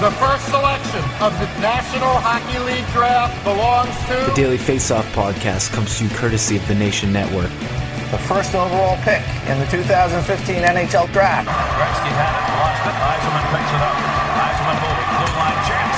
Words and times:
The 0.00 0.08
first 0.16 0.48
selection 0.48 1.04
of 1.20 1.28
the 1.36 1.44
National 1.60 2.16
Hockey 2.24 2.56
League 2.64 2.88
draft 2.96 3.36
belongs 3.44 3.92
to. 4.08 4.16
The 4.16 4.32
to 4.32 4.40
Daily 4.48 4.56
Faceoff 4.56 5.04
podcast 5.12 5.76
comes 5.76 6.00
to 6.00 6.08
you 6.08 6.10
courtesy 6.16 6.56
of 6.56 6.64
the 6.72 6.74
Nation 6.74 7.12
Network. 7.12 7.52
the 8.08 8.16
first 8.24 8.56
overall 8.56 8.96
pick 9.04 9.20
in 9.44 9.60
the 9.60 9.68
2015 9.68 10.24
NHL 10.64 11.04
Draft. 11.12 11.52
Gretzky 11.52 12.08
had 12.16 12.32
it, 12.32 12.48
lost 12.48 12.80
it. 12.88 12.96
Eisenman 12.96 13.44
picks 13.52 13.72
it 13.76 13.82
up. 13.84 13.96
Eisenman 14.40 14.76
moving. 14.80 15.08
Blue 15.20 15.32
line 15.36 15.60
chance. 15.68 15.96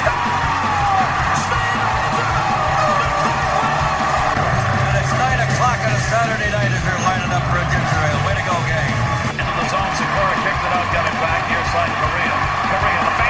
And 4.82 4.94
it's 4.98 5.14
9 5.14 5.46
o'clock 5.46 5.78
on 5.78 5.92
a 5.94 6.02
Saturday 6.10 6.50
night 6.50 6.74
as 6.74 6.82
you're 6.82 7.02
lining 7.06 7.30
up 7.30 7.44
for 7.54 7.62
a 7.62 7.66
ginger 7.70 8.00
ale. 8.02 8.18
Way 8.26 8.34
to 8.34 8.44
go, 8.50 8.56
gang. 8.66 8.90
Into 9.38 9.46
the 9.46 9.66
zone. 9.70 9.92
Sikora 9.94 10.34
kicked 10.42 10.58
it 10.66 10.72
out. 10.74 10.90
Got 10.90 11.06
it 11.06 11.16
back. 11.22 11.40
Near 11.46 11.62
side. 11.70 11.94
Korea. 12.02 12.34
Korea. 12.66 13.21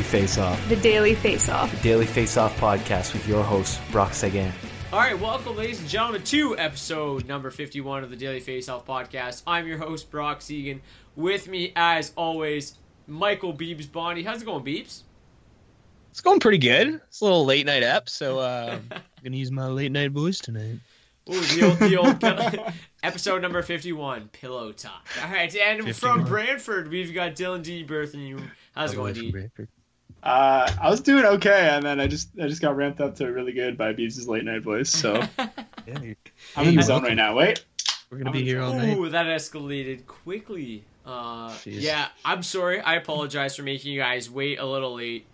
The 0.00 0.06
Daily 0.06 0.24
Faceoff. 0.24 0.68
The 0.70 0.76
Daily 0.76 1.14
Face 1.14 1.48
Off. 1.50 1.70
The 1.70 1.82
Daily 1.82 2.06
Face 2.06 2.36
Off 2.38 2.56
podcast 2.58 3.12
with 3.12 3.28
your 3.28 3.42
host, 3.42 3.78
Brock 3.92 4.14
Sagan. 4.14 4.50
All 4.94 4.98
right, 4.98 5.18
welcome, 5.18 5.56
ladies 5.56 5.78
and 5.80 5.88
gentlemen, 5.88 6.22
to 6.24 6.56
episode 6.56 7.26
number 7.28 7.50
51 7.50 8.02
of 8.02 8.08
the 8.08 8.16
Daily 8.16 8.40
Face 8.40 8.70
Off 8.70 8.86
podcast. 8.86 9.42
I'm 9.46 9.66
your 9.66 9.76
host, 9.76 10.10
Brock 10.10 10.40
Segan. 10.40 10.80
With 11.16 11.48
me, 11.48 11.74
as 11.76 12.12
always, 12.16 12.78
Michael 13.06 13.52
Beebs 13.52 13.92
Bonnie. 13.92 14.22
How's 14.22 14.40
it 14.40 14.46
going, 14.46 14.64
Beebs? 14.64 15.02
It's 16.12 16.22
going 16.22 16.40
pretty 16.40 16.58
good. 16.58 16.98
It's 17.08 17.20
a 17.20 17.24
little 17.24 17.44
late 17.44 17.66
night 17.66 17.82
app, 17.82 18.08
so 18.08 18.38
uh, 18.38 18.78
I'm 18.90 19.02
gonna 19.22 19.36
use 19.36 19.50
my 19.52 19.66
late 19.66 19.92
night 19.92 20.12
voice 20.12 20.38
tonight. 20.38 20.78
Ooh, 21.28 21.38
the 21.40 21.66
old, 21.68 21.78
the 21.78 21.96
old 21.98 22.20
pill- 22.56 22.72
episode 23.02 23.42
number 23.42 23.60
51, 23.60 24.28
Pillow 24.32 24.72
Talk. 24.72 25.06
All 25.22 25.30
right, 25.30 25.54
and 25.54 25.84
51. 25.84 25.92
from 25.94 26.24
Brantford, 26.24 26.88
we've 26.88 27.12
got 27.12 27.32
Dylan 27.32 27.62
D. 27.62 27.84
Birthing 27.84 28.26
you. 28.26 28.40
How's 28.74 28.94
it 28.94 28.96
going, 28.96 29.12
D? 29.12 29.34
Uh, 30.22 30.70
I 30.80 30.90
was 30.90 31.00
doing 31.00 31.24
okay, 31.24 31.70
and 31.72 31.84
then 31.84 31.98
I 32.00 32.06
just 32.06 32.28
I 32.42 32.46
just 32.46 32.60
got 32.60 32.76
ramped 32.76 33.00
up 33.00 33.14
to 33.16 33.26
really 33.26 33.52
good 33.52 33.76
by 33.78 33.92
Beebs' 33.94 34.26
late 34.28 34.44
night 34.44 34.62
voice. 34.62 34.90
So 34.90 35.22
Yeah, 35.86 36.00
you- 36.02 36.16
I'm 36.56 36.68
in 36.68 36.74
the 36.76 36.82
zone 36.82 37.02
welcome. 37.02 37.08
right 37.08 37.14
now. 37.16 37.34
Wait, 37.34 37.64
We're 38.10 38.18
gonna 38.18 38.30
be 38.30 38.42
here 38.42 38.60
all 38.62 38.74
night. 38.74 38.96
Ooh, 38.96 39.08
that 39.08 39.26
escalated 39.26 40.06
quickly. 40.06 40.84
Uh, 41.06 41.54
yeah, 41.64 42.08
I'm 42.24 42.42
sorry. 42.42 42.80
I 42.80 42.96
apologize 42.96 43.56
for 43.56 43.62
making 43.62 43.92
you 43.92 43.98
guys 44.00 44.30
wait 44.30 44.58
a 44.58 44.66
little 44.66 44.94
late. 44.96 45.26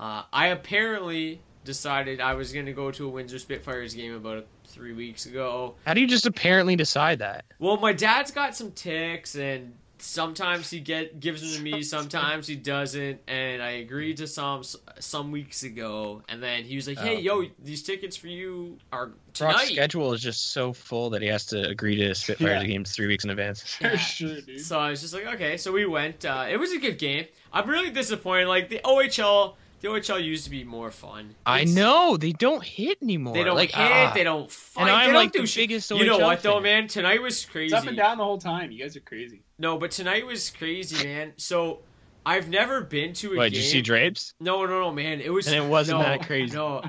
Uh, 0.00 0.24
I 0.32 0.48
apparently 0.48 1.40
decided 1.64 2.20
I 2.20 2.34
was 2.34 2.52
going 2.52 2.66
to 2.66 2.72
go 2.72 2.90
to 2.90 3.06
a 3.06 3.08
Windsor 3.08 3.38
Spitfires 3.38 3.94
game 3.94 4.14
about 4.14 4.46
three 4.66 4.92
weeks 4.92 5.26
ago. 5.26 5.76
How 5.86 5.94
do 5.94 6.00
you 6.00 6.08
just 6.08 6.26
apparently 6.26 6.74
decide 6.74 7.20
that? 7.20 7.44
Well, 7.60 7.76
my 7.76 7.92
dad's 7.92 8.32
got 8.32 8.56
some 8.56 8.72
ticks, 8.72 9.36
and 9.36 9.74
sometimes 10.02 10.68
he 10.70 10.80
get 10.80 11.20
gives 11.20 11.40
them 11.40 11.50
to 11.52 11.62
me, 11.62 11.82
sometimes 11.82 12.46
he 12.46 12.56
doesn't. 12.56 13.20
And 13.28 13.62
I 13.62 13.70
agreed 13.72 14.16
to 14.18 14.26
some 14.26 14.62
some 14.98 15.30
weeks 15.30 15.62
ago, 15.62 16.22
and 16.28 16.42
then 16.42 16.64
he 16.64 16.76
was 16.76 16.88
like, 16.88 16.98
"Hey, 16.98 17.16
Oh. 17.28 17.40
yo, 17.42 17.48
these 17.62 17.82
tickets 17.82 18.16
for 18.16 18.26
you 18.28 18.78
are 18.92 19.06
Brock's 19.06 19.38
tonight." 19.38 19.66
schedule 19.72 20.12
is 20.12 20.20
just 20.20 20.52
so 20.52 20.72
full 20.72 21.10
that 21.10 21.22
he 21.22 21.28
has 21.28 21.46
to 21.46 21.68
agree 21.68 21.96
to 21.96 22.14
Spitfires 22.14 22.62
Yeah. 22.62 22.68
games 22.68 22.92
three 22.92 23.06
weeks 23.06 23.24
in 23.24 23.30
advance. 23.30 23.64
sure, 23.80 23.96
sure, 23.96 24.40
dude. 24.40 24.60
So 24.60 24.78
I 24.78 24.90
was 24.90 25.00
just 25.00 25.14
like, 25.14 25.26
okay. 25.34 25.56
So 25.56 25.72
we 25.72 25.86
went. 25.86 26.24
Uh, 26.24 26.46
it 26.50 26.56
was 26.58 26.72
a 26.72 26.78
good 26.78 26.98
game. 26.98 27.26
I'm 27.52 27.68
really 27.68 27.90
disappointed. 27.90 28.48
Like 28.48 28.68
the 28.68 28.80
OHL, 28.84 29.54
the 29.82 29.88
OHL 29.88 30.22
used 30.24 30.44
to 30.44 30.50
be 30.50 30.64
more 30.64 30.90
fun. 30.90 31.34
I 31.44 31.60
It's- 31.62 31.74
know 31.76 32.16
they 32.16 32.32
don't 32.32 32.64
hit 32.64 32.98
anymore. 33.02 33.34
They 33.34 33.44
don't 33.44 33.56
like, 33.56 33.70
hit. 33.72 33.80
ah. 33.92 34.12
they 34.14 34.24
don't 34.24 34.50
fight. 34.50 34.80
And 34.82 34.88
they 34.88 34.92
I'm 34.94 35.06
don't 35.08 35.14
like 35.16 35.32
do 35.32 35.40
the 35.42 35.46
shit. 35.46 35.68
biggest 35.68 35.90
You 35.90 36.06
know 36.06 36.18
OHL 36.18 36.22
what 36.22 36.42
though, 36.42 36.60
man? 36.60 36.86
Tonight 36.88 37.20
was 37.20 37.44
crazy. 37.44 37.74
It's 37.74 37.82
up 37.82 37.88
and 37.88 37.96
down 37.96 38.16
the 38.18 38.24
whole 38.24 38.38
time. 38.38 38.70
You 38.70 38.78
guys 38.82 38.96
are 38.96 39.00
crazy. 39.00 39.42
No, 39.58 39.76
but 39.78 39.90
tonight 39.90 40.24
was 40.26 40.48
crazy, 40.50 41.04
man. 41.06 41.32
So 41.36 41.80
I've 42.24 42.48
never 42.48 42.80
been 42.82 43.12
to 43.14 43.32
a 43.34 43.36
What, 43.36 43.42
game. 43.44 43.50
did 43.52 43.56
you 43.58 43.62
see 43.64 43.82
Drapes? 43.82 44.34
No, 44.40 44.64
no, 44.64 44.80
no, 44.80 44.92
man. 44.92 45.20
It 45.20 45.32
was 45.32 45.46
And 45.48 45.56
it 45.56 45.68
wasn't 45.68 45.98
no, 45.98 46.04
that 46.04 46.24
crazy. 46.26 46.54
No. 46.54 46.82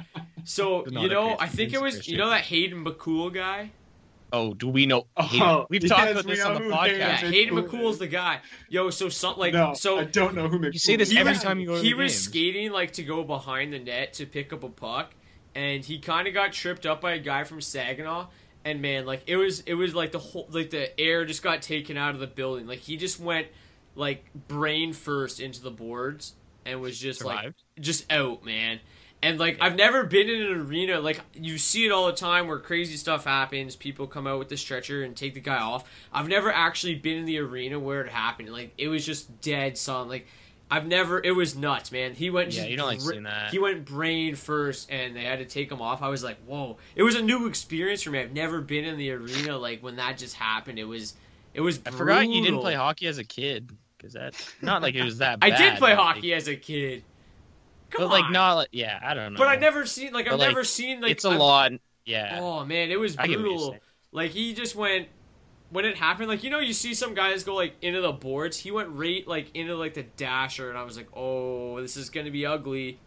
So 0.43 0.85
you 0.89 1.09
know. 1.09 1.35
I 1.39 1.47
think 1.47 1.73
it 1.73 1.81
was 1.81 1.95
crazy. 1.95 2.11
you 2.11 2.17
know 2.19 2.29
that 2.29 2.41
Hayden 2.45 2.85
McCool 2.85 3.33
guy. 3.33 3.71
Oh, 4.33 4.53
do 4.55 4.67
we 4.67 4.87
know? 4.87 5.05
Oh, 5.15 5.67
We've 5.69 5.87
talked 5.87 6.01
yes, 6.01 6.11
about 6.11 6.25
this 6.25 6.43
on 6.43 6.55
the 6.55 6.59
who 6.61 6.71
podcast. 6.71 6.97
Yeah, 6.97 7.15
Hayden 7.17 7.31
Hayden 7.33 7.55
McCool 7.55 7.69
McCool's 7.69 7.93
is. 7.93 7.99
the 7.99 8.07
guy. 8.07 8.39
Yo, 8.67 8.89
so 8.89 9.07
some 9.07 9.37
like 9.37 9.53
no, 9.53 9.75
so 9.75 9.99
I 9.99 10.05
don't 10.05 10.33
know 10.35 10.49
who 10.49 10.57
McCool 10.57 10.73
You 10.73 10.79
say 10.79 10.95
this 10.95 11.15
every 11.15 11.33
was- 11.33 11.43
time 11.43 11.59
you 11.59 11.67
go 11.67 11.75
to 11.75 11.81
he 11.83 11.91
the 11.91 11.97
was 11.97 12.11
games. 12.11 12.23
skating 12.23 12.71
like 12.71 12.93
to 12.93 13.03
go 13.03 13.23
behind 13.23 13.71
the 13.73 13.79
net 13.79 14.13
to 14.13 14.25
pick 14.25 14.51
up 14.51 14.63
a 14.63 14.69
puck, 14.69 15.11
and 15.53 15.85
he 15.85 15.99
kind 15.99 16.27
of 16.27 16.33
got 16.33 16.51
tripped 16.51 16.85
up 16.87 16.99
by 16.99 17.13
a 17.13 17.19
guy 17.19 17.43
from 17.43 17.61
Saginaw. 17.61 18.27
And 18.65 18.81
man, 18.81 19.05
like 19.05 19.23
it 19.27 19.35
was, 19.35 19.59
it 19.61 19.73
was 19.75 19.93
like 19.93 20.11
the 20.13 20.19
whole, 20.19 20.47
like 20.49 20.69
the 20.71 20.99
air 20.99 21.25
just 21.25 21.43
got 21.43 21.61
taken 21.61 21.95
out 21.97 22.15
of 22.15 22.19
the 22.19 22.27
building. 22.27 22.65
Like 22.65 22.79
he 22.79 22.97
just 22.97 23.19
went 23.19 23.47
like 23.95 24.25
brain 24.47 24.93
first 24.93 25.39
into 25.39 25.61
the 25.61 25.69
boards 25.69 26.33
and 26.65 26.81
was 26.81 26.97
just 26.97 27.23
like 27.23 27.53
just 27.79 28.11
out, 28.11 28.43
man. 28.45 28.79
And 29.23 29.39
like 29.39 29.57
I've 29.61 29.75
never 29.77 30.03
been 30.03 30.29
in 30.29 30.41
an 30.41 30.61
arena 30.67 30.99
like 30.99 31.21
you 31.33 31.57
see 31.57 31.85
it 31.85 31.91
all 31.91 32.07
the 32.07 32.13
time 32.13 32.47
where 32.47 32.59
crazy 32.59 32.97
stuff 32.97 33.23
happens. 33.23 33.75
People 33.75 34.05
come 34.05 34.27
out 34.27 34.37
with 34.37 34.49
the 34.49 34.57
stretcher 34.57 35.03
and 35.03 35.15
take 35.15 35.33
the 35.33 35.39
guy 35.39 35.57
off. 35.57 35.89
I've 36.11 36.27
never 36.27 36.51
actually 36.51 36.95
been 36.95 37.17
in 37.17 37.25
the 37.25 37.39
arena 37.39 37.79
where 37.79 38.01
it 38.01 38.11
happened. 38.11 38.49
Like 38.49 38.73
it 38.77 38.89
was 38.89 39.05
just 39.05 39.39
dead 39.39 39.77
sun. 39.77 40.09
Like 40.09 40.27
I've 40.69 40.87
never. 40.87 41.23
It 41.23 41.31
was 41.31 41.55
nuts, 41.55 41.91
man. 41.91 42.15
He 42.15 42.29
went. 42.29 42.51
Yeah, 42.51 42.61
just 42.61 42.69
you 42.69 42.77
don't 42.77 42.87
like 42.87 42.99
bra- 42.99 43.11
seeing 43.11 43.23
that. 43.23 43.51
He 43.51 43.59
went 43.59 43.85
brain 43.85 44.35
first, 44.35 44.91
and 44.91 45.15
they 45.15 45.23
had 45.23 45.39
to 45.39 45.45
take 45.45 45.71
him 45.71 45.81
off. 45.81 46.01
I 46.01 46.09
was 46.09 46.23
like, 46.23 46.37
whoa! 46.45 46.77
It 46.95 47.03
was 47.03 47.15
a 47.15 47.21
new 47.21 47.47
experience 47.47 48.01
for 48.01 48.09
me. 48.09 48.19
I've 48.19 48.33
never 48.33 48.59
been 48.59 48.83
in 48.83 48.97
the 48.97 49.11
arena 49.11 49.57
like 49.57 49.83
when 49.83 49.97
that 49.97 50.17
just 50.17 50.35
happened. 50.35 50.79
It 50.79 50.85
was. 50.85 51.13
It 51.53 51.61
was. 51.61 51.79
I 51.85 51.91
forgot 51.91 52.27
you 52.27 52.43
didn't 52.43 52.59
play 52.59 52.73
hockey 52.73 53.07
as 53.07 53.19
a 53.19 53.23
kid 53.23 53.71
because 53.97 54.13
that's 54.13 54.51
not 54.61 54.81
like 54.81 54.95
it 54.95 55.03
was 55.03 55.19
that. 55.19 55.39
I 55.41 55.51
bad. 55.51 55.57
did 55.59 55.77
play 55.77 55.91
but, 55.93 55.99
like- 55.99 56.15
hockey 56.15 56.33
as 56.33 56.47
a 56.47 56.55
kid. 56.55 57.03
Come 57.93 58.05
but 58.07 58.11
like 58.11 58.25
on. 58.25 58.33
not 58.33 58.53
like 58.53 58.69
yeah, 58.71 58.99
I 59.03 59.13
don't 59.13 59.33
know. 59.33 59.37
But 59.37 59.47
I 59.47 59.55
never 59.55 59.85
seen 59.85 60.13
like 60.13 60.27
I've 60.27 60.39
like, 60.39 60.49
never 60.49 60.63
seen 60.63 61.01
like 61.01 61.11
it's 61.11 61.25
a 61.25 61.29
I've- 61.29 61.37
lot. 61.39 61.71
Yeah. 62.05 62.39
Oh 62.41 62.65
man, 62.65 62.91
it 62.91 62.99
was 62.99 63.15
I 63.17 63.27
get 63.27 63.37
what 63.39 63.45
you're 63.45 63.57
brutal. 63.57 63.77
Like 64.11 64.31
he 64.31 64.53
just 64.53 64.75
went 64.75 65.07
when 65.69 65.85
it 65.85 65.95
happened. 65.97 66.27
Like 66.27 66.43
you 66.43 66.49
know, 66.49 66.59
you 66.59 66.73
see 66.73 66.93
some 66.93 67.13
guys 67.13 67.43
go 67.43 67.55
like 67.55 67.75
into 67.81 68.01
the 68.01 68.11
boards. 68.11 68.57
He 68.57 68.71
went 68.71 68.89
right 68.89 69.25
like 69.27 69.55
into 69.55 69.75
like 69.75 69.93
the 69.93 70.03
dasher, 70.03 70.69
and 70.69 70.77
I 70.77 70.83
was 70.83 70.97
like, 70.97 71.07
oh, 71.15 71.79
this 71.81 71.95
is 71.95 72.09
gonna 72.09 72.31
be 72.31 72.45
ugly. 72.45 72.99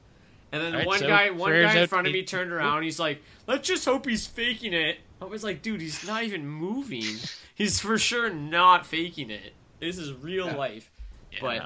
And 0.52 0.62
then 0.62 0.72
Alright, 0.72 0.86
one 0.86 0.98
so 1.00 1.06
guy, 1.08 1.30
one 1.30 1.50
guy 1.50 1.80
in 1.80 1.88
front 1.88 2.06
of 2.06 2.12
me 2.12 2.22
turned 2.22 2.52
around. 2.52 2.84
He's 2.84 3.00
like, 3.00 3.20
let's 3.48 3.66
just 3.66 3.84
hope 3.84 4.06
he's 4.06 4.26
faking 4.26 4.72
it. 4.72 4.98
I 5.20 5.24
was 5.24 5.42
like, 5.42 5.60
dude, 5.60 5.80
he's 5.80 6.06
not 6.06 6.22
even 6.22 6.46
moving. 6.46 7.02
he's 7.54 7.80
for 7.80 7.98
sure 7.98 8.30
not 8.30 8.86
faking 8.86 9.30
it. 9.30 9.52
This 9.80 9.98
is 9.98 10.12
real 10.12 10.46
life. 10.46 10.90
but 11.40 11.60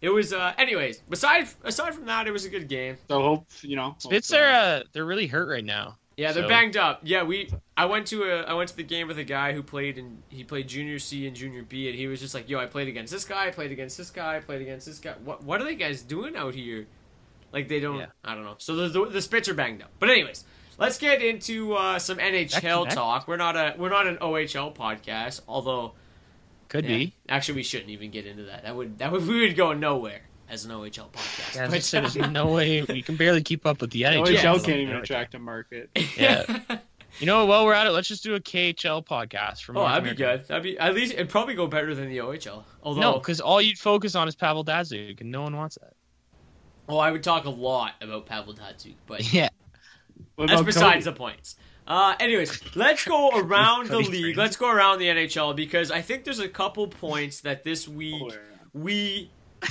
it 0.00 0.10
was. 0.10 0.32
uh 0.32 0.52
Anyways, 0.58 0.98
beside 1.00 1.48
aside 1.64 1.94
from 1.94 2.06
that, 2.06 2.26
it 2.26 2.30
was 2.32 2.44
a 2.44 2.50
good 2.50 2.68
game. 2.68 2.96
So 3.08 3.20
hope 3.22 3.46
you 3.62 3.76
know. 3.76 3.94
Spits 3.98 4.30
hope, 4.30 4.40
are 4.40 4.48
uh, 4.48 4.82
they're 4.92 5.04
really 5.06 5.26
hurt 5.26 5.48
right 5.48 5.64
now. 5.64 5.96
Yeah, 6.16 6.32
they're 6.32 6.44
So- 6.44 6.48
banged 6.48 6.76
up. 6.78 7.00
Yeah, 7.02 7.24
we. 7.24 7.50
I 7.76 7.84
went 7.84 8.06
to 8.08 8.22
a. 8.24 8.42
I 8.42 8.54
went 8.54 8.70
to 8.70 8.76
the 8.76 8.82
game 8.82 9.06
with 9.06 9.18
a 9.18 9.24
guy 9.24 9.52
who 9.52 9.62
played 9.62 9.98
and 9.98 10.22
He 10.30 10.44
played 10.44 10.66
junior 10.66 10.98
C 10.98 11.26
and 11.26 11.36
junior 11.36 11.62
B, 11.62 11.88
and 11.88 11.96
he 11.98 12.06
was 12.06 12.20
just 12.20 12.32
like, 12.34 12.48
"Yo, 12.48 12.58
I 12.58 12.64
played 12.66 12.88
against 12.88 13.12
this 13.12 13.24
guy. 13.26 13.46
I 13.46 13.50
played 13.50 13.70
against 13.70 13.98
this 13.98 14.10
guy. 14.10 14.36
I 14.36 14.40
played 14.40 14.62
against 14.62 14.86
this 14.86 14.98
guy. 14.98 15.14
What? 15.24 15.42
What 15.44 15.60
are 15.60 15.64
they 15.64 15.74
guys 15.74 16.00
doing 16.02 16.34
out 16.36 16.54
here? 16.54 16.86
Like 17.52 17.68
they 17.68 17.80
don't. 17.80 17.98
Yeah. 17.98 18.06
I 18.24 18.34
don't 18.34 18.44
know. 18.44 18.54
So 18.58 18.76
the, 18.76 18.88
the 18.88 19.10
the 19.10 19.22
spits 19.22 19.48
are 19.48 19.54
banged 19.54 19.82
up. 19.82 19.90
But 19.98 20.08
anyways, 20.08 20.44
let's 20.78 20.96
get 20.98 21.20
into 21.22 21.74
uh, 21.74 21.98
some 21.98 22.16
NHL 22.18 22.88
talk. 22.88 23.28
We're 23.28 23.36
not 23.36 23.56
a. 23.56 23.74
We're 23.76 23.90
not 23.90 24.06
an 24.06 24.16
OHL 24.18 24.74
podcast, 24.74 25.42
although. 25.46 25.92
Could 26.68 26.84
yeah, 26.84 26.96
be. 26.96 27.14
Actually, 27.28 27.56
we 27.56 27.62
shouldn't 27.62 27.90
even 27.90 28.10
get 28.10 28.26
into 28.26 28.44
that. 28.44 28.64
That 28.64 28.74
would. 28.76 28.98
That 28.98 29.12
would. 29.12 29.26
We 29.26 29.40
would 29.42 29.56
go 29.56 29.72
nowhere 29.72 30.20
as 30.48 30.64
an 30.64 30.70
OHL 30.72 31.10
podcast. 31.10 31.54
Yeah, 31.56 31.64
I 31.64 31.68
was 31.68 31.90
But- 31.90 31.96
gonna 32.00 32.08
there's 32.12 32.26
uh, 32.26 32.30
no 32.30 32.46
way 32.48 32.82
we 32.82 33.02
can 33.02 33.16
barely 33.16 33.42
keep 33.42 33.66
up 33.66 33.80
with 33.80 33.90
the 33.90 34.02
NHL. 34.02 34.26
OHL 34.26 34.64
can't 34.64 34.78
even 34.80 34.96
attract 34.96 35.34
a 35.34 35.38
market. 35.38 35.90
Yeah. 36.18 36.44
you 37.18 37.26
know, 37.26 37.46
while 37.46 37.64
we're 37.64 37.72
at 37.72 37.86
it, 37.86 37.90
let's 37.90 38.08
just 38.08 38.22
do 38.22 38.34
a 38.34 38.40
KHL 38.40 39.04
podcast 39.06 39.62
from 39.62 39.76
Oh, 39.76 39.80
North 39.80 39.92
that'd 40.02 40.10
be 40.10 40.16
good. 40.16 40.46
That'd 40.48 40.62
be 40.62 40.78
at 40.78 40.94
least 40.94 41.14
it'd 41.14 41.28
probably 41.30 41.54
go 41.54 41.66
better 41.66 41.94
than 41.94 42.08
the 42.08 42.18
OHL. 42.18 42.62
Although, 42.82 43.00
No, 43.00 43.12
because 43.14 43.40
all 43.40 43.60
you'd 43.62 43.78
focus 43.78 44.14
on 44.14 44.28
is 44.28 44.34
Pavel 44.36 44.64
Datsyuk, 44.64 45.20
and 45.20 45.30
no 45.30 45.42
one 45.42 45.56
wants 45.56 45.78
that. 45.80 45.94
Oh, 46.88 46.98
I 46.98 47.10
would 47.10 47.22
talk 47.24 47.44
a 47.46 47.50
lot 47.50 47.94
about 48.00 48.26
Pavel 48.26 48.54
Datsyuk, 48.54 48.94
but 49.06 49.32
Yeah. 49.32 49.48
That's 50.38 50.62
besides 50.62 51.04
Cody? 51.04 51.04
the 51.04 51.12
points. 51.12 51.56
Uh, 51.86 52.14
anyways, 52.18 52.60
let's 52.74 53.04
go 53.04 53.30
around 53.34 53.88
the 53.88 53.98
league. 53.98 54.36
Let's 54.36 54.56
go 54.56 54.70
around 54.70 54.98
the 54.98 55.06
NHL 55.06 55.54
because 55.54 55.90
I 55.90 56.00
think 56.02 56.24
there's 56.24 56.40
a 56.40 56.48
couple 56.48 56.88
points 56.88 57.40
that 57.42 57.62
this 57.64 57.86
week 57.86 58.22
Oh, 58.24 58.30
yeah. 58.32 58.38
we 58.72 59.30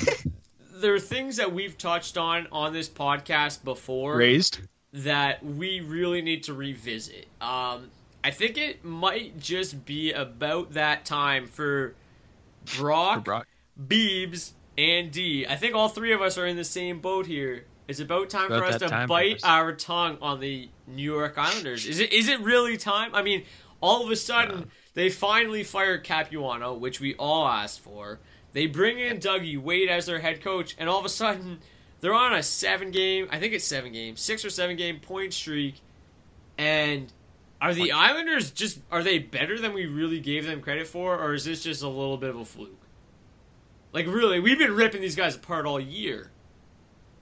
there 0.75 0.93
are 0.93 0.99
things 0.99 1.37
that 1.37 1.51
we've 1.53 1.77
touched 1.77 2.17
on 2.17 2.47
on 2.51 2.73
this 2.73 2.87
podcast 2.89 3.63
before 3.63 4.15
Raised. 4.17 4.59
that 4.93 5.43
we 5.45 5.81
really 5.81 6.21
need 6.21 6.43
to 6.43 6.53
revisit. 6.53 7.27
Um, 7.41 7.89
I 8.23 8.31
think 8.31 8.57
it 8.57 8.83
might 8.83 9.39
just 9.39 9.85
be 9.85 10.11
about 10.13 10.73
that 10.73 11.05
time 11.05 11.47
for 11.47 11.95
Brock, 12.77 13.17
For 13.19 13.21
Brock. 13.21 13.47
Beebs, 13.87 14.53
and 14.77 15.11
D. 15.11 15.45
I 15.47 15.55
think 15.55 15.75
all 15.75 15.89
three 15.89 16.11
of 16.13 16.21
us 16.21 16.37
are 16.37 16.45
in 16.47 16.55
the 16.57 16.63
same 16.63 16.99
boat 16.99 17.25
here. 17.27 17.65
It's 17.87 17.99
about 17.99 18.29
time 18.29 18.51
About 18.51 18.59
for 18.59 18.65
us 18.65 18.91
to 18.91 19.05
bite 19.07 19.35
us. 19.37 19.43
our 19.43 19.73
tongue 19.73 20.17
on 20.21 20.39
the 20.39 20.69
New 20.87 21.13
York 21.13 21.37
Islanders. 21.37 21.85
Is 21.85 21.99
it 21.99 22.13
is 22.13 22.27
it 22.27 22.39
really 22.41 22.77
time? 22.77 23.13
I 23.13 23.21
mean, 23.21 23.43
all 23.81 24.03
of 24.03 24.11
a 24.11 24.15
sudden 24.15 24.69
they 24.93 25.09
finally 25.09 25.63
fired 25.63 26.03
Capuano, 26.03 26.73
which 26.73 26.99
we 26.99 27.15
all 27.15 27.47
asked 27.47 27.81
for. 27.81 28.19
They 28.53 28.67
bring 28.67 28.99
in 28.99 29.17
Dougie 29.17 29.61
Weight 29.61 29.89
as 29.89 30.05
their 30.05 30.19
head 30.19 30.41
coach, 30.41 30.75
and 30.79 30.87
all 30.87 30.99
of 30.99 31.05
a 31.05 31.09
sudden 31.09 31.59
they're 32.01 32.13
on 32.13 32.33
a 32.33 32.43
seven 32.43 32.91
game, 32.91 33.27
I 33.31 33.39
think 33.39 33.53
it's 33.53 33.65
seven 33.65 33.91
game, 33.91 34.15
six 34.15 34.45
or 34.45 34.49
seven 34.49 34.75
game 34.77 34.99
point 34.99 35.33
streak, 35.33 35.81
and 36.57 37.11
are 37.61 37.73
the 37.73 37.91
Islanders 37.91 38.51
just 38.51 38.79
are 38.91 39.03
they 39.03 39.19
better 39.19 39.59
than 39.59 39.73
we 39.73 39.85
really 39.85 40.19
gave 40.19 40.45
them 40.45 40.61
credit 40.61 40.87
for, 40.87 41.17
or 41.17 41.33
is 41.33 41.45
this 41.45 41.63
just 41.63 41.83
a 41.83 41.87
little 41.87 42.17
bit 42.17 42.29
of 42.29 42.37
a 42.37 42.45
fluke? 42.45 42.81
Like 43.91 44.07
really, 44.07 44.39
we've 44.39 44.59
been 44.59 44.75
ripping 44.75 45.01
these 45.01 45.15
guys 45.15 45.35
apart 45.35 45.65
all 45.65 45.79
year. 45.79 46.31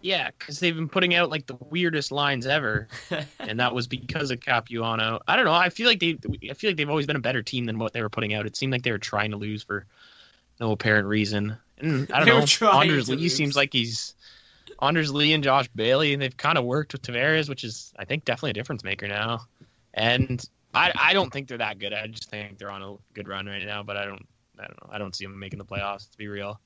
Yeah, 0.04 0.32
because 0.38 0.60
they've 0.60 0.76
been 0.76 0.90
putting 0.90 1.16
out 1.16 1.30
like 1.30 1.46
the 1.46 1.56
weirdest 1.70 2.12
lines 2.12 2.46
ever, 2.46 2.90
and 3.40 3.62
that 3.62 3.74
was 3.74 3.88
because 3.88 4.32
of 4.32 4.42
Capuano. 4.42 5.22
I 5.30 5.38
don't 5.38 5.46
know. 5.46 5.54
I 5.54 5.70
feel 5.70 5.88
like 5.88 6.02
they, 6.02 6.18
I 6.50 6.54
feel 6.54 6.72
like 6.72 6.78
they've 6.78 6.90
always 6.90 7.08
been 7.08 7.16
a 7.16 7.22
better 7.22 7.42
team 7.42 7.66
than 7.66 7.80
what 7.80 7.94
they 7.94 8.02
were 8.02 8.10
putting 8.10 8.34
out. 8.34 8.46
It 8.46 8.58
seemed 8.58 8.74
like 8.74 8.84
they 8.84 8.92
were 8.92 8.98
trying 8.98 9.32
to 9.32 9.38
lose 9.38 9.64
for 9.64 9.86
no 10.60 10.74
apparent 10.74 11.08
reason. 11.08 11.56
And 11.78 12.12
I 12.14 12.26
don't 12.26 12.62
know. 12.62 12.70
Anders 12.70 13.08
Lee 13.08 13.16
lose. 13.16 13.34
seems 13.34 13.56
like 13.56 13.72
he's 13.72 14.14
Anders 14.82 15.10
Lee 15.14 15.32
and 15.32 15.42
Josh 15.42 15.70
Bailey, 15.74 16.12
and 16.12 16.22
they've 16.22 16.36
kind 16.36 16.58
of 16.58 16.66
worked 16.66 16.92
with 16.92 17.02
Tavares, 17.02 17.48
which 17.48 17.64
is 17.64 17.94
I 17.98 18.04
think 18.04 18.26
definitely 18.26 18.50
a 18.50 18.56
difference 18.56 18.84
maker 18.84 19.08
now. 19.08 19.46
And 19.94 20.44
I, 20.74 20.92
I 21.00 21.14
don't 21.14 21.32
think 21.32 21.48
they're 21.48 21.58
that 21.60 21.80
good. 21.80 21.94
I 21.94 22.08
just 22.08 22.30
think 22.30 22.58
they're 22.58 22.72
on 22.72 22.84
a 22.84 22.96
good 23.14 23.30
run 23.30 23.46
right 23.46 23.66
now. 23.66 23.84
But 23.84 23.96
I 23.96 24.04
don't, 24.04 24.28
I 24.60 24.68
don't 24.68 24.84
know. 24.84 24.90
I 24.92 24.98
don't 24.98 25.16
see 25.16 25.24
them 25.24 25.40
making 25.40 25.60
the 25.60 25.66
playoffs. 25.66 26.12
To 26.12 26.18
be 26.18 26.28
real. 26.28 26.60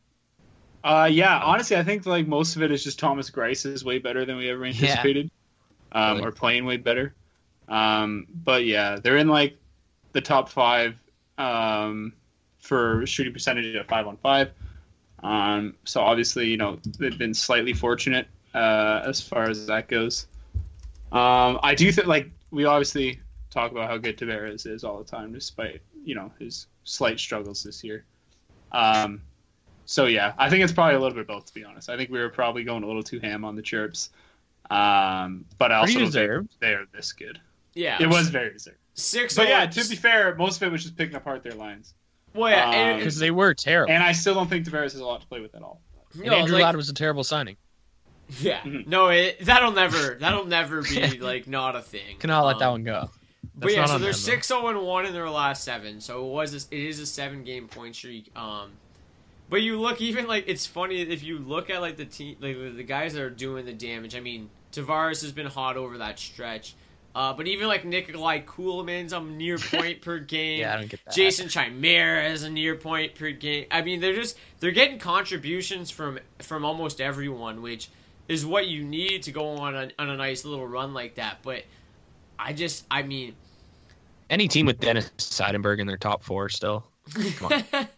Uh, 0.84 1.10
yeah, 1.12 1.40
honestly, 1.40 1.76
I 1.76 1.84
think 1.84 2.06
like 2.06 2.28
most 2.28 2.56
of 2.56 2.64
it 2.64 2.72
is 2.72 2.84
just 2.84 3.00
Thomas 3.00 3.30
Greiss 3.30 3.66
is 3.66 3.84
way 3.84 4.00
better 4.00 4.26
than 4.26 4.38
we 4.38 4.50
ever 4.50 4.66
anticipated, 4.66 5.30
um, 5.92 6.18
Really? 6.18 6.28
or 6.28 6.32
playing 6.32 6.66
way 6.66 6.78
better. 6.78 7.14
Um, 7.68 8.28
but 8.34 8.66
yeah, 8.66 8.98
they're 9.02 9.18
in 9.18 9.28
like 9.28 9.58
the 10.14 10.22
top 10.22 10.50
five 10.50 10.96
um, 11.38 12.14
for 12.60 13.06
shooting 13.06 13.34
percentage 13.34 13.76
at 13.76 13.88
five 13.88 14.08
on 14.08 14.18
five. 14.18 14.52
Um, 15.24 15.76
so 15.84 16.02
obviously, 16.02 16.48
you 16.48 16.58
know, 16.58 16.80
they've 17.00 17.18
been 17.18 17.34
slightly 17.34 17.74
fortunate 17.74 18.28
uh, 18.54 19.04
as 19.06 19.22
far 19.22 19.50
as 19.50 19.68
that 19.68 19.88
goes. 19.88 20.28
Um, 21.12 21.60
I 21.64 21.74
do 21.76 21.92
think 21.92 22.08
like 22.08 22.30
we 22.52 22.66
obviously 22.66 23.20
talk 23.50 23.72
about 23.72 23.90
how 23.90 23.98
good 23.98 24.18
Tavares 24.18 24.68
is 24.68 24.84
all 24.84 24.98
the 25.00 25.06
time, 25.06 25.34
despite 25.34 25.82
you 26.04 26.16
know 26.16 26.32
his 26.40 26.68
slight 26.84 27.20
struggles 27.20 27.64
this 27.64 27.84
year. 27.84 28.06
Um, 28.72 29.22
so 29.88 30.06
yeah, 30.06 30.34
I 30.38 30.50
think 30.52 30.64
it's 30.64 30.72
probably 30.74 30.94
a 30.96 31.00
little 31.00 31.16
bit 31.16 31.22
of 31.22 31.28
both. 31.28 31.46
To 31.48 31.54
be 31.56 31.64
honest, 31.64 31.90
I 31.90 31.98
think 31.98 32.12
we 32.12 32.20
were 32.20 32.30
probably 32.30 32.64
going 32.64 32.84
a 32.84 32.88
little 32.88 33.02
too 33.02 33.20
ham 33.20 33.44
on 33.44 33.56
the 33.56 33.64
chirps, 33.64 34.12
um, 34.70 35.46
but 35.58 35.72
I 35.72 35.78
also 35.78 36.00
deserved. 36.00 36.50
think 36.50 36.60
they're 36.60 36.86
this 36.94 37.14
good. 37.14 37.40
Yeah, 37.74 37.98
It 38.00 38.08
was 38.10 38.30
very 38.30 38.52
deserved. 38.54 38.78
six. 38.96 39.36
But 39.36 39.48
yeah, 39.48 39.66
oh- 39.68 39.72
to 39.82 39.90
be 39.90 39.96
fair, 39.96 40.36
most 40.36 40.62
of 40.62 40.68
it 40.68 40.72
was 40.72 40.84
just 40.84 40.98
picking 40.98 41.16
apart 41.16 41.44
their 41.44 41.54
lines, 41.54 41.94
well, 42.34 42.52
yeah, 42.52 42.70
and- 42.72 42.92
um, 42.94 42.98
Because 43.00 43.18
they 43.20 43.32
were 43.32 43.54
terrible. 43.54 43.94
and 43.94 44.04
I 44.04 44.12
still 44.12 44.34
don't 44.34 44.50
think 44.50 44.66
Tavares 44.66 44.92
has 44.94 44.96
a 44.96 45.06
lot 45.06 45.22
to 45.22 45.28
play 45.28 45.40
with 45.40 45.56
at 45.56 45.62
all. 45.62 45.82
And 46.14 46.26
no, 46.26 46.34
Andrew 46.34 46.56
like- 46.56 46.64
Ladd 46.64 46.76
was 46.76 46.90
a 46.90 46.94
terrible 46.94 47.24
signing. 47.24 47.58
Yeah, 48.42 48.60
Mhm. 48.60 48.88
no, 48.88 49.08
it, 49.08 49.40
that'll 49.46 49.72
never 49.72 50.16
that'll 50.20 50.44
never 50.46 50.82
be 50.82 51.18
like 51.22 51.48
not 51.48 51.78
a 51.78 51.82
thing. 51.82 52.18
Cannot 52.20 52.46
let 52.46 52.60
that 52.60 52.66
Um, 52.66 52.72
one 52.74 52.84
go. 52.84 53.10
But 53.56 53.72
yeah, 53.74 53.86
so 53.86 53.94
on 53.94 54.02
they're 54.02 54.12
them, 54.12 54.20
six 54.20 54.50
zero 54.50 54.68
and 54.68 54.82
one 54.82 55.06
in 55.06 55.14
their 55.14 55.30
last 55.30 55.64
seven. 55.64 56.02
So 56.02 56.28
it 56.28 56.32
was 56.34 56.54
a, 56.54 56.76
it 56.76 56.84
is 56.90 57.00
a 57.00 57.06
seven 57.06 57.46
game 57.46 57.70
point 57.70 57.96
streak. 57.96 58.30
Um, 58.36 58.72
but 59.50 59.62
you 59.62 59.80
look 59.80 60.02
even 60.02 60.28
like 60.28 60.46
it's 60.48 60.66
funny 60.66 61.02
if 61.02 61.24
you 61.24 61.40
look 61.40 61.70
at 61.70 61.82
like 61.82 61.98
the 61.98 62.06
team 62.06 62.38
like 62.40 62.58
the 62.76 62.84
guys 62.84 63.14
that 63.14 63.22
are 63.22 63.30
doing 63.30 63.66
the 63.66 63.74
damage. 63.74 64.16
I 64.16 64.20
mean, 64.20 64.50
Tavares 64.72 65.22
has 65.22 65.32
been 65.32 65.48
hot 65.48 65.78
over 65.78 66.00
that 66.00 66.20
stretch. 66.20 66.76
Uh, 67.16 67.34
but 67.34 67.48
even 67.48 67.68
like 67.68 67.84
Nikolai 67.84 68.42
Kulemin's 68.42 69.12
a 69.12 69.20
near 69.20 69.58
point 69.72 70.02
per 70.02 70.20
game. 70.20 70.60
Yeah, 70.60 70.76
I 70.76 70.78
don't 70.78 70.90
get 70.90 71.04
that. 71.06 71.16
Jason 71.16 71.48
Chimera 71.48 72.30
is 72.30 72.44
a 72.44 72.50
near 72.50 72.76
point 72.76 73.16
per 73.16 73.32
game. 73.32 73.66
I 73.72 73.82
mean, 73.82 74.02
they're 74.02 74.14
just 74.14 74.38
they're 74.60 74.72
getting 74.72 75.00
contributions 75.00 75.90
from 75.90 76.20
from 76.40 76.64
almost 76.64 77.02
everyone, 77.02 77.64
which 77.64 77.90
is 78.28 78.46
what 78.46 78.68
you 78.68 78.84
need 78.84 79.24
to 79.24 79.32
go 79.32 79.48
on 79.58 79.76
a, 79.76 79.90
on 79.98 80.10
a 80.10 80.18
nice 80.18 80.46
little 80.46 80.68
run 80.68 80.94
like 80.94 81.16
that. 81.16 81.40
But 81.42 81.64
I 82.38 82.54
just, 82.54 82.86
I 82.92 83.02
mean, 83.02 83.36
Any 84.30 84.48
team 84.48 84.66
with 84.66 84.80
Dennis 84.80 85.10
Seidenberg 85.18 85.80
in 85.80 85.88
their 85.88 85.98
top 85.98 86.24
four 86.24 86.50
still. 86.50 86.86
Come 87.38 87.52
on. 87.52 87.88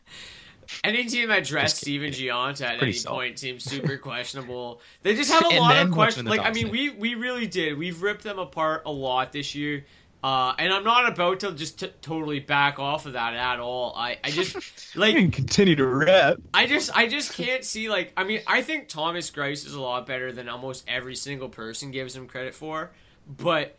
any 0.83 1.05
team 1.05 1.29
that 1.29 1.45
dressed 1.45 1.77
Steven. 1.77 2.11
Gionta 2.11 2.61
at 2.61 2.77
Pretty 2.79 2.83
any 2.85 2.93
solid. 2.93 3.15
point 3.17 3.39
seems 3.39 3.63
super 3.69 3.97
questionable. 3.97 4.81
They 5.03 5.15
just 5.15 5.31
have 5.31 5.43
a 5.43 5.47
And 5.49 5.59
lot 5.59 5.77
of 5.77 5.91
questions. 5.91 6.27
Like, 6.27 6.41
I 6.41 6.51
mean, 6.51 6.69
we 6.69 6.89
we 6.89 7.15
really 7.15 7.47
did. 7.47 7.77
We've 7.77 8.01
ripped 8.01 8.23
them 8.23 8.39
apart 8.39 8.83
a 8.85 8.91
lot 8.91 9.31
this 9.31 9.55
year. 9.55 9.85
Uh, 10.21 10.53
and 10.59 10.73
I'm 10.73 10.83
not 10.83 11.07
about 11.09 11.39
to 11.41 11.53
just 11.53 11.79
t- 11.79 11.93
totally 12.01 12.41
back 12.41 12.77
off 12.77 13.05
of 13.05 13.13
that 13.13 13.33
at 13.35 13.61
all. 13.61 13.93
I, 13.95 14.17
I 14.21 14.31
just 14.31 14.93
like 14.97 15.15
continue 15.31 15.77
to 15.77 15.85
rep. 15.85 16.41
I 16.53 16.65
just 16.65 16.93
I 16.95 17.07
just 17.07 17.33
can't 17.33 17.63
see 17.63 17.89
like 17.89 18.11
I 18.17 18.25
mean 18.25 18.41
I 18.45 18.61
think 18.61 18.89
Thomas 18.89 19.31
Greiss 19.31 19.65
is 19.65 19.75
a 19.75 19.81
lot 19.81 20.05
better 20.05 20.33
than 20.33 20.49
almost 20.49 20.83
every 20.89 21.15
single 21.15 21.47
person 21.47 21.91
gives 21.91 22.13
him 22.17 22.27
credit 22.27 22.53
for, 22.53 22.91
but 23.37 23.77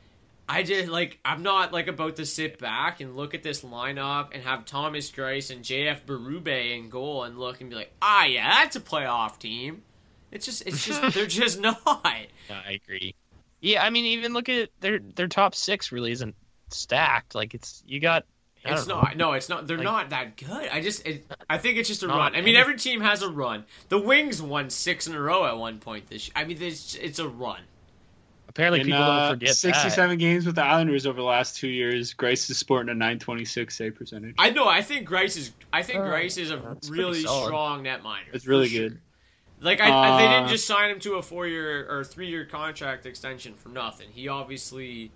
I 0.52 0.64
just 0.64 0.88
like 0.88 1.18
I'm 1.24 1.42
not 1.44 1.72
like 1.72 1.86
about 1.86 2.16
to 2.16 2.26
sit 2.26 2.58
back 2.58 3.00
and 3.00 3.16
look 3.16 3.34
at 3.34 3.42
this 3.44 3.62
lineup 3.62 4.30
and 4.34 4.42
have 4.42 4.64
Thomas 4.64 5.10
Greiss 5.10 5.50
and 5.54 5.64
JF 5.64 6.02
Berube 6.06 6.76
in 6.76 6.88
goal 6.90 7.22
and 7.22 7.38
look 7.38 7.60
and 7.60 7.70
be 7.70 7.76
like, 7.76 7.92
ah, 8.02 8.24
yeah, 8.24 8.48
that's 8.62 8.74
a 8.74 8.80
playoff 8.80 9.38
team. 9.38 9.82
It's 10.32 10.46
just, 10.46 10.66
it's 10.66 10.84
just, 10.84 11.00
they're 11.14 11.26
just 11.26 11.60
not. 11.60 11.80
I 11.86 12.26
agree. 12.68 13.14
Yeah, 13.60 13.84
I 13.84 13.90
mean, 13.90 14.04
even 14.06 14.32
look 14.32 14.48
at 14.48 14.70
their 14.80 14.98
their 14.98 15.28
top 15.28 15.54
six 15.54 15.92
really 15.92 16.10
isn't 16.12 16.34
stacked. 16.70 17.34
Like 17.34 17.54
it's 17.54 17.82
you 17.86 18.00
got. 18.00 18.24
I 18.64 18.72
It's 18.72 18.84
don't 18.86 19.02
know. 19.16 19.28
No, 19.28 19.32
it's 19.32 19.48
not. 19.48 19.66
They're 19.66 19.78
Like- 19.78 19.84
not 19.84 20.10
that 20.10 20.36
good. 20.36 20.68
I 20.70 20.82
just, 20.82 21.06
it, 21.06 21.24
I 21.48 21.56
think 21.56 21.78
it's 21.78 21.88
just 21.88 22.02
a 22.02 22.08
run. 22.08 22.34
I 22.36 22.42
mean, 22.42 22.56
every 22.56 22.76
team 22.76 23.00
has 23.00 23.22
a 23.22 23.28
run. 23.30 23.64
The 23.88 23.98
Wings 23.98 24.42
won 24.42 24.68
six 24.68 25.06
in 25.06 25.14
a 25.14 25.20
row 25.20 25.46
at 25.46 25.56
one 25.56 25.78
point 25.78 26.10
this. 26.10 26.26
year. 26.28 26.32
I 26.36 26.44
mean, 26.44 26.58
it's, 26.60 26.94
it's 26.96 27.18
a 27.18 27.26
run. 27.26 27.60
Apparently, 28.50 28.80
In, 28.80 28.86
people 28.86 29.00
uh, 29.00 29.28
don't 29.28 29.38
forget 29.38 29.54
67 29.54 30.18
games 30.18 30.44
with 30.44 30.56
the 30.56 30.64
Islanders 30.64 31.06
over 31.06 31.16
the 31.16 31.22
last 31.26 31.56
two 31.56 31.68
years. 31.68 32.12
Greiss 32.12 32.50
is 32.50 32.58
sporting 32.58 32.90
a 32.90 32.94
926 32.94 33.76
save 33.76 33.94
percentage. 33.94 34.34
I 34.38 34.50
know. 34.50 34.66
I 34.68 34.82
think 34.82 35.08
Greiss 35.08 35.36
is. 35.38 35.52
I 35.72 35.84
think 35.84 36.00
Oh, 36.00 36.02
Greiss 36.02 36.36
is 36.36 36.50
a 36.50 36.76
really 36.88 37.20
strong 37.20 37.84
net 37.84 38.02
netminder. 38.02 38.32
It's 38.34 38.44
for 38.44 38.50
really 38.50 38.68
sure. 38.68 38.88
good. 38.88 38.98
Like 39.60 39.80
I, 39.80 39.84
I- 39.88 40.20
they 40.20 40.26
Uh, 40.26 40.30
didn't 40.38 40.48
just 40.48 40.66
sign 40.66 40.90
him 40.90 40.98
to 41.00 41.14
a 41.14 41.22
four-year 41.22 41.86
or 41.88 42.02
three-year 42.02 42.44
contract 42.46 43.06
extension 43.06 43.54
for 43.54 43.68
nothing. 43.68 44.08
He 44.12 44.26
obviously. 44.26 45.12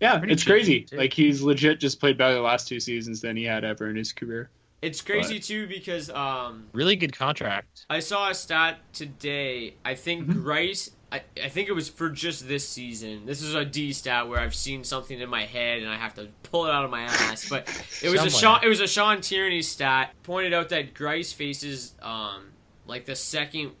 Yeah, 0.00 0.20
it's 0.24 0.44
crazy. 0.44 0.82
too. 0.82 0.96
Like 0.96 1.12
he's 1.12 1.42
legit 1.42 1.78
just 1.78 2.00
played 2.00 2.16
better 2.16 2.34
the 2.34 2.40
last 2.40 2.68
two 2.68 2.80
seasons 2.80 3.20
than 3.20 3.36
he 3.36 3.44
had 3.44 3.64
ever 3.64 3.90
in 3.90 3.96
his 3.96 4.12
career. 4.14 4.48
It's 4.82 5.02
crazy 5.02 5.38
too 5.40 5.66
because 5.66 6.08
um. 6.10 6.68
Really 6.72 6.96
good 6.96 7.14
contract. 7.16 7.84
I 7.90 8.00
saw 8.00 8.30
a 8.30 8.34
stat 8.34 8.78
today. 8.94 9.74
I 9.84 9.94
think 9.94 10.26
Mm-hmm. 10.26 10.46
Greiss. 10.46 10.90
I, 11.12 11.22
I 11.42 11.48
think 11.48 11.68
it 11.68 11.72
was 11.72 11.88
for 11.88 12.10
just 12.10 12.48
this 12.48 12.68
season. 12.68 13.26
This 13.26 13.40
is 13.40 13.54
a 13.54 13.64
D 13.64 13.92
stat 13.92 14.28
where 14.28 14.40
I've 14.40 14.54
seen 14.54 14.82
something 14.82 15.20
in 15.20 15.28
my 15.28 15.44
head 15.44 15.80
and 15.82 15.88
I 15.88 15.96
have 15.96 16.14
to 16.14 16.28
pull 16.42 16.66
it 16.66 16.72
out 16.72 16.84
of 16.84 16.90
my 16.90 17.02
ass. 17.02 17.48
But 17.48 17.68
it 18.02 18.10
was 18.10 18.24
a. 18.24 18.30
Sean. 18.30 18.60
It 18.64 18.68
was 18.68 18.80
a 18.80 18.88
Sean 18.88 19.20
Tierney 19.20 19.62
stat. 19.62 20.12
Pointed 20.24 20.52
out 20.52 20.70
that 20.70 20.94
Greiss 20.94 21.32
faces 21.32 21.94
um 22.02 22.50
like 22.86 23.04
the 23.04 23.14
second 23.16 23.72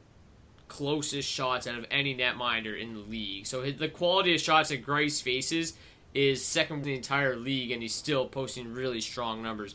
closest 0.68 1.28
shots 1.28 1.66
out 1.66 1.78
of 1.78 1.86
any 1.90 2.16
netminder 2.16 2.80
in 2.80 2.94
the 2.94 3.00
league. 3.00 3.46
So 3.46 3.70
the 3.70 3.88
quality 3.88 4.34
of 4.34 4.40
shots 4.40 4.68
that 4.68 4.84
Greiss 4.84 5.22
faces 5.22 5.74
is 6.14 6.44
second 6.44 6.78
in 6.78 6.82
the 6.82 6.94
entire 6.94 7.36
league, 7.36 7.72
and 7.72 7.82
he's 7.82 7.94
still 7.94 8.26
posting 8.26 8.72
really 8.72 9.00
strong 9.00 9.42
numbers. 9.42 9.74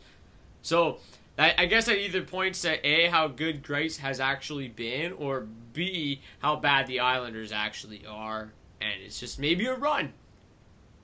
So 0.62 1.00
I, 1.42 1.56
I 1.58 1.66
guess 1.66 1.86
that 1.88 1.98
either 1.98 2.22
points 2.22 2.62
to 2.62 2.88
a 2.88 3.08
how 3.08 3.28
good 3.28 3.64
Greiss 3.64 3.98
has 3.98 4.20
actually 4.20 4.68
been, 4.68 5.14
or 5.14 5.48
b 5.74 6.22
how 6.40 6.58
bad 6.58 6.86
the 6.86 7.00
Islanders 7.00 7.52
actually 7.52 8.06
are, 8.06 8.54
and 8.80 9.02
it's 9.02 9.20
just 9.20 9.40
maybe 9.40 9.66
a 9.66 9.74
run. 9.74 10.14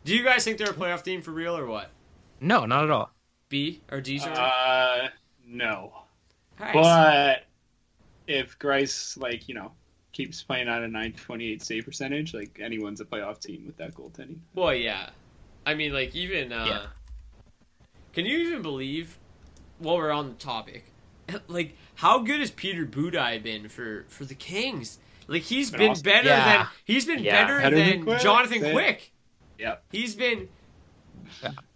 Do 0.05 0.15
you 0.15 0.23
guys 0.23 0.43
think 0.43 0.59
they're 0.59 0.69
a 0.69 0.73
playoff 0.73 1.03
team 1.03 1.23
for 1.23 1.31
real, 1.31 1.57
or 1.57 1.65
what? 1.65 1.89
No, 2.39 2.67
not 2.67 2.83
at 2.83 2.91
all. 2.91 3.09
B 3.49 3.81
or 3.91 3.99
D? 3.99 4.19
Sorry. 4.19 4.35
Uh, 4.37 5.07
no. 5.45 5.91
Nice. 6.59 6.73
But 6.73 7.43
if 8.27 8.59
Greiss, 8.59 9.17
like, 9.19 9.49
you 9.49 9.55
know, 9.55 9.71
keeps 10.11 10.43
playing 10.43 10.67
at 10.67 10.83
a 10.83 10.87
928 10.87 11.63
save 11.63 11.85
percentage, 11.85 12.35
like, 12.35 12.59
anyone's 12.61 13.01
a 13.01 13.05
playoff 13.05 13.39
team 13.39 13.65
with 13.65 13.77
that 13.77 13.95
goaltending. 13.95 14.37
Well, 14.53 14.75
yeah. 14.75 15.09
I 15.65 15.73
mean, 15.73 15.93
like 15.93 16.15
even. 16.15 16.53
Uh, 16.53 16.65
Yeah. 16.67 16.85
Can 18.13 18.25
you 18.25 18.37
even 18.37 18.61
believe? 18.61 19.17
While 19.79 19.97
we're 19.97 20.11
on 20.11 20.29
the 20.29 20.35
topic, 20.35 20.85
like 21.47 21.75
how 21.95 22.19
good 22.19 22.39
has 22.39 22.51
Peter 22.51 22.85
Budaj 22.85 23.43
been 23.43 23.69
for 23.69 24.05
for 24.09 24.25
the 24.25 24.35
Kings? 24.35 24.99
Like 25.27 25.41
he's 25.43 25.71
Been 25.71 25.79
been 25.79 25.91
awesome. 25.91 26.03
better 26.03 26.27
Yeah. 26.29 26.57
than 26.57 26.67
he's 26.85 27.05
been 27.05 27.19
Yeah. 27.23 27.41
better, 27.43 27.59
Better 27.61 27.75
than, 27.75 27.89
than 27.89 28.03
Quick. 28.03 28.19
Jonathan 28.21 28.61
Say. 28.61 28.71
Quick. 28.71 29.11
Yeah. 29.59 29.75
He's 29.91 30.15
been 30.15 30.47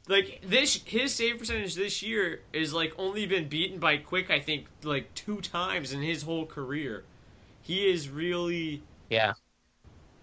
like 0.07 0.41
this. 0.45 0.81
His 0.85 1.13
save 1.13 1.37
percentage 1.39 1.75
this 1.75 2.01
year 2.01 2.41
is 2.53 2.73
like 2.73 2.93
only 2.97 3.25
been 3.25 3.47
beaten 3.49 3.79
by 3.79 3.97
Quick. 3.97 4.29
I 4.31 4.39
think 4.39 4.67
like 4.83 5.13
two 5.15 5.41
times 5.41 5.91
in 5.93 6.01
his 6.01 6.23
whole 6.23 6.45
career. 6.45 7.03
He 7.61 7.89
is 7.89 8.09
really 8.09 8.81
Yeah, 9.09 9.33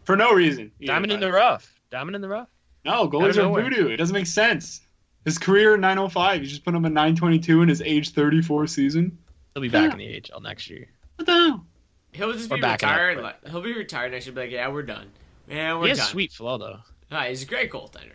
For 0.04 0.16
no 0.16 0.32
reason. 0.32 0.72
diamond 0.84 1.12
in 1.12 1.20
the 1.20 1.30
rough. 1.30 1.72
Diamond 1.90 2.16
in 2.16 2.22
the 2.22 2.28
rough. 2.28 2.48
No, 2.84 2.92
Out 3.04 3.10
goalies 3.12 3.36
are 3.36 3.48
voodoo. 3.62 3.88
It 3.88 3.96
doesn't 3.98 4.14
make 4.14 4.26
sense. 4.26 4.80
His 5.28 5.36
career 5.38 5.76
905, 5.76 6.40
you 6.42 6.46
just 6.48 6.64
put 6.64 6.74
him 6.74 6.86
at 6.86 6.92
922 6.92 7.60
in 7.62 7.68
his 7.68 7.82
age 7.82 8.12
34 8.12 8.66
season. 8.66 9.18
He'll 9.54 9.60
be 9.60 9.68
back 9.68 9.88
Yeah. 9.88 9.92
in 9.92 9.98
the 9.98 10.22
AHL 10.34 10.40
next 10.40 10.70
year. 10.70 10.88
What 11.16 11.26
the 11.26 11.32
hell? 11.32 11.66
he'll 12.12 12.32
just 12.32 12.50
Or 12.50 12.54
be 12.56 12.62
backing 12.62 12.88
up, 12.88 12.94
retired. 12.94 13.14
but- 13.16 13.22
like, 13.24 13.48
he'll 13.48 13.60
be 13.60 13.74
retired 13.76 14.12
next 14.12 14.24
year. 14.26 14.34
Be 14.34 14.40
like, 14.40 14.50
yeah, 14.50 14.68
we're 14.68 14.82
done. 14.82 15.10
Yeah, 15.46 15.74
we're 15.76 15.82
He 15.84 15.88
has 15.90 15.98
done. 15.98 16.06
sweet 16.08 16.32
flow 16.32 16.56
though. 16.56 16.78
Ah, 17.12 17.24
he's 17.24 17.42
a 17.42 17.46
great 17.46 17.70
goaltender. 17.70 18.12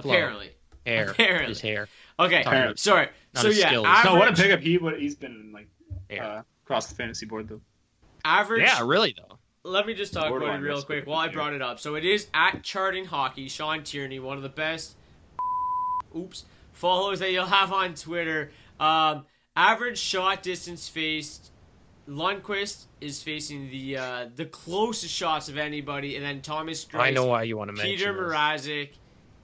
Flow. 0.00 0.12
Apparently. 0.12 0.50
Hair. 0.86 1.10
Apparently. 1.10 1.48
His 1.48 1.60
hair. 1.60 1.88
Okay, 2.18 2.40
Apparently. 2.42 2.76
sorry. 2.78 3.08
Not 3.34 3.42
so 3.42 3.48
his 3.48 3.58
yeah, 3.58 3.66
skills. 3.68 3.86
average, 3.86 4.12
No, 4.14 4.18
what 4.18 4.28
a 4.28 4.32
pickup 4.42 4.60
he 4.60 4.78
what 4.78 4.98
he's 4.98 5.14
been 5.16 5.50
like 5.52 5.68
Hair. 6.08 6.22
uh, 6.22 6.42
across 6.64 6.86
the 6.88 6.94
fantasy 6.94 7.26
board 7.26 7.48
though. 7.48 7.60
average. 8.24 8.62
yeah, 8.62 8.80
really 8.82 9.14
though. 9.16 9.38
Let 9.64 9.86
me 9.86 9.94
just 9.94 10.12
talk 10.14 10.26
about 10.34 10.56
it 10.56 10.58
real 10.62 10.82
quick 10.82 11.06
while 11.06 11.18
I 11.18 11.28
brought 11.28 11.52
it 11.54 11.62
up. 11.62 11.78
So 11.80 11.94
it 11.94 12.04
is 12.04 12.26
at 12.34 12.62
Charting 12.62 13.04
Hockey, 13.06 13.48
Sean 13.48 13.82
Tierney, 13.82 14.18
one 14.18 14.36
of 14.38 14.42
the 14.42 14.48
best 14.50 14.94
oops 16.14 16.44
followers 16.74 17.20
that 17.20 17.32
you'll 17.32 17.46
have 17.46 17.72
on 17.72 17.94
Twitter. 17.94 18.50
Um, 18.78 19.24
average 19.56 19.98
shot 19.98 20.42
distance 20.42 20.88
faced. 20.88 21.50
Lundqvist 22.06 22.84
is 23.00 23.22
facing 23.22 23.70
the 23.70 23.96
uh, 23.96 24.26
the 24.36 24.44
closest 24.44 25.14
shots 25.14 25.48
of 25.48 25.56
anybody, 25.56 26.16
and 26.16 26.24
then 26.24 26.42
Thomas 26.42 26.84
Greiss, 26.84 27.00
I 27.00 27.10
know 27.10 27.24
why 27.24 27.44
you 27.44 27.56
want 27.56 27.68
to 27.68 27.72
mention 27.72 27.96
Peter. 27.96 28.12
Mrazek, 28.12 28.90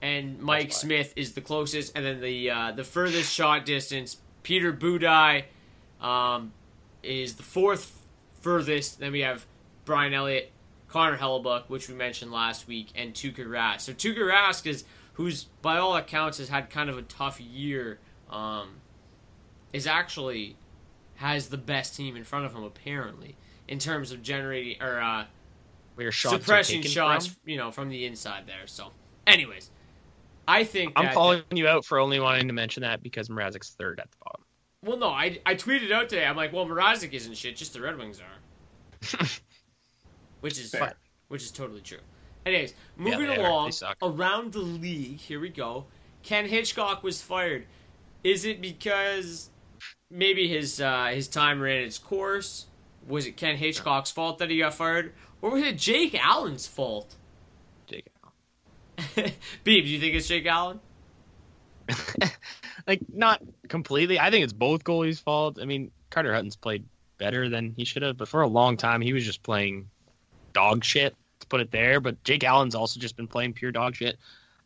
and 0.03 0.39
Mike. 0.39 0.71
Smith 0.71 1.11
is 1.15 1.33
the 1.33 1.41
closest, 1.41 1.97
and 1.97 2.05
then 2.05 2.21
the 2.21 2.51
uh, 2.51 2.71
the 2.73 2.83
furthest 2.83 3.33
shot 3.33 3.65
distance. 3.65 4.17
Peter 4.43 4.71
Budaj 4.71 5.45
um, 6.01 6.53
is 7.01 7.33
the 7.33 7.43
fourth 7.43 7.99
furthest. 8.41 8.99
Then 8.99 9.11
we 9.11 9.21
have 9.21 9.47
Brian 9.85 10.13
Elliott, 10.13 10.51
Connor 10.87 11.17
Hellebuyck, 11.17 11.63
which 11.67 11.89
we 11.89 11.95
mentioned 11.95 12.31
last 12.31 12.67
week, 12.67 12.89
and 12.95 13.15
Tuukka 13.15 13.47
Rask. 13.47 13.81
So 13.81 13.93
Tuukka 13.93 14.31
Rask 14.31 14.67
is 14.67 14.83
who's 15.21 15.43
by 15.61 15.77
all 15.77 15.95
accounts 15.95 16.39
has 16.39 16.49
had 16.49 16.69
kind 16.69 16.89
of 16.89 16.97
a 16.97 17.03
tough 17.03 17.39
year. 17.39 17.99
Um, 18.29 18.77
is 19.73 19.87
actually 19.87 20.57
has 21.15 21.47
the 21.49 21.57
best 21.57 21.95
team 21.95 22.15
in 22.15 22.23
front 22.23 22.45
of 22.45 22.53
him 22.53 22.63
apparently 22.63 23.35
in 23.67 23.77
terms 23.79 24.11
of 24.11 24.21
generating 24.23 24.81
or 24.81 24.99
uh, 24.99 25.25
Where 25.95 26.11
shots 26.11 26.35
are 26.35 26.39
suppressing 26.39 26.81
shots, 26.81 27.27
from. 27.27 27.35
you 27.45 27.57
know, 27.57 27.71
from 27.71 27.89
the 27.89 28.05
inside 28.05 28.47
there. 28.47 28.65
So, 28.65 28.91
anyways, 29.27 29.69
I 30.47 30.63
think 30.63 30.93
I'm 30.95 31.05
that, 31.05 31.13
calling 31.13 31.43
you 31.51 31.67
out 31.67 31.85
for 31.85 31.99
only 31.99 32.19
wanting 32.19 32.47
to 32.47 32.53
mention 32.53 32.81
that 32.81 33.03
because 33.03 33.29
Mrazek's 33.29 33.71
third 33.71 33.99
at 33.99 34.09
the 34.11 34.17
bottom. 34.23 34.41
Well, 34.83 34.97
no, 34.97 35.09
I 35.09 35.39
I 35.45 35.55
tweeted 35.55 35.91
out 35.91 36.09
today. 36.09 36.25
I'm 36.25 36.35
like, 36.35 36.51
well, 36.51 36.65
Mrazek 36.65 37.13
isn't 37.13 37.35
shit, 37.37 37.55
just 37.55 37.73
the 37.73 37.81
Red 37.81 37.97
Wings 37.97 38.19
are, 38.19 39.17
which 40.41 40.59
is 40.59 40.71
Fair. 40.71 40.93
which 41.27 41.43
is 41.43 41.51
totally 41.51 41.81
true. 41.81 41.99
Anyways, 42.45 42.73
moving 42.97 43.27
they 43.27 43.37
are. 43.37 43.47
along 43.47 43.71
around 44.01 44.53
the 44.53 44.59
league. 44.59 45.19
Here 45.19 45.39
we 45.39 45.49
go. 45.49 45.85
Ken 46.23 46.47
Hitchcock 46.47 47.03
was 47.03 47.21
fired. 47.21 47.65
Is 48.23 48.45
it 48.45 48.61
because 48.61 49.49
maybe 50.09 50.47
his 50.47 50.81
uh, 50.81 51.07
his 51.13 51.27
time 51.27 51.61
ran 51.61 51.83
its 51.83 51.97
course? 51.97 52.65
Was 53.07 53.25
it 53.25 53.37
Ken 53.37 53.57
Hitchcock's 53.57 54.11
fault 54.11 54.37
that 54.39 54.49
he 54.49 54.59
got 54.59 54.73
fired, 54.73 55.13
or 55.41 55.51
was 55.51 55.63
it 55.63 55.77
Jake 55.77 56.15
Allen's 56.15 56.67
fault? 56.67 57.15
Jake. 57.87 58.07
Allen. 58.23 59.31
Beeb, 59.65 59.83
do 59.83 59.89
you 59.89 59.99
think 59.99 60.15
it's 60.15 60.27
Jake 60.27 60.45
Allen? 60.45 60.79
like 62.87 63.01
not 63.11 63.41
completely. 63.67 64.19
I 64.19 64.29
think 64.29 64.43
it's 64.43 64.53
both 64.53 64.83
goalies' 64.83 65.21
fault. 65.21 65.59
I 65.61 65.65
mean, 65.65 65.91
Carter 66.09 66.33
Hutton's 66.33 66.55
played 66.55 66.85
better 67.17 67.49
than 67.49 67.73
he 67.75 67.85
should 67.85 68.01
have, 68.01 68.17
but 68.17 68.27
for 68.27 68.41
a 68.41 68.47
long 68.47 68.77
time 68.77 69.01
he 69.01 69.13
was 69.13 69.25
just 69.25 69.43
playing 69.43 69.89
dog 70.53 70.83
shit. 70.83 71.15
Put 71.51 71.59
it 71.59 71.69
there, 71.69 71.99
but 71.99 72.23
Jake 72.23 72.45
Allen's 72.45 72.75
also 72.75 72.97
just 72.97 73.17
been 73.17 73.27
playing 73.27 73.51
pure 73.51 73.73
dog 73.73 73.93
shit. 73.93 74.17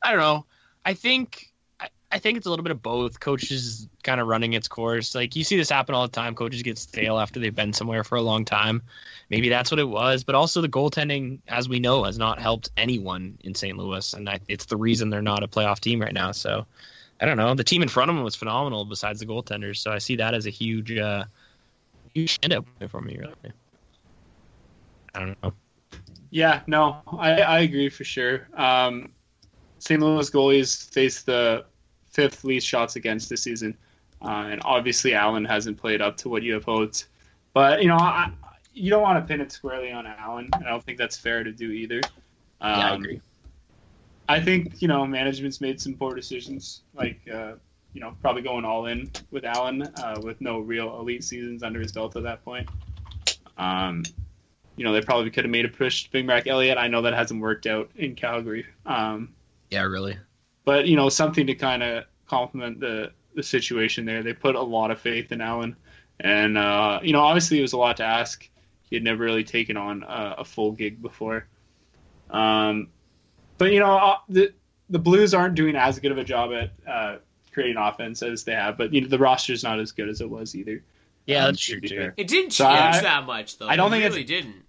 I 0.04 0.12
don't 0.12 0.20
know. 0.20 0.46
I 0.86 0.94
think 0.94 1.52
I, 1.80 1.90
I 2.12 2.20
think 2.20 2.38
it's 2.38 2.46
a 2.46 2.52
little 2.52 2.62
bit 2.62 2.70
of 2.70 2.84
both. 2.84 3.20
Coaches 3.20 3.88
kind 4.04 4.22
of 4.22 4.28
running 4.28 4.54
its 4.54 4.68
course. 4.68 5.16
Like 5.16 5.36
you 5.36 5.44
see 5.44 5.58
this 5.58 5.72
happen 5.72 5.96
all 5.96 6.04
the 6.04 6.12
time. 6.12 6.36
Coaches 6.36 6.62
get 6.62 6.78
stale 6.78 7.18
after 7.18 7.40
they've 7.40 7.56
been 7.56 7.74
somewhere 7.74 8.04
for 8.04 8.18
a 8.18 8.22
long 8.22 8.46
time. 8.46 8.84
Maybe 9.32 9.50
that's 9.50 9.72
what 9.72 9.80
it 9.80 9.90
was. 9.90 10.24
But 10.24 10.36
also 10.36 10.62
the 10.62 10.70
goaltending, 10.70 11.40
as 11.48 11.68
we 11.68 11.80
know, 11.80 12.04
has 12.04 12.20
not 12.20 12.40
helped 12.40 12.70
anyone 12.78 13.40
in 13.42 13.56
St. 13.56 13.76
Louis, 13.76 14.14
and 14.14 14.30
I, 14.30 14.40
it's 14.48 14.66
the 14.66 14.78
reason 14.78 15.10
they're 15.10 15.24
not 15.24 15.42
a 15.42 15.48
playoff 15.48 15.80
team 15.80 16.00
right 16.00 16.14
now. 16.14 16.34
So 16.34 16.68
I 17.20 17.26
don't 17.26 17.38
know. 17.38 17.56
The 17.56 17.64
team 17.64 17.82
in 17.82 17.90
front 17.90 18.12
of 18.12 18.16
them 18.16 18.24
was 18.24 18.36
phenomenal, 18.36 18.86
besides 18.86 19.22
the 19.22 19.26
goaltenders. 19.26 19.78
So 19.78 19.92
I 19.92 19.98
see 19.98 20.18
that 20.18 20.36
as 20.36 20.46
a 20.46 20.52
huge, 20.52 20.96
uh, 20.96 21.24
huge 22.14 22.40
standout 22.40 22.66
up 22.80 22.92
for 22.92 23.02
me. 23.02 23.18
Really. 23.18 23.54
I 25.16 25.20
don't 25.20 25.42
know. 25.42 25.52
Yeah, 26.36 26.64
no, 26.68 27.02
I, 27.18 27.32
I 27.44 27.60
agree 27.60 27.88
for 27.88 28.04
sure. 28.04 28.50
Um, 28.58 29.14
St. 29.80 30.02
Louis 30.02 30.30
goalies 30.30 30.92
face 30.92 31.22
the 31.22 31.64
fifth 32.12 32.44
least 32.44 32.68
shots 32.68 32.98
against 32.98 33.30
this 33.30 33.42
season, 33.44 33.78
uh, 34.22 34.50
and 34.50 34.62
obviously 34.66 35.14
Allen 35.14 35.46
hasn't 35.46 35.78
played 35.78 36.02
up 36.02 36.18
to 36.18 36.28
what 36.28 36.44
you 36.44 36.52
have 36.52 36.66
hoped. 36.66 37.08
But 37.54 37.82
you 37.82 37.88
know, 37.88 37.96
I, 37.96 38.34
you 38.74 38.90
don't 38.90 39.02
want 39.02 39.18
to 39.18 39.26
pin 39.26 39.40
it 39.40 39.54
squarely 39.54 39.94
on 39.94 40.06
Allen. 40.06 40.50
I 40.56 40.64
don't 40.64 40.84
think 40.84 40.98
that's 40.98 41.16
fair 41.16 41.42
to 41.46 41.54
do 41.54 41.72
either. 41.72 42.02
Um, 42.60 42.80
Yeah, 42.80 42.92
I 42.92 42.96
agree. 42.96 43.22
I 44.28 44.42
think 44.42 44.82
you 44.82 44.90
know 44.90 45.08
management's 45.08 45.62
made 45.62 45.80
some 45.80 45.94
poor 45.94 46.16
decisions, 46.16 46.82
like 46.96 47.22
uh, 47.34 47.54
you 47.94 48.02
know 48.02 48.14
probably 48.22 48.42
going 48.42 48.66
all 48.66 48.88
in 48.88 49.10
with 49.32 49.46
Allen 49.46 49.84
uh, 49.84 50.20
with 50.22 50.42
no 50.42 50.60
real 50.60 51.00
elite 51.00 51.24
seasons 51.24 51.64
under 51.64 51.80
his 51.80 51.94
belt 51.94 52.18
at 52.18 52.24
that 52.24 52.44
point. 52.44 52.68
Um, 53.58 54.04
you 54.76 54.84
know 54.84 54.94
they 54.94 55.02
probably 55.02 55.30
could 55.32 55.44
have 55.46 55.52
made 55.52 55.66
a 55.66 55.70
push 55.70 56.04
to 56.06 56.12
bring 56.12 56.28
back 56.28 56.48
Elliott. 56.48 56.78
I 56.78 56.88
know 56.88 57.02
that 57.04 57.14
hasn't 57.14 57.42
worked 57.42 57.66
out 57.68 57.90
in 57.96 58.16
Calgary. 58.16 58.66
Um, 58.86 59.34
yeah, 59.70 59.84
really. 59.84 60.18
But 60.66 60.88
you 60.88 60.96
know 60.96 61.10
something 61.10 61.48
to 61.48 61.56
kind 61.56 61.84
of 61.84 62.06
complement 62.28 62.80
the 62.80 63.12
the 63.36 63.44
situation 63.44 64.06
there. 64.06 64.24
They 64.24 64.34
put 64.34 64.56
a 64.56 64.62
lot 64.62 64.92
of 64.92 65.00
faith 65.00 65.32
in 65.32 65.42
Allen, 65.42 65.76
and 66.20 66.58
uh, 66.58 67.00
you 67.04 67.14
know 67.14 67.22
obviously 67.22 67.60
it 67.60 67.62
was 67.62 67.74
a 67.74 67.78
lot 67.78 67.98
to 67.98 68.04
ask. 68.04 68.48
He 68.90 68.96
had 68.96 69.04
never 69.04 69.24
really 69.24 69.44
taken 69.44 69.78
on 69.78 70.04
a, 70.04 70.36
a 70.40 70.46
full 70.46 70.72
gig 70.72 71.02
before. 71.02 71.48
Um, 72.30 72.90
but 73.58 73.72
you 73.72 73.80
know 73.80 73.96
uh, 73.98 74.18
the 74.30 74.54
the 74.90 75.00
Blues 75.00 75.34
aren't 75.34 75.56
doing 75.56 75.76
as 75.76 76.00
good 76.00 76.12
of 76.12 76.18
a 76.18 76.24
job 76.24 76.52
at 76.54 76.72
uh, 76.88 77.18
creating 77.54 77.78
offense 77.78 78.22
as 78.24 78.44
they 78.44 78.54
have, 78.54 78.78
but 78.78 78.94
you 78.94 79.02
know 79.02 79.08
the 79.08 79.18
roster's 79.20 79.64
not 79.64 79.80
as 79.80 79.92
good 79.92 80.10
as 80.10 80.22
it 80.22 80.30
was 80.30 80.56
either. 80.56 80.84
Yeah, 81.26 81.46
Um, 81.46 81.52
that's 81.54 81.62
true 81.62 81.82
too. 81.82 82.12
It 82.18 82.28
didn't 82.28 82.52
So 82.52 82.66
change 82.66 82.96
I- 82.98 83.02
that 83.02 83.26
much 83.26 83.58
though. 83.58 83.68
I 83.68 83.76
don't 83.76 83.90
think 83.90 84.04
it 84.04 84.12
think 84.14 84.28
really 84.28 84.36
it's- 84.36 84.44
didn't. 84.46 84.65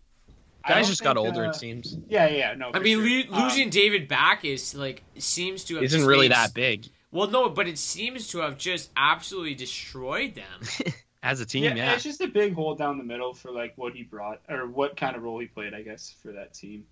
I 0.66 0.70
don't 0.70 0.78
Guys 0.80 0.88
just 0.88 1.02
got 1.04 1.16
older, 1.16 1.46
uh, 1.46 1.50
it 1.50 1.54
seems. 1.54 1.96
Yeah, 2.08 2.28
yeah, 2.28 2.54
no. 2.54 2.70
I 2.74 2.80
mean, 2.80 2.98
sure. 2.98 3.32
lo- 3.36 3.44
losing 3.44 3.70
David 3.70 4.08
Backes 4.08 4.74
like 4.74 5.02
seems 5.18 5.64
to 5.64 5.76
have 5.76 5.84
Isn't 5.84 6.00
just 6.00 6.08
really 6.08 6.28
made- 6.28 6.34
that 6.36 6.54
big 6.54 6.88
Well, 7.12 7.28
no, 7.30 7.48
but 7.48 7.68
it 7.68 7.78
seems 7.78 8.28
to 8.28 8.38
have 8.38 8.58
just 8.58 8.90
absolutely 8.96 9.54
destroyed 9.54 10.34
them. 10.34 10.92
as 11.22 11.40
a 11.40 11.46
team. 11.46 11.64
yeah, 11.64 11.74
Yeah, 11.74 11.92
it's 11.94 12.04
just 12.04 12.20
a 12.20 12.28
big 12.28 12.54
hole 12.54 12.74
down 12.74 12.98
the 12.98 13.04
middle 13.04 13.32
for 13.34 13.50
like 13.50 13.72
what 13.76 13.94
he 13.94 14.02
brought 14.02 14.40
or 14.48 14.66
what 14.66 14.96
kind 14.96 15.16
of 15.16 15.22
role 15.22 15.38
he 15.38 15.46
played, 15.46 15.74
I 15.74 15.82
guess, 15.82 16.14
for 16.22 16.32
that 16.32 16.52
team. 16.54 16.84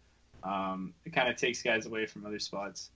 Um, 0.43 0.93
it 1.04 1.12
kind 1.12 1.28
of 1.28 1.37
takes 1.37 1.62
guys 1.62 1.87
away 1.87 2.07
from 2.07 2.26
other 2.26 2.38
spots. 2.38 2.90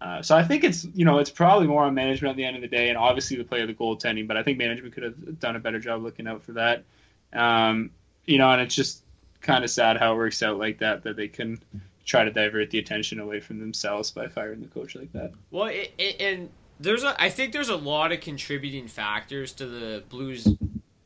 Uh, 0.00 0.20
so 0.20 0.36
I 0.36 0.42
think 0.44 0.62
it's 0.62 0.84
you 0.94 1.04
know 1.06 1.18
it's 1.18 1.30
probably 1.30 1.66
more 1.66 1.84
on 1.84 1.94
management 1.94 2.30
at 2.32 2.36
the 2.36 2.44
end 2.44 2.54
of 2.56 2.62
the 2.62 2.68
day, 2.68 2.90
and 2.90 2.98
obviously 2.98 3.38
the 3.38 3.44
play 3.44 3.62
of 3.62 3.68
the 3.68 3.74
goaltending. 3.74 4.28
But 4.28 4.36
I 4.36 4.42
think 4.42 4.58
management 4.58 4.92
could 4.94 5.02
have 5.04 5.40
done 5.40 5.56
a 5.56 5.58
better 5.58 5.78
job 5.80 6.02
looking 6.02 6.26
out 6.28 6.42
for 6.42 6.52
that. 6.52 6.84
Um, 7.32 7.90
you 8.26 8.36
know, 8.38 8.50
and 8.50 8.60
it's 8.60 8.74
just 8.74 9.02
kind 9.46 9.64
of 9.64 9.70
sad 9.70 9.96
how 9.96 10.12
it 10.12 10.16
works 10.16 10.42
out 10.42 10.58
like 10.58 10.78
that 10.78 11.04
that 11.04 11.16
they 11.16 11.28
can 11.28 11.58
try 12.04 12.24
to 12.24 12.30
divert 12.30 12.70
the 12.70 12.78
attention 12.78 13.20
away 13.20 13.40
from 13.40 13.58
themselves 13.58 14.10
by 14.10 14.28
firing 14.28 14.60
the 14.60 14.68
coach 14.68 14.94
like 14.94 15.12
that. 15.12 15.32
Well, 15.50 15.66
it, 15.66 15.92
it, 15.98 16.20
and 16.20 16.50
there's 16.78 17.04
a, 17.04 17.20
I 17.20 17.30
think 17.30 17.52
there's 17.52 17.68
a 17.68 17.76
lot 17.76 18.12
of 18.12 18.20
contributing 18.20 18.88
factors 18.88 19.52
to 19.54 19.66
the 19.66 20.04
Blues' 20.08 20.48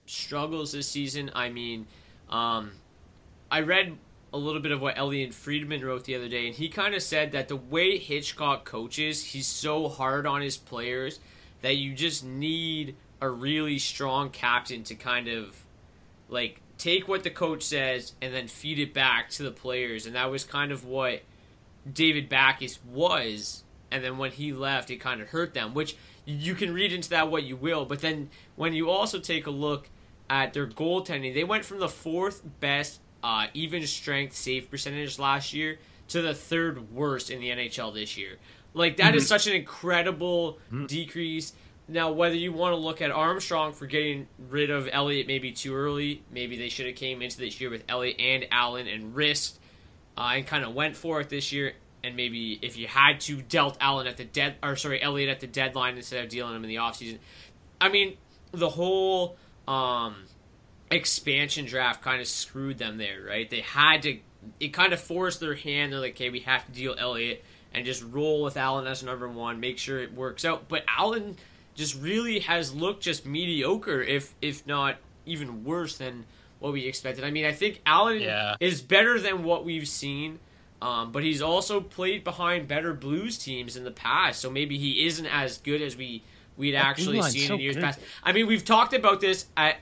struggles 0.06 0.72
this 0.72 0.88
season. 0.88 1.30
I 1.34 1.48
mean, 1.48 1.86
um, 2.28 2.72
I 3.50 3.60
read 3.60 3.96
a 4.32 4.38
little 4.38 4.60
bit 4.60 4.72
of 4.72 4.80
what 4.80 4.96
Elliotte 4.96 5.34
Friedman 5.34 5.84
wrote 5.84 6.04
the 6.04 6.14
other 6.14 6.28
day, 6.28 6.46
and 6.46 6.54
he 6.54 6.68
kind 6.68 6.94
of 6.94 7.02
said 7.02 7.32
that 7.32 7.48
the 7.48 7.56
way 7.56 7.98
Hitchcock 7.98 8.64
coaches, 8.64 9.24
he's 9.24 9.46
so 9.46 9.88
hard 9.88 10.26
on 10.26 10.40
his 10.40 10.56
players 10.56 11.20
that 11.62 11.76
you 11.76 11.94
just 11.94 12.24
need 12.24 12.94
a 13.20 13.28
really 13.28 13.78
strong 13.78 14.30
captain 14.30 14.82
to 14.84 14.94
kind 14.94 15.28
of 15.28 15.64
like 16.28 16.60
take 16.80 17.06
what 17.06 17.22
the 17.22 17.30
coach 17.30 17.62
says 17.62 18.14
and 18.20 18.34
then 18.34 18.48
feed 18.48 18.78
it 18.78 18.92
back 18.94 19.28
to 19.30 19.42
the 19.42 19.50
players, 19.50 20.06
and 20.06 20.14
that 20.16 20.30
was 20.30 20.44
kind 20.44 20.72
of 20.72 20.84
what 20.84 21.22
David 21.90 22.28
Backes 22.28 22.78
was, 22.84 23.64
and 23.90 24.02
then 24.04 24.18
when 24.18 24.32
he 24.32 24.52
left, 24.52 24.90
it 24.90 24.96
kind 24.96 25.20
of 25.20 25.28
hurt 25.28 25.54
them. 25.54 25.74
Which 25.74 25.96
you 26.26 26.54
can 26.54 26.72
read 26.74 26.92
into 26.92 27.10
that 27.10 27.30
what 27.30 27.44
you 27.44 27.56
will, 27.56 27.84
but 27.84 28.00
then 28.00 28.30
when 28.56 28.72
you 28.74 28.90
also 28.90 29.18
take 29.18 29.46
a 29.46 29.50
look 29.50 29.88
at 30.28 30.52
their 30.52 30.66
goaltending, 30.66 31.34
they 31.34 31.44
went 31.44 31.64
from 31.64 31.78
the 31.80 31.88
fourth 31.88 32.42
best 32.60 33.00
uh, 33.22 33.46
even 33.52 33.86
strength 33.86 34.34
save 34.34 34.70
percentage 34.70 35.18
last 35.18 35.52
year 35.52 35.78
to 36.08 36.22
the 36.22 36.32
third 36.34 36.90
worst 36.92 37.30
in 37.30 37.40
the 37.40 37.50
NHL 37.50 37.92
this 37.92 38.16
year. 38.16 38.36
Like 38.72 38.96
that 38.98 39.14
is 39.14 39.24
Mhm. 39.24 39.28
such 39.28 39.46
an 39.46 39.54
incredible 39.54 40.58
decrease. 40.86 41.52
Now, 41.90 42.12
whether 42.12 42.36
you 42.36 42.52
want 42.52 42.72
to 42.72 42.76
look 42.76 43.02
at 43.02 43.10
Armstrong 43.10 43.72
for 43.72 43.86
getting 43.86 44.28
rid 44.48 44.70
of 44.70 44.88
Elliott 44.92 45.26
maybe 45.26 45.50
too 45.50 45.74
early, 45.74 46.22
maybe 46.30 46.56
they 46.56 46.68
should 46.68 46.86
have 46.86 46.94
came 46.94 47.20
into 47.20 47.36
this 47.38 47.60
year 47.60 47.68
with 47.68 47.82
Elliott 47.88 48.20
and 48.20 48.46
Allen 48.52 48.86
and 48.86 49.12
risked 49.12 49.58
uh, 50.16 50.34
and 50.34 50.46
kind 50.46 50.64
of 50.64 50.72
went 50.72 50.96
for 50.96 51.20
it 51.20 51.28
this 51.28 51.50
year. 51.50 51.72
And 52.04 52.14
maybe 52.14 52.60
if 52.62 52.78
you 52.78 52.86
had 52.86 53.20
to 53.22 53.42
dealt 53.42 53.76
Allen 53.80 54.06
at 54.06 54.16
the 54.16 54.24
dead 54.24 54.54
or 54.62 54.76
sorry 54.76 55.02
Elliott 55.02 55.30
at 55.30 55.40
the 55.40 55.48
deadline 55.48 55.96
instead 55.96 56.22
of 56.22 56.30
dealing 56.30 56.54
him 56.54 56.62
in 56.62 56.68
the 56.68 56.76
offseason. 56.76 57.18
I 57.80 57.88
mean, 57.88 58.16
the 58.52 58.68
whole 58.68 59.36
um, 59.66 60.14
expansion 60.92 61.66
draft 61.66 62.02
kind 62.02 62.20
of 62.20 62.28
screwed 62.28 62.78
them 62.78 62.98
there, 62.98 63.20
right? 63.26 63.50
They 63.50 63.62
had 63.62 64.02
to. 64.02 64.18
It 64.60 64.68
kind 64.68 64.92
of 64.92 65.00
forced 65.00 65.40
their 65.40 65.56
hand. 65.56 65.92
They're 65.92 65.98
like, 66.00 66.12
okay, 66.12 66.30
we 66.30 66.40
have 66.40 66.64
to 66.66 66.72
deal 66.72 66.94
Elliott 66.96 67.44
and 67.74 67.84
just 67.84 68.04
roll 68.04 68.42
with 68.42 68.56
Allen 68.56 68.86
as 68.86 69.02
number 69.02 69.28
one, 69.28 69.60
make 69.60 69.78
sure 69.78 70.00
it 70.00 70.14
works 70.14 70.44
out. 70.44 70.68
But 70.68 70.84
Allen 70.88 71.36
just 71.80 72.00
really 72.00 72.38
has 72.40 72.72
looked 72.72 73.02
just 73.02 73.26
mediocre, 73.26 74.00
if 74.02 74.34
if 74.40 74.64
not 74.66 74.96
even 75.26 75.64
worse 75.64 75.96
than 75.98 76.24
what 76.60 76.72
we 76.72 76.86
expected. 76.86 77.24
I 77.24 77.30
mean, 77.30 77.44
I 77.46 77.52
think 77.52 77.80
Allen 77.86 78.20
Yeah. 78.20 78.54
is 78.60 78.82
better 78.82 79.18
than 79.18 79.42
what 79.44 79.64
we've 79.64 79.88
seen. 79.88 80.38
Um, 80.82 81.12
but 81.12 81.22
he's 81.22 81.42
also 81.42 81.80
played 81.82 82.24
behind 82.24 82.66
better 82.66 82.94
Blues 82.94 83.36
teams 83.36 83.76
in 83.76 83.84
the 83.84 83.90
past, 83.90 84.40
so 84.40 84.48
maybe 84.50 84.78
he 84.78 85.04
isn't 85.06 85.26
as 85.26 85.58
good 85.58 85.82
as 85.82 85.94
we 85.94 86.22
we'd 86.56 86.72
That 86.72 86.84
actually 86.86 87.20
seen 87.22 87.48
so 87.48 87.54
in 87.54 87.60
years 87.60 87.76
good. 87.76 87.84
past. 87.84 88.00
I 88.22 88.32
mean, 88.32 88.46
we've 88.46 88.64
talked 88.64 88.94
about 88.94 89.20
this 89.20 89.46
at 89.58 89.76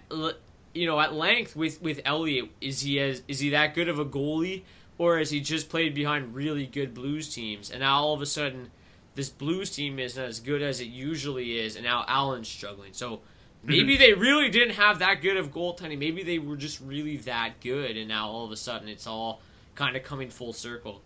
you 0.75 0.87
know 0.87 0.99
at 0.99 1.15
length 1.15 1.55
with 1.55 1.81
with 1.83 2.01
Elliott. 2.05 2.51
Is 2.61 2.81
he 2.81 2.99
as 3.01 3.23
is 3.29 3.39
he 3.39 3.51
that 3.51 3.75
good 3.75 3.89
of 3.89 3.99
a 4.01 4.05
goalie, 4.05 4.63
or 4.99 5.19
has 5.19 5.31
he 5.31 5.41
just 5.41 5.69
played 5.69 5.95
behind 5.95 6.35
really 6.35 6.67
good 6.67 6.95
Blues 6.95 7.33
teams? 7.33 7.71
And 7.71 7.79
now 7.81 7.99
all 8.03 8.15
of 8.15 8.21
a 8.21 8.27
sudden, 8.27 8.71
this 9.19 9.29
Blues 9.29 9.71
team 9.71 9.99
isn't 9.99 10.23
as 10.23 10.39
good 10.39 10.63
as 10.63 10.81
it 10.81 10.87
usually 10.87 11.59
is, 11.59 11.75
and 11.75 11.85
now 11.85 12.05
Allen's 12.07 12.47
struggling. 12.47 12.93
So 12.93 13.21
maybe 13.65 13.97
they 13.97 14.15
really 14.15 14.49
didn't 14.49 14.77
have 14.77 15.01
that 15.01 15.23
good 15.23 15.37
of 15.37 15.51
goaltending. 15.51 15.99
Maybe 15.99 16.23
they 16.23 16.39
were 16.39 16.57
just 16.57 16.81
really 16.81 17.17
that 17.19 17.61
good, 17.61 17.97
and 17.97 18.07
now 18.07 18.29
all 18.29 18.45
of 18.45 18.53
a 18.53 18.57
sudden 18.57 18.89
it's 18.89 19.09
all 19.09 19.43
kind 19.75 19.97
of 19.97 20.05
coming 20.05 20.31
full 20.31 20.53
circle. 20.53 21.03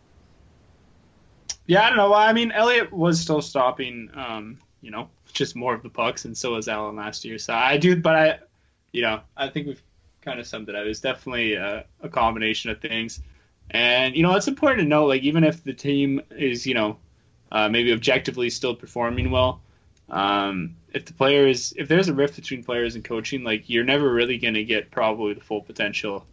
Yeah, 1.64 1.84
I 1.84 1.88
don't 1.88 1.96
know. 1.96 2.12
I 2.12 2.34
mean, 2.34 2.52
Elliot 2.52 2.92
was 2.92 3.18
still 3.18 3.40
stopping, 3.40 4.10
um, 4.14 4.58
you 4.82 4.90
know, 4.90 5.08
just 5.32 5.56
more 5.56 5.74
of 5.74 5.82
the 5.82 5.88
pucks, 5.88 6.26
and 6.26 6.36
so 6.36 6.52
was 6.52 6.68
Allen 6.68 6.96
last 6.96 7.24
year. 7.24 7.38
So 7.38 7.54
I 7.54 7.78
do, 7.78 7.96
but 7.96 8.14
I, 8.14 8.38
you 8.92 9.00
know, 9.00 9.22
I 9.38 9.48
think 9.48 9.68
we've 9.68 9.82
kind 10.20 10.38
of 10.38 10.46
summed 10.46 10.68
it 10.68 10.74
up. 10.74 10.84
It's 10.84 11.00
definitely 11.00 11.54
a, 11.54 11.86
a 12.02 12.10
combination 12.10 12.70
of 12.70 12.78
things, 12.82 13.22
and 13.70 14.14
you 14.14 14.22
know, 14.22 14.34
it's 14.34 14.48
important 14.48 14.80
to 14.80 14.86
know, 14.86 15.06
like, 15.06 15.22
even 15.22 15.44
if 15.44 15.64
the 15.64 15.72
team 15.72 16.20
is, 16.30 16.66
you 16.66 16.74
know, 16.74 16.98
uh, 17.52 17.68
maybe 17.68 17.92
objectively 17.92 18.50
still 18.50 18.74
performing 18.74 19.30
well, 19.30 19.60
um, 20.08 20.76
if 20.92 21.04
the 21.04 21.12
players, 21.12 21.72
if 21.76 21.86
there's 21.86 22.08
a 22.08 22.14
rift 22.14 22.34
between 22.36 22.64
players 22.64 22.96
and 22.96 23.04
coaching, 23.04 23.44
like, 23.44 23.68
you're 23.70 23.84
never 23.84 24.12
really 24.12 24.38
going 24.38 24.54
to 24.54 24.64
get 24.64 24.90
probably 24.90 25.34
the 25.34 25.40
full 25.40 25.60
potential 25.60 26.26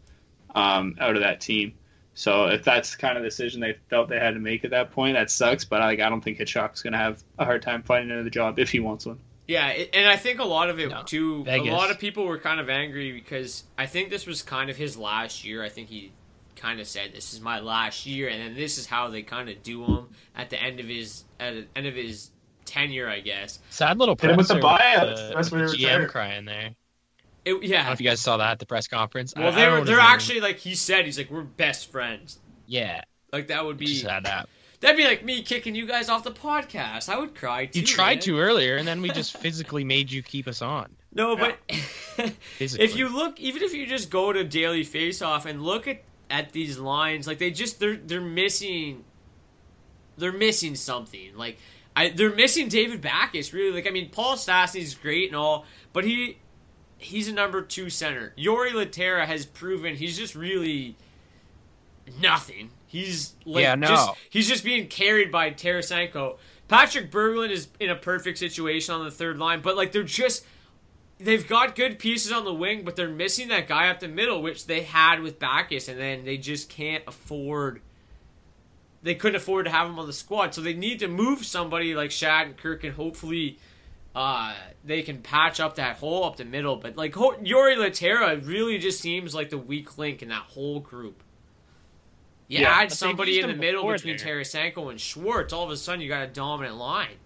um, 0.56 0.96
out 1.00 1.16
of 1.16 1.22
that 1.22 1.42
team. 1.42 1.74
So 2.14 2.48
if 2.48 2.64
that's 2.64 2.96
kind 2.96 3.16
of 3.16 3.24
the 3.24 3.30
decision 3.30 3.62
they 3.62 3.78
felt 3.90 4.10
they 4.10 4.20
had 4.20 4.34
to 4.34 4.40
make 4.40 4.66
at 4.66 4.72
that 4.72 4.92
point, 4.92 5.16
that 5.16 5.30
sucks. 5.30 5.64
But 5.64 5.82
like, 5.82 6.00
I 6.00 6.10
don't 6.10 6.22
think 6.22 6.38
Hitchcock's 6.38 6.82
going 6.82 6.94
to 6.94 7.00
have 7.00 7.24
a 7.38 7.46
hard 7.46 7.62
time 7.62 7.84
finding 7.84 8.12
another 8.12 8.30
job 8.30 8.60
if 8.60 8.72
he 8.72 8.80
wants 8.80 9.06
one. 9.06 9.20
Yeah, 9.48 9.66
and 9.66 10.08
I 10.08 10.16
think 10.16 10.40
a 10.40 10.46
lot 10.46 10.70
of 10.70 10.80
it 10.80 10.92
too. 11.08 11.44
Vegas. 11.44 11.70
A 11.70 11.72
lot 11.72 11.90
of 11.90 11.98
people 11.98 12.26
were 12.26 12.38
kind 12.38 12.60
of 12.60 12.70
angry 12.70 13.12
because 13.12 13.64
I 13.78 13.88
think 13.88 14.12
this 14.12 14.28
was 14.28 14.44
kind 14.44 14.70
of 14.70 14.78
his 14.78 14.96
last 14.96 15.44
year. 15.44 15.64
I 15.64 15.70
think 15.70 15.90
he 15.90 16.12
kind 16.60 16.80
of 16.80 16.88
said, 16.88 17.14
"This 17.14 17.34
is 17.34 17.42
my 17.42 17.60
last 17.60 18.06
year," 18.06 18.28
and 18.30 18.42
then 18.42 18.54
this 18.56 18.78
is 18.78 18.86
how 18.86 19.08
they 19.10 19.22
kind 19.22 19.50
of 19.50 19.64
do 19.64 19.84
him 19.86 20.08
at 20.36 20.50
the 20.50 20.62
end 20.62 20.80
of 20.80 20.88
his 20.88 21.24
at 21.40 21.54
the 21.54 21.66
end 21.76 21.88
of 21.88 21.96
his 21.96 22.32
tenure, 22.66 23.10
I 23.10 23.20
guess. 23.22 23.60
Sad 23.70 23.98
little 23.98 24.16
Hit 24.20 24.32
him 24.32 24.38
with 24.38 24.48
the 24.48 24.60
presser 24.60 24.68
buyout. 24.84 25.16
the- 25.16 25.32
That's 25.36 25.52
when 25.52 25.62
the 25.62 25.68
GM 25.68 25.78
retired. 25.80 26.10
crying 26.10 26.46
there. 26.46 26.76
It, 27.46 27.52
I 27.52 27.54
don't 27.54 27.64
yeah. 27.64 27.86
know 27.86 27.92
if 27.94 28.02
you 28.02 28.08
guys 28.10 28.20
saw 28.20 28.38
that 28.38 28.52
at 28.52 28.60
the 28.60 28.66
press 28.66 28.88
conference. 28.88 29.34
Well, 29.36 29.48
I 29.48 29.52
they 29.52 29.56
don't 29.62 29.66
know 29.66 29.72
were 29.72 29.78
what 29.80 29.88
they're 29.88 30.00
actually 30.00 30.42
like 30.42 30.58
he 30.58 30.76
said. 30.76 31.06
He's 31.06 31.18
like, 31.18 31.32
"We're 31.32 31.42
best 31.44 31.92
friends." 31.92 32.40
yeah. 32.68 33.02
Like 33.32 33.48
that 33.48 33.64
would 33.64 33.78
be 33.78 33.86
Just 33.86 34.08
had 34.08 34.26
that. 34.26 34.50
that'd 34.80 34.98
be 34.98 35.04
like 35.04 35.24
me 35.24 35.44
kicking 35.44 35.76
you 35.76 35.86
guys 35.86 36.10
off 36.10 36.24
the 36.24 36.32
podcast. 36.32 37.10
I 37.10 37.20
would 37.20 37.36
cry 37.36 37.68
too. 37.68 37.82
You 37.82 37.86
tried 37.86 38.16
man. 38.16 38.22
to 38.22 38.40
earlier, 38.40 38.76
and 38.78 38.88
then 38.88 39.02
we 39.04 39.10
just 39.10 39.38
physically 39.42 39.84
made 39.84 40.12
you 40.12 40.24
keep 40.24 40.48
us 40.48 40.62
on. 40.64 40.96
No, 41.14 41.36
but 41.36 41.58
Physically. 42.58 42.86
if 42.86 42.96
you 42.96 43.08
look, 43.10 43.40
even 43.40 43.62
if 43.64 43.74
you 43.74 43.86
just 43.86 44.10
go 44.10 44.34
to 44.34 44.44
Daily 44.44 44.84
Face 44.84 45.22
Off 45.22 45.46
and 45.46 45.64
look 45.64 45.88
at 45.88 46.02
at 46.30 46.52
these 46.52 46.78
lines, 46.78 47.28
like 47.28 47.40
they 47.40 47.52
just 47.52 47.80
they're 47.80 47.96
they're 47.98 48.22
missing, 48.22 49.04
they're 50.18 50.32
missing 50.32 50.76
something. 50.76 51.36
Like 51.36 51.58
I, 51.96 52.10
they're 52.10 52.36
missing 52.36 52.68
David 52.70 53.02
Backes. 53.02 53.54
Really, 53.54 53.72
like 53.72 53.88
I 53.88 53.92
mean, 53.92 54.10
Paul 54.10 54.36
Stastny's 54.36 54.96
great 54.96 55.28
and 55.30 55.36
all, 55.36 55.66
but 55.94 56.04
he 56.06 56.38
he's 56.98 57.28
a 57.28 57.34
number 57.34 57.62
two 57.62 57.90
center. 57.90 58.34
Yori 58.36 58.72
Lehtera 58.72 59.26
has 59.26 59.46
proven 59.46 59.96
he's 59.96 60.18
just 60.18 60.36
really 60.36 60.96
nothing. 62.22 62.72
He's 62.88 63.36
like 63.46 63.64
Yeah, 63.64 63.76
no. 63.76 63.88
just 63.88 64.12
he's 64.30 64.48
just 64.48 64.64
being 64.64 64.88
carried 64.88 65.32
by 65.32 65.52
Tarasenko. 65.52 66.38
Patrick 66.68 67.12
Berglund 67.12 67.50
is 67.50 67.68
in 67.80 67.90
a 67.90 67.96
perfect 67.96 68.38
situation 68.38 68.94
on 68.94 69.04
the 69.04 69.12
third 69.12 69.40
line, 69.40 69.62
but 69.62 69.76
like 69.76 69.92
they're 69.92 70.04
just 70.04 70.46
they've 71.20 71.48
got 71.48 71.76
good 71.76 72.00
pieces 72.00 72.32
on 72.32 72.46
the 72.46 72.54
wing, 72.54 72.84
but 72.84 72.96
they're 72.96 73.10
missing 73.10 73.50
that 73.50 73.68
guy 73.68 73.90
up 73.90 74.00
the 74.00 74.08
middle, 74.08 74.42
which 74.42 74.66
they 74.66 74.82
had 74.82 75.22
with 75.22 75.40
Backes, 75.40 75.88
and 75.88 76.00
then 76.00 76.26
they 76.26 76.38
just 76.38 76.70
can't 76.70 77.04
afford 77.08 77.82
they 79.02 79.16
couldn't 79.16 79.38
afford 79.38 79.66
to 79.66 79.72
have 79.72 79.88
him 79.88 79.98
on 79.98 80.08
the 80.08 80.14
squad, 80.14 80.54
so 80.54 80.62
they 80.62 80.74
need 80.74 81.00
to 81.00 81.08
move 81.08 81.46
somebody 81.46 81.96
like 81.96 82.10
Shattenkirk, 82.10 82.84
and 82.84 82.94
hopefully 82.94 83.58
uh, 84.16 84.54
they 84.84 85.02
can 85.02 85.22
patch 85.22 85.60
up 85.60 85.76
that 85.76 85.98
hole 85.98 86.26
up 86.26 86.36
the 86.36 86.46
middle. 86.46 86.76
But 86.76 86.98
like 86.98 87.16
Ho- 87.16 87.38
Yori 87.42 87.76
Lehtera 87.76 88.46
really 88.46 88.78
just 88.78 89.00
seems 89.00 89.34
like 89.34 89.50
the 89.50 89.58
weak 89.58 89.98
link 89.98 90.22
in 90.22 90.30
that 90.30 90.44
whole 90.44 90.80
group. 90.80 91.24
You 92.48 92.62
Yeah, 92.62 92.72
add 92.72 92.90
but 92.90 92.98
somebody 92.98 93.40
in 93.40 93.48
the 93.48 93.56
middle 93.56 93.88
between 93.90 94.18
there. 94.18 94.40
Tarasenko 94.42 94.90
and 94.90 95.00
Schwartz, 95.00 95.54
all 95.54 95.64
of 95.64 95.70
a 95.70 95.78
sudden 95.78 96.02
you 96.02 96.10
got 96.10 96.24
a 96.24 96.28
dominant 96.28 96.76
line. 96.76 97.18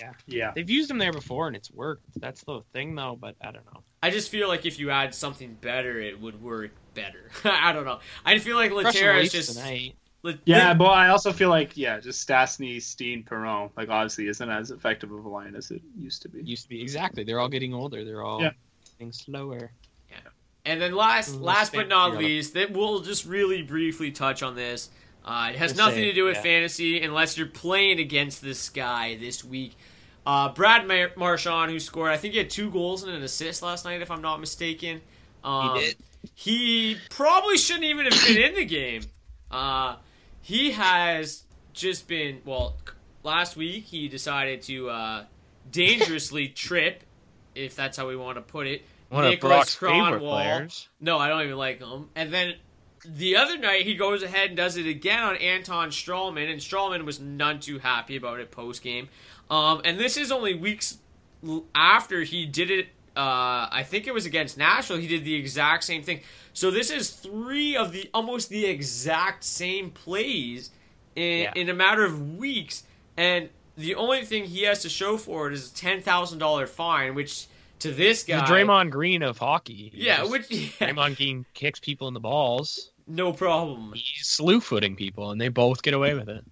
Yeah. 0.00 0.12
Yeah. 0.26 0.52
They've 0.54 0.68
used 0.68 0.90
him 0.90 0.98
there 0.98 1.12
before 1.12 1.46
and 1.46 1.56
it's 1.56 1.70
worked. 1.70 2.04
That's 2.16 2.42
the 2.44 2.60
thing 2.72 2.94
though, 2.94 3.16
but 3.20 3.36
I 3.40 3.46
don't 3.52 3.64
know. 3.72 3.80
I 4.02 4.10
just 4.10 4.28
feel 4.30 4.48
like 4.48 4.66
if 4.66 4.78
you 4.78 4.90
add 4.90 5.14
something 5.14 5.56
better, 5.60 6.00
it 6.00 6.20
would 6.20 6.42
work 6.42 6.70
better. 6.94 7.30
I 7.44 7.72
don't 7.72 7.84
know. 7.84 8.00
I 8.24 8.38
feel 8.38 8.56
like 8.56 8.70
Russian 8.72 9.02
Lehtera 9.02 9.22
is 9.22 9.32
just 9.32 9.56
tonight. 9.56 9.94
La- 10.22 10.32
Yeah, 10.44 10.68
La- 10.68 10.74
but 10.74 10.86
I 10.90 11.08
also 11.08 11.32
feel 11.32 11.48
like 11.50 11.76
yeah, 11.76 12.00
just 12.00 12.26
Stastny, 12.26 12.80
Steen, 12.82 13.22
Perron, 13.22 13.70
like 13.76 13.88
obviously 13.88 14.26
isn't 14.28 14.48
as 14.50 14.70
effective 14.70 15.10
of 15.12 15.24
a 15.24 15.28
line 15.28 15.54
as 15.54 15.70
it 15.70 15.82
used 15.98 16.22
to 16.22 16.28
be. 16.28 16.42
Used 16.42 16.64
to 16.64 16.68
be 16.68 16.80
exactly. 16.82 17.24
They're 17.24 17.40
all 17.40 17.48
getting 17.48 17.72
older. 17.74 18.04
They're 18.04 18.22
all 18.22 18.40
Yeah. 18.42 18.50
getting 18.98 19.12
slower. 19.12 19.70
Yeah. 20.10 20.16
And 20.66 20.80
then 20.80 20.94
last, 20.94 21.34
Mm, 21.36 21.42
last 21.42 21.72
but 21.74 21.88
not 21.88 22.08
Europe. 22.12 22.22
least, 22.24 22.54
that 22.54 22.72
we'll 22.72 23.00
just 23.00 23.26
really 23.26 23.62
briefly 23.62 24.10
touch 24.10 24.42
on 24.42 24.54
this. 24.54 24.90
Uh, 25.24 25.48
it 25.50 25.56
has 25.56 25.74
We'll 25.74 25.86
nothing 25.86 26.02
say, 26.02 26.08
to 26.08 26.12
do 26.12 26.24
with 26.24 26.36
yeah. 26.36 26.42
fantasy 26.42 27.00
unless 27.00 27.38
you're 27.38 27.46
playing 27.46 27.98
against 27.98 28.42
this 28.42 28.68
guy 28.68 29.16
this 29.16 29.42
week. 29.42 29.76
Uh, 30.26 30.52
Brad 30.52 30.86
Mar- 30.86 31.12
Marchand, 31.16 31.70
who 31.70 31.80
scored, 31.80 32.10
I 32.10 32.16
think 32.16 32.32
he 32.32 32.38
had 32.38 32.50
two 32.50 32.70
goals 32.70 33.02
and 33.02 33.12
an 33.12 33.22
assist 33.22 33.62
last 33.62 33.84
night, 33.84 34.02
if 34.02 34.10
I'm 34.10 34.22
not 34.22 34.40
mistaken. 34.40 35.00
Um, 35.42 35.78
did. 35.78 35.96
He 36.34 36.96
probably 37.10 37.58
shouldn't 37.58 37.84
even 37.84 38.06
have 38.06 38.26
been 38.26 38.42
in 38.42 38.54
the 38.54 38.64
game. 38.64 39.02
Uh, 39.50 39.96
he 40.40 40.72
has 40.72 41.44
just 41.72 42.08
been 42.08 42.40
well. 42.44 42.76
Last 43.22 43.56
week 43.56 43.84
he 43.84 44.08
decided 44.08 44.62
to 44.62 44.90
uh, 44.90 45.24
dangerously 45.70 46.48
trip, 46.54 47.02
if 47.54 47.74
that's 47.76 47.96
how 47.96 48.08
we 48.08 48.16
want 48.16 48.36
to 48.36 48.42
put 48.42 48.66
it. 48.66 48.84
One 49.10 49.24
of 49.24 49.30
Nicholas 49.30 49.76
Brock's 49.76 49.94
favorite 49.94 50.20
players. 50.20 50.88
No, 51.00 51.18
I 51.18 51.28
don't 51.28 51.42
even 51.42 51.56
like 51.56 51.80
him. 51.80 52.08
And 52.14 52.32
then 52.32 52.54
the 53.06 53.36
other 53.36 53.56
night 53.58 53.84
he 53.84 53.94
goes 53.94 54.22
ahead 54.22 54.48
and 54.48 54.56
does 54.56 54.76
it 54.76 54.86
again 54.86 55.22
on 55.22 55.36
Anton 55.36 55.90
Stralman, 55.90 56.50
and 56.50 56.60
Stralman 56.60 57.04
was 57.04 57.20
none 57.20 57.60
too 57.60 57.78
happy 57.78 58.16
about 58.16 58.40
it 58.40 58.50
post 58.50 58.82
game. 58.82 59.08
Um, 59.50 59.82
and 59.84 59.98
this 59.98 60.16
is 60.16 60.32
only 60.32 60.54
weeks 60.54 60.98
after 61.74 62.22
he 62.22 62.46
did 62.46 62.70
it. 62.70 62.86
Uh, 63.16 63.68
I 63.70 63.84
think 63.86 64.06
it 64.06 64.14
was 64.14 64.26
against 64.26 64.58
Nashville. 64.58 64.96
He 64.96 65.06
did 65.06 65.24
the 65.24 65.34
exact 65.34 65.84
same 65.84 66.02
thing. 66.02 66.20
So 66.52 66.70
this 66.70 66.90
is 66.90 67.10
three 67.10 67.76
of 67.76 67.92
the 67.92 68.10
almost 68.12 68.48
the 68.48 68.64
exact 68.66 69.44
same 69.44 69.90
plays 69.90 70.70
in 71.14 71.42
Yeah. 71.42 71.52
in 71.54 71.68
a 71.68 71.74
matter 71.74 72.04
of 72.04 72.36
weeks, 72.36 72.82
and 73.16 73.50
the 73.76 73.94
only 73.96 74.24
thing 74.24 74.44
he 74.44 74.62
has 74.62 74.82
to 74.82 74.88
show 74.88 75.16
for 75.16 75.46
it 75.48 75.52
is 75.54 75.70
a 75.70 75.74
ten 75.74 76.00
thousand 76.00 76.38
dollar 76.38 76.66
fine, 76.66 77.14
which 77.14 77.46
to 77.80 77.92
this 77.92 78.24
guy, 78.24 78.38
the 78.44 78.52
Draymond 78.52 78.90
Green 78.90 79.22
of 79.22 79.38
hockey. 79.38 79.92
Yeah, 79.94 80.24
which 80.24 80.46
yeah, 80.50 80.68
Draymond 80.90 81.16
Green 81.16 81.44
kicks 81.54 81.78
people 81.78 82.08
in 82.08 82.14
the 82.14 82.20
balls. 82.20 82.90
No 83.06 83.32
problem. 83.32 83.92
He's 83.94 84.26
slew 84.26 84.60
footing 84.60 84.96
people, 84.96 85.30
and 85.30 85.40
they 85.40 85.48
both 85.48 85.82
get 85.82 85.94
away 85.94 86.14
with 86.14 86.28
it. 86.28 86.44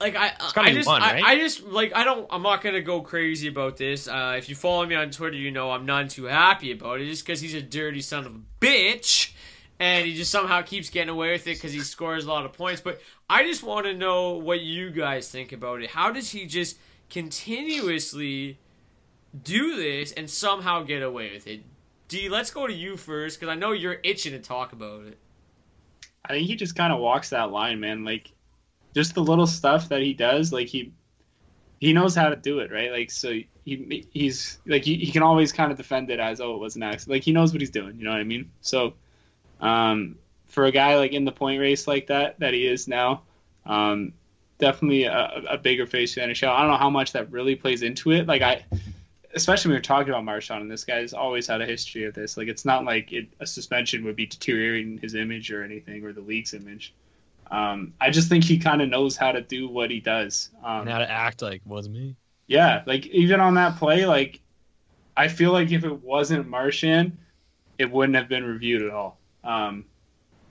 like 0.00 0.16
I, 0.16 0.32
I 0.56 0.72
just, 0.72 0.88
I, 0.88 0.98
right? 0.98 1.24
I 1.24 1.36
just 1.36 1.64
like 1.64 1.94
I 1.94 2.04
don't. 2.04 2.26
I'm 2.30 2.42
not 2.42 2.62
gonna 2.62 2.80
go 2.80 3.00
crazy 3.00 3.48
about 3.48 3.76
this. 3.76 4.08
Uh, 4.08 4.34
if 4.38 4.48
you 4.48 4.54
follow 4.54 4.86
me 4.86 4.94
on 4.94 5.10
Twitter, 5.10 5.36
you 5.36 5.50
know 5.50 5.70
I'm 5.70 5.86
none 5.86 6.08
too 6.08 6.24
happy 6.24 6.72
about 6.72 7.00
it. 7.00 7.06
Just 7.06 7.26
because 7.26 7.40
he's 7.40 7.54
a 7.54 7.62
dirty 7.62 8.00
son 8.00 8.26
of 8.26 8.34
a 8.34 8.40
bitch, 8.60 9.32
and 9.78 10.06
he 10.06 10.14
just 10.14 10.30
somehow 10.30 10.62
keeps 10.62 10.90
getting 10.90 11.10
away 11.10 11.32
with 11.32 11.46
it 11.46 11.56
because 11.56 11.72
he 11.72 11.80
scores 11.80 12.24
a 12.24 12.28
lot 12.28 12.44
of 12.44 12.52
points. 12.52 12.80
But 12.80 13.00
I 13.28 13.44
just 13.44 13.62
want 13.62 13.86
to 13.86 13.94
know 13.94 14.32
what 14.32 14.60
you 14.60 14.90
guys 14.90 15.30
think 15.30 15.52
about 15.52 15.82
it. 15.82 15.90
How 15.90 16.10
does 16.12 16.30
he 16.30 16.46
just 16.46 16.78
continuously 17.10 18.58
do 19.42 19.76
this 19.76 20.12
and 20.12 20.30
somehow 20.30 20.82
get 20.82 21.02
away 21.02 21.32
with 21.32 21.46
it? 21.46 21.62
D, 22.08 22.28
let's 22.28 22.50
go 22.50 22.66
to 22.66 22.72
you 22.72 22.96
first 22.96 23.38
because 23.38 23.52
I 23.52 23.54
know 23.54 23.72
you're 23.72 23.98
itching 24.02 24.32
to 24.32 24.38
talk 24.38 24.72
about 24.72 25.06
it. 25.06 25.18
I 26.28 26.32
think 26.32 26.46
he 26.46 26.56
just 26.56 26.76
kind 26.76 26.92
of 26.92 27.00
walks 27.00 27.30
that 27.30 27.50
line, 27.50 27.80
man. 27.80 28.04
Like, 28.04 28.32
just 28.94 29.14
the 29.14 29.22
little 29.22 29.46
stuff 29.46 29.88
that 29.88 30.02
he 30.02 30.12
does, 30.12 30.52
like 30.52 30.68
he 30.68 30.92
he 31.80 31.92
knows 31.92 32.14
how 32.14 32.28
to 32.28 32.36
do 32.36 32.58
it, 32.58 32.72
right? 32.72 32.90
Like, 32.90 33.10
so 33.10 33.30
he 33.64 34.06
he's 34.12 34.58
like 34.66 34.84
he, 34.84 34.96
he 34.96 35.10
can 35.10 35.22
always 35.22 35.52
kind 35.52 35.70
of 35.70 35.78
defend 35.78 36.10
it 36.10 36.20
as 36.20 36.40
oh 36.40 36.54
it 36.54 36.58
was 36.58 36.76
an 36.76 36.82
accident. 36.82 37.16
Like 37.16 37.22
he 37.22 37.32
knows 37.32 37.52
what 37.52 37.60
he's 37.60 37.70
doing, 37.70 37.96
you 37.96 38.04
know 38.04 38.10
what 38.10 38.20
I 38.20 38.24
mean? 38.24 38.50
So, 38.60 38.94
um, 39.60 40.16
for 40.46 40.64
a 40.64 40.72
guy 40.72 40.96
like 40.96 41.12
in 41.12 41.24
the 41.24 41.32
point 41.32 41.60
race 41.60 41.86
like 41.86 42.08
that 42.08 42.38
that 42.40 42.54
he 42.54 42.66
is 42.66 42.88
now, 42.88 43.22
um, 43.66 44.12
definitely 44.58 45.04
a, 45.04 45.42
a 45.50 45.58
bigger 45.58 45.86
face 45.86 46.14
to 46.14 46.20
the 46.20 46.26
NHL. 46.26 46.48
I 46.48 46.60
don't 46.60 46.70
know 46.70 46.76
how 46.76 46.90
much 46.90 47.12
that 47.12 47.30
really 47.30 47.54
plays 47.54 47.82
into 47.82 48.12
it. 48.12 48.26
Like 48.26 48.42
I. 48.42 48.64
Especially 49.38 49.70
when 49.70 49.76
we're 49.78 49.82
talking 49.82 50.10
about 50.10 50.24
Marchand, 50.24 50.62
and 50.62 50.70
this 50.70 50.84
guy's 50.84 51.12
always 51.12 51.46
had 51.46 51.60
a 51.62 51.66
history 51.66 52.04
of 52.04 52.14
this. 52.14 52.36
Like, 52.36 52.48
it's 52.48 52.64
not 52.64 52.84
like 52.84 53.12
it, 53.12 53.28
a 53.40 53.46
suspension 53.46 54.04
would 54.04 54.16
be 54.16 54.26
deteriorating 54.26 54.98
his 54.98 55.14
image 55.14 55.50
or 55.50 55.62
anything, 55.64 56.04
or 56.04 56.12
the 56.12 56.20
league's 56.20 56.54
image. 56.54 56.94
Um, 57.50 57.94
I 58.00 58.10
just 58.10 58.28
think 58.28 58.44
he 58.44 58.58
kind 58.58 58.82
of 58.82 58.88
knows 58.88 59.16
how 59.16 59.32
to 59.32 59.40
do 59.40 59.68
what 59.68 59.90
he 59.90 60.00
does. 60.00 60.50
Um, 60.62 60.82
And 60.82 60.90
how 60.90 60.98
to 60.98 61.10
act 61.10 61.40
like 61.40 61.62
was 61.64 61.88
me. 61.88 62.14
yeah, 62.46 62.82
like 62.86 63.06
even 63.06 63.40
on 63.40 63.54
that 63.54 63.76
play, 63.78 64.04
like 64.06 64.40
I 65.16 65.28
feel 65.28 65.52
like 65.52 65.70
if 65.72 65.84
it 65.84 66.02
wasn't 66.02 66.46
Marchand, 66.48 67.16
it 67.78 67.90
wouldn't 67.90 68.16
have 68.16 68.28
been 68.28 68.44
reviewed 68.44 68.82
at 68.82 68.90
all. 68.90 69.18
Um, 69.44 69.84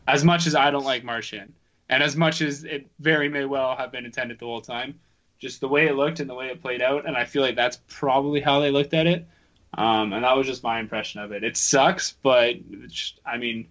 as 0.08 0.24
much 0.24 0.48
as 0.48 0.56
I 0.56 0.72
don't 0.72 0.86
like 0.86 1.04
Marchand, 1.04 1.54
and 1.90 2.02
as 2.02 2.16
much 2.16 2.42
as 2.42 2.64
it 2.64 2.88
very 3.00 3.30
may 3.30 3.46
well 3.46 3.76
have 3.76 3.92
been 3.92 4.06
intended 4.06 4.40
the 4.40 4.46
whole 4.46 4.62
time, 4.62 5.00
just 5.40 5.62
the 5.62 5.68
way 5.68 5.88
it 5.88 5.96
looked 5.96 6.20
and 6.20 6.30
the 6.30 6.34
way 6.36 6.48
it 6.48 6.62
played 6.62 6.82
out, 6.82 7.08
and 7.08 7.16
I 7.16 7.26
feel 7.26 7.42
like 7.42 7.56
that's 7.56 7.80
probably 7.88 8.42
how 8.42 8.60
they 8.60 8.72
looked 8.72 8.94
at 8.94 9.08
it. 9.08 9.28
Um, 9.74 10.14
and 10.14 10.24
that 10.24 10.36
was 10.36 10.48
just 10.48 10.64
my 10.64 10.80
impression 10.80 11.22
of 11.22 11.32
it. 11.32 11.44
It 11.44 11.56
sucks, 11.58 12.16
but 12.24 12.56
it's, 12.72 13.14
I 13.26 13.38
mean, 13.38 13.68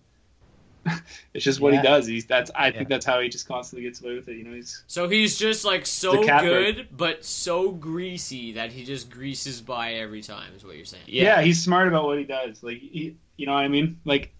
it's 1.35 1.45
just 1.45 1.59
what 1.61 1.73
Yeah. 1.73 1.81
he 1.81 1.87
does. 1.87 2.07
He's 2.07 2.27
that's 2.27 2.51
I 2.55 2.71
think 2.71 2.89
that's 2.89 3.05
how 3.05 3.21
he 3.21 3.29
just 3.29 3.49
constantly 3.49 3.89
gets 3.89 4.01
away 4.03 4.15
with 4.15 4.29
it. 4.29 4.37
You 4.37 4.45
know, 4.45 4.55
he's 4.55 4.85
So 4.87 5.09
he's 5.09 5.37
just 5.37 5.65
like 5.65 5.85
so 5.87 6.21
The 6.21 6.27
cat 6.27 6.43
good, 6.45 6.89
but 6.97 7.25
so 7.25 7.73
greasy 7.73 8.53
that 8.53 8.71
he 8.71 8.85
just 8.85 9.11
greases 9.11 9.61
by 9.61 9.95
every 9.95 10.23
time. 10.23 10.53
Is 10.55 10.65
what 10.65 10.77
you're 10.77 10.85
saying? 10.85 11.05
yeah. 11.07 11.41
he's 11.41 11.61
smart 11.63 11.89
about 11.89 12.05
what 12.05 12.19
he 12.19 12.25
does. 12.25 12.63
Like, 12.63 12.79
he, 12.79 13.17
you 13.37 13.47
know 13.47 13.55
what 13.55 13.65
I 13.65 13.69
mean? 13.69 13.99
Like, 14.05 14.33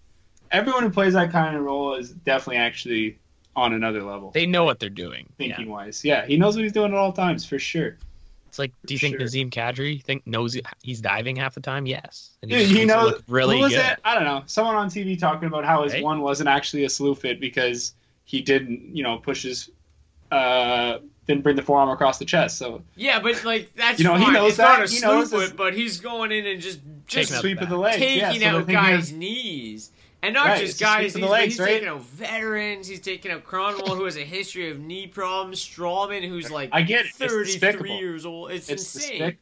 everyone 0.51 0.83
who 0.83 0.89
plays 0.89 1.13
that 1.13 1.31
kind 1.31 1.57
of 1.57 1.63
role 1.63 1.95
is 1.95 2.11
definitely 2.11 2.57
actually 2.57 3.19
on 3.57 3.73
another 3.73 4.03
level, 4.03 4.29
They 4.31 4.45
know 4.45 4.63
what 4.63 4.79
they're 4.79 4.89
doing. 4.89 5.25
Yeah. 5.39 5.47
thinking 5.55 5.69
wise. 5.71 6.05
Yeah, 6.05 6.25
he 6.25 6.37
knows 6.37 6.55
what 6.55 6.61
he's 6.63 6.71
doing 6.71 6.91
at 6.93 6.97
all 6.97 7.11
times 7.11 7.43
for 7.43 7.57
sure. 7.59 7.97
It's 8.47 8.59
like, 8.59 8.71
do 8.85 8.93
you 8.93 8.99
think 8.99 9.17
Sure. 9.19 9.25
Nazem 9.27 9.49
Kadri 9.51 10.01
think 10.03 10.25
knows 10.25 10.57
he's 10.83 11.01
diving 11.01 11.35
half 11.35 11.55
the 11.55 11.59
time? 11.59 11.85
Yes. 11.87 12.37
And 12.43 12.51
Dude, 12.51 12.67
he 12.67 12.85
knows. 12.85 13.21
really 13.27 13.57
who 13.57 13.63
was 13.63 13.73
good. 13.73 13.83
it? 13.83 13.99
I 14.05 14.13
don't 14.13 14.23
know. 14.23 14.43
Someone 14.45 14.75
on 14.75 14.89
TV 14.89 15.19
talking 15.19 15.47
about 15.47 15.65
how 15.65 15.83
his 15.83 15.93
Right? 15.93 16.03
one 16.03 16.21
wasn't 16.21 16.47
actually 16.49 16.85
a 16.85 16.89
slew 16.89 17.13
fit 17.15 17.39
because 17.41 17.93
he 18.25 18.41
didn't, 18.41 18.95
you 18.95 19.03
know, 19.03 19.17
push 19.17 19.41
his, 19.43 19.69
uh, 20.31 20.99
didn't 21.27 21.43
bring 21.43 21.55
the 21.55 21.61
forearm 21.61 21.89
across 21.89 22.19
the 22.19 22.25
chest. 22.25 22.57
So 22.57 22.81
Yeah, 22.95 23.19
but 23.19 23.43
like 23.43 23.73
that's 23.75 23.99
You 23.99 24.05
know, 24.05 24.15
he 24.15 24.29
knows 24.31 24.51
it's 24.51 24.57
not 24.59 24.77
that. 24.79 24.87
a 24.87 24.91
He 24.91 24.97
slew 24.99 25.07
knows 25.07 25.29
foot, 25.31 25.39
this- 25.39 25.51
but 25.51 25.73
he's 25.73 25.99
going 25.99 26.31
in 26.31 26.45
and 26.45 26.61
just 26.61 26.79
just 27.07 27.33
out 27.33 27.41
sweep 27.41 27.57
the 27.57 27.63
of 27.63 27.69
the 27.69 27.77
back. 27.77 27.99
legs, 27.99 28.15
yeah, 28.15 28.27
taking 28.31 28.41
so 28.47 28.57
out 28.59 28.67
guys' 28.67 29.11
of- 29.11 29.17
knees. 29.17 29.91
And 30.23 30.33
not 30.33 30.47
Right, 30.47 30.59
just 30.59 30.73
it's 30.73 30.81
a 30.81 30.85
sweep 30.85 30.97
guys' 30.97 31.05
of 31.07 31.13
the 31.13 31.19
knees, 31.19 31.27
but 31.27 31.31
legs, 31.31 31.53
he's 31.53 31.59
right? 31.59 31.67
taking 31.67 31.87
out 31.87 32.01
veterans. 32.01 32.87
He's 32.87 32.99
taking 32.99 33.31
out 33.31 33.43
Kronwall, 33.43 33.95
who 33.95 34.05
has 34.05 34.17
a 34.17 34.21
history 34.21 34.71
of 34.71 34.79
knee 34.79 35.07
problems. 35.07 35.63
Stralman, 35.63 36.27
who's 36.27 36.49
like 36.49 36.69
I 36.71 36.81
get 36.81 37.05
it. 37.05 37.13
33 37.13 37.97
years 37.97 38.25
old. 38.25 38.51
It's, 38.51 38.69
it's 38.69 38.95
insane. 38.95 39.11
despicable. 39.11 39.41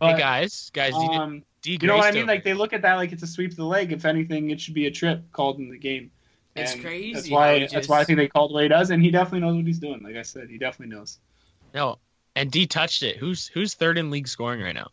Hey 0.00 0.18
guys, 0.18 0.70
guys, 0.72 0.92
you 0.92 0.98
um, 0.98 1.42
D. 1.60 1.78
You 1.80 1.88
know 1.88 1.96
what 1.96 2.06
I 2.06 2.12
mean? 2.12 2.22
over 2.22 2.32
Like 2.32 2.44
they 2.44 2.54
look 2.54 2.72
at 2.72 2.82
that 2.82 2.94
like 2.94 3.12
it's 3.12 3.22
a 3.22 3.26
sweep 3.26 3.50
of 3.50 3.56
the 3.56 3.64
leg. 3.64 3.92
If 3.92 4.04
anything, 4.04 4.50
it 4.50 4.60
should 4.60 4.74
be 4.74 4.86
a 4.86 4.90
trip 4.90 5.30
called 5.32 5.58
in 5.58 5.70
the 5.70 5.78
game. 5.78 6.10
It's 6.54 6.74
crazy 6.74 7.12
That's 7.12 7.30
why. 7.30 7.58
he 7.60 7.66
That's 7.66 7.88
why 7.88 8.00
I 8.00 8.04
think 8.04 8.18
they 8.18 8.28
called 8.28 8.50
the 8.50 8.54
way 8.54 8.62
he 8.64 8.68
does, 8.68 8.90
and 8.90 9.02
he 9.02 9.10
definitely 9.10 9.40
knows 9.40 9.56
what 9.56 9.66
he's 9.66 9.78
doing. 9.78 10.00
Like 10.02 10.16
I 10.16 10.22
said, 10.22 10.48
he 10.48 10.58
definitely 10.58 10.96
knows. 10.96 11.18
No, 11.74 11.98
and 12.34 12.50
D 12.50 12.66
touched 12.66 13.02
it. 13.02 13.16
Who's 13.16 13.48
who's 13.48 13.74
third 13.74 13.98
in 13.98 14.10
league 14.10 14.28
scoring 14.28 14.62
right 14.62 14.74
now? 14.74 14.88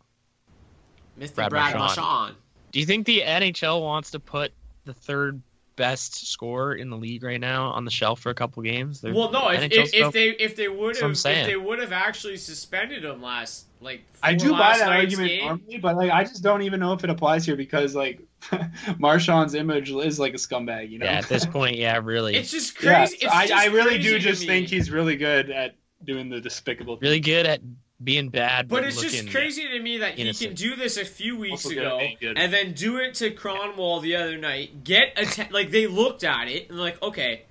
Mr. 1.19 1.35
Brad 1.35 1.49
Brad, 1.51 1.75
Marchand. 1.75 2.05
Marchand. 2.05 2.37
Do 2.71 2.79
you 2.79 2.85
think 2.85 3.05
the 3.05 3.21
NHL 3.21 3.81
wants 3.81 4.11
to 4.11 4.19
put 4.19 4.51
the 4.85 4.93
third 4.93 5.41
best 5.75 6.27
scorer 6.31 6.73
in 6.75 6.89
the 6.89 6.95
league 6.95 7.21
right 7.21 7.41
now 7.41 7.65
on 7.71 7.83
the 7.83 7.91
shelf 7.91 8.21
for 8.21 8.29
a 8.29 8.33
couple 8.33 8.63
games? 8.63 9.01
They're- 9.01 9.13
Well, 9.13 9.31
no. 9.31 9.49
If, 9.49 9.71
if, 9.71 9.93
if 9.93 10.13
they 10.13 10.29
if 10.29 10.55
they 10.55 10.69
would 10.69 10.95
That's 10.95 11.23
what 11.23 11.33
have 11.33 11.41
if 11.43 11.47
they 11.47 11.57
would 11.57 11.79
have 11.79 11.91
actually 11.91 12.37
suspended 12.37 13.03
him 13.03 13.21
last 13.21 13.65
like 13.81 14.03
I 14.23 14.33
do 14.33 14.51
buy 14.51 14.77
that 14.77 14.89
argument 14.89 15.27
game, 15.29 15.45
normally, 15.45 15.77
but 15.77 15.95
like 15.97 16.11
I 16.11 16.23
just 16.23 16.41
don't 16.41 16.61
even 16.61 16.79
know 16.79 16.93
if 16.93 17.03
it 17.03 17.09
applies 17.09 17.45
here 17.45 17.55
because 17.57 17.93
like 17.93 18.21
Marchand's 18.99 19.53
image 19.53 19.91
is 19.91 20.19
like 20.19 20.33
a 20.33 20.37
scumbag. 20.37 20.89
You 20.89 20.99
know. 20.99 21.05
yeah, 21.05 21.13
at 21.19 21.27
this 21.27 21.45
point, 21.45 21.75
yeah, 21.77 21.99
really, 22.01 22.35
It's 22.35 22.51
just 22.51 22.77
crazy. 22.77 23.17
so 23.19 23.25
it's 23.27 23.35
I, 23.35 23.47
just 23.47 23.61
I 23.61 23.65
really 23.67 23.95
crazy 23.95 24.09
do 24.09 24.19
just 24.19 24.45
think 24.45 24.67
he's 24.69 24.89
really 24.91 25.15
good 25.17 25.49
at 25.51 25.75
doing 26.03 26.29
the 26.29 26.39
despicable. 26.39 26.97
really 27.01 27.19
good 27.19 27.45
at 27.45 27.61
being 28.03 28.29
bad. 28.29 28.67
But 28.67 28.81
But, 28.81 28.85
it's 28.85 29.01
just 29.01 29.31
crazy 29.31 29.67
to 29.67 29.79
me 29.79 29.99
that 29.99 30.15
he 30.15 30.33
can 30.33 30.53
do 30.53 30.75
this 30.75 30.97
a 30.97 31.05
few 31.05 31.37
weeks 31.37 31.65
Also 31.65 31.69
good 31.69 31.83
at 31.85 31.85
ago, 31.85 32.33
and 32.35 32.51
then 32.53 32.73
do 32.73 32.97
it 32.97 33.13
to 33.15 33.31
Kronwall 33.31 34.01
the 34.01 34.15
other 34.15 34.37
night. 34.37 34.83
Get 34.83 35.13
a 35.17 35.25
te- 35.25 35.49
like 35.51 35.71
they 35.71 35.87
looked 35.87 36.23
at 36.23 36.47
it 36.47 36.69
and 36.69 36.79
like, 36.79 37.01
okay, 37.01 37.43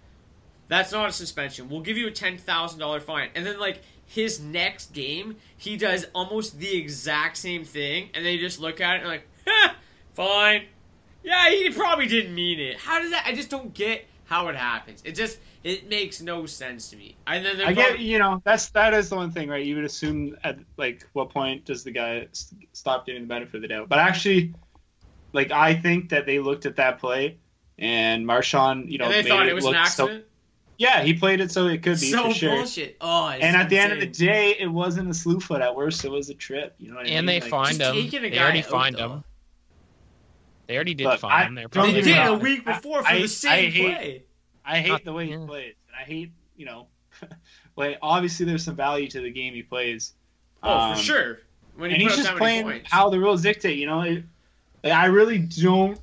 That's 0.68 0.92
not 0.92 1.08
a 1.08 1.12
suspension. 1.12 1.68
We'll 1.68 1.80
give 1.80 1.96
you 1.96 2.06
a 2.08 2.10
ten 2.10 2.36
thousand 2.38 2.78
dollar 2.78 3.00
fine. 3.00 3.30
And 3.34 3.44
then 3.46 3.58
like 3.58 3.82
his 4.06 4.38
next 4.40 4.92
game, 4.92 5.36
he 5.56 5.76
does 5.76 6.06
almost 6.14 6.58
the 6.58 6.76
exact 6.76 7.36
same 7.38 7.64
thing, 7.64 8.10
and 8.14 8.24
they 8.24 8.36
just 8.38 8.60
look 8.60 8.80
at 8.80 8.96
it 8.96 8.98
and 9.00 9.08
like, 9.08 9.26
"Huh, 9.46 9.72
fine. 10.12 10.66
Yeah, 11.22 11.48
he 11.48 11.70
probably 11.70 12.06
didn't 12.06 12.34
mean 12.34 12.60
it. 12.60 12.76
How 12.76 12.98
does 13.00 13.10
that? 13.12 13.24
I 13.26 13.34
just 13.34 13.48
don't 13.48 13.72
get 13.72 14.04
how 14.34 14.48
it 14.48 14.56
happens. 14.56 15.00
It 15.04 15.12
just 15.14 15.38
it 15.62 15.88
makes 15.88 16.20
no 16.20 16.44
sense 16.46 16.90
to 16.90 16.96
me. 16.96 17.16
And 17.26 17.44
then 17.44 17.56
they're 17.58 17.68
I 17.68 17.72
get 17.72 17.98
you 18.00 18.18
know 18.18 18.42
that's 18.44 18.68
that 18.70 18.92
is 18.94 19.08
the 19.08 19.16
one 19.16 19.30
thing, 19.30 19.48
right? 19.48 19.64
You 19.64 19.76
would 19.76 19.84
assume 19.84 20.36
at 20.44 20.58
like 20.76 21.06
what 21.12 21.30
point 21.30 21.64
does 21.64 21.84
the 21.84 21.90
guy 21.92 22.26
s- 22.30 22.52
stop 22.72 23.06
getting 23.06 23.22
the 23.22 23.28
benefit 23.28 23.54
of 23.56 23.62
the 23.62 23.68
doubt? 23.68 23.88
But 23.88 23.98
actually, 24.00 24.52
like 25.32 25.50
I 25.52 25.74
think 25.74 26.08
that 26.10 26.26
they 26.26 26.38
looked 26.40 26.66
at 26.66 26.76
that 26.76 26.98
play 26.98 27.36
and 27.78 28.26
Marchand, 28.26 28.90
you 28.90 28.98
know, 28.98 29.04
and 29.06 29.14
they 29.14 29.22
made 29.22 29.28
thought 29.28 29.46
it 29.48 29.54
was 29.54 29.64
an 29.64 29.72
look 29.72 29.86
so- 29.86 30.04
accident. 30.04 30.24
yeah, 30.78 31.02
he 31.02 31.14
played 31.14 31.40
it 31.40 31.50
so 31.52 31.66
it 31.68 31.82
could 31.82 32.00
be 32.00 32.10
so 32.10 32.24
for 32.28 32.34
sure. 32.34 32.56
bullshit. 32.56 32.96
Oh, 33.00 33.28
it's 33.28 33.42
And 33.44 33.56
at 33.56 33.68
the 33.68 33.78
end 33.78 33.92
of 33.92 34.00
the 34.00 34.06
day, 34.06 34.56
it 34.58 34.66
wasn't 34.66 35.08
a 35.10 35.14
slew 35.14 35.38
foot. 35.40 35.60
At 35.60 35.74
worst, 35.76 36.04
it 36.04 36.10
was 36.10 36.28
a 36.30 36.34
trip. 36.34 36.74
You 36.78 36.88
know 36.88 36.96
what 36.96 37.02
I 37.06 37.08
mean? 37.08 37.18
And 37.18 37.28
they 37.28 37.40
Like, 37.40 37.50
fined 37.50 37.78
just 37.78 37.94
him. 37.94 38.22
They 38.30 38.38
already 38.40 38.62
find 38.62 38.72
fined 38.72 38.96
though. 38.96 39.14
him. 39.16 39.24
They 40.66 40.74
already 40.76 40.94
did 40.94 41.04
Look, 41.06 41.20
fine 41.20 41.32
I- 41.32 41.44
him. 41.46 41.54
They're 41.54 41.68
probably 41.68 41.92
They 41.94 42.02
get 42.02 42.14
did 42.24 42.28
wrong. 42.30 42.40
a 42.40 42.42
week 42.42 42.64
before 42.64 43.02
for 43.02 43.08
I- 43.08 43.18
the 43.18 43.22
I 43.24 43.26
same 43.26 43.70
hate- 43.72 43.94
play. 43.96 44.22
I 44.64 44.78
hate 44.80 44.88
Not- 44.88 45.04
the 45.04 45.12
way 45.12 45.26
he 45.26 45.36
plays. 45.36 45.74
And 45.88 45.96
I 46.00 46.04
hate, 46.04 46.32
you 46.56 46.64
know, 46.66 46.86
like 47.76 47.98
obviously 48.02 48.46
there's 48.46 48.64
some 48.64 48.76
value 48.76 49.08
to 49.08 49.20
the 49.20 49.30
game 49.30 49.54
he 49.54 49.62
plays. 49.62 50.12
Oh, 50.62 50.70
Um, 50.72 50.94
for 50.96 51.00
sure. 51.02 51.38
When 51.76 51.90
and 51.90 52.00
he's 52.00 52.12
put 52.12 52.20
up 52.20 52.26
just 52.26 52.38
playing 52.38 52.82
how 52.84 53.10
the 53.10 53.18
rules 53.18 53.42
dictate. 53.42 53.78
You 53.78 53.86
know, 53.86 54.00
it, 54.02 54.24
like, 54.82 54.92
I 54.92 55.06
really 55.06 55.38
don't 55.38 55.98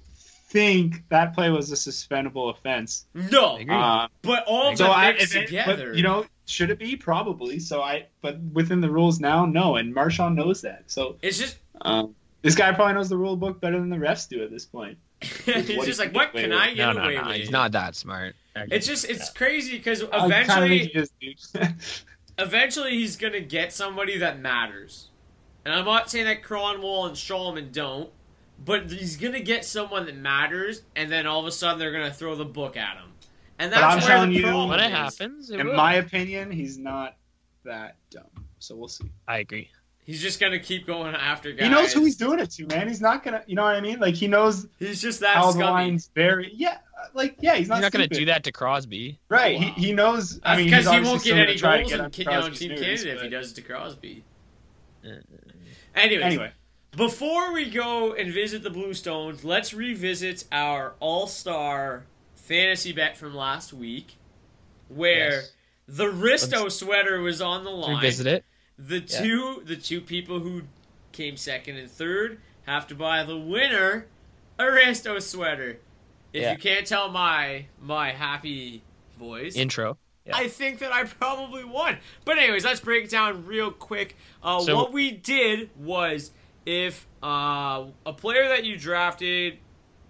think 0.49 1.07
that 1.09 1.33
play 1.33 1.49
was 1.49 1.71
a 1.71 1.75
suspendable 1.75 2.51
offense. 2.51 3.05
no, 3.13 3.55
agree. 3.57 3.73
Uh, 3.73 4.07
but 4.21 4.43
all 4.45 4.75
so 4.75 4.83
them 4.83 4.93
I, 4.93 5.11
mixed 5.13 5.33
if 5.33 5.43
it- 5.43 5.45
together. 5.47 5.87
but, 5.91 5.95
you 5.95 6.03
know, 6.03 6.25
should 6.45 6.69
it 6.69 6.77
be 6.79 6.97
probably? 6.97 7.57
So 7.59 7.81
I, 7.81 8.07
but 8.21 8.37
within 8.53 8.81
the 8.81 8.89
rules 8.91 9.19
now, 9.21 9.45
no. 9.45 9.77
And 9.77 9.93
Marchand 9.93 10.35
knows 10.35 10.61
that. 10.61 10.83
So 10.91 11.15
it's 11.21 11.37
just 11.39 11.57
um, 11.81 12.13
this 12.41 12.55
guy 12.55 12.71
probably 12.73 12.93
knows 12.95 13.09
the 13.09 13.17
rule 13.17 13.35
book 13.37 13.59
better 13.61 13.79
than 13.79 13.89
the 13.89 13.97
refs 13.97 14.27
do 14.27 14.43
at 14.43 14.49
this 14.51 14.65
point. 14.65 14.97
he's 15.21 15.45
what 15.77 15.85
just 15.85 16.01
he 16.01 16.07
like, 16.07 16.09
can 16.09 16.13
what 16.13 16.33
get 16.33 16.41
can 16.43 16.51
away 16.51 16.61
I 16.61 16.67
with. 16.67 16.75
get 16.77 16.85
No, 16.87 16.91
no, 16.93 17.03
away 17.03 17.15
no. 17.15 17.27
with? 17.27 17.35
He's 17.37 17.51
not 17.51 17.71
that 17.73 17.95
smart. 17.95 18.35
It's 18.55 18.87
just 18.87 19.05
it's 19.09 19.29
crazy 19.29 19.77
because 19.77 20.03
I 20.03 20.07
kinda 20.29 20.29
think 20.29 20.43
eventually, 20.43 20.77
he 20.79 20.87
just 21.33 21.53
do. 21.53 21.61
eventually 22.39 22.91
he's 22.91 23.15
gonna 23.17 23.39
get 23.41 23.71
somebody 23.73 24.17
that 24.17 24.39
matters. 24.39 25.09
And 25.65 25.73
I'm 25.73 25.85
not 25.85 26.09
saying 26.09 26.25
that 26.25 26.41
Kronwall 26.41 27.07
and 27.07 27.15
Shulman 27.15 27.71
don't, 27.71 28.09
but 28.65 28.89
he's 28.91 29.15
gonna 29.17 29.39
get 29.39 29.63
someone 29.63 30.05
that 30.07 30.17
matters, 30.17 30.81
and 30.95 31.11
then 31.11 31.27
all 31.27 31.39
of 31.39 31.45
a 31.45 31.51
sudden 31.51 31.77
they're 31.79 31.91
gonna 31.91 32.11
throw 32.13 32.35
the 32.35 32.45
book 32.45 32.75
at 32.75 32.97
him, 32.97 33.09
and 33.59 33.71
But 33.71 33.79
that's 33.79 33.93
I'm 33.93 33.99
where 33.99 34.07
telling 34.07 34.29
the 34.31 34.35
you- 34.37 34.41
problem 34.43 34.69
When 34.69 34.79
it 34.79 34.87
is. 34.87 34.91
happens, 34.91 35.49
it 35.51 35.59
In 35.59 35.67
will. 35.67 35.75
my 35.75 35.93
opinion, 35.95 36.49
he's 36.51 36.77
not 36.77 37.15
that 37.63 37.97
dumb. 38.09 38.23
So 38.59 38.75
we'll 38.75 38.87
see. 38.87 39.09
I 39.27 39.37
agree. 39.39 39.69
He's 40.03 40.21
just 40.21 40.39
gonna 40.39 40.59
keep 40.59 40.87
going 40.87 41.15
after 41.15 41.51
guys. 41.51 41.67
He 41.67 41.69
knows 41.69 41.93
who 41.93 42.03
he's 42.03 42.15
doing 42.17 42.39
it 42.39 42.49
to, 42.51 42.65
man. 42.65 42.87
He's 42.87 43.01
not 43.01 43.23
gonna, 43.23 43.43
you 43.47 43.55
know 43.55 43.63
what 43.63 43.75
I 43.75 43.81
mean? 43.81 43.99
Like 43.99 44.15
he 44.15 44.27
knows 44.27 44.67
He's 44.79 45.01
just 45.01 45.19
that 45.21 45.35
how 45.35 45.51
the 45.51 45.59
lines 45.59 46.09
vary. 46.15 46.51
Yeah, 46.55 46.77
like 47.13 47.35
yeah, 47.39 47.55
he's 47.55 47.67
not. 47.69 47.75
He's 47.75 47.83
not 47.83 47.91
going 47.91 48.09
to 48.09 48.15
do 48.19 48.25
that 48.25 48.43
to 48.45 48.51
Crosby. 48.51 49.19
Right. 49.29 49.59
He, 49.59 49.69
he 49.87 49.93
knows. 49.93 50.39
I 50.43 50.57
mean, 50.57 50.65
because 50.65 50.89
he 50.89 50.99
won't 51.01 51.23
get 51.23 51.31
gonna 51.31 51.43
any 51.43 51.55
try 51.55 51.77
to 51.77 51.83
goals 51.83 51.91
get 51.91 51.95
in 51.99 52.27
on 52.27 52.43
on 52.43 52.51
Team 52.53 52.69
nerves, 52.69 52.81
Canada 52.81 53.15
if 53.15 53.21
he 53.21 53.29
does 53.29 53.51
it 53.51 53.55
to 53.55 53.61
Crosby. 53.61 54.23
Mm-hmm. 55.05 55.19
Anyways, 55.95 56.23
Anyway, 56.23 56.51
before 56.95 57.53
we 57.53 57.69
go 57.69 58.13
and 58.13 58.33
visit 58.33 58.63
the 58.63 58.69
Bluestones, 58.69 59.43
let's 59.43 59.73
revisit 59.73 60.45
our 60.51 60.95
All 60.99 61.27
Star 61.27 62.05
fantasy 62.35 62.91
bet 62.91 63.17
from 63.17 63.35
last 63.35 63.73
week, 63.73 64.15
where 64.89 65.31
Yes. 65.31 65.51
the 65.87 66.05
Risto 66.05 66.71
sweater 66.71 67.21
was 67.21 67.41
on 67.41 67.63
the 67.63 67.69
line. 67.71 67.95
revisit 67.95 68.27
it. 68.27 68.45
The 68.77 68.99
Yeah. 68.99 69.21
two 69.21 69.63
the 69.65 69.75
two 69.75 70.01
people 70.01 70.39
who 70.39 70.63
came 71.11 71.37
second 71.37 71.77
and 71.77 71.89
third 71.89 72.39
have 72.65 72.87
to 72.87 72.95
buy 72.95 73.23
the 73.23 73.37
winner 73.37 74.07
a 74.57 74.63
Risto 74.63 75.21
sweater. 75.21 75.79
If 76.33 76.41
Yeah. 76.43 76.51
you 76.53 76.57
can't 76.57 76.85
tell 76.87 77.09
my 77.09 77.65
my 77.79 78.11
happy 78.11 78.83
voice, 79.17 79.55
Intro. 79.55 79.97
Yeah. 80.25 80.37
I 80.37 80.47
think 80.47 80.79
that 80.79 80.93
I 80.93 81.03
probably 81.05 81.63
won. 81.63 81.97
But 82.25 82.37
anyways, 82.37 82.63
let's 82.63 82.79
break 82.79 83.05
it 83.05 83.09
down 83.09 83.45
real 83.45 83.71
quick. 83.71 84.15
Uh, 84.43 84.59
So- 84.61 84.75
what 84.75 84.91
we 84.93 85.11
did 85.11 85.69
was 85.75 86.31
if 86.65 87.07
uh, 87.23 87.85
a 88.05 88.13
player 88.13 88.47
that 88.47 88.63
you 88.65 88.77
drafted 88.77 89.57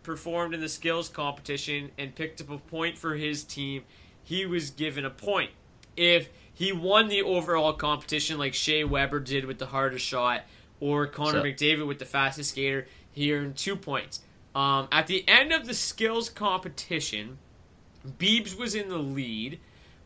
performed 0.03 0.53
in 0.53 0.59
the 0.61 0.69
skills 0.69 1.07
competition 1.09 1.91
and 1.97 2.13
picked 2.15 2.41
up 2.41 2.49
a 2.49 2.57
point 2.57 2.97
for 2.97 3.15
his 3.15 3.43
team, 3.43 3.83
he 4.23 4.45
was 4.45 4.69
given 4.69 5.05
a 5.05 5.09
point. 5.09 5.51
If 5.95 6.29
he 6.61 6.71
won 6.71 7.07
the 7.07 7.23
overall 7.23 7.73
competition 7.73 8.37
like 8.37 8.53
Shea 8.53 8.83
Weber 8.83 9.19
did 9.19 9.45
with 9.45 9.57
the 9.57 9.65
hardest 9.65 10.05
shot 10.05 10.43
or 10.79 11.07
Connor 11.07 11.41
McDavid 11.41 11.87
with 11.87 11.97
the 11.97 12.05
fastest 12.05 12.51
skater, 12.51 12.85
he 13.11 13.33
earned 13.33 13.57
two 13.57 13.75
points. 13.75 14.19
Um, 14.53 14.87
at 14.91 15.07
the 15.07 15.27
end 15.27 15.51
of 15.51 15.65
the 15.65 15.73
skills 15.73 16.29
competition, 16.29 17.39
Beebs 18.07 18.55
was 18.55 18.75
in 18.75 18.89
the 18.89 18.99
lead 18.99 19.59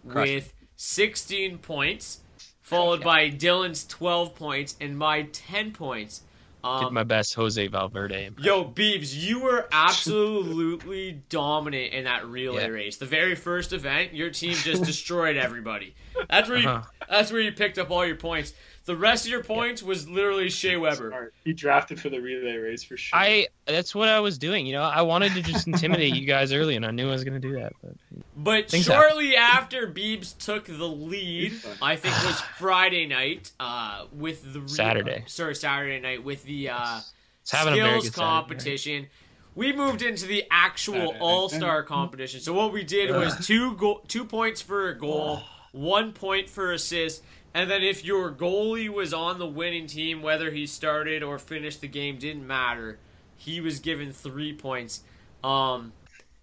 Crushed 0.07 0.33
with 0.33 0.53
16 0.77 1.57
points, 1.57 2.21
followed 2.61 3.03
by 3.03 3.29
Dylan's 3.29 3.85
12 3.85 4.33
points 4.33 4.77
and 4.79 4.97
my 4.97 5.23
10 5.23 5.73
points. 5.73 6.21
Did 6.65 6.88
Um, 6.88 6.93
my 6.95 7.04
best 7.04 7.36
Jose 7.36 7.67
Valverde. 7.67 8.25
impression. 8.25 8.43
Yo, 8.51 8.63
Beebs, 8.65 9.13
you 9.15 9.39
were 9.39 9.67
absolutely 9.71 11.21
dominant 11.30 11.93
in 11.93 12.06
that 12.06 12.25
relay 12.25 12.63
Yeah. 12.63 12.69
race. 12.69 12.97
The 12.97 13.06
very 13.06 13.36
first 13.36 13.71
event, 13.71 14.15
your 14.15 14.32
team 14.32 14.54
just 14.54 14.84
destroyed 14.86 15.38
everybody. 15.38 15.93
That's 16.30 16.49
where 16.49 16.58
you, 16.58 16.67
Uh-huh. 16.67 16.89
that's 17.08 17.32
where 17.32 17.41
you 17.41 17.51
picked 17.51 17.78
up 17.78 17.91
all 17.91 18.04
your 18.06 18.15
points. 18.15 18.54
The 18.85 18.95
rest 18.95 19.25
of 19.25 19.31
your 19.31 19.43
points 19.43 19.81
was 19.81 20.07
literally 20.07 20.47
Shea 20.49 20.77
Weber. 20.77 21.09
smart. 21.09 21.33
He 21.43 21.53
drafted 21.53 21.99
for 21.99 22.09
the 22.09 22.19
relay 22.21 22.55
race 22.57 22.83
for 22.83 22.97
sure. 22.97 23.17
I 23.19 23.47
that's 23.65 23.95
what 23.95 24.09
I 24.09 24.19
was 24.19 24.37
doing. 24.37 24.67
You 24.67 24.73
know, 24.73 24.83
I 24.83 25.01
wanted 25.01 25.33
to 25.33 25.41
just 25.41 25.65
intimidate 25.67 26.13
you 26.13 26.27
guys 26.27 26.53
early, 26.53 26.75
and 26.75 26.85
I 26.85 26.91
knew 26.91 27.07
I 27.07 27.11
was 27.11 27.23
going 27.23 27.39
to 27.41 27.47
do 27.47 27.55
that. 27.55 27.73
But 27.81 27.93
But 28.37 28.69
Things 28.69 28.85
shortly 28.85 29.35
after 29.35 29.87
Beebs 29.87 30.37
took 30.37 30.65
the 30.65 30.87
lead, 30.87 31.53
I 31.81 31.95
think 31.95 32.15
it 32.15 32.25
was 32.25 32.39
Friday 32.59 33.07
night, 33.07 33.51
uh, 33.59 34.05
with 34.13 34.53
the 34.53 34.61
re- 34.61 34.67
Saturday. 34.67 35.23
sorry, 35.25 35.55
Saturday 35.55 35.99
night 35.99 36.23
with 36.23 36.43
the 36.43 36.69
uh, 36.69 36.99
it's 37.41 37.51
having 37.51 37.73
a 37.73 37.77
very 37.77 37.89
skills 37.89 38.03
good 38.03 38.13
Saturday, 38.13 38.29
competition. 38.29 39.07
We 39.55 39.71
moved 39.73 40.01
into 40.03 40.27
the 40.27 40.43
actual 40.51 41.15
All 41.19 41.49
Star 41.49 41.81
competition. 41.81 42.39
So 42.41 42.53
what 42.53 42.71
we 42.71 42.83
did 42.83 43.09
was 43.09 43.47
two 43.47 43.73
go- 43.77 44.01
two 44.07 44.25
points 44.25 44.61
for 44.61 44.89
a 44.89 44.95
goal, 44.95 45.41
one 45.71 46.11
point 46.11 46.49
for 46.49 46.71
assist, 46.71 47.23
and 47.55 47.71
then 47.71 47.83
if 47.83 48.03
your 48.03 48.31
goalie 48.31 48.89
was 48.89 49.13
on 49.13 49.39
the 49.39 49.47
winning 49.47 49.87
team, 49.87 50.21
whether 50.21 50.51
he 50.51 50.67
started 50.67 51.23
or 51.23 51.39
finished 51.39 51.79
the 51.79 51.87
game 51.87 52.17
didn't 52.19 52.45
matter. 52.45 52.99
He 53.37 53.61
was 53.61 53.79
given 53.79 54.11
three 54.11 54.51
points. 54.51 55.03
Um, 55.41 55.93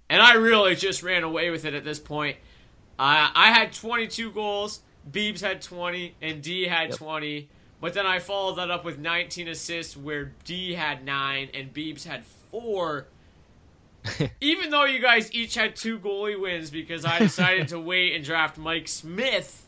and 0.09 0.23
I 0.23 0.35
really 0.35 0.75
just 0.75 1.03
ran 1.03 1.23
away 1.23 1.51
with 1.51 1.67
it 1.67 1.75
at 1.75 1.85
this 1.85 1.99
point. 1.99 2.39
I 2.99 3.31
I 3.35 3.53
had 3.53 3.75
22 3.75 4.31
goals, 4.31 4.81
Beebs 5.11 5.43
had 5.43 5.61
20, 5.61 6.15
and 6.23 6.43
D 6.43 6.67
had 6.67 6.89
Yep. 6.91 6.99
20. 6.99 7.49
But 7.79 7.93
then 7.93 8.07
I 8.07 8.19
followed 8.19 8.55
that 8.55 8.71
up 8.71 8.83
with 8.85 8.99
19 8.99 9.49
assists, 9.49 9.95
where 9.97 10.33
D 10.45 10.73
had 10.73 11.05
nine 11.05 11.51
and 11.53 11.75
Beebs 11.75 12.07
had 12.07 12.25
four. 12.51 13.09
Even 14.41 14.71
though 14.71 14.85
you 14.85 14.99
guys 14.99 15.31
each 15.35 15.57
had 15.57 15.77
two 15.77 15.99
goalie 15.99 16.41
wins, 16.41 16.71
because 16.71 17.05
I 17.05 17.19
decided 17.19 17.69
to 17.69 17.79
wait 17.79 18.15
and 18.15 18.25
draft 18.25 18.57
Mike 18.57 18.89
Smith 18.89 19.62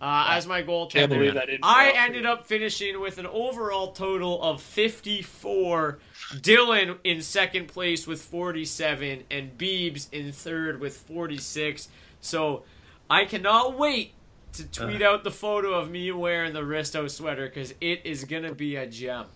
uh, 0.00 0.26
as 0.30 0.46
my 0.46 0.62
can't 0.62 1.10
believe 1.10 1.34
that. 1.34 1.48
I 1.62 1.92
ended 1.94 2.24
up 2.24 2.46
finishing 2.46 3.00
with 3.00 3.18
an 3.18 3.26
overall 3.26 3.92
total 3.92 4.42
of 4.42 4.62
54. 4.62 5.98
Dylan 6.36 6.98
in 7.04 7.20
second 7.20 7.68
place 7.68 8.06
with 8.06 8.22
47, 8.22 9.24
and 9.30 9.58
Beebs 9.58 10.12
in 10.12 10.32
third 10.32 10.80
with 10.80 10.96
46. 10.96 11.88
So 12.20 12.62
I 13.10 13.24
cannot 13.24 13.78
wait 13.78 14.12
to 14.54 14.66
tweet 14.66 15.02
out 15.02 15.22
the 15.24 15.30
photo 15.30 15.74
of 15.74 15.90
me 15.90 16.10
wearing 16.12 16.52
the 16.52 16.62
Risto 16.62 17.10
sweater 17.10 17.46
because 17.46 17.74
it 17.80 18.00
is 18.04 18.24
gonna 18.24 18.54
be 18.54 18.76
a 18.76 18.86
gem. 18.86 19.26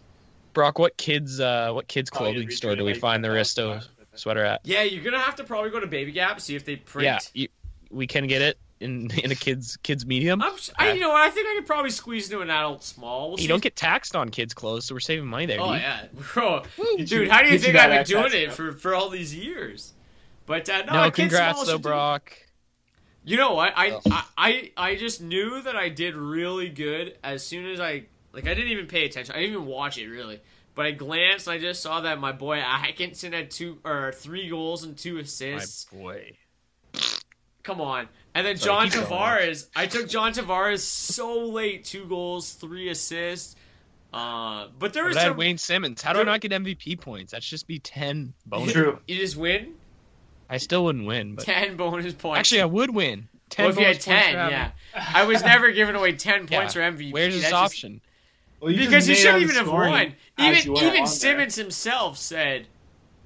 Brock, 0.53 0.79
what 0.79 0.97
kids 0.97 1.41
uh 1.41 1.73
what 1.73 1.89
kids 1.89 2.11
Oh, 2.15 2.19
clothing 2.19 2.49
retweet 2.49 2.53
store 2.53 2.77
do 2.77 2.85
we 2.85 2.95
find 2.95 3.23
the 3.23 3.29
that. 3.29 3.35
Risto 3.35 3.87
sweater 4.15 4.45
at? 4.45 4.61
Yeah, 4.65 4.83
you're 4.83 5.05
gonna 5.05 5.19
have 5.19 5.37
to 5.37 5.45
probably 5.45 5.71
go 5.71 5.81
to 5.81 5.87
Baby 5.87 6.13
Gap 6.13 6.41
see 6.41 6.57
if 6.57 6.65
they 6.65 6.77
print. 6.77 7.05
Yeah, 7.05 7.19
you, 7.43 7.49
we 7.91 8.07
can 8.07 8.27
get 8.27 8.43
it 8.43 8.59
in 8.85 9.11
in 9.23 9.33
a 9.33 9.35
kids 9.35 9.77
kids 9.79 10.07
medium. 10.07 10.41
I'm, 10.43 10.55
s- 10.55 10.71
I, 10.79 10.93
you 10.93 11.01
know? 11.01 11.13
I 11.15 11.31
think 11.31 11.47
I 11.49 11.55
could 11.57 11.67
probably 11.67 11.91
squeeze 11.91 12.31
into 12.31 12.43
an 12.43 12.51
adult 12.51 12.85
small. 12.85 13.31
We'll 13.31 13.39
you 13.39 13.43
see 13.45 13.49
don't 13.49 13.63
get 13.63 13.75
taxed 13.77 14.15
on 14.15 14.29
kids 14.29 14.55
clothes, 14.55 14.85
so 14.87 14.95
we're 14.95 15.01
saving 15.01 15.27
money 15.27 15.47
there. 15.47 15.61
Oh 15.61 15.73
dude. 15.73 15.81
yeah, 15.83 16.07
bro, 16.35 16.63
dude. 16.99 17.11
you- 17.11 17.31
How 17.31 17.41
do 17.41 17.47
you 17.47 17.53
get 17.53 17.53
you 17.53 17.59
think 17.59 17.77
I've 17.77 18.07
been 18.07 18.21
doing 18.21 18.33
it 18.33 18.43
yeah. 18.49 18.51
for 18.51 18.73
for 18.73 18.95
all 18.95 19.09
these 19.11 19.35
years? 19.35 19.93
But 20.47 20.69
uh, 20.69 20.83
no, 20.85 20.93
No, 20.93 21.03
Kids 21.11 21.17
congrats 21.17 21.55
Small 21.57 21.65
though, 21.67 21.73
should 21.73 21.83
do- 21.83 21.89
Brock. 21.89 22.37
You 23.25 23.39
know 23.39 23.55
what? 23.55 23.73
I, 23.75 23.91
Oh. 23.93 24.01
I 24.07 24.25
I 24.37 24.71
I 24.77 24.95
just 24.97 25.23
knew 25.23 25.63
that 25.63 25.75
I 25.77 25.89
did 25.89 26.15
really 26.15 26.69
good 26.69 27.17
as 27.25 27.43
soon 27.47 27.67
as 27.67 27.81
I 27.81 28.05
like. 28.33 28.47
I 28.47 28.53
didn't 28.55 28.71
even 28.73 28.87
pay 28.87 29.07
attention. 29.07 29.35
I 29.35 29.39
didn't 29.41 29.55
even 29.55 29.67
watch 29.67 29.97
it 29.97 30.09
really. 30.09 30.41
But 30.75 30.87
I 30.87 30.91
glanced 30.91 31.47
and 31.47 31.55
I 31.55 31.59
just 31.59 31.81
saw 31.81 32.01
that 32.03 32.19
my 32.21 32.33
boy 32.33 32.59
Atkinson 32.59 33.33
had 33.33 33.51
two 33.51 33.79
or 33.85 34.13
three 34.13 34.49
goals 34.51 34.83
and 34.85 34.95
two 34.99 35.17
assists. 35.19 35.43
My 35.43 35.57
assists. 35.57 35.85
boy. 35.85 37.23
Come 37.63 37.81
on. 37.81 38.09
And 38.35 38.47
then 38.47 38.57
So 38.57 38.67
John. 38.67 38.89
Tavares. 38.89 39.69
I 39.77 39.87
took 39.87 40.09
John 40.09 40.33
Tavares 40.33 40.81
so 40.81 41.39
late. 41.47 41.85
Two 41.85 42.05
goals, 42.07 42.53
three 42.53 42.89
assists. 42.89 43.55
Uh, 44.13 44.69
but 44.79 44.93
there 44.93 45.05
was 45.05 45.15
But 45.15 45.21
I 45.21 45.23
had 45.25 45.31
some. 45.31 45.37
Wayne 45.37 45.59
Simmonds. 45.59 46.03
How 46.03 46.13
do 46.13 46.21
I 46.21 46.25
not 46.25 46.41
get 46.41 46.53
MVP 46.53 47.01
points? 47.01 47.33
That's 47.33 47.47
just 47.49 47.67
be 47.67 47.79
ten 47.81 48.33
bonus. 48.47 48.73
True. 48.73 48.99
You 49.09 49.17
just 49.17 49.37
win 49.37 49.75
I 50.49 50.59
still 50.59 50.85
wouldn't 50.85 51.07
win, 51.07 51.35
but 51.37 51.45
ten 51.45 51.77
bonus 51.77 52.13
points. 52.15 52.39
actually 52.41 52.61
I 52.61 52.67
would 52.67 52.95
win. 52.95 53.29
Ten 53.51 53.65
well, 53.67 53.73
if 53.75 53.79
you 53.81 53.87
had 53.87 54.01
ten, 54.01 54.35
yeah. 54.35 54.71
I 54.95 55.25
was 55.25 55.43
never 55.43 55.71
giving 55.73 55.95
away 55.97 56.13
ten 56.13 56.47
Yeah. 56.51 56.59
points 56.59 56.75
for 56.75 56.81
MVP. 56.81 57.13
Where's 57.13 57.35
this 57.35 57.43
That's 57.43 57.53
just- 57.53 57.65
option? 57.65 58.01
Well, 58.61 58.71
you 58.73 58.85
because 58.85 59.07
he 59.07 59.15
shouldn't 59.15 59.43
even 59.43 59.57
have 59.57 59.69
won. 59.69 60.15
Even 60.39 60.77
even 60.77 60.95
along 60.95 61.07
Simmonds 61.07 61.57
himself 61.57 62.17
said, 62.19 62.67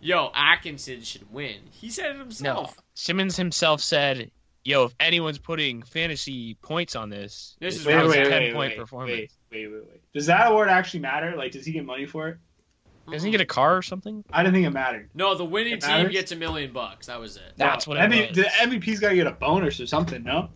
"Yo, 0.00 0.30
Atkinson 0.34 1.02
should 1.02 1.30
win." 1.32 1.56
He 1.70 1.90
said 1.90 2.10
it 2.12 2.18
himself. 2.18 2.42
No, 2.56 2.60
himself. 2.62 2.84
Simmonds 2.94 3.36
himself 3.36 3.80
said, 3.80 4.30
"Yo, 4.68 4.84
if 4.84 4.94
anyone's 5.00 5.38
putting 5.38 5.82
fantasy 5.82 6.54
points 6.56 6.94
on 6.94 7.08
this, 7.08 7.56
This 7.60 7.74
this 7.74 7.80
is 7.80 7.86
Wait, 7.86 8.02
was 8.02 8.12
wait, 8.12 8.26
a 8.26 8.28
ten 8.28 8.42
wait, 8.42 8.52
point 8.54 8.70
wait, 8.72 8.78
performance." 8.78 9.10
wait, 9.18 9.30
wait, 9.50 9.72
wait, 9.72 9.82
wait. 9.88 10.12
Does 10.12 10.26
that 10.26 10.50
award 10.50 10.68
actually 10.68 11.00
matter? 11.00 11.34
Like, 11.36 11.52
does 11.52 11.64
he 11.64 11.72
get 11.72 11.84
money 11.86 12.04
for 12.06 12.28
it? 12.28 12.38
Doesn't 13.10 13.26
he 13.26 13.30
get 13.32 13.40
a 13.40 13.46
car 13.46 13.74
or 13.74 13.80
something? 13.80 14.22
I 14.30 14.42
didn't 14.42 14.54
think 14.56 14.66
it 14.66 14.70
mattered. 14.70 15.08
No, 15.14 15.34
the 15.34 15.44
winning 15.44 15.72
It 15.72 15.80
team 15.80 15.90
matters? 15.90 16.12
gets 16.12 16.32
a 16.32 16.36
million 16.36 16.72
bucks. 16.74 17.06
That 17.06 17.18
was 17.18 17.36
it. 17.38 17.54
That's 17.56 17.86
what 17.86 17.96
it 17.96 18.00
MV- 18.00 18.28
was. 18.28 18.36
The 18.36 18.42
MVP's 18.44 19.00
got 19.00 19.08
to 19.08 19.14
get 19.14 19.26
a 19.26 19.30
bonus 19.30 19.80
or 19.80 19.86
something, 19.86 20.22
no? 20.22 20.50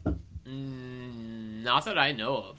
Mm, 0.46 1.62
not 1.62 1.86
that 1.86 1.96
I 1.96 2.12
know 2.12 2.36
of. 2.36 2.58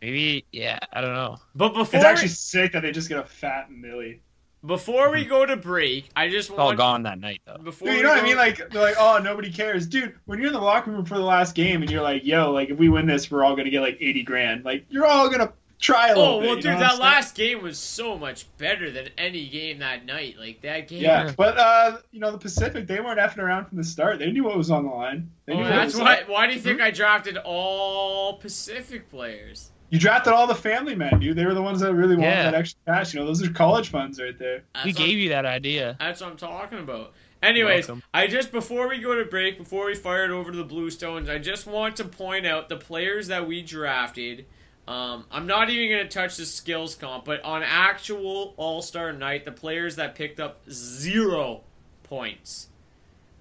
Maybe, 0.00 0.44
yeah, 0.52 0.78
I 0.92 1.00
don't 1.00 1.14
know. 1.14 1.38
But 1.56 1.70
before 1.74 1.98
It's 1.98 2.04
actually 2.04 2.28
sick 2.28 2.72
that 2.72 2.82
they 2.82 2.92
just 2.92 3.08
get 3.08 3.18
a 3.18 3.24
fat 3.24 3.70
millie. 3.72 4.22
Before 4.64 5.10
we 5.10 5.24
go 5.24 5.44
to 5.44 5.56
break, 5.56 6.08
I 6.14 6.28
just 6.28 6.50
It's 6.50 6.58
all 6.58 6.74
gone 6.74 7.02
that 7.04 7.18
night 7.20 7.40
though. 7.46 7.58
before 7.58 7.88
Dude, 7.88 7.98
you 7.98 8.02
know 8.04 8.10
what 8.10 8.18
I 8.20 8.22
mean? 8.22 8.36
Like, 8.36 8.70
they're 8.70 8.82
like, 8.82 8.96
oh, 8.98 9.18
nobody 9.22 9.50
cares, 9.52 9.86
dude. 9.86 10.14
When 10.26 10.38
you're 10.38 10.48
in 10.48 10.52
the 10.54 10.60
locker 10.60 10.90
room 10.90 11.04
for 11.04 11.16
the 11.18 11.24
last 11.24 11.54
game 11.54 11.82
and 11.82 11.90
you're 11.90 12.02
like, 12.02 12.24
yo, 12.24 12.52
like 12.52 12.70
if 12.70 12.78
we 12.78 12.88
win 12.88 13.06
this, 13.06 13.30
we're 13.30 13.44
all 13.44 13.56
gonna 13.56 13.70
get 13.70 13.80
like 13.80 13.98
eighty 14.00 14.22
grand. 14.22 14.64
Like, 14.64 14.84
you're 14.90 15.06
all 15.06 15.28
gonna 15.28 15.52
try 15.80 16.10
a 16.10 16.16
little 16.16 16.34
Oh 16.36 16.40
bit. 16.40 16.46
well, 16.46 16.56
you 16.56 16.62
dude, 16.62 16.72
that 16.74 16.82
I'm 16.82 16.88
saying? 16.90 17.00
last 17.00 17.34
game 17.34 17.60
was 17.62 17.76
so 17.76 18.16
much 18.16 18.46
better 18.56 18.92
than 18.92 19.08
any 19.18 19.48
game 19.48 19.80
that 19.80 20.06
night. 20.06 20.36
Like 20.38 20.60
that 20.62 20.86
game. 20.86 21.02
Yeah, 21.02 21.32
but 21.36 21.58
uh, 21.58 21.98
you 22.12 22.20
know 22.20 22.30
the 22.30 22.38
Pacific, 22.38 22.86
they 22.86 23.00
weren't 23.00 23.18
effing 23.18 23.38
around 23.38 23.66
from 23.66 23.78
the 23.78 23.84
start. 23.84 24.20
They 24.20 24.30
knew 24.30 24.44
what 24.44 24.56
was 24.56 24.70
on 24.70 24.84
the 24.84 24.90
line. 24.90 25.28
They 25.46 25.54
Oh, 25.54 25.58
what 25.58 25.68
that's 25.70 25.94
was 25.94 26.02
why. 26.02 26.14
up. 26.18 26.28
Why 26.28 26.46
do 26.46 26.54
you 26.54 26.60
think 26.60 26.80
I 26.80 26.92
drafted 26.92 27.36
all 27.38 28.34
Pacific 28.34 29.10
players? 29.10 29.70
You 29.92 29.98
drafted 29.98 30.32
all 30.32 30.46
the 30.46 30.54
family 30.54 30.94
men, 30.94 31.20
dude. 31.20 31.36
They 31.36 31.44
were 31.44 31.52
the 31.52 31.60
ones 31.60 31.80
that 31.80 31.92
really 31.94 32.16
wanted 32.16 32.30
Yeah. 32.30 32.42
that 32.44 32.54
extra 32.54 32.80
cash. 32.86 33.12
You 33.12 33.20
know, 33.20 33.26
those 33.26 33.46
are 33.46 33.52
college 33.52 33.90
funds 33.90 34.18
right 34.18 34.36
there. 34.38 34.64
That's 34.74 34.86
We 34.86 34.92
what- 34.92 34.96
gave 34.98 35.18
you 35.18 35.28
that 35.28 35.44
idea. 35.44 35.96
That's 36.00 36.22
what 36.22 36.30
I'm 36.30 36.36
talking 36.38 36.78
about. 36.78 37.12
Anyways, 37.42 37.88
Welcome. 37.88 38.02
I 38.14 38.26
just 38.26 38.52
before 38.52 38.88
we 38.88 39.00
go 39.00 39.14
to 39.16 39.26
break, 39.26 39.58
before 39.58 39.84
we 39.86 39.94
fire 39.94 40.24
it 40.24 40.30
over 40.30 40.50
to 40.50 40.56
the 40.56 40.64
Bluestones, 40.64 41.28
I 41.28 41.36
just 41.36 41.66
want 41.66 41.96
to 41.96 42.04
point 42.04 42.46
out 42.46 42.70
the 42.70 42.76
players 42.78 43.26
that 43.26 43.46
we 43.46 43.60
drafted. 43.60 44.46
Um, 44.88 45.26
I'm 45.30 45.46
not 45.46 45.68
even 45.68 45.90
going 45.94 46.08
to 46.08 46.12
touch 46.12 46.38
the 46.38 46.46
skills 46.46 46.94
comp, 46.94 47.26
but 47.26 47.42
on 47.44 47.62
actual 47.62 48.54
All 48.56 48.80
Star 48.80 49.12
night, 49.12 49.44
the 49.44 49.52
players 49.52 49.96
that 49.96 50.14
picked 50.14 50.40
up 50.40 50.62
zero 50.70 51.64
points. 52.04 52.68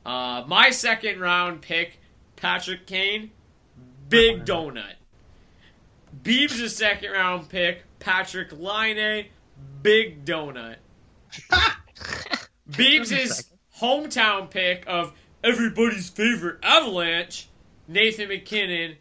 Uh, 0.05 0.43
my 0.47 0.69
second 0.71 1.21
round 1.21 1.61
pick, 1.61 1.99
Patrick 2.35 2.85
Kane, 2.87 3.31
big 4.09 4.43
donut. 4.43 4.95
Beebs' 6.23 6.69
second 6.69 7.11
round 7.11 7.49
pick, 7.49 7.83
Patrik 7.99 8.51
Laine, 8.57 9.27
big 9.81 10.25
donut. 10.25 10.77
Beebs' 12.69 13.49
hometown 13.79 14.49
pick 14.49 14.83
of 14.87 15.13
everybody's 15.43 16.09
favorite 16.09 16.59
Avalanche, 16.63 17.47
Nathan 17.87 18.27
MacKinnon, 18.29 18.95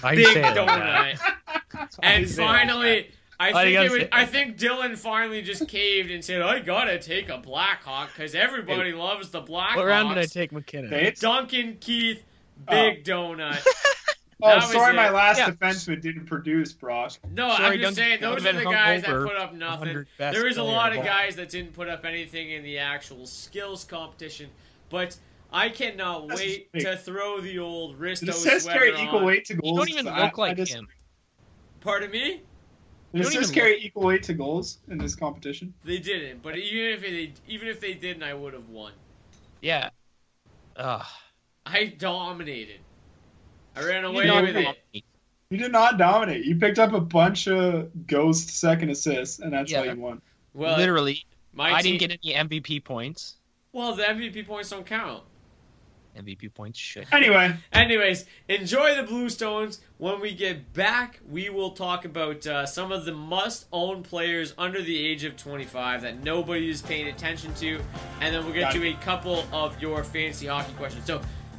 Why'd 0.00 0.16
big 0.16 0.26
say 0.26 0.40
it 0.40 0.42
like 0.42 0.54
donut. 0.56 1.18
that? 1.72 1.98
and 2.02 2.28
finally, 2.28 3.10
I 3.38 3.52
think 3.52 3.74
gotta 3.74 3.86
it 3.86 3.90
was, 3.90 4.08
I 4.12 4.26
think 4.26 4.58
Dylan 4.58 4.96
finally 4.96 5.42
just 5.42 5.68
caved 5.68 6.10
and 6.10 6.24
said, 6.24 6.42
"I 6.42 6.60
gotta 6.60 6.98
take 6.98 7.28
a 7.28 7.38
Blackhawk 7.38 8.10
because 8.14 8.34
everybody 8.34 8.92
loves 8.92 9.30
the 9.30 9.42
Blackhawks." 9.42 9.76
What 9.76 9.86
round 9.86 10.14
did 10.14 10.18
I 10.18 10.26
take 10.26 10.52
McKinnon? 10.52 11.18
Duncan 11.20 11.76
Keith, 11.80 12.22
oh. 12.68 12.70
big 12.70 13.04
donut. 13.04 13.64
Oh, 14.42 14.48
That 14.48 14.56
was 14.56 14.72
sorry, 14.72 14.94
my 14.94 15.10
last 15.10 15.38
Yeah. 15.38 15.50
defenseman 15.50 16.00
didn't 16.00 16.26
produce, 16.26 16.72
Brock. 16.72 17.12
No, 17.30 17.50
Sorry, 17.50 17.64
I'm 17.64 17.72
just 17.80 17.82
Duncan 17.82 17.94
saying 17.94 18.20
those 18.20 18.46
are 18.46 18.52
the 18.52 18.64
guys 18.64 19.02
that 19.02 19.10
put 19.10 19.36
up 19.36 19.54
nothing. 19.54 19.80
100 19.80 20.08
best 20.18 20.34
There 20.36 20.44
was 20.44 20.56
a 20.56 20.62
lot 20.62 20.92
of 20.92 20.98
of 20.98 21.04
guys 21.04 21.36
that 21.36 21.48
didn't 21.50 21.72
put 21.72 21.88
up 21.88 22.04
anything 22.04 22.50
in 22.50 22.62
the 22.62 22.78
actual 22.78 23.26
skills 23.26 23.84
competition, 23.84 24.50
but 24.90 25.16
I 25.52 25.68
cannot 25.68 26.28
That's 26.28 26.40
wait 26.40 26.72
big. 26.72 26.82
to 26.82 26.96
throw 26.96 27.40
the 27.40 27.58
old 27.60 27.92
Did 27.98 28.00
Risto 28.00 28.28
assists 28.30 28.64
sweater 28.64 28.80
carry 28.80 29.00
equal 29.02 29.20
on. 29.20 29.24
weight 29.24 29.44
to 29.46 29.54
goals? 29.54 29.88
You 29.88 29.94
don't 29.94 30.00
even 30.06 30.08
I- 30.12 30.24
look 30.24 30.38
like 30.38 30.50
I 30.52 30.54
just, 30.54 30.72
him. 30.74 30.88
Pardon 31.80 32.10
me? 32.10 32.20
Did 32.20 32.40
You 33.12 33.22
don't 33.22 33.32
assists 33.32 33.52
even 33.52 33.62
carry 33.62 33.80
equal 33.84 34.02
weight 34.02 34.24
to 34.24 34.34
goals 34.34 34.78
in 34.88 34.98
this 34.98 35.14
competition? 35.14 35.72
They 35.84 35.98
didn't, 35.98 36.42
but 36.42 36.56
even 36.58 36.90
if 36.94 37.00
they 37.02 37.32
even 37.46 37.68
if 37.68 37.78
they 37.80 37.94
didn't, 37.94 38.24
I 38.24 38.34
would 38.34 38.52
have 38.54 38.68
won. 38.68 38.92
Yeah. 39.62 39.90
Ugh. 40.76 41.06
I 41.66 41.84
dominated. 41.86 42.80
I 43.76 43.84
ran 43.84 44.04
away 44.04 44.30
with 44.42 44.56
you- 44.56 44.72
it. 44.92 45.04
You 45.50 45.58
did 45.58 45.72
not 45.72 45.98
dominate. 45.98 46.44
You 46.44 46.56
picked 46.56 46.78
up 46.78 46.92
a 46.94 47.00
bunch 47.00 47.46
of 47.46 48.06
ghost 48.06 48.48
second 48.48 48.90
assists, 48.90 49.38
and 49.38 49.52
that's 49.52 49.72
how 49.72 49.82
you 49.82 49.94
won. 49.96 50.20
Well, 50.52 50.76
Literally, 50.76 51.24
my 51.52 51.74
I 51.74 51.82
team, 51.82 51.98
didn't 51.98 52.22
get 52.22 52.34
any 52.40 52.48
MVP 52.48 52.80
points. 52.82 53.36
Well, 53.72 53.94
the 53.94 54.04
MVP 54.04 54.46
points 54.46 54.70
don't 54.70 54.86
count. 54.86 55.22
MVP 56.16 56.54
points 56.54 56.78
should. 56.78 57.06
Anyway, 57.12 57.54
Anyways, 57.72 58.24
enjoy 58.48 58.94
the 58.94 59.02
Bluestones. 59.02 59.80
When 59.98 60.20
we 60.20 60.32
get 60.32 60.72
back, 60.72 61.18
we 61.28 61.50
will 61.50 61.72
talk 61.72 62.04
about 62.04 62.46
uh, 62.46 62.66
some 62.66 62.92
of 62.92 63.04
the 63.04 63.12
must-own 63.12 64.04
players 64.04 64.54
under 64.56 64.80
the 64.80 65.06
age 65.06 65.24
of 65.24 65.36
25 65.36 66.02
that 66.02 66.22
nobody 66.22 66.70
is 66.70 66.82
paying 66.82 67.08
attention 67.08 67.52
to, 67.54 67.80
and 68.20 68.34
then 68.34 68.44
we'll 68.44 68.54
get 68.54 68.72
Got 68.72 68.74
to 68.74 68.88
a 68.88 68.94
couple 68.94 69.44
of 69.52 69.80
your 69.82 70.04
fantasy 70.04 70.46
hockey 70.46 70.72
questions. 70.74 71.04
So, 71.04 71.20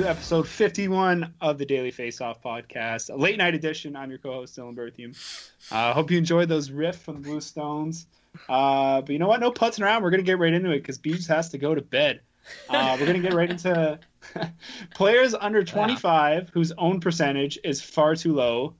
to 0.00 0.08
episode 0.08 0.48
51 0.48 1.34
of 1.40 1.56
the 1.56 1.64
Daily 1.64 1.92
Face 1.92 2.20
Off 2.20 2.42
podcast, 2.42 3.10
a 3.10 3.16
late 3.16 3.38
night 3.38 3.54
edition. 3.54 3.94
I'm 3.94 4.10
your 4.10 4.18
co-host 4.18 4.56
Dylan 4.56 4.74
Berthium. 4.74 5.14
I 5.70 5.90
uh, 5.90 5.94
hope 5.94 6.10
you 6.10 6.18
enjoyed 6.18 6.48
those 6.48 6.68
riffs 6.68 6.96
from 6.96 7.14
the 7.14 7.20
Blue 7.20 7.40
Stones. 7.40 8.08
Uh, 8.48 9.02
but 9.02 9.10
you 9.10 9.20
know 9.20 9.28
what? 9.28 9.38
No 9.38 9.52
putzing 9.52 9.84
around. 9.84 10.02
We're 10.02 10.10
gonna 10.10 10.24
get 10.24 10.40
right 10.40 10.52
into 10.52 10.72
it 10.72 10.80
because 10.80 10.98
Beach 10.98 11.28
has 11.28 11.50
to 11.50 11.58
go 11.58 11.76
to 11.76 11.80
bed. 11.80 12.22
Uh, 12.68 12.96
we're 12.98 13.06
gonna 13.06 13.20
get 13.20 13.34
right 13.34 13.48
into 13.48 14.00
players 14.94 15.32
under 15.32 15.62
25 15.62 16.48
whose 16.48 16.72
own 16.72 16.98
percentage 16.98 17.60
is 17.62 17.80
far 17.80 18.16
too 18.16 18.34
low, 18.34 18.74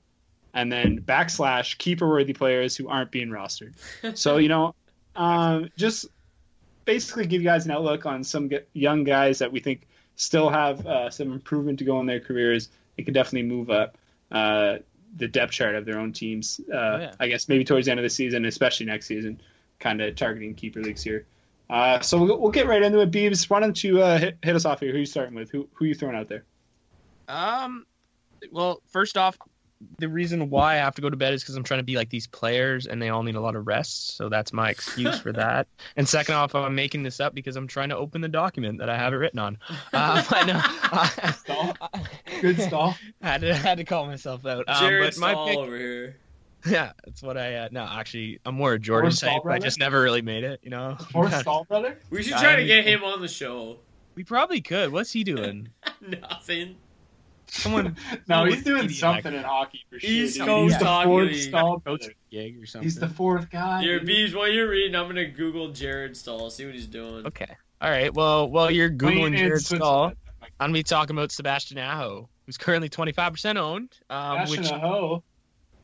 and 0.53 0.73
then 0.73 1.01
backslash 1.01 1.79
keeper 1.79 2.09
worthy 2.09 2.33
players 2.33 2.77
who 2.77 2.89
aren't 2.89 3.13
being 3.13 3.29
rostered. 3.29 3.75
So 4.19 4.39
you 4.39 4.49
know, 4.49 4.75
um, 5.15 5.71
just 5.77 6.07
basically 6.85 7.29
give 7.29 7.41
you 7.41 7.49
guys 7.49 7.67
an 7.67 7.71
outlook 7.71 8.05
on 8.05 8.25
some 8.25 8.51
young 8.73 9.05
guys 9.05 9.39
that 9.39 9.53
we 9.53 9.61
think 9.61 9.87
still 10.17 10.49
have 10.49 10.87
uh, 10.87 11.11
some 11.11 11.33
improvement 11.33 11.79
to 11.81 11.85
go 11.85 12.01
in 12.01 12.07
their 12.07 12.21
careers. 12.21 12.69
They 12.97 13.03
could 13.03 13.15
definitely 13.15 13.49
move 13.49 13.71
up. 13.71 13.99
Uh, 14.31 14.79
the 15.17 15.29
depth 15.29 15.53
chart 15.53 15.77
of 15.77 15.85
their 15.85 15.99
own 15.99 16.13
teams. 16.13 16.61
Uh, 16.73 16.77
Oh, 16.77 16.99
yeah. 16.99 17.13
I 17.21 17.29
guess 17.29 17.49
maybe 17.49 17.65
towards 17.65 17.87
the 17.87 17.93
end 17.93 18.01
of 18.01 18.05
the 18.05 18.11
season, 18.11 18.45
especially 18.45 18.87
next 18.87 19.07
season, 19.07 19.41
kind 19.79 20.01
of 20.01 20.17
targeting 20.17 20.55
keeper 20.55 20.81
leagues 20.81 21.03
here. 21.03 21.27
Uh, 21.71 22.01
so 22.01 22.23
we'll, 22.23 22.41
we'll 22.41 22.51
get 22.51 22.67
right 22.67 22.83
into 22.83 23.01
it. 23.01 23.11
Beebs, 23.11 23.49
why 23.49 23.61
don't 23.61 23.83
you 23.83 24.03
uh, 24.03 24.19
hit, 24.19 24.39
hit 24.43 24.57
us 24.57 24.65
off 24.65 24.81
here? 24.81 24.93
Who 24.93 24.99
you 24.99 25.07
starting 25.07 25.35
with? 25.35 25.51
Who 25.51 25.69
who 25.73 25.85
you 25.85 25.95
throwing 25.95 26.17
out 26.17 26.29
there? 26.29 26.45
Um, 27.29 27.87
well, 28.51 28.83
first 28.89 29.17
off, 29.17 29.39
the 29.99 30.09
reason 30.09 30.51
why 30.51 30.75
I 30.75 30.77
have 30.77 30.95
to 30.97 31.03
go 31.03 31.11
to 31.11 31.17
bed 31.17 31.35
is 31.35 31.43
because 31.43 31.57
I'm 31.57 31.63
trying 31.65 31.81
to 31.81 31.85
be 31.85 31.97
like 31.97 32.11
these 32.11 32.27
players, 32.27 32.87
and 32.87 33.01
they 33.01 33.09
all 33.09 33.23
need 33.23 33.35
a 33.35 33.41
lot 33.41 33.57
of 33.57 33.67
rest. 33.67 34.17
So 34.17 34.29
that's 34.29 34.53
my 34.53 34.71
excuse 34.71 35.19
for 35.19 35.33
that. 35.35 35.67
And 35.97 36.09
second 36.09 36.35
off, 36.35 36.55
I'm 36.55 36.75
making 36.75 37.03
this 37.03 37.21
up 37.21 37.35
because 37.35 37.57
I'm 37.57 37.67
trying 37.67 37.89
to 37.91 37.97
open 37.97 38.21
the 38.21 38.29
document 38.29 38.79
that 38.79 38.89
I 38.89 38.97
have 38.97 39.13
it 39.13 39.17
written 39.17 39.39
on. 39.39 39.59
Um, 39.71 39.79
I 39.93 40.45
know. 40.45 41.31
Stall. 41.33 41.77
Good 42.41 42.61
Staal. 42.61 42.97
I 43.23 43.29
had 43.29 43.41
to 43.43 43.55
had 43.55 43.79
to 43.79 43.85
call 43.85 44.07
myself 44.07 44.45
out. 44.47 44.65
Um, 44.69 44.81
Jared 44.81 45.15
but 45.15 45.21
my 45.21 45.49
pick, 45.49 45.59
over 45.59 45.77
here. 45.77 46.17
yeah, 46.67 46.93
that's 47.05 47.23
what 47.23 47.37
I. 47.37 47.55
Uh, 47.55 47.69
no, 47.71 47.85
actually, 47.85 48.41
I'm 48.45 48.55
more 48.55 48.75
a 48.75 48.79
Jordan 48.79 49.11
Fourth 49.11 49.21
type. 49.21 49.47
I 49.47 49.59
just 49.59 49.79
never 49.79 50.01
really 50.03 50.23
made 50.23 50.45
it. 50.45 50.61
You 50.63 50.71
know. 50.71 50.97
Fourth 51.13 51.35
stall 51.39 51.65
brother. 51.65 51.99
We 52.11 52.23
should 52.23 52.35
I 52.35 52.43
try 52.43 52.57
to 52.57 52.65
get 52.65 52.87
him 52.87 53.05
on 53.05 53.21
the 53.21 53.29
show. 53.29 53.79
We 54.15 54.25
probably 54.25 54.61
could. 54.61 54.93
What's 54.93 55.13
he 55.13 55.25
doing? 55.25 55.69
Nothing. 56.01 56.77
Someone. 57.47 57.97
No, 58.29 58.45
he's 58.45 58.65
doing 58.65 58.89
something 58.89 59.35
in 59.35 59.43
hockey 59.43 59.85
for 59.91 60.01
sure. 60.01 60.11
East 60.11 60.37
dude. 60.39 60.47
Coast 60.47 60.73
He's 60.73 60.79
the 60.81 60.87
Hockey 60.87 61.07
fourth 61.07 61.29
League. 61.31 61.43
stall 61.43 61.83
gig 62.31 62.63
or 62.63 62.67
something. 62.67 62.85
He's 62.85 62.97
the 62.97 63.09
fourth 63.09 63.51
guy. 63.51 63.83
Here, 63.83 64.01
dude. 64.01 64.09
Beebs, 64.09 64.35
while 64.35 64.49
you're 64.49 64.69
reading, 64.69 64.95
I'm 64.97 65.07
gonna 65.07 65.27
Google 65.29 65.71
Jared 65.73 66.17
Staal, 66.17 66.51
see 66.51 66.65
what 66.65 66.75
he's 66.75 66.87
doing. 66.87 67.27
Okay. 67.27 67.57
All 67.81 67.91
right. 67.91 68.13
Well, 68.15 68.49
while 68.51 68.71
you're 68.71 68.91
Playing 68.91 69.19
googling 69.19 69.27
in 69.33 69.37
Jared 69.39 69.61
Staal, 69.63 69.79
Switzerland. 69.79 70.17
I'm 70.61 70.69
gonna 70.69 70.73
be 70.73 70.83
talking 70.83 71.17
about 71.17 71.33
Sebastian 71.33 71.79
Aho, 71.79 72.29
who's 72.47 72.57
currently 72.57 72.89
25% 72.89 73.57
owned. 73.57 73.93
Um, 74.11 74.39
Dash 74.39 74.51
which 74.51 74.71
and. 74.71 75.23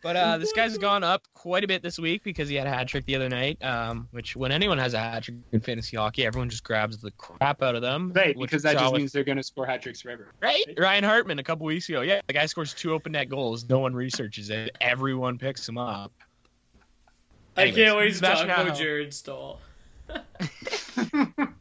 Sorry, 0.04 0.16
okay. 0.16 0.20
But 0.20 0.28
uh, 0.34 0.38
this 0.38 0.52
guy's 0.52 0.78
gone 0.78 1.02
up 1.02 1.22
quite 1.34 1.64
a 1.64 1.66
bit 1.66 1.82
this 1.82 1.98
week 1.98 2.22
because 2.22 2.48
he 2.48 2.54
had 2.56 2.66
a 2.66 2.70
hat 2.70 2.88
trick 2.88 3.06
the 3.06 3.16
other 3.16 3.28
night. 3.28 3.62
Um, 3.64 4.08
which 4.10 4.36
when 4.36 4.52
anyone 4.52 4.78
has 4.78 4.94
a 4.94 4.98
hat 4.98 5.24
trick 5.24 5.36
in 5.52 5.60
fantasy 5.60 5.96
hockey, 5.96 6.24
everyone 6.26 6.50
just 6.50 6.64
grabs 6.64 6.98
the 6.98 7.10
crap 7.12 7.62
out 7.62 7.74
of 7.74 7.82
them. 7.82 8.12
Right, 8.14 8.36
because 8.38 8.62
that 8.62 8.74
just 8.74 8.84
always- 8.84 9.00
means 9.00 9.12
they're 9.12 9.24
going 9.24 9.38
to 9.38 9.42
score 9.42 9.66
hat 9.66 9.82
tricks 9.82 10.00
forever. 10.02 10.28
Right? 10.40 10.64
Ryan 10.78 11.04
Hartman 11.04 11.38
a 11.38 11.44
couple 11.44 11.66
weeks 11.66 11.88
ago. 11.88 12.02
Yeah, 12.02 12.20
the 12.26 12.32
guy 12.32 12.46
scores 12.46 12.74
two 12.74 12.92
open 12.92 13.12
net 13.12 13.28
goals. 13.28 13.68
No 13.68 13.78
one 13.80 13.94
researches 13.94 14.50
it. 14.50 14.76
Everyone 14.80 15.38
picks 15.38 15.68
him 15.68 15.78
up. 15.78 16.12
I 17.56 17.70
can't 17.70 17.96
wait 17.96 18.14
to 18.14 18.20
talk 18.20 18.38
Sebastian 18.38 18.50
about 18.50 18.76
Jared 18.78 19.14
Staal. 19.14 19.60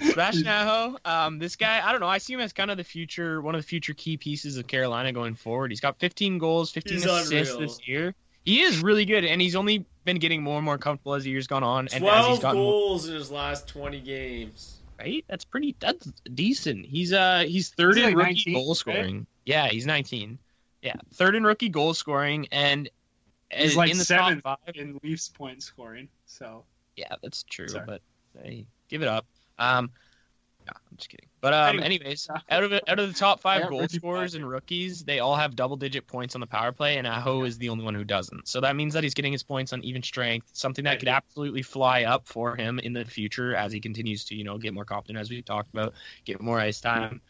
Sebastian 0.00 0.46
Aho, 0.46 0.96
um, 1.04 1.38
this 1.38 1.56
guy, 1.56 1.80
I 1.86 1.90
don't 1.92 2.00
know. 2.00 2.06
I 2.08 2.18
see 2.18 2.32
him 2.34 2.40
as 2.40 2.52
kind 2.52 2.70
of 2.70 2.76
the 2.76 2.84
future, 2.84 3.40
one 3.40 3.54
of 3.54 3.60
the 3.62 3.66
future 3.66 3.94
key 3.94 4.16
pieces 4.16 4.56
of 4.58 4.66
Carolina 4.66 5.12
going 5.12 5.34
forward. 5.34 5.70
He's 5.70 5.80
got 5.80 5.98
15 5.98 6.38
goals, 6.38 6.70
15 6.72 6.92
He's 6.94 7.04
assists 7.06 7.52
unreal. 7.54 7.68
this 7.68 7.88
year. 7.88 8.14
He 8.44 8.60
is 8.62 8.80
really 8.82 9.04
good, 9.04 9.24
and 9.24 9.40
he's 9.40 9.56
only 9.56 9.84
been 10.04 10.18
getting 10.18 10.42
more 10.42 10.56
and 10.56 10.64
more 10.64 10.78
comfortable 10.78 11.14
as 11.14 11.24
the 11.24 11.30
years 11.30 11.46
gone 11.46 11.64
on. 11.64 11.88
And 11.92 11.94
as 11.94 12.00
he's 12.00 12.00
Twelve 12.00 12.40
gotten 12.42 12.60
more, 12.60 12.72
goals 12.72 13.08
in 13.08 13.14
his 13.14 13.30
last 13.30 13.66
twenty 13.66 14.00
games. 14.00 14.76
right, 15.00 15.24
that's 15.28 15.44
pretty. 15.44 15.74
That's 15.80 16.06
decent. 16.32 16.86
He's 16.86 17.12
uh, 17.12 17.44
he's 17.46 17.70
third 17.70 17.90
Is 17.92 17.96
he 17.96 18.02
in 18.02 18.08
like 18.10 18.16
rookie 18.16 18.34
19, 18.34 18.54
goal 18.54 18.68
right? 18.68 18.76
scoring. 18.76 19.26
Yeah, 19.46 19.66
he's 19.68 19.84
19. 19.86 20.38
Yeah, 20.82 20.92
third 21.14 21.34
in 21.34 21.42
rookie 21.42 21.68
goal 21.70 21.92
scoring, 21.94 22.46
and 22.52 22.88
He's 23.50 23.74
uh, 23.74 23.78
like 23.78 23.90
in 23.90 23.98
the 23.98 24.04
seventh 24.04 24.44
top 24.44 24.60
five. 24.64 24.76
in 24.76 25.00
Leafs 25.02 25.28
point 25.28 25.60
scoring. 25.62 26.08
So 26.26 26.64
Yeah, 26.96 27.14
that's 27.24 27.42
true. 27.42 27.66
Sorry. 27.66 27.84
But 27.84 28.00
hey, 28.44 28.66
give 28.88 29.02
it 29.02 29.08
up. 29.08 29.26
Um, 29.58 29.90
no, 30.66 30.72
I'm 30.74 30.96
just 30.96 31.08
kidding. 31.08 31.28
But 31.40 31.54
um, 31.54 31.80
anyways, 31.80 32.28
out 32.50 32.64
of 32.64 32.72
out 32.72 32.98
of 32.98 33.08
the 33.08 33.14
top 33.14 33.40
five 33.40 33.68
goal 33.68 33.86
scorers 33.86 34.34
and 34.34 34.48
rookies, 34.48 35.04
they 35.04 35.20
all 35.20 35.36
have 35.36 35.54
double 35.54 35.76
digit 35.76 36.08
points 36.08 36.34
on 36.34 36.40
the 36.40 36.46
power 36.46 36.72
play, 36.72 36.96
and 36.96 37.06
Aho 37.06 37.44
is 37.44 37.56
the 37.58 37.68
only 37.68 37.84
one 37.84 37.94
who 37.94 38.02
doesn't. 38.02 38.48
So 38.48 38.60
that 38.62 38.74
means 38.74 38.94
that 38.94 39.04
he's 39.04 39.14
getting 39.14 39.30
his 39.30 39.44
points 39.44 39.72
on 39.72 39.84
even 39.84 40.02
strength, 40.02 40.48
something 40.54 40.84
that 40.84 40.98
could 40.98 41.08
absolutely 41.08 41.62
fly 41.62 42.02
up 42.02 42.26
for 42.26 42.56
him 42.56 42.80
in 42.80 42.92
the 42.92 43.04
future 43.04 43.54
as 43.54 43.70
he 43.72 43.78
continues 43.78 44.24
to, 44.24 44.34
you 44.34 44.42
know, 44.42 44.58
get 44.58 44.74
more 44.74 44.84
confident, 44.84 45.20
as 45.20 45.30
we 45.30 45.40
talked 45.40 45.68
about, 45.72 45.94
get 46.24 46.40
more 46.40 46.58
ice 46.58 46.80
time. 46.80 47.20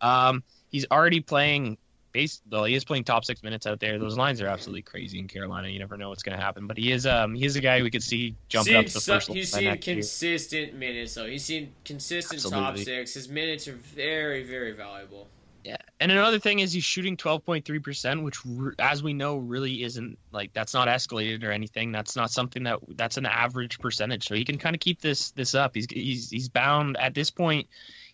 Um, 0.00 0.42
he's 0.70 0.86
already 0.90 1.20
playing. 1.20 1.76
Base, 2.16 2.40
though 2.46 2.64
he 2.64 2.74
is 2.74 2.82
playing 2.82 3.04
top 3.04 3.26
six 3.26 3.42
minutes 3.42 3.66
out 3.66 3.78
there. 3.78 3.98
Those 3.98 4.16
lines 4.16 4.40
are 4.40 4.46
absolutely 4.46 4.80
crazy 4.80 5.18
in 5.18 5.28
Carolina. 5.28 5.68
You 5.68 5.78
never 5.78 5.98
know 5.98 6.08
what's 6.08 6.22
going 6.22 6.38
to 6.38 6.42
happen. 6.42 6.66
But 6.66 6.78
he 6.78 6.90
is 6.90 7.04
um 7.06 7.34
he 7.34 7.44
is 7.44 7.56
a 7.56 7.60
guy 7.60 7.82
we 7.82 7.90
could 7.90 8.02
see 8.02 8.34
jumping 8.48 8.72
Seen 8.72 8.76
up 8.80 8.86
to 8.86 8.92
the 8.94 9.00
so- 9.00 9.14
first 9.14 9.28
he's 9.28 9.52
line 9.52 9.60
seen 9.60 9.70
next 9.70 9.86
year. 9.86 9.96
consistent 9.96 10.74
minutes 10.74 11.12
though. 11.12 11.26
He's 11.26 11.44
seen 11.44 11.74
consistent 11.84 12.42
top 12.42 12.78
six. 12.78 13.12
His 13.12 13.28
minutes 13.28 13.68
are 13.68 13.74
very, 13.74 14.44
very 14.44 14.72
valuable. 14.72 15.28
Yeah, 15.62 15.76
and 16.00 16.10
another 16.10 16.38
thing 16.38 16.60
is 16.60 16.72
he's 16.72 16.84
shooting 16.84 17.18
12.3 17.18 17.82
percent, 17.82 18.22
which, 18.22 18.38
as 18.78 19.02
we 19.02 19.12
know, 19.12 19.36
really 19.36 19.82
isn't 19.82 20.16
like 20.32 20.54
that's 20.54 20.72
not 20.72 20.88
escalated 20.88 21.44
or 21.44 21.50
anything. 21.50 21.92
That's 21.92 22.16
not 22.16 22.30
something 22.30 22.62
that 22.62 22.78
that's 22.96 23.18
an 23.18 23.26
average 23.26 23.78
percentage. 23.78 24.26
So 24.26 24.34
he 24.34 24.44
can 24.46 24.56
kind 24.56 24.74
of 24.74 24.80
keep 24.80 25.02
this 25.02 25.32
this 25.32 25.54
up. 25.54 25.74
He's 25.74 25.86
he's 25.90 26.30
he's 26.30 26.48
bound 26.48 26.96
at 26.96 27.14
this 27.14 27.30
point. 27.30 27.66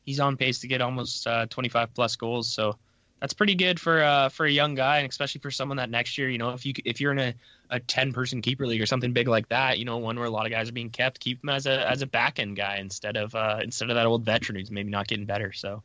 He's 0.02 0.18
on 0.18 0.36
pace 0.36 0.58
to 0.60 0.66
get 0.66 0.80
almost 0.80 1.24
uh, 1.28 1.46
25 1.46 1.94
plus 1.94 2.16
goals. 2.16 2.48
So 2.48 2.78
that's 3.22 3.32
pretty 3.32 3.54
good 3.54 3.78
for 3.80 4.02
uh 4.02 4.28
for 4.28 4.44
a 4.44 4.50
young 4.50 4.74
guy, 4.74 4.98
and 4.98 5.08
especially 5.08 5.40
for 5.40 5.50
someone 5.50 5.76
that 5.78 5.88
next 5.88 6.18
year, 6.18 6.28
you 6.28 6.38
know, 6.38 6.50
if 6.50 6.66
you 6.66 6.74
if 6.84 7.00
you're 7.00 7.12
in 7.12 7.20
a, 7.20 7.34
a 7.70 7.78
10 7.80 8.12
person 8.12 8.42
keeper 8.42 8.66
league 8.66 8.82
or 8.82 8.86
something 8.86 9.12
big 9.12 9.28
like 9.28 9.48
that, 9.48 9.78
you 9.78 9.84
know, 9.84 9.96
one 9.98 10.16
where 10.16 10.26
a 10.26 10.30
lot 10.30 10.44
of 10.44 10.50
guys 10.52 10.68
are 10.68 10.72
being 10.72 10.90
kept, 10.90 11.20
keep 11.20 11.42
him 11.42 11.48
as 11.48 11.66
a 11.66 11.88
as 11.88 12.02
a 12.02 12.06
back 12.06 12.38
end 12.40 12.56
guy 12.56 12.78
instead 12.78 13.16
of 13.16 13.34
uh 13.34 13.60
instead 13.62 13.88
of 13.90 13.94
that 13.94 14.06
old 14.06 14.24
veteran 14.24 14.58
who's 14.58 14.70
maybe 14.70 14.90
not 14.90 15.06
getting 15.06 15.24
better. 15.24 15.52
So. 15.52 15.82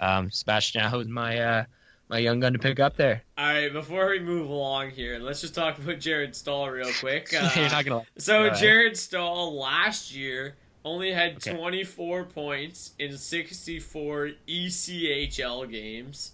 Um, 0.00 0.30
Sebastian 0.30 0.82
is 1.00 1.08
my 1.08 1.38
uh, 1.38 1.64
my 2.08 2.18
young 2.18 2.40
gun 2.40 2.52
to 2.52 2.58
pick 2.58 2.78
up 2.80 2.96
there. 2.96 3.22
All 3.38 3.46
right, 3.46 3.72
before 3.72 4.10
we 4.10 4.20
move 4.20 4.48
along 4.48 4.90
here, 4.90 5.18
let's 5.18 5.40
just 5.40 5.54
talk 5.54 5.78
about 5.78 5.98
Jared 6.00 6.36
Staal 6.36 6.68
real 6.68 6.92
quick. 7.00 7.30
Uh, 7.34 7.82
gonna. 7.82 8.02
so 8.18 8.50
Jared 8.50 8.96
Staal 8.96 9.58
last 9.58 10.14
year 10.14 10.56
only 10.84 11.12
had 11.12 11.36
Okay. 11.36 11.56
24 11.56 12.24
points 12.24 12.92
in 12.98 13.16
64 13.16 14.30
ECHL 14.46 15.70
games 15.70 16.32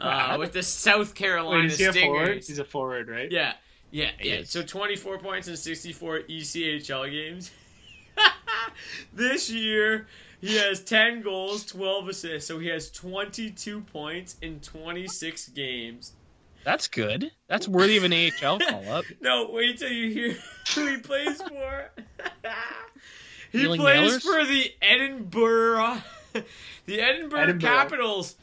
uh, 0.00 0.36
with 0.38 0.52
the 0.52 0.62
South 0.62 1.14
Carolina 1.14 1.64
Wait, 1.64 1.72
is 1.72 1.78
he 1.78 1.84
a 1.84 1.92
forward? 1.92 2.26
Stingers. 2.26 2.48
He's 2.48 2.58
a 2.58 2.64
forward, 2.64 3.08
right? 3.08 3.30
Yeah, 3.30 3.54
yeah, 3.90 4.10
yeah. 4.20 4.42
So 4.44 4.62
24 4.62 5.18
points 5.18 5.48
in 5.48 5.56
64 5.56 6.20
ECHL 6.20 7.10
games. 7.10 7.50
this 9.12 9.50
year, 9.50 10.06
he 10.40 10.56
has 10.56 10.82
10 10.82 11.22
goals, 11.22 11.64
12 11.66 12.08
assists. 12.08 12.48
So 12.48 12.58
he 12.58 12.68
has 12.68 12.90
22 12.90 13.80
points 13.80 14.36
in 14.42 14.60
26 14.60 15.48
games. 15.48 16.12
That's 16.64 16.88
good. 16.88 17.30
That's 17.46 17.68
worthy 17.68 17.96
of 17.98 18.04
an 18.04 18.12
AHL 18.12 18.58
call 18.68 18.88
up. 18.88 19.04
No, 19.20 19.50
wait 19.50 19.78
till 19.78 19.90
you 19.90 20.10
hear 20.10 20.36
who 20.74 20.86
he 20.86 20.96
plays 20.96 21.40
for. 21.42 21.90
he 23.52 23.58
Wheeling 23.58 23.80
plays 23.80 24.00
Nailers? 24.00 24.22
for 24.22 24.44
the 24.44 24.72
Edinburgh, 24.80 25.98
the 26.86 27.00
Edinburgh, 27.00 27.40
Edinburgh. 27.40 27.70
Capitals 27.70 28.36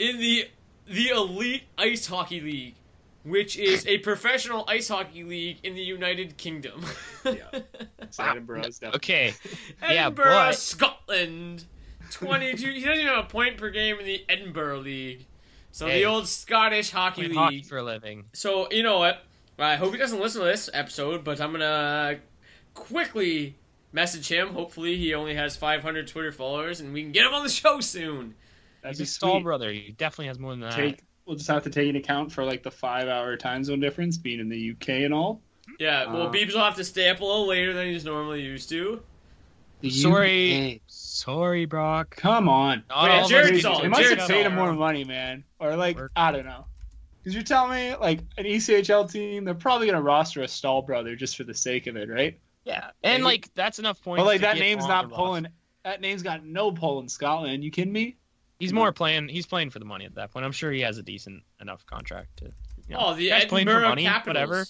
in 0.00 0.18
the 0.18 0.48
the 0.86 1.08
Elite 1.10 1.62
Ice 1.78 2.06
Hockey 2.06 2.40
League, 2.40 2.74
which 3.22 3.56
is 3.56 3.86
a 3.86 3.98
professional 3.98 4.64
ice 4.66 4.88
hockey 4.88 5.22
league 5.22 5.58
in 5.62 5.74
the 5.74 5.82
United 5.82 6.36
Kingdom. 6.36 6.84
So 8.12 8.24
Edinburgh 8.24 8.62
is 8.64 8.78
definitely- 8.80 8.96
Okay. 8.96 9.34
Yeah, 9.82 10.06
Edinburgh, 10.06 10.24
but- 10.24 10.56
Scotland. 10.56 11.64
22. 12.10 12.66
He 12.72 12.80
doesn't 12.80 12.94
even 12.94 13.06
have 13.06 13.24
a 13.24 13.28
point 13.28 13.56
per 13.56 13.70
game 13.70 14.00
in 14.00 14.04
the 14.04 14.24
Edinburgh 14.28 14.78
League. 14.80 15.26
So 15.70 15.86
Hey. 15.86 16.00
the 16.00 16.06
old 16.06 16.26
Scottish 16.26 16.90
hockey 16.90 17.20
Play 17.22 17.28
league. 17.28 17.36
hockey 17.36 17.62
for 17.62 17.78
a 17.78 17.84
living. 17.84 18.24
So 18.32 18.68
you 18.72 18.82
know 18.82 18.98
what? 18.98 19.22
I 19.60 19.76
hope 19.76 19.92
he 19.92 19.98
doesn't 19.98 20.18
listen 20.18 20.40
to 20.40 20.46
this 20.48 20.68
episode, 20.72 21.22
but 21.22 21.40
I'm 21.40 21.52
gonna 21.52 22.18
quickly 22.74 23.56
message 23.92 24.26
him. 24.28 24.48
Hopefully, 24.54 24.96
he 24.96 25.14
only 25.14 25.34
has 25.34 25.56
500 25.56 26.08
Twitter 26.08 26.32
followers, 26.32 26.80
and 26.80 26.92
we 26.92 27.02
can 27.02 27.12
get 27.12 27.26
him 27.26 27.34
on 27.34 27.44
the 27.44 27.50
show 27.50 27.80
soon. 27.80 28.34
That'd 28.82 28.98
He's 28.98 29.08
a 29.08 29.12
stall 29.12 29.34
sweet. 29.36 29.44
brother. 29.44 29.70
He 29.72 29.94
definitely 29.96 30.26
has 30.28 30.38
more 30.38 30.52
than 30.52 30.60
that. 30.60 30.72
Take, 30.74 31.00
we'll 31.26 31.36
just 31.36 31.48
have 31.48 31.62
to 31.64 31.70
take 31.70 31.88
into 31.88 32.00
account 32.00 32.32
for 32.32 32.44
like 32.44 32.62
the 32.62 32.70
five-hour 32.70 33.36
time 33.36 33.62
zone 33.64 33.80
difference, 33.80 34.16
being 34.18 34.40
in 34.40 34.48
the 34.48 34.70
UK 34.72 34.88
and 35.04 35.12
all. 35.14 35.40
Yeah, 35.78 36.12
well, 36.12 36.22
Uh. 36.28 36.32
Beebs 36.32 36.52
will 36.54 36.60
have 36.64 36.76
to 36.76 36.84
stay 36.84 37.08
up 37.10 37.20
a 37.20 37.24
little 37.24 37.46
later 37.46 37.72
than 37.72 37.86
he's 37.88 38.04
normally 38.04 38.42
used 38.42 38.68
to. 38.70 39.02
Sorry, 39.88 40.82
sorry, 40.88 41.64
Brock. 41.64 42.14
Come 42.16 42.48
on. 42.48 42.82
Not 42.88 43.04
Wait, 43.04 43.18
all 43.20 43.28
Jared's 43.28 43.64
all- 43.64 43.76
They 43.78 43.82
do 43.84 43.88
must 43.90 44.02
Jared 44.02 44.18
have 44.18 44.28
paid 44.28 44.46
him 44.46 44.54
more 44.54 44.72
money, 44.74 45.04
man. 45.04 45.44
Or 45.58 45.74
like 45.76 45.96
Work. 45.96 46.12
I 46.16 46.32
don't 46.32 46.44
know. 46.44 46.66
Because 47.22 47.34
you're 47.34 47.42
telling 47.42 47.72
me 47.72 47.94
like 47.96 48.20
an 48.38 48.44
ECHL 48.46 49.10
team, 49.10 49.44
they're 49.44 49.54
probably 49.54 49.86
gonna 49.86 50.02
roster 50.02 50.42
a 50.42 50.48
Staal 50.48 50.82
brother 50.82 51.16
just 51.16 51.36
for 51.36 51.44
the 51.44 51.54
sake 51.54 51.86
of 51.86 51.96
it, 51.96 52.08
right? 52.08 52.38
Yeah, 52.64 52.90
and 53.02 53.24
like 53.24 53.48
that's 53.54 53.78
enough 53.78 54.02
points. 54.02 54.20
But 54.20 54.26
like 54.26 54.40
to 54.40 54.46
that 54.46 54.54
get 54.56 54.60
name's 54.60 54.86
not 54.86 55.04
the 55.04 55.08
roster. 55.08 55.16
pulling. 55.24 55.46
That 55.84 56.00
name's 56.02 56.22
got 56.22 56.44
no 56.44 56.72
pull 56.72 57.00
in 57.00 57.08
Scotland. 57.08 57.64
You 57.64 57.70
kidding 57.70 57.92
me? 57.92 58.16
He's 58.60 58.72
more 58.72 58.92
playing. 58.92 59.28
He's 59.28 59.46
playing 59.46 59.70
for 59.70 59.78
the 59.80 59.84
money 59.84 60.04
at 60.04 60.14
that 60.14 60.32
point. 60.32 60.44
I'm 60.44 60.52
sure 60.52 60.70
he 60.70 60.82
has 60.82 60.98
a 60.98 61.02
decent 61.02 61.42
enough 61.60 61.84
contract 61.86 62.36
to. 62.36 62.44
You 62.86 62.94
know, 62.94 63.00
oh, 63.00 63.14
the 63.14 63.28
guy's 63.30 63.46
playing 63.46 63.66
for 63.66 63.72
Edinburgh 63.72 63.88
money, 63.88 64.04
Capitals. 64.04 64.26
whatever. 64.34 64.66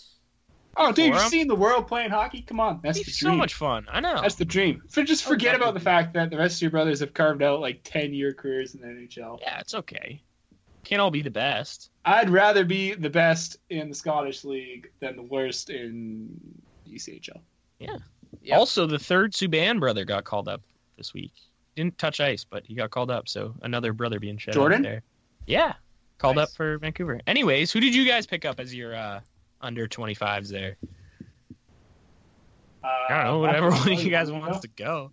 Oh, 0.76 0.92
dude, 0.92 1.06
you've 1.06 1.20
seen 1.22 1.48
the 1.48 1.56
world 1.56 1.88
playing 1.88 2.10
hockey? 2.10 2.42
Come 2.42 2.60
on, 2.60 2.80
that's 2.82 2.98
It'd 2.98 3.12
the 3.12 3.18
dream. 3.18 3.32
so 3.32 3.36
much 3.36 3.54
fun. 3.54 3.86
I 3.90 4.00
know. 4.00 4.20
That's 4.20 4.36
the 4.36 4.44
dream. 4.44 4.82
For 4.88 5.02
just 5.02 5.24
forget 5.24 5.56
about 5.56 5.74
the 5.74 5.80
fact 5.80 6.14
that 6.14 6.30
the 6.30 6.38
rest 6.38 6.58
of 6.58 6.62
your 6.62 6.70
brothers 6.70 7.00
have 7.00 7.12
carved 7.12 7.42
out 7.42 7.60
like 7.60 7.80
ten 7.82 8.14
year 8.14 8.32
careers 8.32 8.74
in 8.74 8.80
the 8.80 8.86
NHL. 8.86 9.40
Yeah, 9.40 9.58
it's 9.60 9.74
okay. 9.74 10.22
Can't 10.84 11.02
all 11.02 11.10
be 11.10 11.22
the 11.22 11.30
best. 11.30 11.90
I'd 12.04 12.30
rather 12.30 12.64
be 12.64 12.94
the 12.94 13.10
best 13.10 13.58
in 13.68 13.88
the 13.88 13.94
Scottish 13.94 14.44
League 14.44 14.90
than 15.00 15.16
the 15.16 15.22
worst 15.22 15.70
in 15.70 16.30
the 16.86 16.94
ECHL. 16.94 17.40
Yeah. 17.78 17.96
Yep. 18.42 18.58
Also, 18.58 18.86
the 18.86 18.98
third 18.98 19.32
Subban 19.32 19.80
brother 19.80 20.04
got 20.04 20.24
called 20.24 20.48
up 20.48 20.62
this 20.96 21.12
week. 21.12 21.32
Didn't 21.80 21.96
touch 21.96 22.20
ice, 22.20 22.44
but 22.44 22.66
he 22.66 22.74
got 22.74 22.90
called 22.90 23.10
up. 23.10 23.26
So 23.26 23.54
another 23.62 23.94
brother 23.94 24.20
being 24.20 24.36
shed 24.36 24.52
Jordan? 24.52 24.84
out 24.84 24.88
there. 24.90 25.02
Yeah, 25.46 25.72
called 26.18 26.36
Nice. 26.36 26.48
up 26.48 26.50
for 26.50 26.76
Vancouver. 26.76 27.18
Anyways, 27.26 27.72
who 27.72 27.80
did 27.80 27.94
you 27.94 28.06
guys 28.06 28.26
pick 28.26 28.44
up 28.44 28.60
as 28.60 28.74
your 28.74 28.94
uh, 28.94 29.20
under 29.62 29.88
25s 29.88 30.48
there? 30.48 30.76
Uh, 32.84 32.86
I 33.08 33.14
don't 33.16 33.24
know, 33.24 33.38
whatever 33.38 33.70
one 33.70 33.92
of 33.94 34.02
you 34.02 34.10
guys 34.10 34.30
wants 34.30 34.60
to 34.60 34.68
go. 34.68 35.10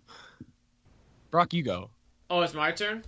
Brock, 1.30 1.54
you 1.54 1.62
go. 1.62 1.88
Oh, 2.28 2.42
it's 2.42 2.52
my 2.52 2.70
turn. 2.72 3.02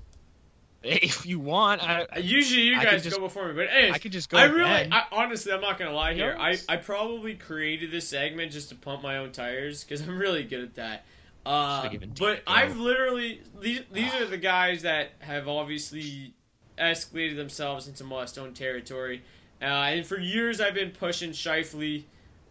If 0.83 1.27
you 1.27 1.39
want, 1.39 1.83
I, 1.83 2.07
Usually 2.21 2.63
you 2.63 2.77
I 2.79 2.85
guys 2.85 3.03
just- 3.05 3.15
go 3.15 3.21
before 3.23 3.47
me, 3.49 3.53
but 3.53 3.69
anyways, 3.71 3.95
I 3.95 3.99
could 3.99 4.13
just 4.13 4.31
go. 4.31 4.39
I 4.39 4.45
really, 4.45 4.89
I, 4.91 5.03
honestly, 5.13 5.53
I'm 5.53 5.61
not 5.61 5.79
gonna 5.79 5.93
lie 5.93 6.15
here. 6.15 6.35
I, 6.41 6.57
I 6.67 6.77
probably 6.79 7.35
created 7.35 7.91
this 7.91 8.09
segment 8.09 8.53
just 8.53 8.71
to 8.71 8.75
pump 8.75 9.03
my 9.03 9.19
own 9.19 9.33
tires 9.33 9.85
because 9.85 10.01
I'm 10.01 10.17
really 10.19 10.45
good 10.45 10.63
at 10.63 10.75
that. 10.77 11.05
Uh, 11.47 11.89
but 12.19 12.43
I've 12.47 12.77
literally 12.77 13.41
these 13.61 13.81
these 13.93 14.15
are 14.15 14.27
the 14.27 14.37
guys 14.39 14.83
that 14.83 15.13
have 15.21 15.49
obviously 15.49 16.35
escalated 16.79 17.37
themselves 17.37 17.89
into 17.89 18.05
must-own 18.05 18.53
territory. 18.55 19.23
Uh, 19.63 19.65
and 19.65 20.07
for 20.07 20.19
years, 20.19 20.61
I've 20.61 20.75
been 20.75 20.91
pushing 20.91 21.31
Scheifele, 21.31 22.05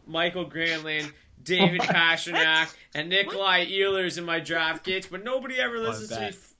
Mikael 0.08 0.46
Granlund, 0.50 1.12
David 1.44 1.82
Pastrnak, 1.82 2.74
and 2.94 3.10
Nikolai 3.10 3.66
Ehlers 3.68 4.18
in 4.18 4.26
my 4.26 4.40
draft 4.40 4.84
kits, 4.86 5.08
but 5.08 5.24
nobody 5.24 5.60
ever 5.60 5.80
listens 5.80 6.10
to 6.10 6.20
me. 6.20 6.26
f- 6.28 6.54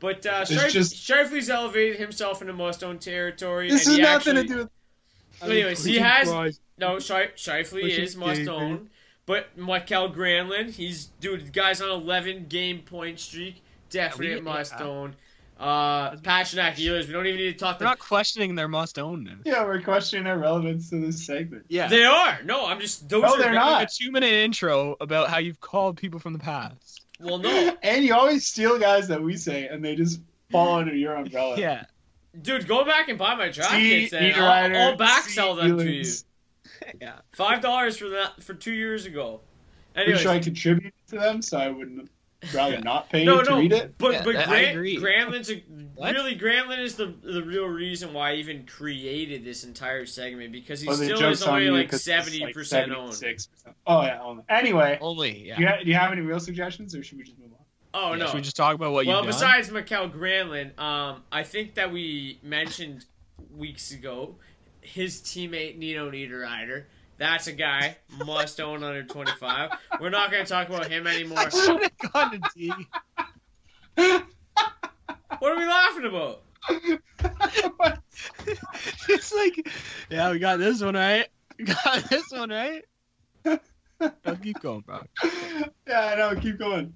But 0.00 0.24
uh, 0.24 0.40
It's 0.48 0.50
Shif- 0.52 0.70
just- 0.70 0.94
Scheifele's 0.96 1.50
elevated 1.50 1.98
himself 1.98 2.40
into 2.40 2.54
must-own 2.54 2.98
territory. 2.98 3.68
This 3.70 3.86
and 3.86 3.90
has 3.90 3.96
he 3.96 4.02
nothing 4.02 4.36
actually, 4.38 4.48
to 4.48 4.54
do 4.54 4.58
with. 5.40 5.50
Anyways, 5.50 5.84
he 5.84 5.98
has 5.98 6.28
Christ. 6.28 6.60
no 6.78 6.98
Shi- 6.98 7.32
Scheifele 7.36 7.82
Pushing 7.82 8.04
is 8.04 8.16
must 8.16 8.36
David. 8.38 8.48
own, 8.48 8.90
but 9.30 9.56
Mikael 9.56 10.12
Granlund, 10.12 10.70
he's 10.70 11.06
dude, 11.20 11.46
the 11.46 11.50
guy's 11.50 11.80
on 11.80 11.88
eleven 11.90 12.46
game 12.48 12.80
point 12.80 13.20
streak, 13.20 13.62
definitely 13.88 14.34
we- 14.34 14.40
a 14.40 14.42
must 14.42 14.72
yeah. 14.78 14.84
own. 14.86 15.16
Uh, 15.58 16.16
Pastrnak 16.16 16.76
Ehlers, 16.76 17.06
we 17.06 17.12
don't 17.12 17.26
even 17.26 17.38
need 17.38 17.52
to 17.52 17.58
talk. 17.58 17.76
To 17.76 17.80
them. 17.80 17.88
We're 17.88 17.94
To, 17.94 17.98
not 18.00 18.08
questioning 18.08 18.54
their 18.54 18.66
must 18.66 18.98
own 18.98 19.24
then. 19.24 19.40
Yeah, 19.44 19.62
we're 19.64 19.82
questioning 19.82 20.24
their 20.24 20.38
relevance 20.38 20.88
to 20.88 20.98
this 21.00 21.24
segment. 21.26 21.66
Yeah. 21.68 21.86
they 21.86 22.04
are 22.04 22.40
no, 22.44 22.66
I'm 22.66 22.80
just 22.80 23.08
those 23.10 23.22
No, 23.22 23.34
are 23.34 23.38
they're 23.38 23.52
not. 23.52 23.82
a 23.82 23.86
two 23.86 24.10
minute 24.10 24.32
intro 24.32 24.96
about 25.02 25.28
how 25.28 25.36
you've 25.38 25.60
called 25.60 25.98
people 25.98 26.18
from 26.18 26.32
the 26.32 26.38
past. 26.38 27.02
Well, 27.20 27.38
no, 27.38 27.76
And 27.82 28.02
you 28.02 28.14
always 28.14 28.46
steal 28.46 28.78
guys 28.78 29.06
that 29.08 29.22
we 29.22 29.36
say, 29.36 29.66
and 29.66 29.84
they 29.84 29.94
just 29.96 30.20
fall 30.50 30.76
under 30.78 30.94
your 30.96 31.14
umbrella. 31.14 31.56
Yeah. 31.58 31.84
dude, 32.40 32.66
go 32.66 32.82
back 32.86 33.08
and 33.10 33.18
buy 33.18 33.34
my 33.34 33.50
draft 33.50 33.72
See 33.72 34.00
kits. 34.00 34.12
Then 34.12 34.32
Niederreiter, 34.32 34.74
I'll, 34.76 34.88
I'll 34.92 34.96
back 34.96 35.24
sell 35.28 35.54
them 35.56 35.76
to 35.76 35.92
you. 35.92 36.04
Ehlers. 36.82 36.94
Yeah. 37.00 37.12
Five 37.32 37.60
dollars 37.60 37.96
for 37.96 38.08
that 38.10 38.42
for 38.42 38.54
two 38.54 38.72
years 38.72 39.06
ago. 39.06 39.40
Pretty 39.94 40.06
Anyways, 40.12 40.22
sure 40.22 40.32
I 40.32 40.38
contributed 40.38 40.92
to 41.08 41.16
them, 41.18 41.42
so 41.42 41.58
I 41.58 41.68
wouldn't 41.68 42.08
rather 42.54 42.80
not 42.80 43.10
pay 43.10 43.24
no, 43.24 43.38
you 43.38 43.44
to 43.44 43.50
no, 43.50 43.58
read 43.58 43.72
it. 43.72 43.98
but 43.98 44.12
Yeah, 44.12 44.22
but 44.24 44.36
I 44.36 44.44
Grant, 44.46 44.76
agree. 44.76 44.96
Granlund's 44.98 45.50
a, 45.50 45.56
What? 45.94 46.14
really 46.14 46.36
Granlund 46.36 46.78
is 46.78 46.94
the 46.94 47.14
the 47.22 47.42
real 47.42 47.66
reason 47.66 48.12
why 48.14 48.30
I 48.30 48.34
even 48.36 48.66
created 48.66 49.44
this 49.44 49.64
entire 49.64 50.06
segment 50.06 50.52
because 50.52 50.80
he 50.80 50.88
Well, 50.88 50.96
still 50.96 51.24
is 51.30 51.42
only 51.42 51.64
you 51.64 51.72
like 51.72 51.90
'cause 51.90 51.96
it's 52.00 52.04
seventy 52.04 52.40
like 52.44 52.54
percent 52.54 52.92
owned. 52.92 53.12
76%. 53.12 53.48
Oh 53.86 54.02
yeah. 54.02 54.20
Only. 54.22 54.44
Anyway, 54.48 54.98
Only. 55.00 55.46
Yeah. 55.48 55.56
do, 55.56 55.62
you 55.62 55.68
ha- 55.68 55.76
do 55.82 55.88
you 55.88 55.94
have 55.96 56.12
any 56.12 56.22
real 56.22 56.40
suggestions, 56.40 56.94
or 56.94 57.02
should 57.02 57.18
we 57.18 57.24
just 57.24 57.38
move 57.38 57.50
on? 57.52 57.58
Oh 57.92 58.12
Yeah, 58.12 58.18
no! 58.18 58.26
Should 58.26 58.34
we 58.36 58.40
just 58.42 58.56
talk 58.56 58.74
about 58.76 58.92
what 58.92 59.04
well, 59.06 59.16
you've 59.16 59.24
done? 59.24 59.34
besides 59.34 59.70
Mikael 59.70 60.08
Granlund, 60.08 60.78
um, 60.78 61.24
I 61.32 61.42
think 61.42 61.74
that 61.74 61.90
we 61.92 62.38
mentioned 62.42 63.04
weeks 63.56 63.90
ago 63.90 64.36
his 64.82 65.20
teammate 65.20 65.76
Nino 65.78 66.10
Niederreiter. 66.10 66.84
That's 67.18 67.46
a 67.48 67.52
guy 67.52 67.96
must 68.24 68.60
own 68.62 68.82
under 68.82 69.02
twenty 69.04 69.32
five. 69.32 69.70
We're 70.00 70.10
not 70.10 70.30
going 70.30 70.44
to 70.44 70.50
talk 70.50 70.68
about 70.68 70.88
him 70.88 71.06
anymore. 71.06 71.50
should 71.50 71.82
have 71.82 72.12
gone 72.12 72.30
to 72.32 72.40
D. 72.56 72.72
What 75.38 75.52
are 75.52 75.56
we 75.56 75.66
laughing 75.66 76.04
about? 76.06 76.42
it's 79.08 79.32
like, 79.34 79.68
yeah, 80.10 80.30
we 80.30 80.38
got 80.38 80.58
this 80.58 80.82
one 80.82 80.94
right. 80.94 81.26
We 81.58 81.64
got 81.66 82.04
this 82.08 82.30
one 82.30 82.50
right. 82.50 82.82
I'll 83.44 84.36
keep 84.42 84.60
going, 84.60 84.80
bro. 84.80 85.00
yeah, 85.86 86.06
I 86.06 86.14
know. 86.16 86.34
Keep 86.40 86.58
going. 86.58 86.94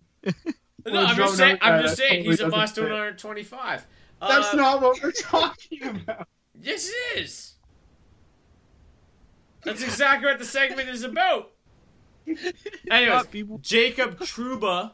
No, 0.87 1.05
I'm 1.05 1.17
just 1.17 1.37
saying. 1.37 1.59
I'm 1.61 1.83
just 1.83 1.97
saying 1.97 2.25
he's 2.25 2.41
a 2.41 2.45
doesn't 2.45 2.59
must 2.59 2.79
own 2.79 2.93
under 2.93 3.13
twenty 3.15 3.43
five. 3.43 3.87
That's 4.21 4.55
Uh, 4.55 4.57
not 4.57 4.81
what 4.83 5.03
we're 5.03 5.13
talking 5.13 5.83
about. 5.83 6.29
Yes, 6.59 6.89
it 6.89 7.19
is. 7.21 7.54
That's 9.65 9.83
exactly 9.83 10.27
what 10.29 10.39
the 10.39 10.45
segment 10.45 10.89
is 10.89 11.03
about. 11.05 11.53
Anyways, 12.91 13.27
people. 13.27 13.59
Jacob 13.59 14.19
Trouba, 14.21 14.93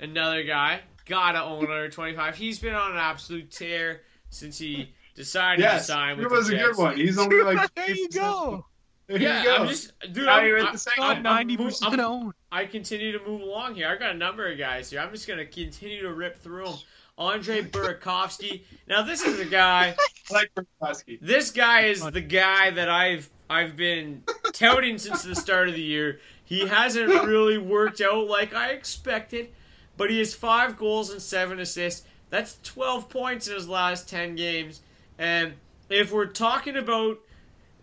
another 0.00 0.42
guy, 0.44 0.80
gotta 1.06 1.42
own 1.42 1.64
under 1.64 1.88
25. 1.88 2.36
He's 2.36 2.58
been 2.58 2.74
on 2.74 2.92
an 2.92 2.98
absolute 2.98 3.50
tear 3.50 4.02
since 4.30 4.58
he 4.58 4.92
decided 5.14 5.62
to 5.62 5.80
sign 5.80 6.16
with 6.16 6.26
it 6.26 6.30
was 6.30 6.48
the 6.48 6.56
a 6.56 6.66
good 6.68 6.76
one. 6.76 6.96
He's 6.96 7.18
only 7.18 7.42
like. 7.42 7.68
There 7.74 7.90
you 7.90 8.08
go. 8.08 8.66
There 9.08 9.18
Yeah, 9.20 9.38
you 9.42 9.44
go. 9.48 9.56
I'm 9.56 9.68
just, 9.68 9.92
dude. 10.12 10.26
Now 10.26 10.36
I'm, 10.36 10.46
you're 10.46 10.58
at 10.58 10.64
I'm- 10.66 10.72
the 10.72 10.78
segment. 10.78 11.10
I'm- 11.10 11.22
Got 11.24 11.40
I'm 11.40 11.48
90% 11.48 11.82
I'm- 11.90 12.00
owned. 12.00 12.32
I 12.52 12.64
continue 12.66 13.12
to 13.18 13.24
move 13.26 13.40
along 13.42 13.74
here. 13.74 13.88
I 13.88 13.96
got 13.96 14.14
a 14.14 14.18
number 14.18 14.46
of 14.50 14.56
guys 14.58 14.90
here. 14.90 15.00
I'm 15.00 15.10
just 15.12 15.26
gonna 15.26 15.44
continue 15.46 16.02
to 16.02 16.12
rip 16.12 16.38
through 16.40 16.64
them. 16.66 16.74
Andre 17.18 17.62
Burakovsky. 17.62 18.62
Now 18.88 19.02
this 19.02 19.22
is 19.22 19.40
a 19.40 19.44
guy. 19.44 19.94
I 20.30 20.32
like 20.32 20.50
Burkowski. 20.54 21.18
This 21.20 21.50
guy 21.50 21.82
is 21.86 22.00
the 22.02 22.20
guy 22.20 22.70
that 22.70 22.88
I've 22.88 23.28
I've 23.50 23.76
been 23.76 24.22
touting 24.52 24.96
since 24.96 25.24
the 25.24 25.34
start 25.34 25.68
of 25.68 25.74
the 25.74 25.82
year. 25.82 26.20
He 26.44 26.68
hasn't 26.68 27.08
really 27.26 27.58
worked 27.58 28.00
out 28.00 28.28
like 28.28 28.54
I 28.54 28.68
expected, 28.68 29.48
but 29.96 30.08
he 30.08 30.18
has 30.20 30.32
five 30.32 30.78
goals 30.78 31.10
and 31.10 31.20
seven 31.20 31.58
assists. 31.58 32.06
That's 32.30 32.58
12 32.62 33.08
points 33.08 33.48
in 33.48 33.54
his 33.54 33.68
last 33.68 34.08
10 34.08 34.36
games. 34.36 34.82
And 35.18 35.54
if 35.88 36.12
we're 36.12 36.26
talking 36.26 36.76
about 36.76 37.18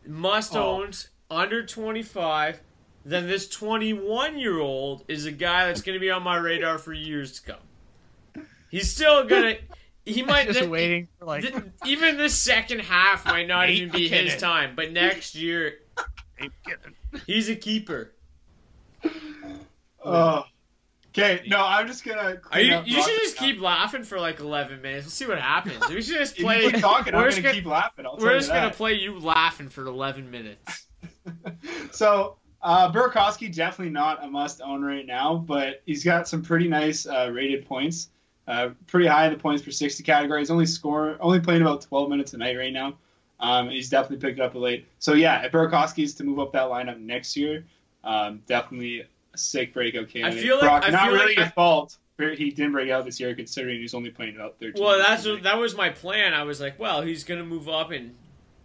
must 0.05 0.55
oh. 0.55 0.83
owns 0.83 1.09
under 1.29 1.65
25, 1.65 2.61
then 3.03 3.27
this 3.27 3.49
21 3.49 4.39
year 4.39 4.59
old 4.59 5.03
is 5.09 5.25
a 5.25 5.31
guy 5.33 5.65
that's 5.65 5.81
going 5.81 5.95
to 5.95 5.99
be 5.99 6.09
on 6.09 6.23
my 6.23 6.37
radar 6.37 6.77
for 6.77 6.93
years 6.93 7.41
to 7.41 7.51
come. 7.51 8.45
He's 8.69 8.91
still 8.91 9.25
gonna. 9.25 9.55
He 10.07 10.23
might 10.23 10.47
Just 10.47 10.69
waiting 10.69 11.07
for 11.19 11.25
like. 11.25 11.41
Th- 11.43 11.53
even 11.85 12.17
the 12.17 12.29
second 12.29 12.79
half 12.79 13.25
might 13.25 13.47
not 13.47 13.67
Ain't 13.69 13.77
even 13.79 13.91
be 13.91 14.07
his 14.07 14.23
kidding. 14.33 14.39
time, 14.39 14.73
but 14.75 14.91
next 14.91 15.35
year 15.35 15.79
he's 17.25 17.49
a 17.49 17.55
keeper. 17.55 18.13
Oh. 20.03 20.43
Okay, 21.09 21.41
no, 21.47 21.57
I'm 21.57 21.87
just 21.87 22.05
gonna. 22.05 22.37
Clean 22.37 22.67
you, 22.67 22.73
up 22.75 22.87
you 22.87 23.01
should 23.01 23.19
just 23.21 23.41
now. 23.41 23.47
keep 23.47 23.59
laughing 23.59 24.03
for 24.03 24.19
like 24.19 24.39
11 24.39 24.81
minutes. 24.83 25.05
We'll 25.05 25.11
see 25.11 25.25
what 25.25 25.39
happens. 25.39 25.87
We 25.89 26.01
should 26.03 26.15
just 26.15 26.33
If 26.33 26.39
you 26.39 26.45
play. 26.45 26.71
keep 26.71 26.79
talking, 26.79 27.15
I'm 27.15 27.21
we're 27.21 27.29
gonna 27.31 27.41
just 27.41 27.55
keep 27.55 27.65
laughing. 27.65 28.05
I'll 28.05 28.17
we're 28.17 28.33
you 28.33 28.39
just 28.39 28.49
gonna 28.51 28.69
play 28.69 28.93
you 28.93 29.17
laughing 29.19 29.69
for 29.69 29.85
11 29.85 30.29
minutes. 30.31 30.85
So 31.91 32.37
uh, 32.61 32.89
Burakovsky 32.91 33.53
definitely 33.53 33.91
not 33.91 34.23
a 34.23 34.27
must 34.29 34.61
own 34.61 34.81
right 34.83 35.05
now, 35.05 35.35
but 35.35 35.81
he's 35.85 36.03
got 36.03 36.27
some 36.27 36.41
pretty 36.41 36.67
nice 36.69 37.05
uh, 37.05 37.29
rated 37.33 37.65
points. 37.65 38.09
Uh, 38.47 38.69
pretty 38.85 39.07
high 39.07 39.25
in 39.25 39.33
the 39.33 39.39
points 39.39 39.61
per 39.61 39.71
60 39.71 40.03
category. 40.03 40.39
He's 40.39 40.49
only 40.49 40.65
score 40.65 41.17
only 41.19 41.39
playing 41.39 41.61
about 41.61 41.81
12 41.81 42.09
minutes 42.09 42.33
a 42.33 42.37
night 42.37 42.57
right 42.57 42.71
now. 42.71 42.97
Um, 43.39 43.69
he's 43.69 43.89
definitely 43.89 44.25
picked 44.25 44.39
up 44.39 44.55
late. 44.55 44.87
So 44.99 45.13
yeah, 45.13 45.43
if 45.43 45.51
Burakovsky's 45.51 46.13
to 46.15 46.23
move 46.23 46.39
up 46.39 46.53
that 46.53 46.63
lineup 46.63 46.99
next 46.99 47.35
year, 47.35 47.65
um, 48.03 48.41
definitely 48.47 49.01
a 49.01 49.37
sick 49.37 49.73
breakout 49.73 50.09
candidate. 50.09 50.41
feel 50.41 50.55
like- 50.55 50.63
Brock, 50.63 50.83
I 50.85 50.89
not 50.89 51.03
feel 51.03 51.13
really 51.13 51.25
like 51.27 51.37
your 51.37 51.45
I- 51.45 51.49
fault. 51.49 51.97
He 52.17 52.49
didn't 52.49 52.71
break 52.71 52.89
out 52.89 53.05
this 53.05 53.19
year, 53.19 53.35
considering 53.35 53.79
he's 53.79 53.93
only 53.93 54.09
playing 54.09 54.35
about 54.37 54.55
13. 54.59 54.83
Well, 54.83 54.97
that's 54.97 55.23
what, 55.23 55.43
that 55.43 55.59
was 55.59 55.77
my 55.77 55.89
plan. 55.89 56.33
I 56.33 56.43
was 56.43 56.59
like, 56.59 56.79
well, 56.79 57.03
he's 57.03 57.23
gonna 57.23 57.43
move 57.45 57.69
up, 57.69 57.91
and 57.91 58.15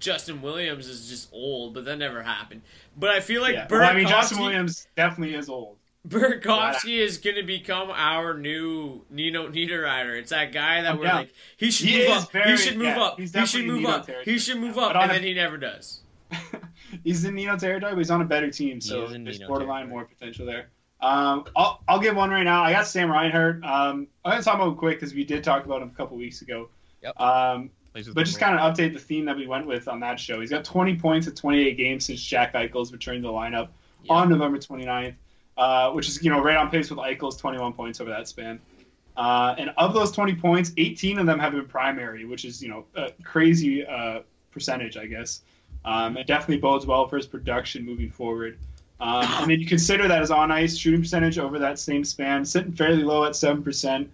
Justin 0.01 0.41
Williams 0.41 0.89
is 0.89 1.07
just 1.09 1.29
old, 1.33 1.75
but 1.75 1.85
that 1.85 1.99
never 1.99 2.23
happened. 2.23 2.63
But 2.97 3.11
I 3.11 3.21
feel 3.21 3.43
like 3.43 3.55
yeah. 3.55 3.67
Burakovsky, 3.67 3.71
Well, 3.81 3.91
I 3.91 3.95
mean, 3.95 4.09
Justin 4.09 4.39
Williams 4.41 4.89
definitely 4.97 5.35
is 5.35 5.51
old. 5.51 5.77
Burakovsky 6.09 6.99
is 6.99 7.19
going 7.19 7.37
to 7.37 7.43
become 7.45 7.91
our 7.91 8.37
new 8.37 9.03
Nino 9.11 9.49
Niederreiter. 9.49 10.19
It's 10.19 10.31
that 10.31 10.53
guy 10.53 10.83
that 10.83 10.93
I'm 10.93 10.99
we're 10.99 11.05
down. 11.05 11.17
like, 11.17 11.35
he 11.57 11.71
should 11.71 11.87
He 11.89 11.99
move 11.99 12.09
up. 12.11 12.33
very- 12.33 12.51
he 12.51 12.57
should 12.57 12.77
move 12.77 12.87
yeah, 12.87 13.03
up. 13.03 13.21
He 13.21 13.27
should 13.47 13.67
move 13.67 13.77
Nino 13.81 13.91
up. 13.91 14.09
He 14.25 14.39
should 14.39 14.59
move 14.59 14.79
up, 14.79 14.97
and 14.97 15.11
a- 15.11 15.15
then 15.15 15.23
he 15.23 15.35
never 15.35 15.57
does. 15.59 16.01
he's 17.05 17.25
in 17.25 17.35
Nino 17.35 17.57
territory, 17.57 17.93
but 17.93 17.99
he's 17.99 18.11
on 18.11 18.21
a 18.21 18.25
better 18.25 18.51
team, 18.51 18.81
so 18.81 19.07
there's 19.07 19.39
Nino 19.39 19.49
borderline 19.49 19.87
territory. 19.87 19.91
more 19.91 20.05
potential 20.07 20.47
there. 20.47 20.71
Um, 21.01 21.45
I'll, 21.57 21.83
I'll 21.89 21.99
give 22.01 22.17
one 22.17 22.31
right 22.31 22.45
now. 22.45 22.63
I 22.63 22.73
got 22.73 22.87
Sam 22.87 23.11
Reinhart. 23.11 23.57
Um, 23.65 24.07
I'm 24.25 24.31
going 24.33 24.39
to 24.39 24.45
talk 24.45 24.55
about 24.55 24.69
him 24.69 24.77
quick 24.77 24.99
because 25.01 25.15
we 25.15 25.25
did 25.25 25.43
talk 25.45 25.65
about 25.67 25.83
him 25.83 25.89
a 25.93 25.97
couple 25.97 26.17
weeks 26.17 26.43
ago. 26.43 26.69
Yep. 27.03 27.21
Um, 27.21 27.71
but 28.15 28.25
just 28.25 28.39
kind 28.39 28.59
of 28.59 28.61
update 28.75 28.93
the 28.93 28.99
theme 29.01 29.25
that 29.27 29.37
we 29.37 29.47
went 29.47 29.67
with 29.67 29.87
on 29.89 30.01
that 30.01 30.19
show. 30.19 30.41
He's 30.41 30.51
got 30.51 30.65
20 30.65 30.97
points 30.97 31.27
at 31.27 31.37
28 31.37 31.77
games 31.77 32.07
since 32.07 32.23
Jack 32.23 32.55
Eichel's 32.55 32.93
returned 32.93 33.23
to 33.23 33.29
the 33.29 33.33
lineup. 33.33 33.69
on 34.09 34.29
November 34.31 34.59
29th, 34.59 35.15
uh, 35.57 35.91
which 35.91 36.09
is 36.09 36.23
you 36.23 36.31
know 36.31 36.41
right 36.41 36.57
on 36.57 36.71
pace 36.71 36.91
with 36.91 36.99
Eichel's 36.99 37.37
21 37.37 37.73
points 37.73 38.01
over 38.01 38.11
that 38.11 38.29
span. 38.29 38.61
Uh, 39.17 39.55
and 39.59 39.71
of 39.77 39.93
those 39.93 40.11
20 40.11 40.37
points, 40.37 40.73
18 40.79 41.19
of 41.19 41.27
them 41.27 41.39
have 41.39 41.53
been 41.53 41.67
primary, 41.67 42.25
which 42.25 42.45
is 42.45 42.63
you 42.63 42.69
know 42.69 42.85
a 42.95 43.11
crazy 43.23 43.85
uh, 43.85 44.21
percentage, 44.51 44.97
I 44.97 45.07
guess. 45.07 45.43
Um, 45.85 46.17
it 46.17 46.27
definitely 46.27 46.59
bodes 46.59 46.87
well 46.87 47.09
for 47.09 47.17
his 47.17 47.27
production 47.27 47.85
moving 47.85 48.11
forward. 48.11 48.59
Um, 49.01 49.25
and 49.25 49.51
then 49.51 49.59
you 49.59 49.67
consider 49.67 50.07
that 50.07 50.21
his 50.21 50.31
on 50.31 50.53
ice 50.53 50.77
shooting 50.77 51.01
percentage 51.01 51.39
over 51.39 51.59
that 51.59 51.79
same 51.79 52.05
span, 52.05 52.45
sitting 52.45 52.73
fairly 52.73 53.03
low 53.03 53.25
at 53.25 53.35
seven 53.35 53.63
percent. 53.63 54.11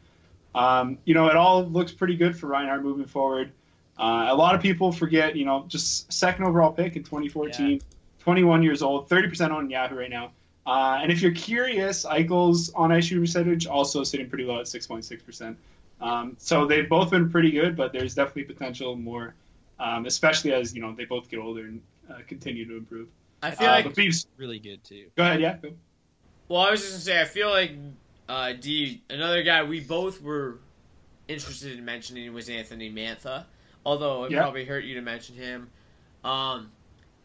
Um, 0.55 0.99
you 1.05 1.14
know, 1.14 1.28
it 1.28 1.36
all 1.36 1.64
looks 1.66 1.93
pretty 1.93 2.16
good 2.16 2.36
for 2.36 2.47
Reinhart 2.47 2.82
moving 2.82 3.07
forward. 3.07 3.53
Uh, 3.99 4.26
a 4.28 4.34
lot 4.34 4.55
of 4.55 4.62
people 4.62 4.93
forget, 4.93 5.36
you 5.36 5.45
know, 5.45 5.64
just 5.68 6.11
second 6.12 6.45
overall 6.45 6.72
pick 6.72 6.97
in 6.97 7.03
2014, 7.03 7.80
21 8.20 8.62
years 8.62 8.80
old, 8.80 9.09
30% 9.09 9.51
on 9.51 9.68
Yahoo 9.68 9.97
right 9.97 10.11
now. 10.11 10.30
Uh, 10.69 10.99
and 11.03 11.11
if 11.11 11.23
you're 11.23 11.33
curious, 11.33 12.05
Eichel's 12.05 12.71
on 12.75 12.93
ice 12.93 13.07
shooting 13.07 13.23
percentage 13.25 13.66
also 13.66 14.05
sitting 14.05 14.29
pretty 14.29 14.45
low 14.45 14.61
at 14.61 14.66
6.6%. 14.66 15.57
Um, 16.03 16.37
so 16.39 16.66
they've 16.66 16.87
both 16.89 17.11
been 17.11 17.31
pretty 17.31 17.51
good, 17.51 17.75
but 17.75 17.91
there's 17.93 18.14
definitely 18.14 18.45
potential 18.45 18.95
more, 18.95 19.35
um, 19.81 20.05
especially 20.05 20.53
as 20.53 20.75
you 20.75 20.83
know 20.83 20.93
they 20.95 21.07
both 21.07 21.31
get 21.31 21.41
older 21.41 21.62
and 21.62 21.81
uh, 22.11 22.19
continue 22.27 22.66
to 22.66 22.77
improve. 22.77 23.09
I 23.43 23.51
feel 23.53 23.69
Uh, 23.69 23.73
like 23.73 23.85
but 23.87 23.95
Beebs, 23.95 24.27
really 24.37 24.59
good 24.59 24.85
too. 24.85 25.07
go 25.16 25.23
ahead, 25.23 25.41
yeah. 25.41 25.57
go. 25.57 25.71
Well, 26.49 26.61
I 26.61 26.71
was 26.71 26.81
just 26.81 26.93
gonna 26.93 27.01
say, 27.01 27.21
I 27.23 27.25
feel 27.25 27.49
like 27.49 27.73
uh, 28.29 28.53
D, 28.61 29.01
another 29.09 29.43
guy 29.43 29.64
we 29.64 29.81
both 29.81 30.21
were 30.21 30.59
interested 31.29 31.79
in 31.79 31.85
mentioning 31.85 32.33
was 32.35 32.49
Anthony 32.51 32.93
Mantha. 32.93 33.45
Although 33.87 34.25
it 34.25 34.33
Yeah. 34.33 34.43
probably 34.43 34.66
hurt 34.66 34.85
you 34.85 34.95
to 34.97 35.01
mention 35.03 35.35
him. 35.35 35.71
Um, 36.25 36.71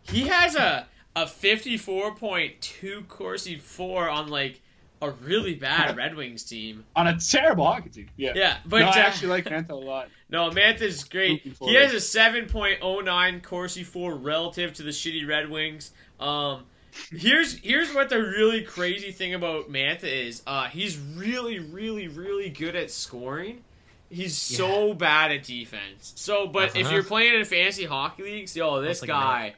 he 0.04 0.28
has 0.28 0.56
a 0.56 0.88
a 1.16 1.28
fifty 1.28 1.78
four 1.78 2.16
point 2.16 2.59
two 2.61 3.03
Corsi 3.07 3.57
for 3.57 4.09
on 4.09 4.28
like 4.30 4.61
a 5.01 5.11
really 5.11 5.53
bad 5.55 5.95
Red 5.97 6.16
Wings 6.16 6.43
team. 6.43 6.86
On 6.95 7.07
a 7.07 7.18
terrible 7.20 7.66
hockey 7.66 7.89
team. 7.89 8.09
Yeah. 8.16 8.32
Yeah, 8.36 8.57
but 8.66 8.80
no, 8.80 8.86
I 8.88 8.89
uh, 8.91 8.95
actually 9.03 9.30
like 9.30 9.45
Mantha 9.45 9.72
a 9.72 9.76
lot. 9.91 10.09
No, 10.30 10.49
Mantha's 10.49 11.03
great. 11.03 11.41
He 11.61 11.76
has 11.76 11.91
a 11.93 11.97
7.09 11.97 13.43
Corsi 13.43 13.84
for 13.84 14.16
relative 14.16 14.74
to 14.76 14.84
the 14.84 14.91
shitty 14.91 15.28
Red 15.28 15.49
Wings. 15.49 15.91
Um, 16.20 16.64
here's 17.11 17.57
here's 17.59 17.93
what 17.93 18.09
the 18.09 18.18
really 18.20 18.61
crazy 18.61 19.11
thing 19.11 19.34
about 19.34 19.70
Mantha 19.72 20.05
is. 20.05 20.41
Uh, 20.47 20.68
he's 20.70 20.97
really, 20.97 21.59
really, 21.59 22.07
really 22.07 22.49
good 22.49 22.76
at 22.76 22.89
scoring. 22.89 23.64
He's 24.09 24.38
so 24.38 24.93
bad 24.93 25.32
at 25.32 25.43
defense. 25.43 26.14
So, 26.16 26.45
but 26.47 26.76
if 26.78 26.86
Uh-huh. 26.86 26.95
you're 26.95 27.03
playing 27.03 27.34
in 27.36 27.45
fantasy 27.45 27.86
hockey 27.86 28.24
leagues, 28.24 28.55
yo, 28.55 28.80
this 28.82 28.99
That's 28.99 29.09
like 29.09 29.09
a 29.09 29.14
guy, 29.22 29.55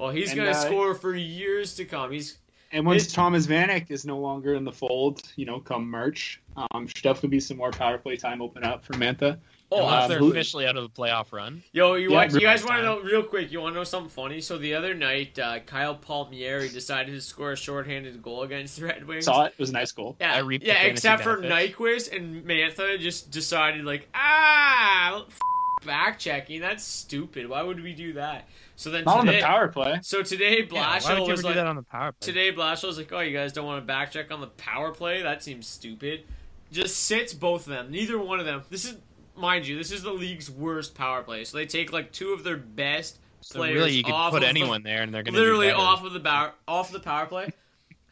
well, 0.00 0.10
he's 0.10 0.34
gonna 0.34 0.50
uh, 0.50 0.54
score 0.54 0.94
for 0.94 1.14
years 1.14 1.74
to 1.76 1.84
come. 1.84 2.10
He's 2.12 2.38
And 2.72 2.86
once 2.86 3.06
It- 3.06 3.10
Thomas 3.14 3.46
Vanek 3.46 3.90
is 3.90 4.04
no 4.04 4.18
longer 4.18 4.54
in 4.54 4.64
the 4.64 4.72
fold, 4.72 5.22
you 5.36 5.44
know, 5.44 5.58
come 5.60 5.90
March, 5.90 6.40
um, 6.56 6.86
should 6.86 7.02
definitely 7.02 7.30
be 7.30 7.40
some 7.40 7.56
more 7.56 7.70
power 7.72 7.98
play 7.98 8.16
time 8.16 8.40
open 8.40 8.62
up 8.64 8.84
for 8.84 8.92
Mantha. 8.94 9.38
oh, 9.72 9.78
Unless 9.86 10.04
um, 10.04 10.08
they're 10.10 10.30
officially 10.30 10.66
out 10.66 10.76
of 10.76 10.82
the 10.84 10.88
playoff 11.02 11.32
run. 11.32 11.62
Yo, 11.72 11.94
you 11.94 12.10
Yeah, 12.10 12.16
want, 12.16 12.32
you 12.32 12.40
guys 12.40 12.64
want 12.64 12.76
to 12.78 12.82
know 12.84 13.00
real 13.00 13.22
quick? 13.24 13.50
You 13.52 13.60
want 13.60 13.74
to 13.74 13.78
know 13.80 13.84
something 13.84 14.08
funny? 14.10 14.40
So 14.40 14.56
the 14.58 14.74
other 14.74 14.94
night, 14.94 15.36
uh, 15.38 15.58
Kyle 15.66 15.94
Palmieri 15.96 16.68
decided 16.68 17.12
to 17.12 17.20
score 17.20 17.52
a 17.52 17.56
shorthanded 17.56 18.22
goal 18.22 18.42
against 18.44 18.78
the 18.78 18.86
Red 18.86 19.04
Wings. 19.06 19.24
Saw 19.26 19.44
it. 19.46 19.52
It 19.52 19.58
was 19.60 19.70
a 19.70 19.74
nice 19.74 19.90
goal. 19.92 20.16
Yeah, 20.20 20.34
I 20.34 20.40
yeah. 20.48 20.58
fantasy 20.74 20.90
Except 20.90 21.22
for 21.24 21.40
benefits. 21.40 21.76
Nyquist 21.78 22.16
and 22.16 22.44
Mantha 22.44 22.98
just 23.00 23.30
decided 23.32 23.84
like, 23.84 24.08
ah, 24.14 25.24
f- 25.26 25.38
back 25.84 26.18
checking. 26.18 26.60
That's 26.60 26.84
stupid. 26.84 27.48
Why 27.48 27.62
would 27.62 27.82
we 27.82 27.92
do 27.92 28.14
that? 28.14 28.46
So 28.76 28.90
then 28.90 29.04
Not 29.04 29.18
on 29.20 29.26
the 29.26 29.40
power 29.40 29.68
play. 29.68 29.98
so 30.02 30.22
today 30.22 30.60
Yeah, 30.70 30.80
why 30.80 30.98
Blashill 30.98 31.18
would 31.20 31.26
you 31.26 31.32
was 31.32 31.44
like, 31.44 31.54
do 31.54 31.60
that 31.60 31.66
on 31.66 31.76
the 31.76 31.82
power 31.82 32.12
play? 32.12 32.26
today 32.26 32.52
Blashill 32.52 32.86
was 32.88 32.98
like, 32.98 33.12
oh, 33.12 33.20
you 33.20 33.36
guys 33.36 33.52
don't 33.52 33.66
want 33.66 33.82
to 33.82 33.86
back 33.86 34.10
check 34.10 34.30
on 34.30 34.40
the 34.40 34.46
power 34.46 34.92
play? 34.92 35.22
That 35.22 35.42
seems 35.42 35.66
stupid. 35.66 36.24
Just 36.72 36.96
sits 37.04 37.34
both 37.34 37.62
of 37.66 37.72
them. 37.72 37.90
Neither 37.90 38.18
one 38.18 38.40
of 38.40 38.46
them. 38.46 38.62
This 38.70 38.84
is, 38.84 38.96
mind 39.36 39.66
you, 39.66 39.76
this 39.76 39.90
is 39.92 40.02
the 40.02 40.12
league's 40.12 40.50
worst 40.50 40.94
power 40.94 41.22
play. 41.22 41.44
So 41.44 41.56
they 41.58 41.66
take 41.66 41.92
like 41.92 42.12
two 42.12 42.32
of 42.32 42.44
their 42.44 42.56
best 42.56 43.18
So 43.40 43.58
players 43.58 43.74
really, 43.76 43.92
you 43.92 44.04
could 44.04 44.12
put 44.12 44.34
of 44.36 44.40
the- 44.40 44.46
anyone 44.46 44.82
there, 44.82 45.02
and 45.02 45.12
they're 45.12 45.22
going 45.22 45.34
to 45.34 45.40
literally 45.40 45.70
off 45.70 46.04
of 46.04 46.12
the 46.12 46.20
power 46.20 46.52
off 46.68 46.90
the 46.92 47.00
power 47.00 47.26
play. 47.26 47.52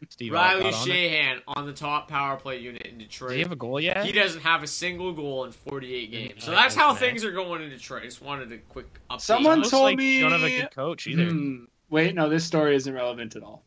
Steve 0.09 0.31
Riley 0.33 0.65
Alcott 0.65 0.81
on 0.81 0.95
it. 0.95 1.43
On 1.47 1.65
the 1.65 1.73
top 1.73 2.07
power 2.07 2.37
play 2.37 2.59
unit 2.59 2.85
in 2.85 2.97
Detroit. 2.97 3.29
Does 3.29 3.35
he 3.35 3.41
have 3.43 3.51
a 3.51 3.55
goal 3.55 3.79
yet? 3.79 4.05
He 4.05 4.11
doesn't 4.11 4.41
have 4.41 4.63
a 4.63 4.67
single 4.67 5.13
goal 5.13 5.45
in 5.45 5.51
48 5.51 6.11
games. 6.11 6.43
So 6.43 6.51
that's 6.51 6.75
how 6.75 6.93
things 6.95 7.23
are 7.25 7.31
going 7.31 7.61
in 7.61 7.69
Detroit. 7.69 8.03
I 8.03 8.05
just 8.05 8.21
wanted 8.21 8.51
a 8.51 8.57
quick 8.57 8.87
update. 9.09 9.21
Someone 9.21 9.63
told 9.63 9.83
like 9.83 9.97
me 9.97 10.17
you 10.17 10.21
don't 10.21 10.31
have 10.31 10.43
a 10.43 10.61
good 10.61 10.71
coach 10.71 11.07
either. 11.07 11.25
Hmm. 11.29 11.65
Wait, 11.89 12.13
no, 12.15 12.29
this 12.29 12.45
story 12.45 12.75
isn't 12.75 12.93
relevant 12.93 13.35
at 13.35 13.43
all. 13.43 13.63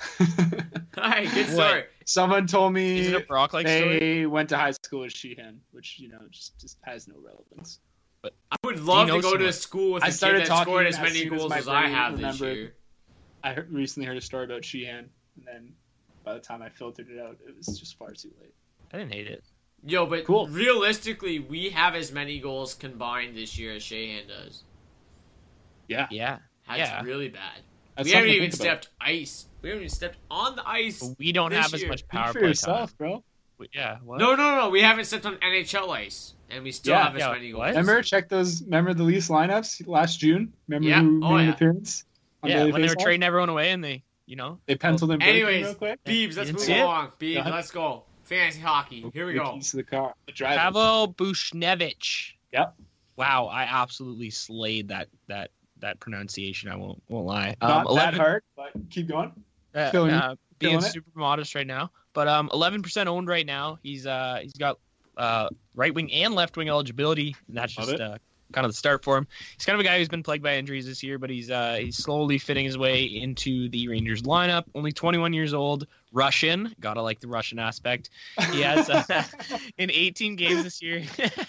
Hi, 0.96 1.26
good 1.26 1.56
What? 1.56 1.88
Someone 2.04 2.46
told 2.46 2.72
me 2.72 3.00
Is 3.00 3.08
it 3.08 3.14
a 3.14 3.20
Brock 3.20 3.52
like 3.52 3.66
they 3.66 3.80
story? 3.80 4.26
went 4.26 4.48
to 4.48 4.56
high 4.56 4.72
school 4.72 5.00
with 5.00 5.12
Sheahan, 5.12 5.58
which 5.70 5.98
you 6.00 6.08
know 6.08 6.18
just 6.30 6.58
just 6.58 6.78
has 6.82 7.06
no 7.06 7.14
relevance. 7.22 7.78
But 8.22 8.34
I 8.50 8.56
would 8.64 8.80
love 8.80 9.06
to 9.06 9.14
knows 9.14 9.22
go 9.22 9.36
to 9.36 9.46
a 9.46 9.52
school 9.52 9.92
with 9.94 10.02
I 10.02 10.08
a 10.08 10.10
kid 10.10 10.16
started 10.16 10.40
that 10.42 10.46
talking 10.48 10.64
scored 10.64 10.86
as 10.86 10.96
as 10.96 11.00
many 11.02 11.20
soon 11.20 11.34
as 11.34 11.38
goals 11.38 11.50
my 11.50 11.58
as 11.58 11.68
I 11.68 11.86
have 11.88 12.12
this 12.12 12.20
remembered. 12.40 12.56
year. 12.56 12.74
I 13.44 13.54
recently 13.70 14.06
heard 14.06 14.16
a 14.16 14.20
story 14.20 14.44
about 14.44 14.62
Sheahan, 14.62 15.06
and 15.36 15.46
then 15.46 15.72
by 16.24 16.34
the 16.34 16.40
time 16.40 16.62
I 16.62 16.68
filtered 16.68 17.08
it 17.10 17.18
out, 17.20 17.38
it 17.46 17.56
was 17.56 17.78
just 17.78 17.96
far 17.98 18.12
too 18.12 18.30
late. 18.40 18.54
I 18.92 18.98
didn't 18.98 19.12
hate 19.12 19.26
it. 19.28 19.44
Yo, 19.84 20.04
but 20.06 20.24
Cool. 20.24 20.46
realistically, 20.48 21.38
we 21.38 21.70
have 21.70 21.94
as 21.94 22.12
many 22.12 22.38
goals 22.38 22.74
combined 22.74 23.36
this 23.36 23.58
year 23.58 23.72
as 23.74 23.82
Sheahan 23.82 24.28
does. 24.28 24.64
Yeah, 25.88 26.06
Yeah. 26.10 26.38
That's 26.68 26.78
Yeah. 26.78 27.02
really 27.02 27.28
bad. 27.28 27.62
That's 27.96 28.08
we 28.08 28.14
haven't 28.14 28.30
even 28.30 28.52
stepped 28.52 28.90
ice. 29.00 29.46
We 29.62 29.70
haven't 29.70 29.82
even 29.84 29.94
stepped 29.94 30.18
on 30.30 30.54
the 30.54 30.66
ice. 30.68 31.00
But 31.02 31.18
we 31.18 31.32
don't 31.32 31.50
This 31.50 31.58
have 31.64 31.74
as 31.74 31.84
much 31.86 32.06
power 32.08 32.32
for 32.32 32.38
play 32.38 32.48
yourself, 32.48 32.90
time. 32.90 32.96
bro. 32.98 33.24
We- 33.58 33.68
Yeah. 33.72 33.98
What? 34.04 34.18
No, 34.18 34.36
no, 34.36 34.56
no. 34.56 34.68
We 34.70 34.82
haven't 34.82 35.06
stepped 35.06 35.26
on 35.26 35.36
NHL 35.42 35.90
ice, 35.90 36.34
and 36.48 36.62
we 36.62 36.70
still 36.72 36.92
Yeah, 36.94 37.04
have 37.06 37.16
as 37.16 37.20
yeah, 37.20 37.32
many 37.32 37.50
goals. 37.50 37.66
Remember, 37.70 38.02
check 38.02 38.28
those. 38.28 38.62
Remember 38.62 38.94
the 38.94 39.02
Leafs 39.02 39.28
lineups 39.28 39.86
last 39.88 40.20
June. 40.20 40.52
Remember 40.68 40.88
Yeah. 40.88 41.00
who 41.00 41.20
Oh, 41.24 41.36
made 41.36 41.44
an 41.44 41.48
appearance? 41.54 42.04
on 42.42 42.48
Yeah, 42.50 42.58
Daily 42.58 42.72
when 42.72 42.82
they 42.82 42.88
were 42.88 42.94
Faceoff? 42.94 43.02
trading 43.02 43.22
everyone 43.24 43.48
away, 43.50 43.70
and 43.72 43.82
they, 43.84 44.02
you 44.30 44.36
know, 44.36 44.60
They 44.66 44.76
penciled 44.76 45.10
in 45.10 45.18
breaking 45.18 45.34
Anyways, 45.34 45.64
real 45.66 45.74
quick. 45.74 46.04
Beebs, 46.04 46.36
let's 46.36 46.52
move 46.52 46.68
it? 46.68 46.80
along. 46.80 47.08
Beebs, 47.18 47.34
Go 47.34 47.40
ahead. 47.40 47.52
let's 47.52 47.70
go. 47.72 48.04
Fantasy 48.22 48.60
hockey. 48.60 49.04
Here 49.12 49.26
we 49.26 49.34
go. 49.34 49.54
keys 49.54 49.72
to 49.72 49.78
the 49.78 49.82
car. 49.82 50.14
The 50.26 50.32
driver. 50.32 50.56
Pavel 50.58 51.14
Buchnevich. 51.14 52.32
Yep. 52.52 52.74
Wow, 53.16 53.46
I 53.46 53.62
absolutely 53.64 54.30
slayed 54.30 54.88
that 54.88 55.08
that 55.26 55.50
that 55.80 55.98
pronunciation. 56.00 56.70
I 56.70 56.76
won't 56.76 57.02
won't 57.08 57.26
lie. 57.26 57.56
Um, 57.60 57.68
Not 57.68 57.84
that 57.84 57.90
11 57.90 58.20
hard, 58.20 58.42
but 58.56 58.70
keep 58.90 59.08
going. 59.08 59.32
Uh, 59.74 59.90
Feeling 59.90 60.10
it? 60.12 60.16
uh, 60.16 60.36
being 60.58 60.72
Feeling 60.74 60.86
it? 60.86 60.92
super 60.92 61.10
modest 61.18 61.54
right 61.54 61.66
now, 61.66 61.90
but 62.12 62.28
um, 62.28 62.48
11% 62.52 63.06
owned 63.06 63.28
right 63.28 63.46
now. 63.46 63.78
He's 63.82 64.06
uh 64.06 64.38
he's 64.42 64.52
got 64.52 64.78
uh 65.16 65.48
right 65.74 65.92
wing 65.94 66.12
and 66.12 66.34
left 66.34 66.56
wing 66.56 66.68
eligibility. 66.68 67.34
And 67.48 67.56
that's 67.56 67.76
Love 67.76 67.88
just 67.88 68.00
it. 68.00 68.00
uh, 68.00 68.18
kind 68.52 68.64
of 68.64 68.70
the 68.70 68.76
start 68.76 69.04
for 69.04 69.16
him. 69.16 69.26
He's 69.56 69.64
kind 69.64 69.74
of 69.74 69.80
a 69.80 69.84
guy 69.84 69.98
who's 69.98 70.08
been 70.08 70.22
plagued 70.22 70.42
by 70.42 70.56
injuries 70.56 70.86
this 70.86 71.02
year, 71.02 71.18
but 71.18 71.30
he's 71.30 71.50
uh 71.50 71.76
he's 71.80 71.96
slowly 71.96 72.38
fitting 72.38 72.64
his 72.64 72.76
way 72.76 73.04
into 73.04 73.68
the 73.68 73.88
Rangers 73.88 74.22
lineup. 74.22 74.64
Only 74.74 74.92
21 74.92 75.32
years 75.32 75.54
old, 75.54 75.86
Russian. 76.12 76.74
Gotta 76.80 77.02
like 77.02 77.20
the 77.20 77.28
Russian 77.28 77.58
aspect. 77.58 78.10
He 78.52 78.62
has 78.62 78.88
uh, 78.88 79.24
in 79.78 79.90
18 79.90 80.36
games 80.36 80.64
this 80.64 80.82
year. 80.82 81.04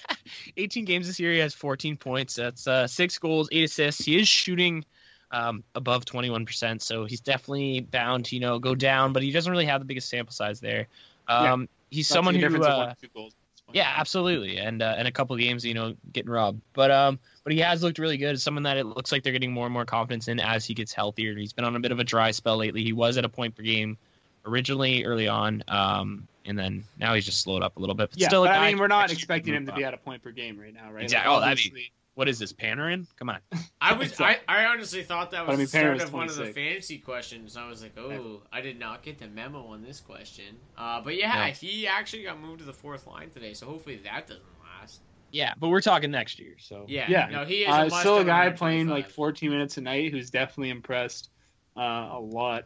18 0.57 0.85
games 0.85 1.07
this 1.07 1.19
year, 1.19 1.33
he 1.33 1.39
has 1.39 1.53
14 1.53 1.97
points. 1.97 2.35
That's 2.35 2.67
uh, 2.67 2.87
six 2.87 3.17
goals, 3.17 3.49
eight 3.51 3.65
assists. 3.65 4.05
He 4.05 4.19
is 4.19 4.27
shooting 4.27 4.85
um, 5.31 5.63
above 5.75 6.05
21%, 6.05 6.81
so 6.81 7.05
he's 7.05 7.21
definitely 7.21 7.81
bound 7.81 8.25
to 8.25 8.35
you 8.35 8.41
know 8.41 8.59
go 8.59 8.75
down. 8.75 9.13
But 9.13 9.23
he 9.23 9.31
doesn't 9.31 9.51
really 9.51 9.65
have 9.65 9.81
the 9.81 9.85
biggest 9.85 10.09
sample 10.09 10.33
size 10.33 10.59
there. 10.59 10.87
Um, 11.27 11.69
He's 11.91 12.09
Not 12.09 12.15
someone 12.15 12.35
who, 12.35 12.63
uh, 12.63 12.93
one 13.13 13.31
or 13.71 13.73
two 13.73 13.77
goals. 13.79 13.85
It's 13.85 13.85
fine. 13.87 13.93
yeah, 13.95 13.99
absolutely, 13.99 14.57
and 14.57 14.81
uh, 14.81 14.95
in 14.99 15.05
a 15.07 15.11
couple 15.11 15.35
games, 15.37 15.65
you 15.65 15.73
know, 15.73 15.95
getting 16.11 16.31
robbed. 16.31 16.61
But 16.73 16.91
um, 16.91 17.19
but 17.43 17.53
he 17.53 17.59
has 17.59 17.81
looked 17.83 17.99
really 17.99 18.17
good. 18.17 18.39
Someone 18.41 18.63
that 18.63 18.77
it 18.77 18.85
looks 18.85 19.11
like 19.11 19.23
they're 19.23 19.33
getting 19.33 19.51
more 19.53 19.65
and 19.65 19.73
more 19.73 19.85
confidence 19.85 20.27
in 20.27 20.39
as 20.39 20.65
he 20.65 20.73
gets 20.73 20.93
healthier. 20.93 21.35
He's 21.35 21.53
been 21.53 21.65
on 21.65 21.75
a 21.75 21.79
bit 21.79 21.91
of 21.91 21.99
a 21.99 22.03
dry 22.03 22.31
spell 22.31 22.57
lately. 22.57 22.83
He 22.83 22.93
was 22.93 23.17
at 23.17 23.25
a 23.25 23.29
point 23.29 23.55
per 23.55 23.63
game 23.63 23.97
originally 24.45 25.03
early 25.05 25.27
on, 25.27 25.63
um, 25.67 26.27
and 26.45 26.57
then 26.57 26.83
now 26.97 27.13
he's 27.13 27.25
just 27.25 27.41
slowed 27.41 27.63
up 27.63 27.77
a 27.77 27.79
little 27.79 27.95
bit. 27.95 28.09
But 28.11 28.19
Yeah, 28.19 28.27
still, 28.27 28.43
a 28.43 28.47
but 28.47 28.53
guy 28.53 28.65
I 28.65 28.69
mean, 28.69 28.79
we're 28.79 28.87
not 28.87 29.11
expecting 29.11 29.53
him 29.53 29.65
to 29.67 29.73
be 29.73 29.83
at 29.83 29.93
a 29.93 29.97
point 29.97 30.23
per 30.23 30.31
game 30.31 30.59
right 30.59 30.73
now, 30.73 30.91
right? 30.91 31.03
Exactly. 31.03 31.29
Like, 31.31 31.37
Oh, 31.37 31.41
that'd 31.41 31.57
be- 31.73 31.91
What 32.15 32.27
is 32.27 32.39
this, 32.39 32.51
Panarin? 32.51 33.07
Come 33.17 33.29
on. 33.29 33.39
I 33.79 33.93
was 33.93 34.19
I, 34.19 34.39
I 34.47 34.65
honestly 34.65 35.01
thought 35.03 35.31
that 35.31 35.45
But 35.45 35.53
I 35.53 35.55
was 35.55 35.57
mean, 35.57 35.65
the 35.65 35.69
start 35.69 35.93
was 35.93 36.03
of 36.03 36.13
one 36.13 36.27
of 36.27 36.35
the 36.35 36.43
26. 36.51 36.55
fantasy 36.55 36.97
questions. 36.97 37.55
I 37.57 37.67
was 37.69 37.81
like, 37.81 37.97
oh, 37.97 38.41
I 38.51 38.59
did 38.61 38.77
not 38.77 39.01
get 39.01 39.17
the 39.17 39.27
memo 39.27 39.65
on 39.67 39.81
this 39.81 40.01
question. 40.01 40.57
Uh, 40.77 40.99
but 41.01 41.15
yeah, 41.17 41.47
No. 41.47 41.51
he 41.53 41.87
actually 41.87 42.23
got 42.23 42.39
moved 42.39 42.59
to 42.59 42.65
the 42.65 42.73
fourth 42.73 43.07
line 43.07 43.29
today, 43.29 43.53
so 43.53 43.65
hopefully 43.65 44.01
that 44.03 44.27
doesn't 44.27 44.43
last. 44.79 44.99
Yeah, 45.31 45.53
but 45.57 45.69
we're 45.69 45.79
talking 45.81 46.11
next 46.11 46.37
year, 46.39 46.55
so 46.59 46.85
Yeah, 46.89 47.09
Yeah, 47.09 47.29
no, 47.31 47.45
he 47.45 47.63
is 47.63 47.73
uh, 47.73 47.85
a 47.87 47.89
still 47.89 48.17
a 48.17 48.25
guy 48.25 48.49
playing 48.49 48.87
like 48.87 49.09
14 49.09 49.49
minutes 49.49 49.77
a 49.77 49.81
night 49.81 50.11
who's 50.11 50.29
definitely 50.29 50.69
impressed 50.71 51.29
uh, 51.77 52.09
a 52.11 52.19
lot. 52.19 52.65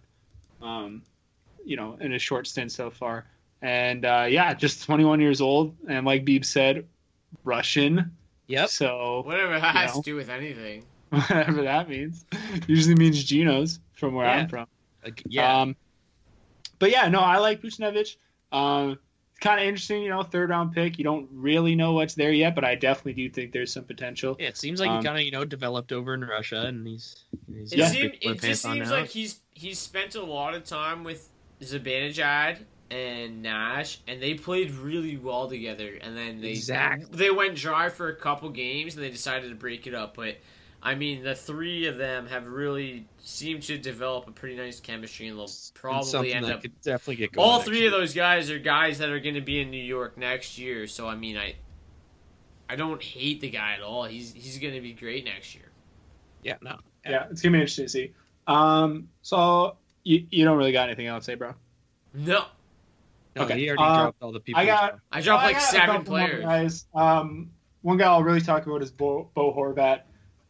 Um, 0.62 1.04
you 1.64 1.76
know, 1.76 1.98
in 2.02 2.14
a 2.14 2.20
short 2.20 2.48
stint 2.48 2.72
so 2.72 2.90
far, 2.90 3.28
and 3.62 4.04
uh, 4.06 4.26
yeah, 4.28 4.54
just 4.56 4.84
21 4.86 5.20
years 5.20 5.42
old, 5.42 5.76
and 5.88 6.06
like 6.06 6.26
Beeb 6.26 6.44
said, 6.46 6.88
Russian. 7.44 8.16
Yep. 8.48 8.70
So 8.70 9.22
Whatever 9.26 9.60
that 9.60 9.76
has 9.76 9.96
know, 9.96 10.02
to 10.02 10.06
do 10.06 10.16
with 10.16 10.30
anything. 10.30 10.84
whatever 11.10 11.64
that 11.64 11.88
means, 11.90 12.26
usually 12.68 12.96
means 12.96 13.24
Geno's 13.24 13.80
from 13.94 14.14
where 14.16 14.26
Yeah. 14.26 14.34
I'm 14.34 14.48
from. 14.50 14.68
Like, 15.04 15.24
yeah. 15.26 15.62
Um, 15.62 15.76
but 16.80 16.92
yeah, 16.92 17.08
no, 17.08 17.20
I 17.20 17.38
like 17.38 17.62
Buchnevich. 17.62 18.18
Um, 18.52 19.00
kind 19.42 19.60
of 19.60 19.66
interesting, 19.68 20.02
you 20.04 20.10
know, 20.10 20.24
third 20.24 20.50
round 20.50 20.74
pick. 20.74 20.98
You 20.98 21.04
don't 21.04 21.28
really 21.32 21.76
know 21.76 21.94
what's 21.94 22.16
there 22.16 22.32
yet, 22.32 22.56
but 22.56 22.64
I 22.64 22.76
definitely 22.76 23.14
do 23.14 23.30
think 23.30 23.52
there's 23.52 23.72
some 23.72 23.84
potential. 23.84 24.36
Yeah, 24.40 24.48
it 24.48 24.58
seems 24.58 24.80
like 24.80 24.90
Um, 24.90 24.98
he 25.00 25.06
kind 25.06 25.18
of 25.18 25.24
you 25.24 25.32
know 25.32 25.46
developed 25.46 25.92
over 25.92 26.14
in 26.14 26.22
Russia, 26.22 26.64
and 26.66 26.86
he's. 26.88 27.24
he's 27.54 27.72
It, 27.74 27.78
got 27.78 27.92
seem, 27.92 28.12
it 28.22 28.42
just 28.42 28.62
seems 28.64 28.90
now. 28.90 28.96
like 28.96 29.10
he's 29.10 29.42
he's 29.52 29.80
spent 29.80 30.16
a 30.16 30.24
lot 30.24 30.54
of 30.54 30.64
time 30.66 31.04
with 31.04 31.30
Zibanejad 31.62 32.60
and 32.92 33.42
Nash, 33.42 34.00
and 34.08 34.22
they 34.22 34.36
played 34.36 34.72
really 34.72 35.18
well 35.18 35.50
together. 35.50 35.98
And 36.02 36.16
then 36.16 36.42
they 36.42 36.52
Exactly. 36.52 37.08
they 37.18 37.32
went 37.32 37.56
dry 37.56 37.90
for 37.90 38.10
a 38.10 38.16
couple 38.16 38.50
games, 38.50 38.96
and 38.96 39.04
they 39.04 39.10
decided 39.10 39.50
to 39.50 39.56
break 39.56 39.88
it 39.88 39.94
up. 39.94 40.16
But 40.16 40.38
I 40.84 40.96
mean, 40.96 41.24
the 41.24 41.36
three 41.36 41.88
of 41.88 41.98
them 41.98 42.28
have 42.28 42.48
really 42.48 43.08
seemed 43.20 43.64
to 43.64 43.78
develop 43.78 44.28
a 44.28 44.32
pretty 44.32 44.56
nice 44.56 44.80
chemistry, 44.80 45.28
and 45.28 45.38
they'll 45.38 45.50
probably 45.74 46.34
end 46.34 46.46
up. 46.46 46.62
could 46.62 46.80
definitely 46.82 47.16
get 47.16 47.32
going. 47.32 47.48
All 47.48 47.60
three 47.62 47.80
year. 47.80 47.88
of 47.88 47.92
those 47.94 48.14
guys 48.14 48.52
are 48.52 48.60
guys 48.60 49.00
that 49.00 49.10
are 49.10 49.20
going 49.20 49.36
to 49.36 49.42
be 49.42 49.60
in 49.60 49.72
New 49.72 49.84
York 49.84 50.18
next 50.18 50.58
year. 50.60 50.86
So 50.88 51.08
I 51.08 51.16
mean, 51.16 51.38
I 51.38 51.56
I 52.70 52.76
don't 52.76 53.02
hate 53.02 53.42
the 53.42 53.50
guy 53.50 53.74
at 53.74 53.82
all. 53.82 54.04
He's 54.06 54.34
he's 54.34 54.60
going 54.60 54.76
to 54.76 54.82
be 54.82 54.94
great 54.94 55.26
next 55.26 55.56
year. 55.56 55.66
Yeah, 56.44 56.58
no. 56.62 56.78
Yeah, 57.04 57.26
it's 57.32 57.42
gonna 57.42 57.54
be 57.54 57.60
interesting 57.60 57.86
to 57.86 57.90
see. 57.90 58.14
Um, 58.48 59.10
so 59.22 59.78
you, 60.04 60.26
you 60.30 60.46
don't 60.46 60.58
really 60.58 60.72
got 60.72 60.88
anything 60.88 61.08
else 61.08 61.26
to 61.26 61.32
say, 61.32 61.36
bro? 61.36 61.54
No, 62.14 62.46
No, 63.36 63.44
Okay, 63.44 63.60
he 63.60 63.68
already 63.70 63.84
uh, 63.84 63.96
dropped 64.04 64.24
all 64.24 64.32
the 64.32 64.40
people. 64.40 64.62
I 64.62 64.66
got 64.66 65.00
I 65.12 65.22
dropped 65.22 65.44
well, 65.44 65.52
like 65.52 65.56
got 65.60 65.74
a 65.74 65.76
seven 65.76 66.04
players. 66.06 66.44
Guys, 66.44 66.86
um, 66.94 67.50
one 67.82 67.98
guy 67.98 68.06
I'll 68.06 68.24
really 68.24 68.42
talk 68.42 68.66
about 68.66 68.82
is 68.82 68.92
Bo, 68.92 69.30
Bo 69.34 69.54
Horvat. 69.54 70.02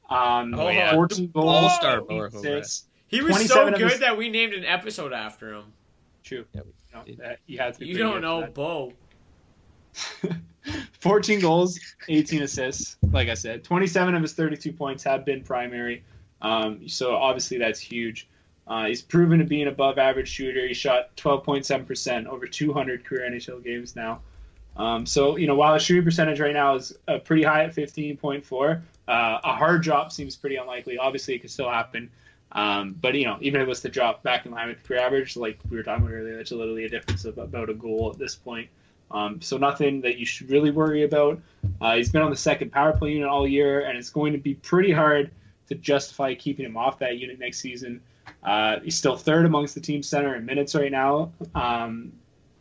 Um, 0.09 0.53
Oh, 0.53 0.69
yeah. 0.69 0.93
14 0.93 1.31
goals, 1.31 1.63
All-star 1.63 2.01
Bo 2.01 2.29
Horvat. 2.29 2.83
He 3.07 3.21
was 3.21 3.47
so 3.47 3.69
good 3.71 3.79
his- 3.81 3.99
that 4.01 4.17
we 4.17 4.29
named 4.29 4.53
an 4.53 4.65
episode 4.65 5.13
after 5.13 5.53
him. 5.53 5.65
True. 6.23 6.45
Yeah, 6.53 6.61
You, 7.05 7.17
know, 7.17 7.23
that- 7.23 7.39
you 7.47 7.57
had 7.57 7.73
to 7.79 7.85
You 7.85 7.97
don't 7.97 8.21
know 8.21 8.41
that. 8.41 8.53
Bo. 8.53 8.93
14 10.99 11.39
goals, 11.39 11.79
18 12.09 12.41
assists. 12.43 12.97
Like 13.11 13.29
I 13.29 13.33
said, 13.35 13.63
27 13.63 14.15
of 14.15 14.21
his 14.21 14.33
32 14.33 14.73
points 14.73 15.03
have 15.03 15.25
been 15.25 15.43
primary. 15.43 16.03
Um, 16.41 16.87
so 16.87 17.15
obviously 17.15 17.57
that's 17.57 17.79
huge. 17.79 18.27
Uh, 18.67 18.85
he's 18.85 19.01
proven 19.01 19.39
to 19.39 19.45
be 19.45 19.61
an 19.61 19.67
above 19.67 19.97
average 19.97 20.27
shooter. 20.27 20.67
He 20.67 20.73
shot 20.73 21.15
12.7% 21.17 22.25
over 22.25 22.47
200 22.47 23.05
career 23.05 23.29
NHL 23.29 23.63
games 23.63 23.95
now. 23.95 24.21
Um, 24.75 25.05
so, 25.05 25.37
you 25.37 25.47
know, 25.47 25.55
while 25.55 25.73
his 25.73 25.83
shooting 25.83 26.03
percentage 26.03 26.39
right 26.39 26.53
now 26.53 26.75
is 26.75 26.97
uh, 27.07 27.19
pretty 27.19 27.43
high 27.43 27.63
at 27.63 27.75
15.4, 27.75 28.81
uh, 29.07 29.39
a 29.43 29.55
hard 29.55 29.83
drop 29.83 30.11
seems 30.11 30.35
pretty 30.35 30.57
unlikely. 30.57 30.97
Obviously, 30.97 31.35
it 31.35 31.39
could 31.39 31.51
still 31.51 31.69
happen. 31.69 32.09
Um, 32.51 32.95
but, 32.99 33.15
you 33.15 33.25
know, 33.25 33.37
even 33.41 33.61
if 33.61 33.65
it 33.65 33.69
was 33.69 33.81
to 33.81 33.89
drop 33.89 34.23
back 34.23 34.45
in 34.45 34.51
line 34.51 34.69
with 34.69 34.81
the 34.81 34.87
career 34.87 35.01
average, 35.01 35.37
like 35.37 35.59
we 35.69 35.77
were 35.77 35.83
talking 35.83 36.03
about 36.03 36.13
earlier, 36.13 36.37
that's 36.37 36.51
literally 36.51 36.85
a 36.85 36.89
difference 36.89 37.25
of 37.25 37.37
about 37.37 37.69
a 37.69 37.73
goal 37.73 38.09
at 38.11 38.17
this 38.17 38.35
point. 38.35 38.69
Um, 39.11 39.41
so 39.41 39.57
nothing 39.57 40.01
that 40.01 40.17
you 40.17 40.25
should 40.25 40.49
really 40.49 40.71
worry 40.71 41.03
about. 41.03 41.39
Uh, 41.79 41.95
he's 41.97 42.11
been 42.11 42.21
on 42.21 42.31
the 42.31 42.37
second 42.37 42.71
power 42.71 42.93
play 42.93 43.11
unit 43.11 43.27
all 43.27 43.47
year, 43.47 43.81
and 43.81 43.97
it's 43.97 44.09
going 44.09 44.33
to 44.33 44.39
be 44.39 44.55
pretty 44.55 44.91
hard 44.91 45.31
to 45.69 45.75
justify 45.75 46.33
keeping 46.33 46.65
him 46.65 46.77
off 46.77 46.99
that 46.99 47.17
unit 47.17 47.39
next 47.39 47.59
season. 47.59 48.01
Uh, 48.45 48.79
he's 48.81 48.95
still 48.95 49.17
third 49.17 49.45
amongst 49.45 49.73
the 49.73 49.81
team 49.81 50.03
center 50.03 50.35
in 50.35 50.45
minutes 50.45 50.75
right 50.75 50.91
now 50.91 51.31
um, 51.55 52.13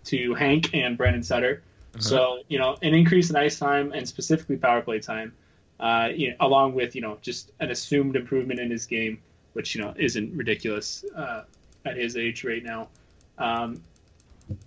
to 0.04 0.34
Hank 0.34 0.74
and 0.74 0.96
Brandon 0.96 1.22
Sutter. 1.22 1.62
So 2.00 2.40
you 2.48 2.58
know, 2.58 2.76
an 2.82 2.94
increase 2.94 3.30
in 3.30 3.36
ice 3.36 3.58
time 3.58 3.92
and 3.92 4.08
specifically 4.08 4.56
power 4.56 4.80
play 4.80 4.98
time, 4.98 5.32
uh, 5.78 6.08
you 6.14 6.30
know, 6.30 6.36
along 6.40 6.74
with 6.74 6.96
you 6.96 7.00
know 7.00 7.18
just 7.22 7.52
an 7.60 7.70
assumed 7.70 8.16
improvement 8.16 8.58
in 8.58 8.70
his 8.70 8.86
game, 8.86 9.20
which 9.52 9.74
you 9.74 9.82
know 9.82 9.94
isn't 9.96 10.34
ridiculous 10.36 11.04
uh, 11.14 11.44
at 11.84 11.96
his 11.96 12.16
age 12.16 12.42
right 12.42 12.64
now. 12.64 12.88
Um, 13.38 13.80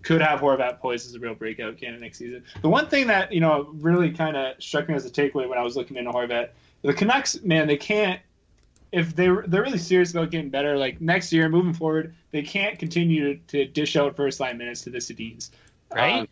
could 0.01 0.21
have 0.21 0.39
Horvat 0.39 0.79
poised 0.79 1.07
as 1.07 1.15
a 1.15 1.19
real 1.19 1.35
breakout 1.35 1.77
candidate 1.77 2.01
next 2.01 2.17
season. 2.17 2.43
The 2.61 2.69
one 2.69 2.87
thing 2.87 3.07
that 3.07 3.33
you 3.33 3.41
know 3.41 3.69
really 3.73 4.11
kind 4.11 4.37
of 4.37 4.61
struck 4.63 4.87
me 4.87 4.95
as 4.95 5.05
a 5.05 5.09
takeaway 5.09 5.49
when 5.49 5.57
I 5.57 5.63
was 5.63 5.75
looking 5.75 5.97
into 5.97 6.11
Horvat, 6.11 6.49
the 6.81 6.93
Canucks, 6.93 7.41
man, 7.41 7.67
they 7.67 7.77
can't 7.77 8.21
if 8.91 9.15
they 9.15 9.27
they're 9.47 9.63
really 9.63 9.77
serious 9.77 10.11
about 10.11 10.31
getting 10.31 10.49
better. 10.49 10.77
Like 10.77 11.01
next 11.01 11.31
year, 11.33 11.49
moving 11.49 11.73
forward, 11.73 12.15
they 12.31 12.41
can't 12.41 12.79
continue 12.79 13.35
to, 13.35 13.39
to 13.47 13.65
dish 13.65 13.95
out 13.95 14.15
first 14.15 14.39
line 14.39 14.57
minutes 14.57 14.81
to 14.81 14.89
the 14.89 14.99
Sedins. 14.99 15.49
Right. 15.93 16.21
Um, 16.21 16.27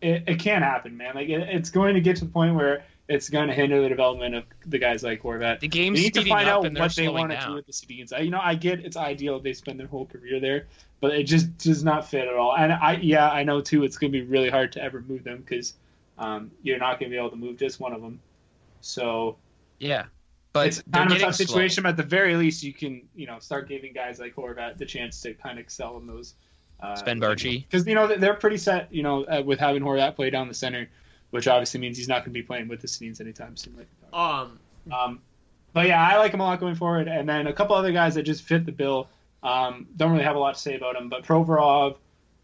it, 0.00 0.24
it 0.26 0.38
can't 0.38 0.62
happen, 0.62 0.96
man. 0.96 1.14
Like 1.14 1.28
it, 1.28 1.48
it's 1.48 1.70
going 1.70 1.94
to 1.94 2.00
get 2.00 2.16
to 2.16 2.24
the 2.24 2.30
point 2.30 2.54
where 2.54 2.84
it's 3.08 3.28
going 3.28 3.48
to 3.48 3.54
hinder 3.54 3.80
the 3.82 3.88
development 3.88 4.34
of 4.34 4.44
the 4.66 4.78
guys 4.78 5.02
like 5.02 5.22
Horvat. 5.22 5.60
The 5.60 5.68
game's 5.68 5.98
They 5.98 6.04
need 6.04 6.14
to 6.14 6.24
find 6.26 6.48
out 6.48 6.62
what 6.62 6.94
they 6.94 7.08
want 7.08 7.32
to 7.32 7.44
do 7.46 7.54
with 7.54 7.66
the 7.66 7.72
Sedins. 7.72 8.12
You 8.22 8.30
know, 8.30 8.40
I 8.40 8.54
get 8.54 8.80
it's 8.84 8.96
ideal 8.96 9.36
if 9.36 9.42
they 9.42 9.54
spend 9.54 9.80
their 9.80 9.86
whole 9.86 10.06
career 10.06 10.40
there, 10.40 10.66
but 11.00 11.12
it 11.12 11.24
just 11.24 11.56
does 11.58 11.82
not 11.82 12.08
fit 12.08 12.28
at 12.28 12.34
all. 12.34 12.54
And 12.56 12.72
I, 12.72 12.96
yeah, 12.96 13.30
I 13.30 13.42
know 13.42 13.60
too. 13.60 13.82
It's 13.84 13.96
going 13.96 14.12
to 14.12 14.18
be 14.20 14.24
really 14.24 14.50
hard 14.50 14.72
to 14.72 14.82
ever 14.82 15.02
move 15.08 15.24
them 15.24 15.38
because 15.38 15.74
um, 16.18 16.50
you're 16.62 16.78
not 16.78 17.00
going 17.00 17.10
to 17.10 17.14
be 17.14 17.18
able 17.18 17.30
to 17.30 17.36
move 17.36 17.56
just 17.56 17.80
one 17.80 17.92
of 17.92 18.02
them. 18.02 18.20
So 18.80 19.36
Yeah, 19.78 20.04
but 20.52 20.66
it's 20.68 20.82
kind 20.92 21.06
of 21.06 21.12
a 21.12 21.14
getting 21.14 21.26
tough 21.26 21.36
slow. 21.36 21.46
situation. 21.46 21.82
But 21.82 21.90
at 21.90 21.96
the 21.96 22.02
very 22.02 22.36
least, 22.36 22.62
you 22.62 22.72
can 22.72 23.02
you 23.14 23.26
know 23.26 23.38
start 23.38 23.68
giving 23.68 23.92
guys 23.92 24.18
like 24.18 24.34
Horvat 24.34 24.78
the 24.78 24.86
chance 24.86 25.20
to 25.22 25.34
kind 25.34 25.58
of 25.58 25.64
excel 25.64 25.96
in 25.98 26.06
those. 26.06 26.34
Uh, 26.80 26.94
Sven 26.94 27.20
Baertschi. 27.20 27.64
because 27.64 27.86
you 27.86 27.94
know 27.94 28.06
they're 28.06 28.34
pretty 28.34 28.56
set. 28.56 28.92
You 28.92 29.02
know 29.02 29.24
uh, 29.24 29.42
with 29.44 29.58
having 29.58 29.82
Horvat 29.82 30.14
play 30.14 30.30
down 30.30 30.48
the 30.48 30.54
center, 30.54 30.88
which 31.30 31.48
obviously 31.48 31.80
means 31.80 31.96
he's 31.96 32.08
not 32.08 32.24
going 32.24 32.32
to 32.32 32.40
be 32.40 32.42
playing 32.42 32.68
with 32.68 32.80
the 32.80 32.86
Sedins 32.86 33.20
anytime 33.20 33.56
soon. 33.56 33.76
Like 33.76 33.88
Um, 34.12 34.58
um, 34.92 35.20
but 35.72 35.86
yeah, 35.86 36.06
I 36.06 36.18
like 36.18 36.32
him 36.32 36.40
a 36.40 36.44
lot 36.44 36.60
going 36.60 36.74
forward. 36.74 37.08
And 37.08 37.28
then 37.28 37.46
a 37.46 37.52
couple 37.52 37.76
other 37.76 37.92
guys 37.92 38.14
that 38.14 38.22
just 38.22 38.42
fit 38.42 38.64
the 38.64 38.72
bill. 38.72 39.08
Um, 39.42 39.86
don't 39.96 40.12
really 40.12 40.24
have 40.24 40.36
a 40.36 40.38
lot 40.38 40.54
to 40.54 40.60
say 40.60 40.76
about 40.76 40.96
him, 40.96 41.08
but 41.08 41.24
Provorov 41.24 41.96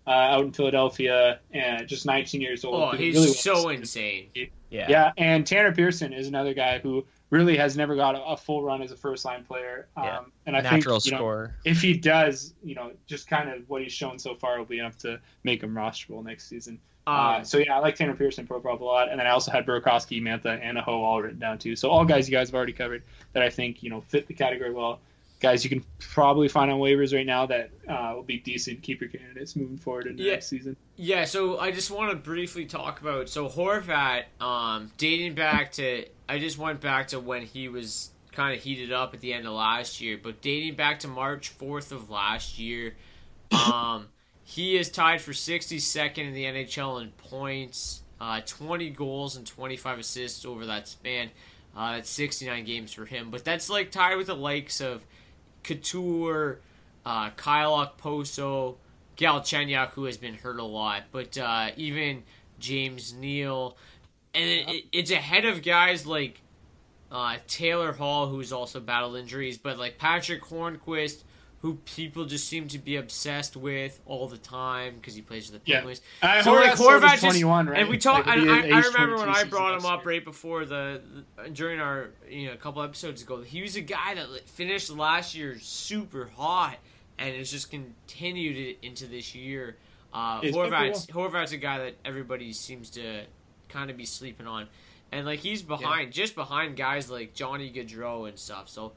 uh, 0.06 0.10
out 0.10 0.44
in 0.44 0.52
Philadelphia, 0.52 1.40
and 1.52 1.88
just 1.88 2.06
19 2.06 2.40
years 2.40 2.64
old. 2.64 2.94
oh, 2.94 2.96
he's 2.96 3.14
really 3.14 3.28
so 3.28 3.70
insane. 3.70 4.28
Yeah. 4.34 4.86
yeah, 4.88 5.12
and 5.16 5.46
Tanner 5.46 5.72
Pearson 5.72 6.12
is 6.12 6.28
another 6.28 6.52
guy 6.52 6.78
who 6.78 7.06
really 7.34 7.56
has 7.56 7.76
never 7.76 7.96
got 7.96 8.14
a, 8.14 8.22
a 8.22 8.36
full 8.36 8.62
run 8.62 8.80
as 8.80 8.92
a 8.92 8.96
first 8.96 9.24
line 9.24 9.44
player. 9.44 9.88
Um, 9.96 10.04
Yeah. 10.04 10.20
And 10.46 10.56
I 10.56 10.60
Natural 10.60 11.00
think 11.00 11.12
you 11.12 11.18
know, 11.18 11.50
if 11.64 11.82
he 11.82 11.94
does, 11.94 12.54
you 12.62 12.74
know, 12.76 12.92
just 13.06 13.28
kind 13.28 13.50
of 13.50 13.68
what 13.68 13.82
he's 13.82 13.92
shown 13.92 14.18
so 14.18 14.34
far 14.36 14.56
will 14.58 14.64
be 14.64 14.78
enough 14.78 14.96
to 14.98 15.20
make 15.42 15.62
him 15.62 15.74
rosterable 15.74 16.24
next 16.24 16.48
season. 16.48 16.78
uh, 17.06 17.10
Um, 17.38 17.44
so 17.44 17.58
yeah, 17.58 17.76
I 17.76 17.80
like 17.80 17.96
Tanner 17.96 18.14
Pearson, 18.14 18.46
Provorov 18.46 18.80
a 18.80 18.84
lot, 18.84 19.10
and 19.10 19.18
then 19.18 19.26
I 19.26 19.30
also 19.30 19.50
had 19.50 19.66
Burakovsky, 19.66 20.22
Mantha, 20.22 20.58
and 20.62 20.78
Aho 20.78 21.02
all 21.02 21.20
written 21.20 21.40
down 21.40 21.58
too. 21.58 21.74
So 21.76 21.90
all 21.90 22.04
guys 22.04 22.28
you 22.28 22.32
guys 22.32 22.48
have 22.48 22.54
already 22.54 22.72
covered 22.72 23.02
that 23.32 23.42
I 23.42 23.50
think 23.50 23.82
you 23.82 23.90
know 23.90 24.00
fit 24.08 24.26
the 24.26 24.34
category 24.34 24.72
well. 24.72 25.00
Guys, 25.44 25.62
you 25.62 25.68
can 25.70 25.84
probably 25.98 26.48
find 26.48 26.70
on 26.70 26.78
waivers 26.80 27.14
right 27.14 27.26
now 27.26 27.44
that 27.46 27.70
uh, 27.88 28.12
will 28.14 28.22
be 28.22 28.38
decent 28.38 28.82
keeper 28.82 29.06
candidates 29.06 29.54
moving 29.56 29.76
forward 29.76 30.06
in 30.06 30.16
the 30.16 30.22
Yeah. 30.22 30.32
next 30.32 30.46
season. 30.48 30.76
Yeah, 30.96 31.24
so 31.26 31.58
I 31.58 31.70
just 31.70 31.90
want 31.90 32.10
to 32.12 32.16
briefly 32.16 32.64
talk 32.64 33.00
about 33.02 33.28
so 33.28 33.48
Horvat, 33.48 34.24
um, 34.40 34.90
dating 34.96 35.34
back 35.34 35.72
to 35.72 36.06
I 36.28 36.38
just 36.38 36.56
went 36.56 36.80
back 36.80 37.08
to 37.08 37.20
when 37.20 37.42
he 37.42 37.68
was 37.68 38.10
kind 38.32 38.56
of 38.56 38.62
heated 38.64 38.90
up 38.90 39.12
at 39.12 39.20
the 39.20 39.32
end 39.34 39.46
of 39.46 39.52
last 39.52 40.00
year, 40.00 40.18
but 40.20 40.40
dating 40.40 40.76
back 40.76 41.00
to 41.00 41.08
March 41.08 41.50
fourth 41.50 41.92
of 41.92 42.08
last 42.10 42.58
year, 42.58 42.94
um, 43.52 44.06
he 44.44 44.76
is 44.76 44.88
tied 44.90 45.20
for 45.20 45.32
sixty 45.34 45.78
second 45.78 46.26
in 46.26 46.32
the 46.34 46.44
NHL 46.44 47.02
in 47.02 47.10
points, 47.12 48.02
uh, 48.20 48.40
twenty 48.46 48.88
goals 48.90 49.36
and 49.36 49.46
twenty 49.46 49.76
five 49.76 49.98
assists 49.98 50.44
over 50.46 50.64
that 50.66 50.88
span. 50.88 51.30
Uh, 51.76 51.92
that's 51.96 52.08
sixty 52.08 52.46
nine 52.46 52.64
games 52.64 52.92
for 52.92 53.04
him, 53.04 53.30
but 53.30 53.44
that's 53.44 53.68
like 53.68 53.90
tied 53.90 54.16
with 54.16 54.28
the 54.28 54.34
likes 54.36 54.80
of 54.80 55.04
Couture, 55.64 56.60
uh, 57.04 57.30
Kyle 57.30 57.72
Okposo, 57.72 58.76
Galchenyuk, 59.16 59.90
who 59.90 60.04
has 60.04 60.16
been 60.16 60.34
hurt 60.34 60.58
a 60.58 60.64
lot, 60.64 61.04
but 61.10 61.36
uh, 61.36 61.70
even 61.76 62.22
James 62.58 63.12
Neal, 63.12 63.76
and 64.34 64.48
it, 64.48 64.68
it, 64.68 64.84
it's 64.92 65.10
ahead 65.10 65.44
of 65.44 65.62
guys 65.62 66.06
like 66.06 66.40
uh, 67.10 67.36
Taylor 67.46 67.92
Hall, 67.92 68.28
who's 68.28 68.52
also 68.52 68.80
battled 68.80 69.16
injuries, 69.16 69.58
but 69.58 69.78
like 69.78 69.98
Patric 69.98 70.42
Hornqvist, 70.42 71.22
who 71.64 71.76
people 71.86 72.26
just 72.26 72.46
seem 72.46 72.68
to 72.68 72.78
be 72.78 72.96
obsessed 72.96 73.56
with 73.56 73.98
all 74.04 74.28
the 74.28 74.36
time 74.36 74.96
because 74.96 75.14
he 75.14 75.22
plays 75.22 75.46
for 75.46 75.52
the 75.52 75.60
Yeah. 75.64 75.76
Penguins. 75.76 76.02
Uh, 76.20 76.42
so 76.42 76.52
like 76.52 76.72
Horvat 76.72 77.00
just 77.00 77.12
just 77.22 77.24
21, 77.24 77.68
right? 77.68 77.80
and 77.80 77.88
we 77.88 77.96
talked. 77.96 78.26
Like, 78.26 78.38
I, 78.38 78.68
I, 78.68 78.80
I 78.80 78.80
remember 78.80 79.16
when 79.16 79.30
I 79.30 79.44
brought 79.44 79.78
him 79.78 79.86
up 79.86 80.04
right 80.04 80.22
before 80.22 80.66
the, 80.66 81.00
the 81.38 81.48
during 81.48 81.80
our 81.80 82.10
you 82.28 82.48
know 82.48 82.52
a 82.52 82.58
couple 82.58 82.82
episodes 82.82 83.22
ago. 83.22 83.40
He 83.40 83.62
was 83.62 83.76
a 83.76 83.80
guy 83.80 84.14
that 84.14 84.46
finished 84.46 84.90
last 84.90 85.34
year 85.34 85.58
super 85.58 86.30
hot 86.36 86.76
and 87.18 87.34
has 87.34 87.50
just 87.50 87.70
continued 87.70 88.58
it 88.58 88.86
into 88.86 89.06
this 89.06 89.34
year. 89.34 89.78
Uh, 90.12 90.42
Horvat's 90.42 91.06
Horvat's 91.06 91.52
a 91.52 91.56
guy 91.56 91.78
that 91.78 91.94
everybody 92.04 92.52
seems 92.52 92.90
to 92.90 93.22
kind 93.70 93.88
of 93.90 93.96
be 93.96 94.04
sleeping 94.04 94.46
on, 94.46 94.66
and 95.12 95.24
like 95.24 95.38
he's 95.38 95.62
behind 95.62 96.12
just 96.12 96.34
behind 96.34 96.76
guys 96.76 97.10
like 97.10 97.32
Johnny 97.32 97.72
Gaudreau 97.72 98.28
and 98.28 98.38
stuff. 98.38 98.68
So 98.68 98.92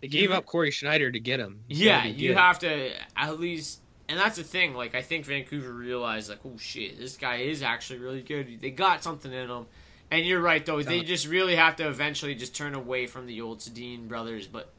They 0.00 0.08
gave 0.08 0.30
up 0.30 0.46
Cory 0.46 0.70
Schneider 0.70 1.10
to 1.10 1.20
get 1.20 1.40
him. 1.40 1.60
He's 1.68 1.80
yeah, 1.80 2.04
you 2.04 2.28
good. 2.28 2.36
have 2.36 2.58
to 2.60 2.90
at 3.16 3.40
least, 3.40 3.80
and 4.08 4.18
that's 4.18 4.36
the 4.36 4.44
thing. 4.44 4.74
Like 4.74 4.94
I 4.94 5.02
think 5.02 5.24
Vancouver 5.24 5.72
realized, 5.72 6.28
like, 6.28 6.40
oh 6.44 6.56
shit, 6.58 6.98
this 6.98 7.16
guy 7.16 7.36
is 7.36 7.62
actually 7.62 8.00
really 8.00 8.22
good. 8.22 8.60
They 8.60 8.70
got 8.70 9.02
something 9.02 9.32
in 9.32 9.48
him. 9.48 9.66
And 10.08 10.24
you're 10.24 10.40
right 10.40 10.64
though. 10.64 10.80
They 10.82 11.02
just 11.02 11.26
really 11.26 11.56
have 11.56 11.76
to 11.76 11.88
eventually 11.88 12.36
just 12.36 12.54
turn 12.54 12.74
away 12.74 13.06
from 13.06 13.26
the 13.26 13.40
old 13.40 13.58
Sedin 13.58 14.06
brothers. 14.06 14.46
But 14.46 14.72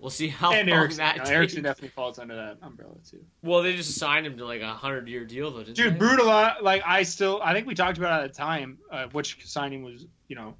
We'll 0.00 0.10
see 0.10 0.28
how 0.28 0.52
and 0.52 0.68
long 0.68 0.78
Eriksson, 0.78 0.98
that 0.98 1.16
no, 1.16 1.24
takes. 1.24 1.30
Eriksson 1.30 1.62
definitely 1.62 1.90
falls 1.90 2.18
under 2.18 2.34
that 2.34 2.56
umbrella 2.62 2.94
too. 3.08 3.22
Well, 3.42 3.62
they 3.62 3.76
just 3.76 3.98
signed 3.98 4.26
him 4.26 4.38
to 4.38 4.46
like 4.46 4.62
a 4.62 4.72
hundred 4.72 5.08
year 5.08 5.24
deal, 5.24 5.50
though, 5.50 5.58
didn't 5.58 5.76
Dude, 5.76 5.94
they? 5.94 5.98
brutal. 5.98 6.26
Like 6.26 6.82
I 6.86 7.02
still, 7.02 7.38
I 7.42 7.52
think 7.52 7.66
we 7.66 7.74
talked 7.74 7.98
about 7.98 8.22
it 8.22 8.24
at 8.24 8.32
the 8.32 8.38
time, 8.38 8.78
uh, 8.90 9.06
which 9.12 9.46
signing 9.46 9.82
was, 9.82 10.06
you 10.28 10.36
know, 10.36 10.54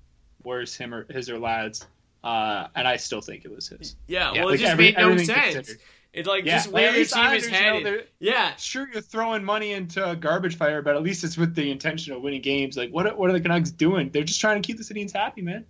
worse, 0.45 0.77
him 0.77 0.93
or 0.93 1.11
his 1.11 1.31
or 1.31 1.39
lads, 1.39 1.87
uh, 2.25 2.69
and 2.75 2.87
I 2.87 2.97
still 2.97 3.21
think 3.21 3.45
it 3.45 3.51
was 3.55 3.69
his. 3.69 3.97
Yeah, 4.07 4.33
Yeah, 4.33 4.41
well, 4.41 4.51
like 4.51 4.55
it 4.57 4.63
just 4.63 4.73
every- 4.73 4.85
made 4.87 4.97
no 4.99 5.17
sense. 5.17 5.55
considered. 5.55 5.81
It's 6.13 6.27
like 6.27 6.45
Yeah, 6.45 6.55
just 6.57 6.67
like, 6.69 6.75
where 6.75 6.89
at 6.89 6.93
the 6.95 6.99
least 6.99 7.15
team 7.15 7.23
is 7.33 7.49
Islanders, 7.53 7.85
you 7.85 7.91
know, 7.99 8.03
yeah, 8.19 8.57
Sure, 8.57 8.89
you're 8.93 9.01
throwing 9.01 9.45
money 9.45 9.73
into 9.73 10.05
a 10.11 10.17
garbage 10.17 10.57
fire, 10.57 10.83
but 10.83 10.97
at 10.97 11.03
least 11.05 11.23
it's 11.23 11.37
with 11.39 11.55
the 11.55 11.71
intention 11.71 12.13
of 12.13 12.21
winning 12.21 12.41
games. 12.43 12.77
Like, 12.77 12.91
what 12.91 13.17
what 13.17 13.31
are 13.31 13.33
the 13.33 13.41
Canucks 13.41 13.71
doing? 13.71 14.11
They're 14.11 14.25
just 14.25 14.41
trying 14.41 14.61
to 14.61 14.67
keep 14.67 14.77
the 14.77 14.83
Canadians 14.85 15.13
happy, 15.13 15.41
man. 15.41 15.65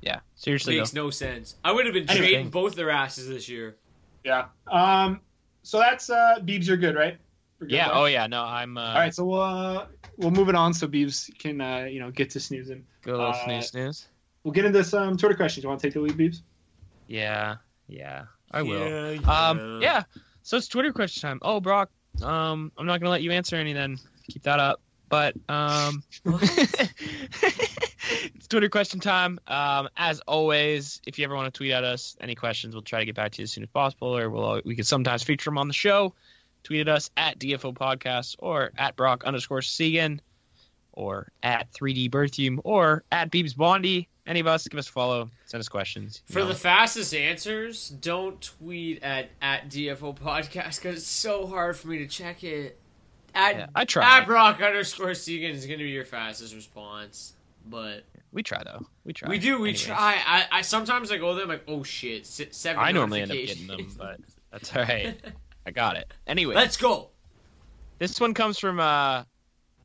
Yeah, 0.00 0.18
seriously. 0.34 0.76
makes 0.78 0.90
though. 0.90 1.04
no 1.04 1.10
sense. 1.10 1.54
I 1.62 1.70
would 1.70 1.84
have 1.86 1.94
been 1.94 2.10
Anyway. 2.10 2.26
trading 2.26 2.50
both 2.50 2.74
their 2.74 2.90
asses 2.90 3.28
this 3.28 3.48
year. 3.48 3.76
Yeah. 4.24 4.46
Um. 4.66 5.20
So 5.62 5.78
that's 5.78 6.10
uh, 6.10 6.38
Beebs. 6.40 6.66
You're 6.66 6.76
good, 6.76 6.96
right? 6.96 7.18
Good 7.60 7.70
Yeah. 7.70 7.86
there? 7.86 7.94
Oh 7.96 8.04
yeah. 8.06 8.26
No, 8.26 8.42
I'm. 8.42 8.76
Uh, 8.76 8.80
All 8.80 8.94
right. 8.94 9.14
So 9.14 9.24
we'll 9.24 9.40
uh, 9.42 9.86
we'll 10.16 10.32
move 10.32 10.48
it 10.48 10.56
on 10.56 10.74
so 10.74 10.88
Beebs 10.88 11.30
can 11.38 11.60
uh, 11.60 11.84
you 11.88 12.00
know 12.00 12.10
get 12.10 12.30
to 12.30 12.40
snoozing. 12.40 12.84
Go 13.02 13.12
little 13.12 13.26
Uh, 13.26 13.44
snooze 13.44 13.68
snooze. 13.68 14.08
We'll 14.44 14.52
get 14.52 14.64
into 14.64 14.82
some 14.84 15.16
Twitter 15.16 15.36
questions. 15.36 15.62
You 15.62 15.68
want 15.68 15.80
to 15.80 15.86
take 15.86 15.94
the 15.94 16.00
lead, 16.00 16.16
Beebs? 16.16 16.42
Yeah. 17.06 17.56
Yeah. 17.88 18.24
I 18.50 18.62
will. 18.62 18.88
Yeah, 18.88 19.48
Um. 19.48 19.80
Yeah. 19.82 20.04
So 20.42 20.56
it's 20.56 20.68
Twitter 20.68 20.92
question 20.92 21.22
time. 21.22 21.38
Oh, 21.42 21.60
Brock. 21.60 21.90
Um. 22.22 22.72
I'm 22.76 22.86
not 22.86 23.00
gonna 23.00 23.10
let 23.10 23.22
you 23.22 23.32
answer 23.32 23.56
any. 23.56 23.72
Then 23.72 23.98
keep 24.28 24.42
that 24.42 24.58
up. 24.58 24.80
But 25.08 25.34
um. 25.48 26.02
it's 26.24 26.86
Twitter 28.48 28.68
question 28.68 29.00
time. 29.00 29.38
Um. 29.46 29.88
As 29.96 30.20
always, 30.20 31.00
if 31.06 31.18
you 31.18 31.24
ever 31.24 31.34
want 31.34 31.52
to 31.52 31.56
tweet 31.56 31.72
at 31.72 31.84
us 31.84 32.16
any 32.20 32.34
questions, 32.34 32.74
we'll 32.74 32.82
try 32.82 33.00
to 33.00 33.06
get 33.06 33.14
back 33.14 33.32
to 33.32 33.42
you 33.42 33.44
as 33.44 33.52
soon 33.52 33.64
as 33.64 33.70
possible, 33.70 34.16
or 34.16 34.28
we'll 34.28 34.60
we 34.64 34.74
can 34.74 34.84
sometimes 34.84 35.22
feature 35.22 35.50
them 35.50 35.58
on 35.58 35.68
the 35.68 35.74
show. 35.74 36.14
Tweet 36.64 36.82
at 36.82 36.88
us 36.88 37.10
at 37.16 37.38
DFO 37.38 37.74
Podcast 37.74 38.36
or 38.38 38.72
at 38.76 38.96
Brock 38.96 39.24
underscore 39.24 39.60
Segan 39.60 40.20
or 40.92 41.32
at 41.42 41.72
3D 41.72 42.10
Berthium 42.10 42.60
or 42.64 43.02
at 43.10 43.30
Beebs 43.30 43.56
Bondy. 43.56 44.08
Any 44.26 44.38
of 44.40 44.46
us, 44.46 44.68
give 44.68 44.78
us 44.78 44.88
a 44.88 44.92
follow, 44.92 45.30
send 45.46 45.60
us 45.60 45.68
questions. 45.68 46.22
For 46.30 46.40
know. 46.40 46.46
the 46.48 46.54
fastest 46.54 47.12
answers, 47.12 47.88
don't 47.88 48.40
tweet 48.40 49.02
at 49.02 49.30
at 49.40 49.68
DFO 49.68 50.16
podcast 50.16 50.76
because 50.76 50.98
it's 50.98 51.06
so 51.06 51.46
hard 51.46 51.76
for 51.76 51.88
me 51.88 51.98
to 51.98 52.06
check 52.06 52.44
it. 52.44 52.78
At 53.34 53.56
Yeah, 53.56 53.66
I 53.74 53.84
try. 53.84 54.18
At 54.20 54.26
Brock 54.26 54.60
underscore 54.60 55.08
Segan 55.10 55.50
is 55.52 55.66
going 55.66 55.78
to 55.78 55.84
be 55.84 55.90
your 55.90 56.04
fastest 56.04 56.54
response, 56.54 57.32
but 57.66 58.04
we 58.32 58.42
try 58.44 58.62
though. 58.64 58.86
We 59.04 59.12
try. 59.12 59.28
we 59.28 59.38
do. 59.38 59.54
We 59.60 59.70
Anyways. 59.70 59.82
try. 59.82 60.22
I, 60.24 60.46
I 60.58 60.62
sometimes 60.62 61.10
I 61.10 61.16
go 61.18 61.34
there. 61.34 61.42
I'm 61.44 61.48
like, 61.48 61.64
oh 61.66 61.82
shit, 61.82 62.22
s- 62.22 62.42
seven. 62.52 62.80
I 62.82 62.92
normally 62.92 63.22
end 63.22 63.30
up 63.32 63.36
getting 63.36 63.66
them, 63.66 63.88
but 63.98 64.20
that's 64.52 64.74
all 64.76 64.82
right. 64.82 65.16
I 65.66 65.70
got 65.72 65.96
it. 65.96 66.12
Anyway, 66.26 66.54
Let's 66.54 66.76
go. 66.76 67.08
this 67.98 68.20
one 68.20 68.34
comes 68.34 68.58
from 68.58 68.78
uh, 68.78 69.24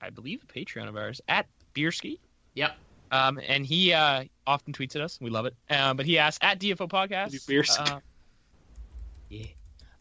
I 0.02 0.10
believe 0.14 0.44
a 0.44 0.46
Patreon 0.54 0.88
of 0.90 0.96
ours 0.96 1.22
at 1.28 1.48
Beerski. 1.74 2.20
Yep. 2.54 2.76
Um, 3.12 3.40
and 3.46 3.66
he 3.66 3.94
uh, 3.94 4.26
often 4.46 4.74
tweets 4.74 4.96
at 4.96 5.02
us. 5.02 5.18
We 5.22 5.30
love 5.30 5.46
it. 5.46 5.56
Um, 5.70 5.98
but 5.98 6.06
he 6.06 6.18
asks 6.18 6.40
at 6.44 6.60
DFO 6.60 6.90
Podcast. 6.90 7.32
Beerski. 7.48 7.80
Uh, 7.92 8.00
yeah. 9.30 9.46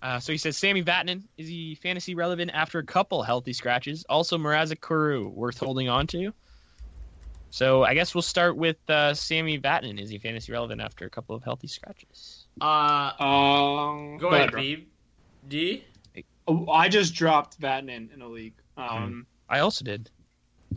Uh, 0.03 0.21
so 0.21 0.33
he 0.33 0.39
says 0.39 0.57
Sami 0.57 0.83
Vatanen 0.85 1.23
is 1.37 1.49
he 1.49 1.75
fantasy 1.75 2.15
relevant 2.15 2.51
after 2.53 2.79
a 2.79 2.85
couple 2.85 3.23
healthy 3.23 3.53
scratches? 3.53 4.05
Also, 4.09 4.39
Mrazek 4.39 4.81
Coreau 4.81 5.27
worth 5.27 5.59
holding 5.59 5.89
on 5.89 6.07
to. 6.09 6.33
So 7.51 7.83
I 7.85 7.95
guess 7.95 8.15
we'll 8.15 8.23
start 8.23 8.57
with 8.57 8.77
uh, 8.91 9.15
Sami 9.15 9.59
Vatanen. 9.59 10.01
Is 10.01 10.11
he 10.11 10.19
fantasy 10.19 10.53
relevant 10.53 10.81
after 10.81 11.07
a 11.07 11.11
couple 11.11 11.35
of 11.35 11.43
healthy 11.43 11.69
scratches? 11.69 12.47
Uh, 12.61 13.13
Um, 13.19 14.19
go 14.19 14.29
ahead, 14.29 14.51
Beeb. 14.53 14.85
D. 15.49 15.85
Oh, 16.47 16.69
I 16.69 16.89
just 16.89 17.15
dropped 17.15 17.61
Vatanen 17.61 18.13
in 18.13 18.21
a 18.23 18.29
league. 18.29 18.55
Um, 18.77 19.27
I 19.49 19.61
also 19.61 19.85
did. 19.85 20.11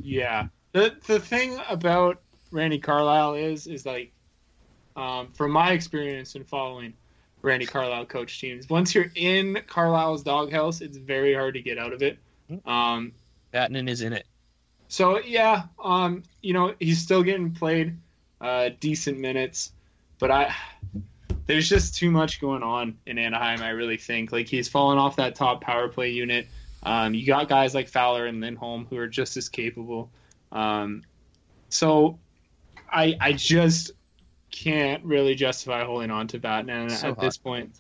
yeah. 0.01 0.47
The 0.71 0.95
the 1.07 1.19
thing 1.19 1.59
about 1.67 2.21
Randy 2.51 2.79
Carlyle 2.79 3.35
is 3.35 3.67
is 3.67 3.85
like, 3.85 4.11
um, 4.95 5.29
from 5.33 5.51
my 5.51 5.71
experience 5.71 6.35
in 6.35 6.43
following 6.43 6.93
Randy 7.41 7.65
Carlyle 7.65 8.05
coach 8.05 8.39
teams, 8.39 8.69
once 8.69 8.93
you're 8.93 9.11
in 9.15 9.59
Carlyle's 9.67 10.23
doghouse, 10.23 10.81
it's 10.81 10.97
very 10.97 11.33
hard 11.33 11.55
to 11.55 11.61
get 11.61 11.77
out 11.77 11.93
of 11.93 12.01
it. 12.01 12.19
Um, 12.65 13.13
Vatanen 13.53 13.89
is 13.89 14.01
in 14.01 14.13
it. 14.13 14.25
So 14.87 15.19
yeah, 15.19 15.63
um, 15.83 16.23
you 16.41 16.53
know 16.53 16.75
he's 16.79 16.99
still 16.99 17.23
getting 17.23 17.53
played 17.53 17.97
uh, 18.41 18.69
decent 18.79 19.19
minutes, 19.19 19.71
but 20.19 20.31
I 20.31 20.55
there's 21.45 21.67
just 21.67 21.95
too 21.95 22.11
much 22.11 22.39
going 22.39 22.61
on 22.61 22.97
in 23.07 23.17
Anaheim. 23.17 23.61
I 23.61 23.69
really 23.69 23.97
think 23.97 24.31
like 24.31 24.47
he's 24.47 24.67
fallen 24.67 24.97
off 24.99 25.15
that 25.15 25.35
top 25.35 25.61
power 25.61 25.87
play 25.87 26.11
unit. 26.11 26.47
Um, 26.83 27.13
you 27.13 27.25
got 27.25 27.49
guys 27.49 27.73
like 27.73 27.87
Fowler 27.87 28.25
and 28.25 28.39
Lindholm 28.39 28.85
who 28.89 28.97
are 28.97 29.07
just 29.07 29.35
as 29.35 29.49
capable. 29.49 30.11
Um, 30.51 31.03
so 31.69 32.19
I 32.91 33.15
I 33.19 33.33
just 33.33 33.91
can't 34.51 35.03
really 35.03 35.35
justify 35.35 35.83
holding 35.83 36.11
on 36.11 36.27
to 36.27 36.39
Batman 36.39 36.89
So 36.89 37.09
at 37.09 37.15
hot. 37.15 37.21
this 37.21 37.37
point. 37.37 37.75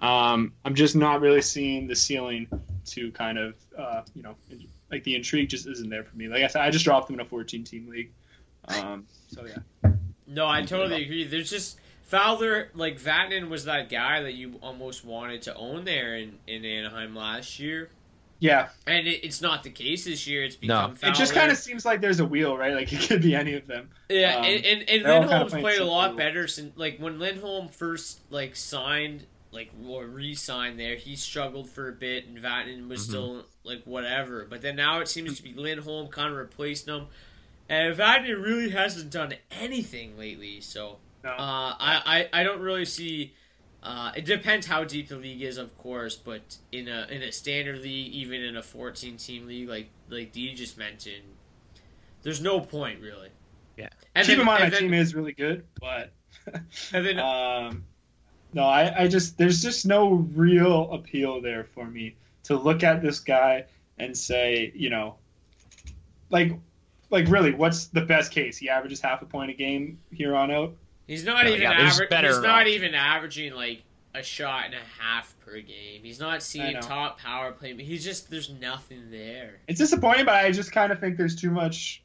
Um, 0.00 0.52
I'm 0.64 0.74
just 0.74 0.96
not 0.96 1.20
really 1.20 1.42
seeing 1.42 1.86
the 1.86 1.94
ceiling 1.94 2.48
to 2.86 3.12
kind 3.12 3.38
of 3.38 3.54
uh, 3.78 4.02
you 4.14 4.22
know 4.22 4.34
like 4.90 5.04
the 5.04 5.14
intrigue 5.14 5.48
just 5.48 5.66
isn't 5.66 5.88
there 5.88 6.04
for 6.04 6.16
me. 6.16 6.28
Like 6.28 6.42
I 6.42 6.48
said, 6.48 6.62
I 6.62 6.70
just 6.70 6.84
dropped 6.84 7.06
them 7.08 7.14
in 7.14 7.20
a 7.20 7.28
14 7.28 7.64
team 7.64 7.88
league. 7.88 8.12
Um, 8.68 9.06
so 9.28 9.46
yeah. 9.46 9.92
No, 10.26 10.46
I 10.46 10.62
totally 10.62 11.02
agree. 11.04 11.24
There's 11.24 11.50
just 11.50 11.78
Fowler, 12.02 12.68
like 12.74 13.00
Vatanen 13.00 13.48
was 13.48 13.64
that 13.64 13.88
guy 13.88 14.22
that 14.22 14.34
you 14.34 14.58
almost 14.62 15.04
wanted 15.04 15.42
to 15.42 15.54
own 15.54 15.84
there 15.84 16.16
in, 16.16 16.38
in 16.46 16.64
Anaheim 16.64 17.16
last 17.16 17.58
year. 17.58 17.88
Yeah, 18.42 18.70
And 18.88 19.06
it, 19.06 19.24
it's 19.24 19.40
not 19.40 19.62
the 19.62 19.70
case 19.70 20.04
this 20.04 20.26
year. 20.26 20.42
It's 20.42 20.56
No. 20.60 20.60
become 20.88 20.96
Fowler. 20.96 21.12
it 21.12 21.16
just 21.16 21.32
kind 21.32 21.52
of 21.52 21.56
seems 21.56 21.84
like 21.86 22.00
there's 22.00 22.18
a 22.18 22.24
wheel, 22.24 22.56
right? 22.56 22.74
Like 22.74 22.92
it 22.92 23.00
could 23.08 23.22
be 23.22 23.36
any 23.36 23.54
of 23.54 23.68
them. 23.68 23.88
Yeah, 24.08 24.38
Um, 24.38 24.44
and, 24.44 24.64
and, 24.66 24.88
and 24.90 25.04
they're 25.04 25.12
all 25.12 25.20
kinda 25.20 25.36
Lindholm's 25.38 25.62
played 25.62 25.80
a 25.80 25.84
lot 25.84 26.16
better 26.16 26.48
since 26.48 26.76
like 26.76 26.98
when 26.98 27.20
Lindholm 27.20 27.68
first 27.68 28.18
like 28.30 28.56
signed 28.56 29.26
like 29.52 29.70
or 29.86 30.06
re-signed 30.06 30.80
there, 30.80 30.96
he 30.96 31.14
struggled 31.14 31.68
for 31.70 31.88
a 31.88 31.92
bit, 31.92 32.26
and 32.26 32.36
Vatanen 32.38 32.88
was 32.88 33.02
Mhm. 33.02 33.08
still 33.08 33.44
like 33.62 33.82
whatever. 33.84 34.44
But 34.50 34.60
then 34.62 34.74
now 34.74 34.98
it 35.00 35.06
seems 35.08 35.36
to 35.36 35.42
be 35.44 35.52
Lindholm 35.54 36.08
kind 36.08 36.32
of 36.32 36.36
replaced 36.38 36.88
him, 36.88 37.06
and 37.68 37.94
Vatanen 37.96 38.42
really 38.42 38.70
hasn't 38.70 39.10
done 39.12 39.34
anything 39.52 40.18
lately. 40.18 40.60
So 40.62 40.98
No. 41.22 41.30
uh, 41.30 41.36
I, 41.78 42.28
I 42.32 42.40
I 42.40 42.42
don't 42.42 42.60
really 42.60 42.86
see. 42.86 43.34
Uh, 43.82 44.12
it 44.16 44.24
depends 44.24 44.66
how 44.66 44.84
deep 44.84 45.08
the 45.08 45.16
league 45.16 45.42
is, 45.42 45.56
of 45.58 45.76
course, 45.76 46.14
but 46.16 46.56
in 46.70 46.86
a 46.88 47.06
in 47.10 47.22
a 47.22 47.32
standard 47.32 47.80
league, 47.80 48.12
even 48.12 48.40
in 48.42 48.56
a 48.56 48.62
14 48.62 49.16
team 49.16 49.46
league, 49.46 49.68
like 49.68 49.88
like 50.08 50.30
Dee 50.32 50.54
just 50.54 50.78
mentioned, 50.78 51.24
there's 52.22 52.40
no 52.40 52.60
point 52.60 53.00
really. 53.00 53.30
Yeah. 53.76 53.88
And 54.14 54.26
Keep 54.26 54.34
then- 54.36 54.40
in 54.40 54.46
mind, 54.46 54.60
my 54.60 54.64
and 54.66 54.74
then- 54.74 54.82
team 54.82 54.94
is 54.94 55.14
really 55.14 55.32
good, 55.32 55.64
but 55.80 56.12
And 56.92 57.04
then 57.06 57.18
um, 57.18 57.84
no, 58.52 58.62
I, 58.64 59.02
I 59.04 59.08
just 59.08 59.36
there's 59.38 59.62
just 59.62 59.84
no 59.86 60.10
real 60.34 60.92
appeal 60.92 61.40
there 61.40 61.64
for 61.64 61.84
me 61.84 62.16
to 62.44 62.56
look 62.56 62.82
at 62.84 63.02
this 63.02 63.18
guy 63.20 63.64
and 63.98 64.16
say, 64.16 64.72
you 64.74 64.90
know, 64.90 65.16
like, 66.30 66.52
like 67.10 67.28
really, 67.28 67.52
what's 67.52 67.86
the 67.86 68.00
best 68.00 68.30
case? 68.32 68.56
He 68.58 68.68
averages 68.68 69.00
half 69.00 69.22
a 69.22 69.26
point 69.26 69.50
a 69.50 69.54
game 69.54 69.98
here 70.10 70.34
on 70.36 70.50
out. 70.50 70.74
He's 71.06 71.24
not 71.24 71.44
No, 71.44 71.50
even 71.50 71.62
yeah, 71.62 71.88
aver- 71.92 72.06
better 72.08 72.28
he's 72.28 72.38
not 72.38 72.60
options. 72.62 72.74
even 72.76 72.94
averaging 72.94 73.54
like 73.54 73.82
a 74.14 74.22
shot 74.22 74.66
and 74.66 74.74
a 74.74 75.02
half 75.02 75.34
per 75.40 75.60
game. 75.60 76.02
He's 76.02 76.20
not 76.20 76.42
seeing 76.42 76.78
top 76.80 77.18
power 77.18 77.52
play. 77.52 77.74
He's 77.82 78.04
just 78.04 78.30
there's 78.30 78.50
nothing 78.50 79.10
there. 79.10 79.60
It's 79.68 79.78
disappointing, 79.78 80.24
but 80.26 80.34
I 80.34 80.50
just 80.52 80.70
kind 80.72 80.92
of 80.92 81.00
think 81.00 81.16
there's 81.16 81.36
too 81.36 81.50
much. 81.50 82.02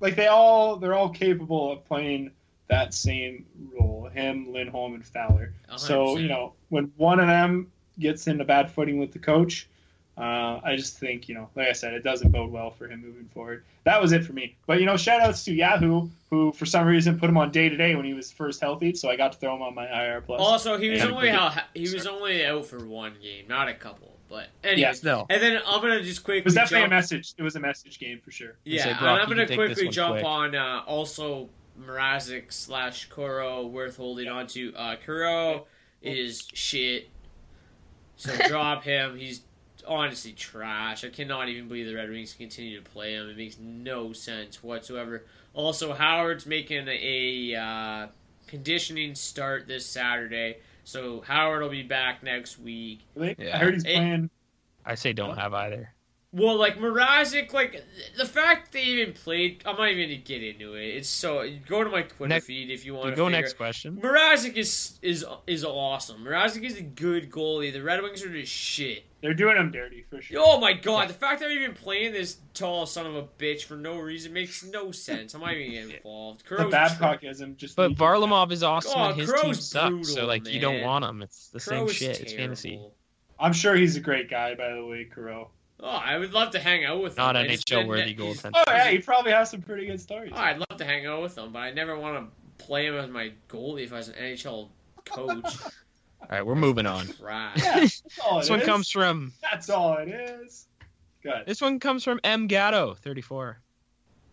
Like 0.00 0.16
they 0.16 0.26
all, 0.26 0.76
they're 0.76 0.92
all 0.94 1.08
capable 1.08 1.72
of 1.72 1.84
playing 1.86 2.30
that 2.68 2.92
same 2.92 3.46
role. 3.72 4.10
Him, 4.12 4.52
Lindholm, 4.52 4.94
and 4.94 5.04
Fowler. 5.06 5.52
A 5.70 5.78
So 5.78 6.18
you 6.18 6.28
know, 6.28 6.52
when 6.68 6.92
one 6.96 7.20
of 7.20 7.26
them 7.26 7.70
gets 7.98 8.26
into 8.26 8.44
bad 8.44 8.70
footing 8.70 8.98
with 8.98 9.12
the 9.12 9.18
coach, 9.18 9.68
uh, 10.18 10.60
I 10.64 10.76
just 10.76 10.98
think 10.98 11.28
you 11.28 11.34
know, 11.34 11.48
like 11.54 11.68
I 11.68 11.72
said, 11.72 11.92
it 11.94 12.02
doesn't 12.02 12.30
bode 12.30 12.50
well 12.50 12.70
for 12.70 12.88
him 12.88 13.02
moving 13.02 13.28
forward. 13.34 13.64
That 13.84 14.00
was 14.00 14.12
it 14.12 14.24
for 14.24 14.32
me. 14.32 14.56
But 14.66 14.80
you 14.80 14.86
know, 14.86 14.96
shout 14.96 15.20
outs 15.20 15.44
to 15.44 15.52
Yahoo, 15.52 16.08
who 16.30 16.52
for 16.52 16.64
some 16.66 16.86
reason 16.86 17.18
put 17.18 17.28
him 17.28 17.36
on 17.36 17.50
day 17.52 17.68
to 17.68 17.76
day 17.76 17.94
when 17.94 18.04
he 18.04 18.14
was 18.14 18.32
first 18.32 18.60
healthy, 18.60 18.94
so 18.94 19.10
I 19.10 19.16
got 19.16 19.32
to 19.32 19.38
throw 19.38 19.54
him 19.54 19.62
on 19.62 19.74
my 19.74 19.86
IR 19.86 20.20
plus. 20.22 20.40
Also, 20.40 20.78
he 20.78 20.88
was 20.88 21.02
And- 21.02 21.12
only 21.12 21.30
out, 21.30 21.52
he 21.74 21.82
was 21.92 22.06
only 22.06 22.44
out 22.46 22.66
for 22.66 22.84
one 22.84 23.14
game, 23.22 23.44
not 23.48 23.68
a 23.68 23.74
couple. 23.74 24.12
But 24.28 24.48
anyways, 24.64 25.04
No. 25.04 25.24
and 25.30 25.40
then 25.40 25.60
I'm 25.64 25.80
gonna 25.80 26.02
just 26.02 26.24
quickly 26.24 26.38
It 26.40 26.44
was 26.46 26.54
definitely 26.54 26.80
jump- 26.80 26.92
a 26.92 26.96
message. 26.96 27.34
It 27.38 27.42
was 27.44 27.54
a 27.54 27.60
message 27.60 28.00
game 28.00 28.18
for 28.24 28.32
sure. 28.32 28.56
Yeah, 28.64 28.82
say, 28.82 28.90
and 28.90 28.98
Brock, 28.98 29.20
I'm 29.22 29.28
gonna 29.28 29.46
can 29.46 29.56
take 29.56 29.68
this 29.68 29.76
quickly 29.78 29.88
jump 29.92 30.14
quick. 30.14 30.24
on 30.24 30.54
uh, 30.56 30.82
also 30.84 31.48
Mrazek 31.80 32.52
slash 32.52 33.08
Coreau 33.08 33.66
worth 33.66 33.98
holding 33.98 34.26
on 34.26 34.48
to. 34.48 34.74
Uh, 34.74 34.96
Coreau 34.96 35.66
is 36.02 36.48
shit, 36.54 37.08
so 38.16 38.32
drop 38.48 38.82
him. 38.82 39.16
He's 39.16 39.42
honestly 39.86 40.32
trash. 40.32 41.04
I 41.04 41.08
cannot 41.08 41.48
even 41.48 41.68
believe 41.68 41.86
the 41.86 41.94
Red 41.94 42.10
Wings 42.10 42.34
continue 42.34 42.82
to 42.82 42.90
play 42.90 43.14
him. 43.14 43.28
It 43.28 43.36
makes 43.36 43.58
no 43.58 44.12
sense 44.12 44.62
whatsoever. 44.62 45.24
Also, 45.54 45.92
Howard's 45.94 46.46
making 46.46 46.86
a 46.88 47.54
uh, 47.54 48.06
conditioning 48.46 49.14
start 49.14 49.66
this 49.66 49.86
Saturday, 49.86 50.58
So 50.84 51.22
Howard 51.22 51.62
will 51.62 51.70
be 51.70 51.82
back 51.82 52.22
next 52.22 52.58
week. 52.58 53.00
Yeah. 53.16 53.34
I 53.54 53.58
heard 53.58 53.74
he's 53.74 53.84
playing. 53.84 54.30
I 54.84 54.94
say 54.94 55.12
don't 55.12 55.36
have 55.36 55.52
either. 55.54 55.92
Well, 56.32 56.56
like 56.58 56.76
Mrazek, 56.78 57.52
like 57.54 57.82
the 58.18 58.26
fact 58.26 58.72
they 58.72 58.82
even 58.82 59.14
played, 59.14 59.62
I'm 59.64 59.76
not 59.76 59.88
even 59.88 60.08
gonna 60.10 60.20
get 60.20 60.42
into 60.42 60.74
it. 60.74 60.84
It's 60.96 61.08
so 61.08 61.48
go 61.66 61.82
to 61.82 61.88
my 61.88 62.02
Twitter 62.02 62.28
Next- 62.28 62.46
feed 62.46 62.70
if 62.70 62.84
you 62.84 62.94
want 62.94 63.10
to 63.10 63.16
Go 63.16 63.26
figure 63.26 63.40
next 63.40 63.54
question. 63.54 63.96
Mrazek 64.02 64.54
is 64.56 64.98
is 65.00 65.24
is 65.46 65.64
awesome. 65.64 66.22
Mrazek 66.24 66.62
is 66.64 66.76
a 66.76 66.82
good 66.82 67.30
goalie. 67.30 67.72
The 67.72 67.80
Red 67.82 68.02
Wings 68.02 68.22
are 68.22 68.28
just 68.30 68.52
shit. 68.52 69.04
They're 69.22 69.32
doing 69.34 69.56
him 69.56 69.70
dirty 69.70 70.02
for 70.10 70.20
sure. 70.20 70.36
Oh 70.40 70.60
my 70.60 70.74
god, 70.74 71.08
the 71.08 71.14
fact 71.14 71.40
that 71.40 71.46
I'm 71.50 71.56
even 71.56 71.74
playing 71.74 72.12
this 72.12 72.36
tall 72.52 72.84
son 72.84 73.06
of 73.06 73.14
a 73.16 73.22
bitch 73.22 73.62
for 73.64 73.76
no 73.76 73.98
reason 73.98 74.32
makes 74.34 74.62
no 74.62 74.90
sense. 74.90 75.32
I'm 75.32 75.40
not 75.40 75.54
even 75.54 75.72
getting 75.72 75.90
involved. 75.96 76.40
The 76.46 76.54
Crow's 76.56 76.72
Babcockism 76.72 77.56
just. 77.56 77.76
But 77.76 77.90
leaking. 77.90 78.04
Varlamov 78.04 78.52
is 78.52 78.62
awesome 78.62 78.92
Oh, 79.00 79.04
and 79.10 79.18
his 79.20 79.32
team 79.32 79.54
sucks. 79.54 79.88
brutal, 79.88 80.04
so 80.04 80.26
like 80.26 80.46
you 80.46 80.60
don't 80.60 80.82
want 80.82 81.04
him. 81.04 81.22
It's 81.22 81.48
the 81.48 81.60
same 81.60 81.84
Crow's 81.86 81.94
shit. 81.96 82.20
It's 82.20 82.32
fantasy. 82.34 82.78
I'm 83.38 83.52
sure 83.54 83.74
he's 83.74 83.96
a 83.96 84.00
great 84.00 84.28
guy, 84.28 84.54
by 84.54 84.74
the 84.74 84.84
way, 84.84 85.06
Coreau. 85.12 85.48
Oh, 85.80 85.86
I 85.88 86.16
would 86.18 86.32
love 86.32 86.52
to 86.52 86.58
hang 86.58 86.84
out 86.84 87.02
with 87.02 87.16
Not 87.16 87.36
him. 87.36 87.42
I 87.44 87.48
just 87.48 87.68
NHL 87.68 87.86
worthy 87.86 88.14
he's- 88.14 88.18
goaltender. 88.42 88.52
Oh 88.66 88.72
yeah, 88.72 88.88
he 88.90 88.98
probably 88.98 89.32
has 89.32 89.50
some 89.50 89.62
pretty 89.62 89.86
good 89.86 90.00
stories. 90.00 90.32
Oh, 90.34 90.38
I'd 90.38 90.58
love 90.58 90.78
to 90.78 90.84
hang 90.84 91.06
out 91.06 91.20
with 91.22 91.36
him, 91.36 91.52
but 91.52 91.58
I 91.60 91.72
never 91.72 91.98
want 91.98 92.30
to 92.58 92.64
play 92.64 92.86
him 92.86 92.94
as 92.96 93.10
my 93.10 93.32
goalie 93.48 93.84
if 93.84 93.92
I 93.92 93.96
was 93.96 94.08
an 94.08 94.14
NHL 94.14 94.68
coach. 95.04 95.44
All 96.22 96.28
right, 96.30 96.44
we're 96.46 96.54
moving 96.54 96.86
on. 96.86 97.06
right. 97.20 97.52
Yeah, 97.56 97.80
that's 97.80 98.02
all 98.24 98.38
This 98.38 98.48
it 98.48 98.52
one 98.52 98.60
is. 98.60 98.66
comes 98.66 98.90
from 98.90 99.32
That's 99.42 99.68
all 99.70 99.98
it 99.98 100.08
is. 100.08 100.66
Good. 101.22 101.44
this 101.46 101.60
one 101.60 101.78
comes 101.78 102.02
from 102.04 102.20
M 102.24 102.46
Gatto, 102.46 102.94
34. 102.94 103.60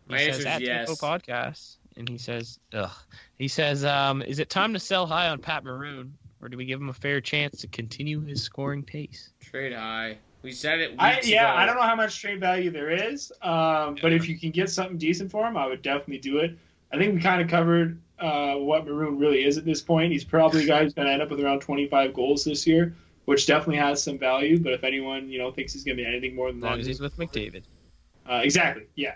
He 0.07 0.11
My 0.13 0.19
says 0.19 0.27
answer 0.27 0.39
is 0.39 0.45
at 0.45 0.61
yes. 0.61 0.87
Tempo 0.87 1.05
Podcast, 1.05 1.75
and 1.97 2.07
he 2.09 2.17
says, 2.17 2.57
"Ugh." 2.73 2.89
He 3.37 3.47
says, 3.49 3.83
um, 3.85 4.21
"Is 4.21 4.39
it 4.39 4.49
time 4.49 4.73
to 4.73 4.79
sell 4.79 5.05
high 5.05 5.27
on 5.29 5.39
Pat 5.39 5.63
Maroon, 5.65 6.17
or 6.41 6.49
do 6.49 6.57
we 6.57 6.65
give 6.65 6.79
him 6.79 6.89
a 6.89 6.93
fair 6.93 7.19
chance 7.21 7.61
to 7.61 7.67
continue 7.67 8.21
his 8.21 8.41
scoring 8.43 8.83
pace?" 8.83 9.29
Trade 9.41 9.73
high. 9.73 10.17
We 10.43 10.51
said 10.51 10.81
it. 10.81 10.95
I 10.99 11.21
yeah, 11.23 11.51
ago. 11.51 11.57
I 11.61 11.65
don't 11.65 11.75
know 11.75 11.83
how 11.83 11.95
much 11.95 12.19
trade 12.19 12.39
value 12.41 12.69
there 12.69 12.91
is, 12.91 13.31
um, 13.41 13.97
but 14.01 14.11
if 14.11 14.27
you 14.27 14.37
can 14.37 14.51
get 14.51 14.69
something 14.69 14.97
decent 14.97 15.31
for 15.31 15.47
him, 15.47 15.55
I 15.55 15.65
would 15.65 15.81
definitely 15.81 16.17
do 16.17 16.39
it. 16.39 16.57
I 16.91 16.97
think 16.97 17.15
we 17.15 17.21
kind 17.21 17.41
of 17.41 17.47
covered 17.47 17.99
uh, 18.19 18.55
what 18.55 18.85
Maroon 18.85 19.17
really 19.17 19.45
is 19.45 19.57
at 19.57 19.65
this 19.65 19.81
point. 19.81 20.11
He's 20.11 20.25
probably 20.25 20.65
a 20.65 20.67
guy 20.67 20.83
who's 20.83 20.93
going 20.93 21.07
to 21.07 21.13
end 21.13 21.21
up 21.21 21.29
with 21.29 21.39
around 21.39 21.61
25 21.61 22.13
goals 22.13 22.43
this 22.43 22.67
year, 22.67 22.93
which 23.25 23.47
definitely 23.47 23.77
has 23.77 24.03
some 24.03 24.19
value. 24.19 24.59
But 24.59 24.73
if 24.73 24.83
anyone 24.83 25.29
you 25.29 25.39
know 25.39 25.49
thinks 25.51 25.71
he's 25.73 25.85
going 25.85 25.97
to 25.97 26.03
be 26.03 26.07
anything 26.07 26.35
more 26.35 26.51
than 26.51 26.57
As 26.57 26.63
long 26.63 26.71
that, 26.73 26.79
as 26.81 26.85
he's 26.87 26.99
with 26.99 27.17
McDavid. 27.17 27.63
uh, 28.29 28.41
exactly, 28.43 28.83
yeah, 28.95 29.15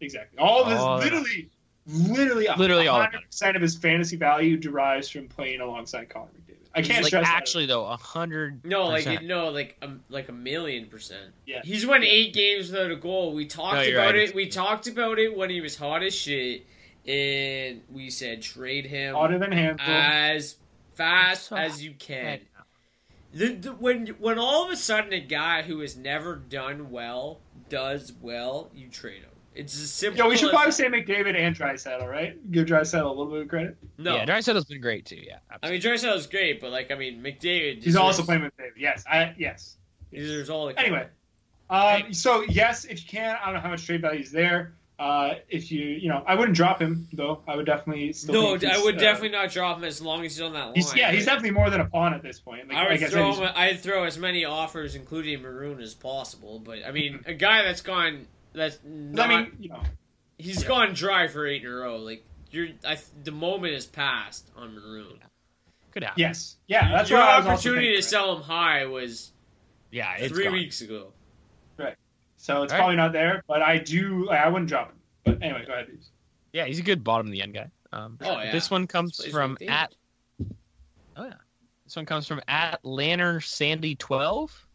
exactly. 0.00 0.38
All 0.38 0.62
of 0.62 0.70
his 0.70 0.78
All 0.78 0.96
of 0.96 1.00
that. 1.00 1.06
literally, 1.06 1.48
literally, 1.86 2.48
Literally 2.58 2.86
all 2.88 3.00
of 3.00 3.04
100 3.04 3.24
percent 3.26 3.56
of 3.56 3.62
his 3.62 3.76
fantasy 3.76 4.16
value 4.16 4.58
derives 4.58 5.08
from 5.08 5.26
playing 5.26 5.62
alongside 5.62 6.10
Connor 6.10 6.26
McDavid. 6.26 6.55
I 6.76 6.82
can't 6.82 6.98
like 7.02 7.06
stress 7.08 7.24
that 7.24 7.34
actually 7.36 7.66
though, 7.66 7.86
a 7.86 7.96
hundred. 7.96 8.64
No, 8.64 8.86
like 8.86 9.04
percent. 9.04 9.22
it- 9.22 9.26
no, 9.26 9.48
like 9.50 9.76
um, 9.82 10.02
like 10.08 10.28
a 10.28 10.32
million 10.32 10.86
percent. 10.86 11.32
Yeah. 11.46 11.60
He's 11.64 11.86
won 11.86 12.02
eight 12.04 12.32
games 12.34 12.70
without 12.70 12.90
a 12.90 12.96
goal. 12.96 13.32
We 13.34 13.46
talked 13.46 13.74
No, 13.76 13.92
about 13.92 14.14
right. 14.14 14.28
it. 14.28 14.34
We 14.34 14.48
talked 14.48 14.86
about 14.86 15.18
it 15.18 15.36
when 15.36 15.50
he 15.50 15.60
was 15.60 15.76
hot 15.76 16.02
as 16.02 16.14
shit, 16.14 16.66
and 17.06 17.82
we 17.90 18.10
said 18.10 18.42
trade 18.42 18.86
him 18.86 19.14
Hotter 19.14 19.38
than 19.38 19.52
Hansel. 19.52 19.86
as 19.86 20.56
fast 20.94 21.48
So 21.48 21.56
as 21.56 21.82
you 21.84 21.92
can. 21.98 22.40
The, 23.32 23.48
the, 23.54 23.72
when 23.72 24.06
when 24.18 24.38
all 24.38 24.64
of 24.66 24.70
a 24.72 24.76
sudden 24.76 25.12
a 25.12 25.20
guy 25.20 25.62
who 25.62 25.80
has 25.80 25.96
never 25.96 26.36
done 26.36 26.90
well 26.90 27.40
does 27.68 28.12
well, 28.20 28.70
you 28.74 28.88
trade 28.88 29.22
him. 29.22 29.30
It's 29.56 29.74
as 29.74 29.90
simple. 29.90 30.24
Yo, 30.24 30.28
we 30.28 30.36
should 30.36 30.48
as 30.48 30.50
probably 30.50 30.70
that. 30.70 30.72
say 30.72 30.88
McDavid 30.88 31.36
and 31.36 31.56
Draisaitl, 31.56 32.08
right? 32.08 32.50
Give 32.50 32.66
Draisaitl 32.66 33.04
a 33.04 33.08
little 33.08 33.26
bit 33.26 33.42
of 33.42 33.48
credit. 33.48 33.76
no. 33.98 34.16
Yeah, 34.16 34.26
Draisaitl's 34.26 34.64
been 34.64 34.80
great 34.80 35.06
too. 35.06 35.16
Yeah, 35.16 35.38
I 35.62 35.70
mean, 35.70 35.80
Draisaitl 35.80 36.16
is 36.16 36.26
great, 36.26 36.60
but 36.60 36.70
like, 36.70 36.90
I 36.90 36.94
mean, 36.94 37.22
McDavid. 37.22 37.82
He's 37.82 37.96
also 37.96 38.22
playing 38.22 38.42
with 38.42 38.56
David. 38.56 38.74
Yes, 38.76 39.04
I 39.10 39.34
yes. 39.38 39.76
He 40.10 40.18
deserves 40.18 40.50
all 40.50 40.66
the 40.66 40.78
Anyway, 40.78 41.06
um, 41.68 42.12
so 42.12 42.42
yes, 42.42 42.84
if 42.84 43.02
you 43.02 43.08
can, 43.08 43.36
I 43.40 43.46
don't 43.46 43.54
know 43.54 43.60
how 43.60 43.70
much 43.70 43.84
trade 43.86 44.02
value 44.02 44.20
is 44.20 44.30
there. 44.30 44.74
Uh, 44.98 45.34
if 45.50 45.70
you, 45.70 45.84
you 45.84 46.08
know, 46.08 46.24
I 46.26 46.34
wouldn't 46.34 46.56
drop 46.56 46.80
him 46.80 47.06
though. 47.12 47.42
I 47.46 47.54
would 47.54 47.66
definitely. 47.66 48.14
Still 48.14 48.34
No, 48.34 48.68
I 48.68 48.82
would 48.82 48.96
uh, 48.96 48.98
definitely 48.98 49.28
not 49.30 49.50
drop 49.50 49.76
him 49.76 49.84
as 49.84 50.00
long 50.00 50.24
as 50.24 50.36
he's 50.36 50.40
on 50.40 50.54
that 50.54 50.66
line. 50.66 50.74
He's, 50.74 50.94
yeah, 50.94 51.12
he's 51.12 51.26
definitely 51.26 51.50
more 51.50 51.68
than 51.68 51.82
a 51.82 51.84
pawn 51.84 52.14
at 52.14 52.22
this 52.22 52.40
point. 52.40 52.68
Like, 52.68 52.78
I 52.78 52.82
would 52.84 52.90
like 52.92 53.00
I 53.00 53.04
said, 53.04 53.12
throw 53.12 53.34
him. 53.34 53.52
I'd 53.54 53.80
throw 53.80 54.04
as 54.04 54.16
many 54.16 54.46
offers, 54.46 54.94
including 54.94 55.42
Maroon, 55.42 55.80
as 55.80 55.94
possible. 55.94 56.60
But 56.60 56.78
I 56.86 56.92
mean, 56.92 57.20
a 57.26 57.34
guy 57.34 57.62
that's 57.62 57.82
gone. 57.82 58.26
That's 58.56 58.78
not. 58.84 59.30
I 59.30 59.36
mean, 59.42 59.52
you 59.60 59.68
know, 59.68 59.82
he's 60.38 60.64
gone 60.64 60.94
dry 60.94 61.28
for 61.28 61.46
eight 61.46 61.62
in 61.62 61.68
a 61.70 61.74
row. 61.74 61.96
Like 61.98 62.24
you're, 62.50 62.68
I, 62.84 62.96
the 63.22 63.30
moment 63.32 63.74
has 63.74 63.86
passed 63.86 64.50
on 64.56 64.74
Maroon. 64.74 65.18
could 65.92 66.02
happen. 66.02 66.18
yes, 66.20 66.56
yeah, 66.66 66.90
that's 66.96 67.10
Your 67.10 67.18
what 67.20 67.28
I 67.28 67.36
was 67.38 67.46
opportunity 67.46 67.86
thinking, 67.88 68.02
to 68.02 68.08
sell 68.08 68.36
him 68.36 68.42
high 68.42 68.86
was 68.86 69.32
Yeah, 69.90 70.14
it's 70.16 70.32
three 70.34 70.44
gone. 70.44 70.52
weeks 70.54 70.80
ago. 70.80 71.12
Right. 71.78 71.94
So 72.38 72.62
it's 72.62 72.72
All 72.72 72.78
right. 72.78 72.82
probably 72.82 72.96
not 72.96 73.12
there, 73.12 73.42
but 73.46 73.60
I 73.62 73.78
do. 73.78 74.28
I 74.30 74.48
wouldn't 74.48 74.68
drop 74.68 74.88
him. 74.90 74.96
But 75.24 75.42
anyway, 75.42 75.64
go 75.66 75.72
ahead. 75.74 75.88
Reeves. 75.88 76.10
Yeah, 76.52 76.64
he's 76.64 76.78
a 76.78 76.82
good 76.82 77.04
bottom 77.04 77.26
of 77.26 77.32
the 77.32 77.42
end 77.42 77.52
guy. 77.54 77.70
Um, 77.92 78.18
Oh, 78.22 78.40
yeah. 78.40 78.52
This 78.52 78.70
one 78.70 78.86
comes 78.86 79.16
Plays 79.16 79.32
from 79.32 79.56
McDavid. 79.56 79.70
at. 79.70 79.94
Oh 81.16 81.24
yeah, 81.24 81.32
this 81.84 81.96
one 81.96 82.06
comes 82.06 82.26
from 82.26 82.40
at 82.48 82.82
Lantern 82.84 83.40
Sandy 83.40 83.94
twelve, 83.96 84.66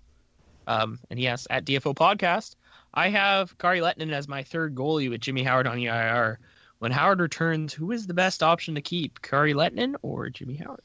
um, 0.68 1.00
and 1.10 1.18
he 1.20 1.28
asks 1.28 1.48
at 1.50 1.66
DFO 1.66 1.94
podcast. 1.96 2.56
I 2.94 3.10
have 3.10 3.58
Kari 3.58 3.80
Lehtonen 3.80 4.12
as 4.12 4.28
my 4.28 4.44
third 4.44 4.76
goalie 4.76 5.10
with 5.10 5.22
Jimmy 5.22 5.44
Howard 5.44 5.68
on 5.68 5.78
the 5.78 5.86
IR. 5.86 6.40
When 6.80 6.92
Howard 6.92 7.20
returns, 7.22 7.74
who 7.74 7.92
is 7.92 8.08
the 8.08 8.14
best 8.14 8.42
option 8.44 8.76
to 8.76 8.82
keep, 8.82 9.22
Kari 9.22 9.54
Lehtonen 9.54 9.96
or 10.02 10.30
Jimmy 10.30 10.56
Howard? 10.56 10.82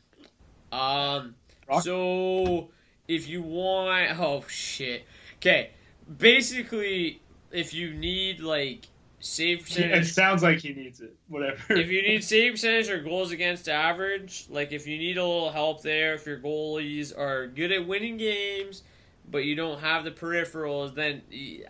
Um. 0.73 1.35
Rock? 1.69 1.83
So 1.83 2.69
if 3.09 3.29
you 3.29 3.43
want, 3.43 4.19
oh 4.21 4.45
shit. 4.49 5.05
Okay. 5.39 5.71
Basically, 6.19 7.21
if 7.51 7.75
you 7.75 7.93
need 7.95 8.41
like 8.41 8.87
save 9.19 9.61
percentage, 9.65 10.05
It 10.07 10.09
sounds 10.09 10.43
like 10.43 10.59
he 10.59 10.73
needs 10.73 11.01
it. 11.01 11.17
Whatever. 11.29 11.75
if 11.75 11.89
you 11.91 12.03
need 12.03 12.23
save 12.25 12.53
percentage 12.53 12.89
or 12.91 13.03
goals 13.03 13.33
against 13.33 13.69
average, 13.69 14.47
like 14.49 14.73
if 14.73 14.87
you 14.87 14.99
need 14.99 15.17
a 15.19 15.25
little 15.25 15.51
help 15.51 15.83
there, 15.83 16.15
if 16.15 16.27
your 16.27 16.39
goalies 16.39 17.17
are 17.17 17.47
good 17.49 17.73
at 17.73 17.87
winning 17.87 18.17
games, 18.17 18.83
but 19.31 19.45
you 19.45 19.55
don't 19.55 19.81
have 19.81 20.05
the 20.05 20.11
peripherals, 20.11 20.95
then 20.95 21.23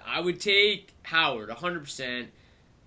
I 0.07 0.21
would 0.21 0.41
take 0.41 0.95
Howard 1.03 1.49
100%. 1.49 2.27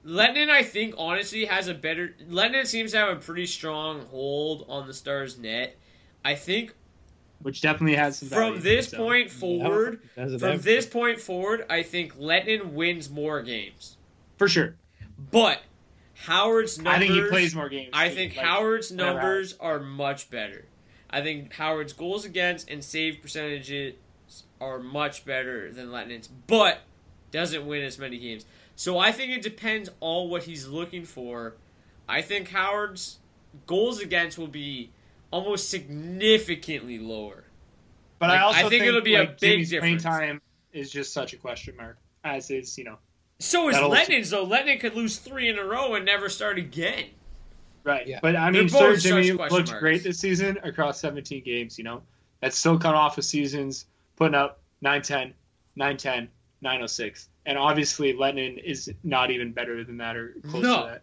Lennon, 0.03 0.49
I 0.49 0.63
think, 0.63 0.95
honestly, 0.97 1.45
has 1.45 1.67
a 1.67 1.73
better. 1.73 2.15
Lennon 2.27 2.65
seems 2.65 2.91
to 2.91 2.97
have 2.97 3.09
a 3.09 3.19
pretty 3.19 3.45
strong 3.45 4.05
hold 4.05 4.65
on 4.69 4.87
the 4.87 4.93
Stars' 4.93 5.37
net. 5.37 5.77
I 6.23 6.35
think 6.35 6.73
which 7.41 7.61
definitely 7.61 7.95
has 7.95 8.17
some 8.19 8.29
from 8.29 8.61
this 8.61 8.93
point 8.93 9.31
forward, 9.31 10.01
of 10.17 10.39
from 10.39 10.59
this 10.59 10.85
point 10.85 11.19
forward, 11.19 11.65
I 11.69 11.83
think 11.83 12.17
Lehtonen 12.17 12.73
wins 12.73 13.09
more 13.09 13.41
games. 13.41 13.97
for 14.37 14.47
sure. 14.47 14.75
But 15.31 15.61
Howard's 16.15 16.77
numbers. 16.77 16.93
I 16.95 16.99
think 16.99 17.11
he 17.13 17.29
plays 17.29 17.55
more 17.55 17.69
games. 17.69 17.89
I 17.93 18.09
too. 18.09 18.15
think 18.15 18.35
Like, 18.35 18.45
Howard's 18.45 18.91
numbers 18.91 19.55
are 19.59 19.79
much 19.79 20.29
better. 20.29 20.65
I 21.09 21.21
think 21.21 21.53
Howard's 21.53 21.93
goals 21.93 22.25
against 22.25 22.69
and 22.69 22.83
save 22.83 23.21
percentages 23.21 23.95
are 24.61 24.79
much 24.79 25.25
better 25.25 25.71
than 25.71 25.87
Lehtonen's, 25.91 26.27
but 26.27 26.79
doesn't 27.31 27.65
win 27.65 27.83
as 27.83 27.97
many 27.99 28.17
games. 28.17 28.45
So 28.75 28.97
I 28.97 29.11
think 29.11 29.31
it 29.31 29.41
depends 29.41 29.89
on 30.01 30.29
what 30.29 30.43
he's 30.43 30.67
looking 30.67 31.05
for. 31.05 31.55
I 32.07 32.21
think 32.21 32.49
Howard's 32.49 33.19
goals 33.67 33.99
against 33.99 34.37
will 34.37 34.47
be 34.47 34.91
almost 35.31 35.69
significantly 35.69 36.97
lower. 36.99 37.43
But 38.19 38.29
Like, 38.29 38.39
I 38.39 38.41
also 38.43 38.65
I 38.65 38.69
think 38.69 38.83
it'll 38.85 39.01
be 39.01 39.15
a 39.15 39.25
big 39.25 39.37
Jimmy's 39.39 39.69
playing 39.69 39.97
difference. 39.97 40.03
time 40.03 40.41
is 40.73 40.91
just 40.91 41.13
such 41.13 41.33
a 41.33 41.37
question 41.37 41.75
mark. 41.77 41.97
As 42.23 42.49
is, 42.51 42.77
you 42.77 42.83
know, 42.83 42.97
So 43.39 43.69
is 43.69 43.75
That'll- 43.75 43.89
though. 43.91 44.45
Lehtonen 44.45 44.79
could 44.81 44.95
lose 44.95 45.17
three 45.17 45.47
in 45.47 45.57
a 45.57 45.63
row 45.63 45.95
and 45.95 46.05
never 46.05 46.27
start 46.29 46.57
again. 46.57 47.05
right? 47.85 48.05
Yeah. 48.05 48.19
But 48.21 48.35
I 48.35 48.51
mean, 48.51 48.67
both 48.67 48.99
Sir 48.99 49.09
Jimmy 49.09 49.35
question 49.37 49.57
looked 49.57 49.69
marks. 49.69 49.79
great 49.79 50.03
this 50.03 50.19
season 50.19 50.59
across 50.63 50.99
17 50.99 51.43
games. 51.43 51.77
You 51.77 51.85
know, 51.85 52.03
that's 52.41 52.57
still 52.57 52.77
coming 52.77 52.97
off 52.97 53.17
of 53.17 53.23
seasons 53.23 53.85
putting 54.19 54.35
up 54.35 54.61
910, 54.81 55.33
910, 55.77 56.29
906, 56.61 57.29
and 57.45 57.57
obviously 57.57 58.13
Lennon 58.13 58.57
is 58.59 58.91
not 59.03 59.31
even 59.31 59.51
better 59.53 59.83
than 59.83 59.97
that 59.97 60.15
or 60.15 60.35
close 60.47 60.61
No. 60.63 60.83
to 60.83 60.87
that. 60.91 61.01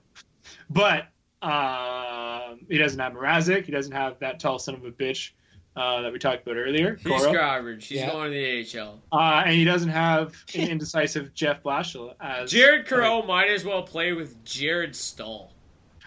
But 0.71 1.09
um, 1.47 2.61
he 2.69 2.79
doesn't 2.79 3.01
have 3.01 3.15
Mrazek. 3.15 3.65
He 3.65 3.73
doesn't 3.73 3.93
have 3.93 4.19
that 4.21 4.39
tall 4.39 4.59
son 4.59 4.75
of 4.75 4.85
a 4.85 4.91
bitch 4.91 5.31
uh, 5.77 6.03
that 6.03 6.13
we 6.13 6.19
talked 6.19 6.47
about 6.47 6.57
earlier. 6.59 6.97
He's 6.97 7.27
garbage. 7.27 7.87
He's 7.89 7.99
Yeah. 8.01 8.11
going 8.13 8.33
to 8.33 8.37
the 8.73 8.79
AHL. 8.81 9.01
Uh, 9.13 9.43
and 9.47 9.55
he 9.55 9.65
doesn't 9.65 9.91
have 9.91 10.35
an 10.55 10.69
indecisive 10.71 11.35
Jeff 11.35 11.63
Blashill 11.63 12.15
as 12.21 12.51
Jared 12.51 12.87
Coreau 12.87 13.23
might 13.23 13.49
as 13.51 13.65
well 13.65 13.83
play 13.83 14.13
with 14.13 14.43
Jared 14.45 14.95
Staal. 14.95 15.53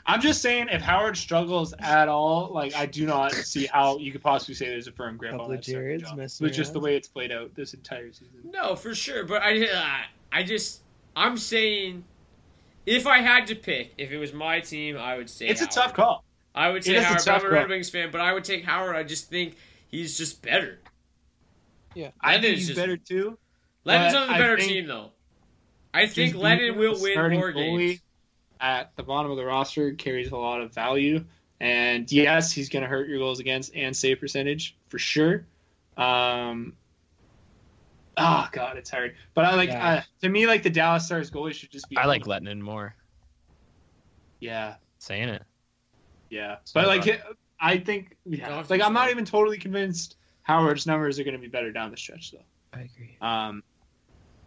I'm 0.09 0.21
just 0.21 0.41
saying, 0.41 0.69
if 0.71 0.81
Howard 0.81 1.15
struggles 1.17 1.73
at 1.77 2.07
all, 2.09 2.49
like 2.51 2.73
I 2.75 2.85
do 2.87 3.05
not 3.05 3.31
see 3.31 3.67
how 3.67 3.97
you 3.99 4.11
could 4.11 4.23
possibly 4.23 4.55
say 4.55 4.67
there's 4.67 4.87
a 4.87 4.91
firm 4.91 5.17
grip 5.17 5.31
Couple 5.31 5.45
on 5.45 5.51
of 5.51 5.57
that 5.57 5.65
second 5.65 5.81
Jareds 5.81 6.01
job. 6.01 6.17
messing 6.17 6.43
With 6.45 6.53
just 6.53 6.73
the 6.73 6.79
way 6.79 6.95
it's 6.95 7.07
played 7.07 7.31
out 7.31 7.53
this 7.53 7.73
entire 7.75 8.11
season. 8.11 8.39
No, 8.43 8.75
for 8.75 8.95
sure. 8.95 9.23
But 9.25 9.43
I, 9.43 9.67
uh, 9.67 9.85
I 10.31 10.43
just, 10.43 10.81
I'm 11.15 11.37
saying, 11.37 12.03
if 12.87 13.05
I 13.05 13.19
had 13.19 13.45
to 13.47 13.55
pick, 13.55 13.93
if 13.99 14.11
it 14.11 14.17
was 14.17 14.33
my 14.33 14.59
team, 14.61 14.97
I 14.97 15.15
would 15.15 15.29
say 15.29 15.47
It's 15.47 15.61
a 15.61 15.67
tough 15.67 15.93
call. 15.93 16.23
I 16.55 16.69
would 16.69 16.83
say 16.83 16.93
does 16.93 17.23
the 17.23 17.31
Howard. 17.31 17.43
I'm 17.45 17.51
a 17.51 17.53
Red. 17.53 17.69
Wings 17.69 17.89
fan, 17.91 18.09
but 18.11 18.19
I 18.21 18.33
would 18.33 18.43
take 18.43 18.65
Howard. 18.65 18.95
I 18.95 19.03
just 19.03 19.29
think 19.29 19.55
he's 19.89 20.17
just 20.17 20.41
better. 20.41 20.79
Yeah, 21.93 22.09
I 22.19 22.29
Lennon 22.31 22.41
think 22.41 22.53
is 22.53 22.59
he's 22.59 22.67
just- 22.69 22.79
better 22.79 22.97
too. 22.97 23.37
Lennon's 23.85 24.13
but 24.13 24.21
on 24.23 24.27
the 24.29 24.33
better 24.33 24.57
think 24.57 24.71
team, 24.71 24.87
though. 24.87 25.11
I 25.93 26.05
think 26.07 26.31
just 26.33 26.43
Lennon 26.43 26.77
will 26.77 26.99
win 26.99 27.15
more 27.31 27.51
goalie 27.53 27.77
games. 27.87 28.01
At 28.61 28.95
the 28.97 29.03
bottom 29.03 29.31
of 29.31 29.37
the 29.37 29.45
roster 29.45 29.93
carries 29.93 30.31
a 30.31 30.37
lot 30.37 30.59
of 30.59 30.73
value, 30.73 31.23
and 31.61 32.11
yes, 32.11 32.51
he's 32.51 32.67
going 32.69 32.83
to 32.83 32.89
hurt 32.89 33.07
your 33.07 33.17
goals 33.19 33.39
against 33.39 33.73
and 33.75 33.95
save 33.95 34.19
percentage 34.19 34.75
for 34.89 34.99
sure. 34.99 35.45
Um, 35.95 36.73
oh 38.17 38.47
god, 38.51 38.77
it's 38.77 38.89
hard. 38.89 39.15
But 39.33 39.45
I 39.45 39.55
like 39.55 39.69
Yeah. 39.69 39.89
uh, 39.89 40.01
to 40.21 40.29
me 40.29 40.45
like 40.45 40.63
the 40.63 40.69
Dallas 40.69 41.05
Stars 41.05 41.31
goalie 41.31 41.53
should 41.53 41.71
just 41.71 41.89
be. 41.89 41.95
I 41.97 42.05
like 42.05 42.23
Lehtonen 42.23 42.59
more. 42.59 42.95
Yeah, 44.41 44.75
Saying 44.99 45.29
it. 45.29 45.43
yeah. 46.29 46.57
Sorry, 46.65 46.85
But 46.85 46.87
like 47.05 47.05
bro. 47.21 47.33
I 47.61 47.77
think 47.77 48.15
yeah, 48.25 48.63
like 48.69 48.81
I'm 48.81 48.93
not 48.93 49.09
even 49.09 49.25
totally 49.25 49.57
convinced 49.57 50.17
Howard's 50.43 50.85
numbers 50.87 51.19
are 51.19 51.23
going 51.23 51.33
to 51.35 51.39
be 51.41 51.47
better 51.47 51.71
down 51.71 51.91
the 51.91 51.97
stretch 51.97 52.31
though. 52.31 52.43
I 52.73 52.81
agree. 52.81 53.17
Um, 53.21 53.63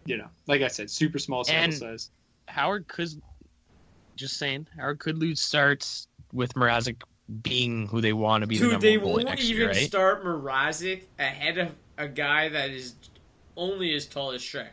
you 0.05 0.17
know, 0.17 0.29
like 0.47 0.63
I 0.63 0.69
said, 0.69 0.91
super 0.91 1.19
small 1.19 1.45
sample 1.45 1.65
And- 1.65 1.75
size. 1.75 2.11
Howard 2.49 2.89
could 2.89 3.09
just 4.17 4.37
saying 4.39 4.67
Howard 4.77 4.99
could 4.99 5.19
lose 5.19 5.41
starts 5.41 6.09
with 6.33 6.55
Mrazek 6.55 7.03
being 7.43 7.87
who 7.89 8.01
they 8.01 8.13
want 8.13 8.43
to 8.43 8.47
be 8.47 8.57
the 8.59 8.65
Dude, 8.65 8.73
number 8.73 8.87
they 8.87 8.99
one 8.99 9.13
won't 9.13 9.25
next 9.27 9.45
even 9.45 9.57
year, 9.57 9.69
right? 9.69 9.77
start 9.77 10.25
Mrazek 10.25 11.03
ahead 11.19 11.59
of 11.59 11.75
a 11.99 12.09
guy 12.09 12.49
that 12.51 12.71
is 12.71 12.95
only 13.57 13.95
as 13.95 14.07
tall 14.07 14.33
as 14.33 14.43
Shrek. 14.43 14.69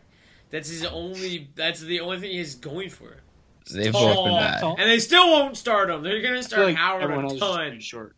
That's 0.49 0.69
his 0.69 0.83
only. 0.85 1.49
That's 1.55 1.79
the 1.81 1.99
only 1.99 2.19
thing 2.19 2.31
he's 2.31 2.55
going 2.55 2.89
for. 2.89 3.17
They've 3.71 3.91
Tall, 3.91 4.15
both 4.15 4.25
been 4.25 4.33
bad. 4.35 4.79
and 4.81 4.89
they 4.89 4.97
still 4.97 5.29
won't 5.29 5.55
start 5.55 5.89
him. 5.91 6.01
They're 6.01 6.21
gonna 6.23 6.41
start 6.41 6.63
like 6.65 6.75
Howard 6.75 7.11
a 7.11 7.13
else 7.13 7.33
is 7.33 7.39
just 7.39 7.53
ton. 7.53 7.79
short. 7.79 8.15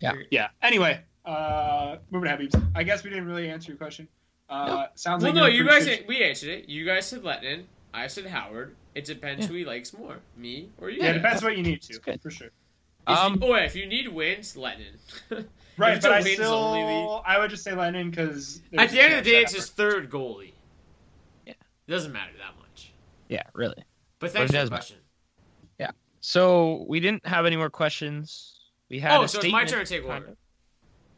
Yeah. 0.00 0.12
Yeah. 0.30 0.48
Anyway, 0.62 1.00
uh, 1.24 1.96
moving 2.10 2.26
ahead. 2.28 2.40
Beebs. 2.40 2.62
I 2.74 2.82
guess 2.82 3.04
we 3.04 3.10
didn't 3.10 3.26
really 3.26 3.48
answer 3.48 3.70
your 3.70 3.78
question. 3.78 4.08
Uh, 4.50 4.86
sounds 4.96 5.22
Well, 5.24 5.32
like 5.32 5.36
no, 5.40 5.46
you're 5.46 5.64
you 5.64 5.70
pretty 5.70 5.86
guys 5.86 5.96
sure- 5.96 6.06
we 6.06 6.22
answered 6.24 6.48
it. 6.50 6.68
You 6.68 6.84
guys 6.84 7.06
said 7.06 7.24
Letton. 7.24 7.66
I 7.94 8.06
said 8.06 8.26
Howard. 8.26 8.74
It 8.94 9.04
depends 9.04 9.46
who 9.46 9.54
he 9.54 9.64
likes 9.64 9.92
more, 9.92 10.18
me 10.36 10.70
or 10.78 10.90
you. 10.90 11.02
Yeah, 11.02 11.10
it 11.10 11.14
depends 11.14 11.42
what 11.42 11.56
you 11.56 11.62
need 11.62 11.82
to, 11.82 12.18
for 12.18 12.30
sure. 12.30 12.48
If 13.08 13.18
Um, 13.18 13.34
you, 13.34 13.48
oh, 13.48 13.54
if 13.54 13.74
you 13.74 13.86
need 13.86 14.08
wins, 14.08 14.56
Letton. 14.56 14.98
Right, 15.78 15.94
it's 15.96 16.04
but 16.04 16.12
a 16.12 16.16
I 16.16 16.20
wins 16.22 16.34
still, 16.34 16.52
only 16.52 17.22
I 17.24 17.38
would 17.38 17.48
just 17.48 17.64
say 17.64 17.72
Lennon 17.74 18.10
because 18.10 18.60
At 18.76 18.90
the 18.90 19.00
end 19.00 19.14
of 19.14 19.24
the 19.24 19.30
day, 19.30 19.40
it's 19.40 19.54
his 19.54 19.70
third 19.70 20.10
goalie. 20.10 20.52
Yeah. 21.46 21.54
It 21.88 21.90
doesn't 21.90 22.12
matter 22.12 22.32
that 22.36 22.58
much. 22.60 22.92
Yeah, 23.30 23.42
really. 23.54 23.82
But 24.18 24.32
thanks 24.32 24.44
it 24.44 24.46
for 24.48 24.52
the 24.52 24.58
does 24.58 24.70
matter. 24.70 24.80
question. 24.80 24.98
So 26.24 26.86
we 26.88 27.00
didn't 27.00 27.26
have 27.26 27.46
any 27.46 27.56
more 27.56 27.68
questions. 27.68 28.60
We 28.88 29.00
had 29.00 29.18
Oh, 29.18 29.24
a 29.24 29.28
so 29.28 29.40
it's 29.40 29.50
my 29.50 29.64
turn 29.64 29.84
to 29.84 29.92
take 29.92 30.06
kind 30.06 30.22
over. 30.24 30.36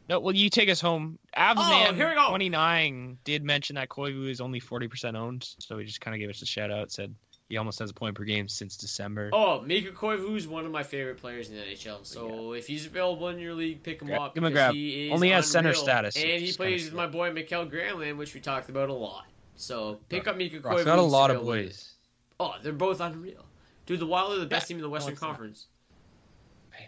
No, 0.07 0.19
well, 0.19 0.35
you 0.35 0.49
take 0.49 0.69
us 0.69 0.79
home. 0.79 1.17
Avs 1.35 1.55
Oh, 1.57 1.93
here 1.93 2.09
we 2.09 2.15
go. 2.15 2.27
29 2.29 3.17
did 3.23 3.43
mention 3.43 3.75
that 3.75 3.89
Koivu 3.89 4.29
is 4.29 4.39
only 4.39 4.59
40% 4.61 5.15
owned, 5.15 5.47
so 5.59 5.77
he 5.79 5.85
just 5.85 5.99
kind 6.01 6.13
of 6.13 6.19
gave 6.19 6.29
us 6.29 6.41
a 6.41 6.45
shout 6.45 6.71
out. 6.71 6.91
Said 6.91 7.15
he 7.49 7.57
almost 7.57 7.79
has 7.79 7.89
a 7.89 7.93
point 7.93 8.15
per 8.15 8.23
game 8.23 8.47
since 8.47 8.77
December. 8.77 9.29
Oh, 9.33 9.61
Mikko 9.61 9.91
Koivu 9.91 10.35
is 10.35 10.47
one 10.47 10.63
of 10.65 10.71
my 10.71 10.83
favorite 10.83 11.17
players 11.17 11.49
in 11.49 11.55
the 11.55 11.61
NHL. 11.63 12.05
So 12.05 12.53
if 12.53 12.67
he's 12.67 12.85
available 12.85 13.29
in 13.29 13.39
your 13.39 13.53
league, 13.55 13.81
pick 13.81 14.01
him 14.01 14.07
Grab- 14.09 14.21
up. 14.21 14.35
give 14.35 14.43
him 14.43 14.47
a 14.49 14.51
grab. 14.51 14.73
He 14.75 15.09
Only 15.11 15.29
has 15.29 15.49
center 15.49 15.73
status, 15.73 16.15
and 16.15 16.41
he 16.41 16.51
plays 16.53 16.85
with 16.85 16.93
my 16.93 17.07
boy 17.07 17.31
Mikael 17.33 17.65
Granlund, 17.65 18.17
which 18.17 18.33
we 18.35 18.41
talked 18.41 18.69
about 18.69 18.89
a 18.89 18.93
lot. 18.93 19.25
So 19.55 19.99
pick 20.09 20.27
up 20.27 20.37
Mikko 20.37 20.59
Koivu. 20.59 20.85
got 20.85 20.99
a 20.99 21.01
lot 21.01 21.31
of 21.31 21.41
boys. 21.43 21.93
Oh, 22.39 22.53
they're 22.61 22.73
both 22.73 22.99
unreal. 22.99 23.45
Dude, 23.85 23.99
the 23.99 24.05
Wild 24.05 24.33
are 24.33 24.39
the 24.39 24.45
best 24.45 24.65
Yeah, 24.65 24.67
team 24.75 24.77
in 24.77 24.81
the 24.81 24.87
no, 24.87 24.91
Western 24.93 25.13
not. 25.13 25.19
Conference. 25.21 25.67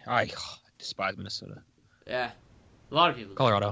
I 0.06 0.30
despise 0.78 1.16
Minnesota. 1.16 1.62
Yeah, 2.06 2.30
a 2.90 2.94
lot 2.94 3.10
of 3.10 3.16
people. 3.16 3.30
do. 3.32 3.36
Colorado. 3.36 3.66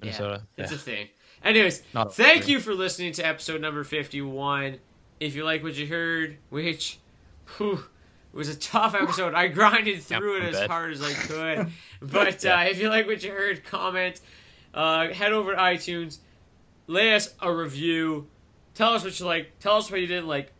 Yeah, 0.00 0.04
Minnesota. 0.06 0.42
it's 0.56 0.70
Yeah. 0.72 0.76
a 0.76 0.80
thing. 0.80 1.08
Anyways, 1.44 1.82
Not 1.94 2.14
thank 2.14 2.48
you 2.48 2.60
for 2.60 2.74
listening 2.74 3.12
to 3.14 3.26
episode 3.26 3.60
number 3.60 3.82
51. 3.84 4.78
If 5.20 5.34
you 5.34 5.44
like 5.44 5.62
what 5.62 5.74
you 5.76 5.86
heard, 5.86 6.38
which 6.50 6.98
whew, 7.56 7.84
was 8.32 8.48
a 8.48 8.56
tough 8.56 8.94
episode, 8.94 9.34
I 9.34 9.48
grinded 9.48 10.02
through 10.02 10.38
Yeah, 10.38 10.44
it 10.46 10.54
as 10.54 10.60
bet. 10.60 10.70
hard 10.70 10.92
as 10.92 11.02
I 11.02 11.12
could. 11.62 11.72
but 12.00 12.44
uh, 12.44 12.64
if 12.68 12.80
you 12.80 12.88
like 12.88 13.06
what 13.06 13.22
you 13.22 13.30
heard, 13.30 13.64
comment, 13.64 14.20
uh, 14.74 15.08
head 15.08 15.32
over 15.32 15.52
to 15.54 15.58
iTunes, 15.60 16.18
lay 16.86 17.14
us 17.14 17.34
a 17.40 17.52
review, 17.52 18.28
tell 18.74 18.94
us 18.94 19.04
what 19.04 19.18
you 19.20 19.26
like, 19.26 19.58
tell 19.60 19.76
us 19.76 19.90
what 19.90 20.00
you 20.00 20.06
didn't 20.06 20.28
like. 20.28 20.52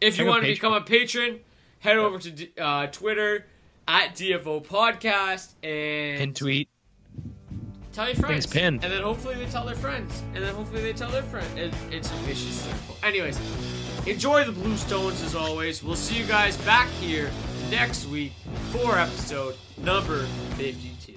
If 0.00 0.18
you 0.18 0.26
want 0.26 0.42
to 0.42 0.48
become 0.52 0.74
a 0.74 0.80
patron, 0.82 1.40
head 1.78 1.96
over 1.96 2.18
to 2.18 2.56
uh, 2.58 2.86
Twitter 2.88 3.46
at 3.88 4.14
DFO 4.14 4.64
Podcast 4.64 5.52
and 5.62 6.18
Pin 6.18 6.34
tweet. 6.34 6.68
Tell 7.96 8.06
your 8.06 8.16
friends. 8.16 8.44
Things 8.44 8.46
pinned. 8.46 8.84
And 8.84 8.92
then 8.92 9.02
hopefully 9.02 9.36
they 9.36 9.46
tell 9.46 9.64
their 9.64 9.74
friends. 9.74 10.22
And 10.34 10.44
then 10.44 10.54
hopefully 10.54 10.82
they 10.82 10.92
tell 10.92 11.08
their 11.10 11.22
friend. 11.22 11.58
It, 11.58 11.72
it's 11.90 12.10
a 12.10 12.14
vicious 12.26 12.60
circle. 12.60 12.94
Anyways, 13.02 13.40
enjoy 14.06 14.44
the 14.44 14.52
Blue 14.52 14.76
Stones 14.76 15.22
as 15.22 15.34
always. 15.34 15.82
We'll 15.82 15.96
see 15.96 16.18
you 16.18 16.26
guys 16.26 16.58
back 16.58 16.88
here 17.00 17.30
next 17.70 18.06
week 18.08 18.32
for 18.70 18.98
episode 18.98 19.56
number 19.78 20.26
52. 20.56 21.14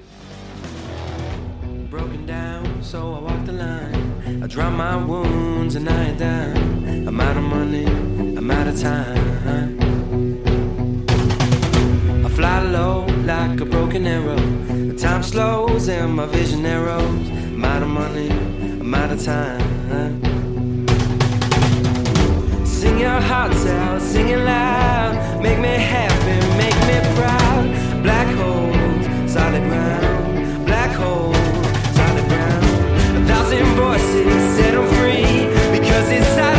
Broken 1.89 2.25
down, 2.25 2.81
so 2.81 3.13
I 3.13 3.19
walk 3.19 3.45
the 3.45 3.51
line. 3.51 4.41
I 4.41 4.47
drop 4.47 4.71
my 4.71 4.95
wounds 4.95 5.75
and 5.75 5.89
I 5.89 6.03
ain't 6.05 6.19
down. 6.19 7.07
I'm 7.09 7.19
out 7.19 7.35
of 7.35 7.43
money, 7.43 7.87
I'm 7.87 8.49
out 8.49 8.67
of 8.67 8.79
time. 8.79 9.77
I 12.25 12.29
fly 12.29 12.61
low 12.61 13.05
like 13.25 13.59
a 13.59 13.65
broken 13.65 14.07
arrow. 14.07 14.78
Time 15.19 15.31
slows 15.31 15.89
and 15.89 16.15
my 16.15 16.25
vision 16.27 16.63
narrows. 16.63 17.03
I'm 17.03 17.65
out 17.65 17.83
of 17.83 17.89
money, 17.89 18.29
I'm 18.29 18.95
out 18.95 19.11
of 19.11 19.21
time. 19.21 20.21
Sing 22.65 22.97
your 22.97 23.19
hearts 23.19 23.65
out, 23.65 24.01
sing 24.01 24.29
it 24.29 24.37
loud. 24.37 25.43
Make 25.43 25.59
me 25.59 25.75
happy, 25.75 26.37
make 26.55 26.79
me 26.87 26.97
proud. 27.17 27.65
Black 28.01 28.27
holes, 28.37 29.29
solid 29.29 29.63
ground. 29.63 30.65
Black 30.65 30.91
holes, 30.91 31.35
solid 31.97 32.25
ground. 32.31 32.63
A 33.17 33.27
thousand 33.27 33.65
voices 33.75 34.41
set 34.55 34.73
'em 34.73 34.87
free. 34.99 35.49
Because 35.75 36.07
silence 36.33 36.58